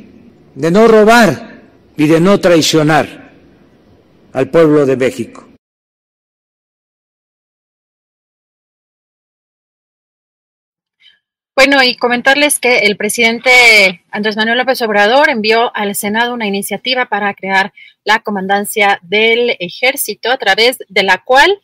de 0.55 0.71
no 0.71 0.87
robar 0.87 1.61
y 1.95 2.07
de 2.07 2.19
no 2.19 2.39
traicionar 2.39 3.33
al 4.33 4.49
pueblo 4.49 4.87
de 4.87 4.97
México. 4.97 5.48
Bueno, 11.59 11.83
y 11.83 11.95
comentarles 11.95 12.57
que 12.57 12.77
el 12.85 12.95
presidente 12.95 14.01
Andrés 14.11 14.37
Manuel 14.37 14.59
López 14.59 14.81
Obrador 14.81 15.29
envió 15.29 15.75
al 15.75 15.93
Senado 15.93 16.33
una 16.33 16.47
iniciativa 16.47 17.07
para 17.07 17.33
crear 17.33 17.73
la 18.05 18.19
comandancia 18.19 18.97
del 19.03 19.57
ejército, 19.59 20.31
a 20.31 20.37
través 20.37 20.77
de 20.87 21.03
la 21.03 21.17
cual 21.17 21.59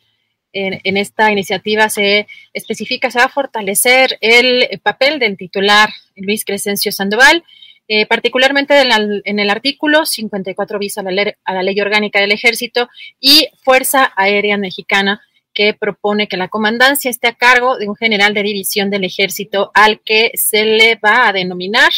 en, 0.52 0.98
esta 0.98 1.32
iniciativa 1.32 1.88
se 1.88 2.26
especifica, 2.52 3.10
se 3.10 3.20
va 3.20 3.24
a 3.24 3.30
fortalecer 3.30 4.18
el 4.20 4.68
papel 4.82 5.18
del 5.18 5.38
titular 5.38 5.88
Luis 6.14 6.44
Crescencio 6.44 6.92
Sandoval 6.92 7.42
eh, 7.88 8.04
particularmente 8.04 8.78
en, 9.24 9.38
el 9.38 9.48
artículo 9.48 10.04
54 10.04 10.78
bis 10.78 10.98
a 10.98 11.04
la, 11.04 11.34
a 11.42 11.54
la 11.54 11.62
Ley 11.62 11.80
Orgánica 11.80 12.20
del 12.20 12.32
Ejército 12.32 12.90
y 13.18 13.48
Fuerza 13.62 14.12
Aérea 14.14 14.58
Mexicana, 14.58 15.22
que 15.56 15.72
propone 15.72 16.28
que 16.28 16.36
la 16.36 16.48
comandancia 16.48 17.10
esté 17.10 17.28
a 17.28 17.34
cargo 17.34 17.78
de 17.78 17.88
un 17.88 17.96
general 17.96 18.34
de 18.34 18.42
división 18.42 18.90
del 18.90 19.04
ejército 19.04 19.70
al 19.72 20.00
que 20.00 20.30
se 20.34 20.66
le 20.66 20.96
va 20.96 21.26
a 21.26 21.32
denominar 21.32 21.90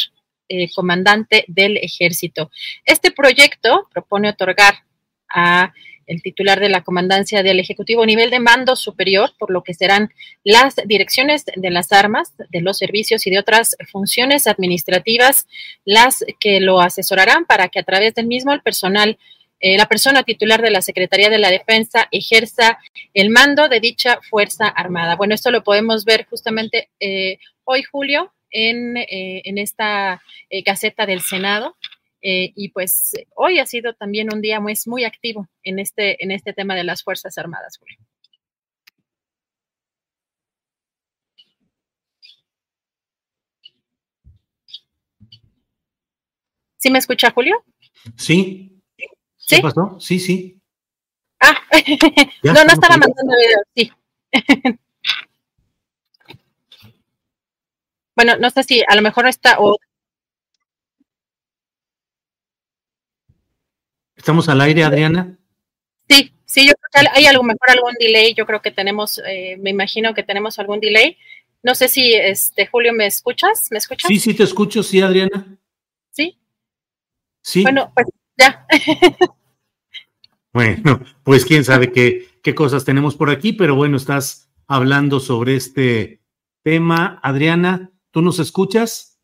eh, 0.47 0.71
comandante 0.73 1.43
del 1.49 1.75
ejército. 1.75 2.49
Este 2.85 3.11
proyecto 3.11 3.89
propone 3.91 4.29
otorgar 4.29 4.75
a 5.29 5.73
el 6.07 6.21
titular 6.23 6.61
de 6.61 6.69
la 6.69 6.83
comandancia 6.83 7.43
del 7.43 7.59
Ejecutivo 7.59 8.05
nivel 8.05 8.29
de 8.29 8.39
mando 8.39 8.77
superior, 8.77 9.31
por 9.37 9.51
lo 9.51 9.61
que 9.61 9.73
serán 9.73 10.09
las 10.43 10.77
direcciones 10.85 11.43
de 11.53 11.69
las 11.69 11.91
armas, 11.91 12.33
de 12.49 12.61
los 12.61 12.77
servicios 12.77 13.27
y 13.27 13.29
de 13.29 13.39
otras 13.39 13.75
funciones 13.91 14.47
administrativas 14.47 15.47
las 15.83 16.25
que 16.39 16.61
lo 16.61 16.79
asesorarán 16.79 17.45
para 17.45 17.67
que 17.67 17.79
a 17.79 17.83
través 17.83 18.15
del 18.15 18.25
mismo 18.25 18.53
el 18.53 18.61
personal 18.61 19.19
eh, 19.59 19.77
la 19.77 19.87
persona 19.87 20.23
titular 20.23 20.61
de 20.61 20.71
la 20.71 20.81
Secretaría 20.81 21.29
de 21.29 21.37
la 21.37 21.49
Defensa 21.49 22.07
ejerza 22.11 22.79
el 23.13 23.29
mando 23.29 23.67
de 23.67 23.79
dicha 23.79 24.19
Fuerza 24.29 24.67
Armada. 24.67 25.15
Bueno, 25.15 25.35
esto 25.35 25.51
lo 25.51 25.63
podemos 25.63 26.05
ver 26.05 26.25
justamente 26.29 26.89
eh, 26.99 27.39
hoy, 27.65 27.83
Julio, 27.83 28.33
en, 28.51 28.97
eh, 28.97 29.41
en 29.45 29.57
esta 29.57 30.21
caseta 30.65 31.05
del 31.05 31.21
Senado. 31.21 31.75
Y 32.21 32.69
pues 32.69 33.13
hoy 33.35 33.59
ha 33.59 33.65
sido 33.65 33.93
también 33.93 34.33
un 34.33 34.41
día 34.41 34.59
muy, 34.59 34.73
muy 34.87 35.05
activo 35.05 35.47
en 35.63 35.79
este, 35.79 36.21
en 36.21 36.31
este 36.31 36.51
tema 36.51 36.75
de 36.75 36.83
las 36.83 37.01
Fuerzas 37.03 37.37
Armadas, 37.37 37.77
Julio. 37.77 37.97
¿Sí 46.77 46.89
me 46.89 46.99
escucha, 46.99 47.31
Julio? 47.31 47.63
Sí. 48.15 48.78
¿Qué 49.49 49.61
pasó? 49.61 49.97
Sí, 49.99 50.19
sí. 50.19 50.59
Ah, 51.39 51.57
no, 52.43 52.53
no 52.53 52.73
estaba 52.73 52.97
mandando 52.97 53.33
video, 53.35 53.59
sí. 53.75 53.91
bueno, 58.15 58.37
no 58.37 58.49
sé 58.51 58.63
si 58.63 58.83
a 58.87 58.95
lo 58.95 59.01
mejor 59.01 59.27
está, 59.27 59.59
o 59.59 59.77
¿Estamos 64.15 64.49
al 64.49 64.59
aire, 64.59 64.83
Adriana? 64.83 65.37
Sí, 66.09 66.33
sí, 66.45 66.67
yo 66.67 66.73
creo 66.73 67.05
que 67.05 67.09
hay 67.17 67.25
algo 67.25 67.41
mejor 67.41 67.71
algún 67.71 67.93
delay. 67.97 68.33
Yo 68.33 68.45
creo 68.45 68.61
que 68.61 68.69
tenemos, 68.69 69.21
eh, 69.25 69.55
me 69.59 69.69
imagino 69.69 70.13
que 70.13 70.23
tenemos 70.23 70.59
algún 70.59 70.81
delay. 70.81 71.17
No 71.63 71.73
sé 71.73 71.87
si, 71.87 72.13
este, 72.13 72.67
Julio, 72.67 72.91
¿me 72.91 73.05
escuchas? 73.05 73.67
¿Me 73.71 73.77
escuchas? 73.77 74.09
Sí, 74.09 74.19
sí, 74.19 74.33
te 74.33 74.43
escucho, 74.43 74.83
sí, 74.83 74.99
Adriana. 74.99 75.57
Sí. 76.11 76.37
Sí. 77.41 77.63
Bueno, 77.63 77.93
pues 77.95 78.07
ya. 78.37 78.67
bueno, 80.59 80.99
pues 81.23 81.45
quién 81.45 81.63
sabe 81.63 81.93
qué, 81.93 82.27
qué 82.43 82.53
cosas 82.53 82.83
tenemos 82.83 83.15
por 83.15 83.29
aquí, 83.29 83.53
pero 83.53 83.75
bueno, 83.75 83.95
estás 83.95 84.51
hablando 84.67 85.21
sobre 85.21 85.55
este 85.55 86.19
tema. 86.63 87.17
Adriana, 87.23 87.91
¿tú 88.11 88.21
nos 88.21 88.39
escuchas? 88.39 89.21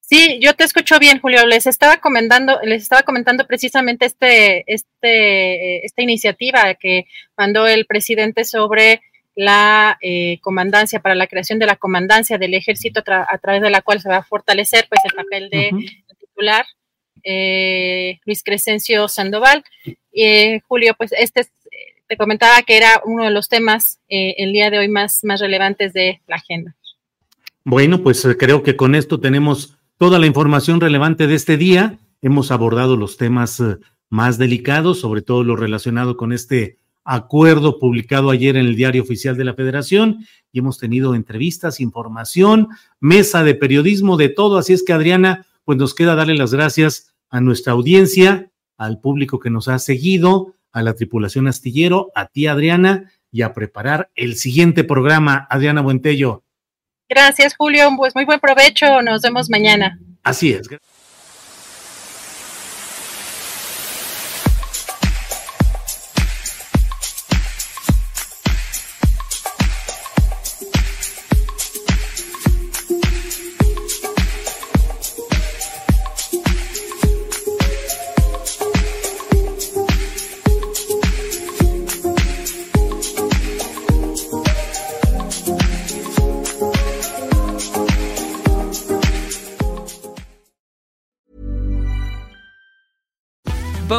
Sí, 0.00 0.40
yo 0.42 0.54
te 0.54 0.64
escucho 0.64 0.98
bien, 0.98 1.20
Julio. 1.20 1.46
Les 1.46 1.68
estaba 1.68 1.98
comentando, 1.98 2.58
les 2.64 2.82
estaba 2.82 3.04
comentando 3.04 3.46
precisamente 3.46 4.06
este, 4.06 4.64
este, 4.66 5.86
esta 5.86 6.02
iniciativa 6.02 6.74
que 6.74 7.04
mandó 7.36 7.68
el 7.68 7.86
presidente 7.86 8.44
sobre 8.44 9.00
la 9.36 9.98
eh, 10.02 10.40
comandancia 10.40 10.98
para 10.98 11.14
la 11.14 11.28
creación 11.28 11.60
de 11.60 11.66
la 11.66 11.76
comandancia 11.76 12.38
del 12.38 12.54
ejército 12.54 13.04
a, 13.06 13.38
través 13.38 13.62
de 13.62 13.70
la 13.70 13.82
cual 13.82 14.00
se 14.00 14.08
va 14.08 14.16
a 14.16 14.24
fortalecer 14.24 14.88
pues 14.88 15.00
el 15.04 15.12
papel 15.12 15.48
de 15.48 15.70
titular 16.18 16.66
eh, 17.30 18.20
Luis 18.24 18.42
Crescencio 18.42 19.06
Sandoval. 19.08 19.62
Eh, 20.12 20.60
Julio, 20.66 20.94
pues 20.96 21.12
este 21.12 21.46
te 22.06 22.16
comentaba 22.16 22.62
que 22.62 22.78
era 22.78 23.02
uno 23.04 23.24
de 23.24 23.30
los 23.30 23.48
temas 23.50 24.00
el 24.08 24.54
día 24.54 24.70
de 24.70 24.78
hoy 24.78 24.88
más, 24.88 25.24
más 25.24 25.40
relevantes 25.40 25.92
de 25.92 26.22
la 26.26 26.36
agenda. 26.36 26.74
Bueno, 27.64 28.02
pues 28.02 28.26
creo 28.38 28.62
que 28.62 28.76
con 28.76 28.94
esto 28.94 29.20
tenemos 29.20 29.78
toda 29.98 30.18
la 30.18 30.26
información 30.26 30.80
relevante 30.80 31.26
de 31.26 31.34
este 31.34 31.58
día. 31.58 31.98
Hemos 32.22 32.50
abordado 32.50 32.96
los 32.96 33.18
temas 33.18 33.60
eh, 33.60 33.76
más 34.08 34.38
delicados, 34.38 35.00
sobre 35.00 35.20
todo 35.20 35.44
lo 35.44 35.54
relacionado 35.54 36.16
con 36.16 36.32
este 36.32 36.78
acuerdo 37.04 37.78
publicado 37.78 38.30
ayer 38.30 38.56
en 38.56 38.66
el 38.66 38.76
Diario 38.76 39.02
Oficial 39.02 39.36
de 39.36 39.44
la 39.44 39.54
Federación 39.54 40.24
y 40.52 40.60
hemos 40.60 40.78
tenido 40.78 41.14
entrevistas, 41.14 41.80
información, 41.80 42.68
mesa 43.00 43.42
de 43.42 43.54
periodismo, 43.54 44.16
de 44.16 44.28
todo. 44.28 44.56
Así 44.56 44.72
es 44.72 44.82
que 44.82 44.92
Adriana, 44.92 45.46
pues 45.64 45.76
nos 45.76 45.94
queda 45.94 46.14
darle 46.14 46.36
las 46.36 46.54
gracias 46.54 47.14
a 47.30 47.40
nuestra 47.40 47.72
audiencia, 47.72 48.50
al 48.76 49.00
público 49.00 49.38
que 49.40 49.50
nos 49.50 49.68
ha 49.68 49.78
seguido, 49.78 50.54
a 50.72 50.82
la 50.82 50.94
tripulación 50.94 51.48
astillero, 51.48 52.10
a 52.14 52.26
ti 52.26 52.46
Adriana 52.46 53.10
y 53.30 53.42
a 53.42 53.52
preparar 53.52 54.10
el 54.14 54.36
siguiente 54.36 54.84
programa. 54.84 55.46
Adriana 55.50 55.80
Buentello. 55.80 56.44
Gracias, 57.08 57.56
Julio. 57.56 57.90
Pues 57.96 58.14
muy 58.14 58.24
buen 58.24 58.40
provecho. 58.40 59.02
Nos 59.02 59.22
vemos 59.22 59.48
mañana. 59.48 59.98
Así 60.22 60.52
es. 60.52 60.68